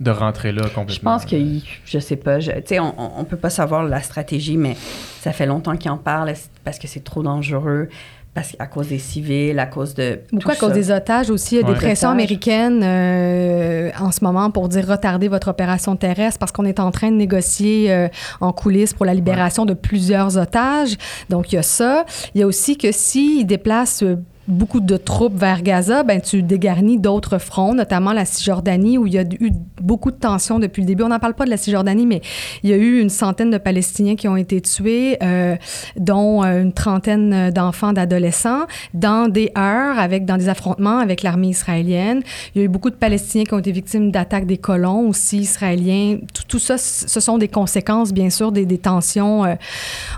de 0.01 0.10
rentrer 0.10 0.51
là 0.52 0.62
complètement. 0.74 1.18
Je 1.18 1.24
pense 1.24 1.31
que, 1.31 1.36
je 1.85 1.98
sais 1.98 2.16
pas, 2.16 2.40
je- 2.40 2.51
tu 2.52 2.62
sais, 2.66 2.81
on, 2.81 2.94
on- 3.20 3.24
peut 3.24 3.36
pas 3.36 3.51
savoir 3.51 3.85
la 3.85 4.01
stratégie, 4.01 4.56
mais 4.56 4.74
ça 5.20 5.31
fait 5.32 5.47
longtemps 5.47 5.77
qu'ils 5.77 5.90
en 5.90 5.98
parlent 5.98 6.32
parce 6.64 6.78
que 6.78 6.89
c'est 6.89 7.05
trop 7.05 7.22
dangereux, 7.22 7.89
parce 8.32 8.56
à 8.59 8.66
cause 8.66 8.89
des 8.89 8.98
civils, 8.98 9.59
à 9.59 9.66
cause 9.66 9.93
de 9.94 10.20
Beaucoup 10.32 10.51
à 10.52 10.55
cause 10.56 10.68
ça. 10.70 10.74
des 10.74 10.90
otages 10.90 11.31
aussi. 11.31 11.56
Il 11.56 11.60
y 11.60 11.64
a 11.64 11.66
Ouais. 11.66 11.74
des 11.74 11.78
pressions 11.78 12.09
américaines 12.09 12.81
euh, 12.82 13.90
en 14.01 14.10
ce 14.12 14.22
moment 14.24 14.51
pour 14.51 14.68
dire 14.68 14.86
retardez 14.86 15.28
votre 15.28 15.48
opération 15.48 15.97
terrestre 15.97 16.39
parce 16.39 16.52
qu'on 16.52 16.64
est 16.64 16.81
en 16.81 16.90
train 16.93 17.10
de 17.10 17.16
négocier 17.16 17.93
euh, 17.93 18.09
en 18.40 18.52
coulisses 18.52 18.94
pour 18.94 19.05
la 19.05 19.14
libération 19.14 19.66
de 19.66 19.74
plusieurs 19.74 20.36
otages. 20.39 20.97
Donc, 21.28 21.52
il 21.52 21.56
y 21.56 21.59
a 21.59 21.62
ça. 21.62 22.05
Il 22.35 22.40
y 22.40 22.44
a 22.44 22.47
aussi 22.47 22.78
que 22.78 22.93
s'ils 22.93 23.47
déplacent 23.47 24.02
euh, 24.05 24.16
beaucoup 24.49 24.81
de 24.81 24.97
troupes 24.97 25.37
vers 25.37 25.62
Gaza, 25.62 26.03
ben 26.03 26.21
tu 26.21 26.43
dégarnis 26.43 26.99
d'autres 26.99 27.39
fronts, 27.39 27.75
notamment 27.75 28.12
la 28.12 28.25
Cisjordanie, 28.25 28.99
où 28.99 29.07
il 29.07 29.15
y 29.15 29.19
a 29.19 29.25
eu 29.41 29.53
beaucoup 29.81 30.11
de 30.11 30.17
tensions 30.17 30.59
depuis 30.59 30.83
le 30.83 30.87
début. 30.87 31.03
On 31.03 31.09
n'en 31.09 31.19
parle 31.19 31.35
pas 31.35 31.45
de 31.45 31.51
la 31.51 31.57
Cisjordanie, 31.57 32.07
mais 32.07 32.21
il 32.62 32.71
y 32.71 32.73
a 32.73 32.77
eu 32.77 33.01
une 33.01 33.11
centaine 33.11 33.51
de 33.51 33.59
Palestiniens 33.59 34.17
qui 34.17 34.29
ont 34.29 34.37
été 34.37 34.61
tués, 34.61 35.19
euh, 35.23 35.57
dont 35.97 36.43
euh, 36.43 36.62
une 36.62 36.73
trentaine 36.73 37.51
d'enfants, 37.51 37.93
d'adolescents, 37.93 38.67
dans 38.95 39.29
des 39.29 39.53
heures, 39.57 39.99
avec, 39.99 40.25
dans 40.25 40.37
des 40.37 40.49
affrontements 40.49 40.99
avec 40.99 41.23
l'armée 41.23 41.49
israélienne. 41.49 42.23
Il 42.55 42.59
y 42.59 42.62
a 42.62 42.65
eu 42.65 42.69
beaucoup 42.69 42.91
de 42.91 42.97
Palestiniens 42.97 43.45
qui 43.45 43.55
ont 43.55 43.59
été 43.59 43.73
victimes 43.73 44.11
d'attaques 44.11 44.47
des 44.47 44.59
colons 44.59 45.09
aussi 45.09 45.39
israéliens. 45.39 46.19
Tout, 46.49 46.59
ça, 46.59 46.79
ce 46.79 47.21
sont 47.21 47.39
des 47.39 47.49
conséquences, 47.49 48.12
bien 48.12 48.31
sûr, 48.31 48.53
des, 48.53 48.67
tensions 48.79 49.45
euh, 49.45 49.55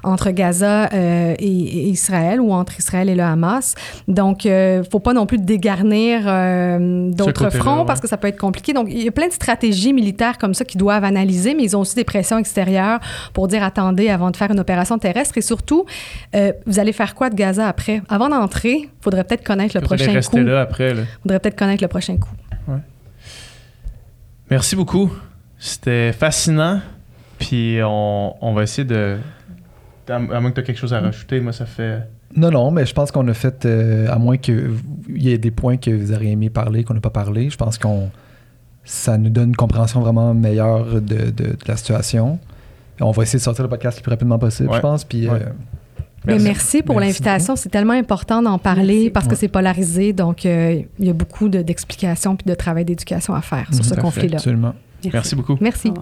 entre 0.05 0.31
Gaza 0.31 0.89
euh, 0.93 1.35
et 1.39 1.89
Israël 1.89 2.41
ou 2.41 2.53
entre 2.53 2.79
Israël 2.79 3.09
et 3.09 3.15
le 3.15 3.23
Hamas. 3.23 3.75
Donc, 4.13 4.45
il 4.45 4.51
ne 4.51 4.83
faut 4.83 5.01
pas 5.01 5.15
non 5.15 5.25
plus 5.25 5.39
dégarnir 5.39 6.23
euh, 6.27 7.11
d'autres 7.11 7.49
fronts 7.51 7.81
ouais. 7.81 7.87
parce 7.87 8.01
que 8.01 8.07
ça 8.07 8.19
peut 8.19 8.29
être 8.29 8.39
compliqué. 8.39 8.75
Donc, 8.75 8.89
il 8.91 9.03
y 9.03 9.09
a 9.09 9.11
plein 9.11 9.29
de 9.29 9.33
stratégies 9.33 9.93
militaires 9.93 10.37
comme 10.37 10.53
ça 10.53 10.65
qu'ils 10.65 10.79
doivent 10.79 11.05
analyser, 11.05 11.55
mais 11.55 11.63
ils 11.63 11.77
ont 11.77 11.81
aussi 11.81 11.95
des 11.95 12.05
pressions 12.05 12.39
extérieures 12.39 13.01
pour 13.33 13.49
dire 13.49 13.63
attendez 13.63 14.11
avant 14.11 14.31
de 14.31 14.37
faire 14.37 14.51
une 14.51 14.61
opération 14.61 14.99
terrestre. 14.99 15.39
Et 15.39 15.41
surtout, 15.41 15.87
euh, 16.35 16.53
vous 16.67 16.79
allez 16.79 16.93
faire 16.93 17.15
quoi 17.15 17.31
de 17.31 17.35
Gaza 17.35 17.67
après? 17.67 18.03
Avant 18.11 18.29
d'entrer, 18.29 18.83
il 18.83 18.89
faudrait 19.01 19.25
peut-être 19.25 19.45
connaître 19.45 19.75
le 19.77 19.83
prochain 19.83 20.13
rester 20.13 20.41
coup. 20.41 20.47
là 20.47 20.61
après. 20.61 20.93
là. 20.93 21.03
faudrait 21.23 21.41
peut-être 21.41 21.59
connaître 21.59 21.83
le 21.83 21.89
prochain 21.89 22.19
coup. 22.19 22.31
Merci 24.51 24.77
beaucoup. 24.77 25.11
C'était 25.59 26.13
fascinant. 26.13 26.81
Puis 27.39 27.79
on, 27.83 28.35
on 28.45 28.53
va 28.53 28.65
essayer 28.65 28.85
de. 28.85 29.17
À 30.07 30.17
à 30.17 30.19
moins 30.19 30.51
que 30.51 30.57
tu 30.57 30.61
aies 30.61 30.65
quelque 30.65 30.79
chose 30.79 30.93
à 30.93 31.01
rajouter, 31.01 31.41
moi 31.41 31.55
ça 31.55 31.65
fait. 31.65 32.03
Non, 32.37 32.51
non, 32.51 32.71
mais 32.71 32.87
je 32.87 32.95
pense 32.95 33.11
qu'on 33.11 33.27
a 33.29 33.35
fait, 33.35 33.67
euh, 33.67 34.09
à 34.11 34.19
moins 34.19 34.37
qu'il 34.39 34.71
y 35.11 35.31
ait 35.31 35.39
des 35.39 35.51
points 35.51 35.77
que 35.77 35.91
vous 35.91 36.13
auriez 36.13 36.31
aimé 36.33 36.49
parler, 36.51 36.83
qu'on 36.85 36.95
n'a 36.95 37.01
pas 37.01 37.11
parlé, 37.11 37.51
je 37.51 37.57
pense 37.57 37.79
qu'on 37.79 38.11
ça 38.85 39.17
nous 39.19 39.31
donne 39.31 39.51
une 39.51 39.57
compréhension 39.57 40.01
vraiment 40.01 40.35
meilleure 40.35 40.87
de, 41.01 41.01
de- 41.01 41.31
de 41.31 41.57
la 41.69 41.77
situation. 41.77 42.39
On 43.01 43.11
va 43.13 43.23
essayer 43.23 43.39
de 43.39 43.45
sortir 43.45 43.63
le 43.65 43.69
podcast 43.71 43.99
le 43.99 44.03
plus 44.03 44.11
rapidement 44.11 44.39
possible, 44.39 44.71
Ouais. 44.71 44.77
je 44.77 44.81
pense. 44.81 45.05
Puis, 45.05 45.29
Ouais. 45.29 45.35
euh, 45.41 45.49
Merci. 46.25 46.45
merci 46.45 46.83
pour 46.83 47.01
l'invitation. 47.01 47.55
C'est 47.57 47.69
tellement 47.69 47.93
important 47.95 48.43
d'en 48.43 48.59
parler 48.59 48.95
Merci. 48.95 49.11
parce 49.11 49.27
que 49.27 49.31
Ouais. 49.33 49.37
c'est 49.37 49.49
polarisé. 49.49 50.13
Donc, 50.13 50.47
euh, 50.47 50.81
il 50.99 51.07
y 51.07 51.11
a 51.11 51.13
beaucoup 51.13 51.49
de- 51.49 51.63
d'explications 51.63 52.35
puis 52.37 52.49
de 52.49 52.55
travail 52.55 52.85
d'éducation 52.85 53.35
à 53.35 53.41
faire 53.41 53.67
sur 53.73 53.85
Mhm. 53.85 53.91
ce 53.91 53.95
conflit-là. 54.01 54.37
absolument. 54.37 54.75
Merci 55.13 55.35
beaucoup. 55.37 55.57
Merci. 55.61 55.93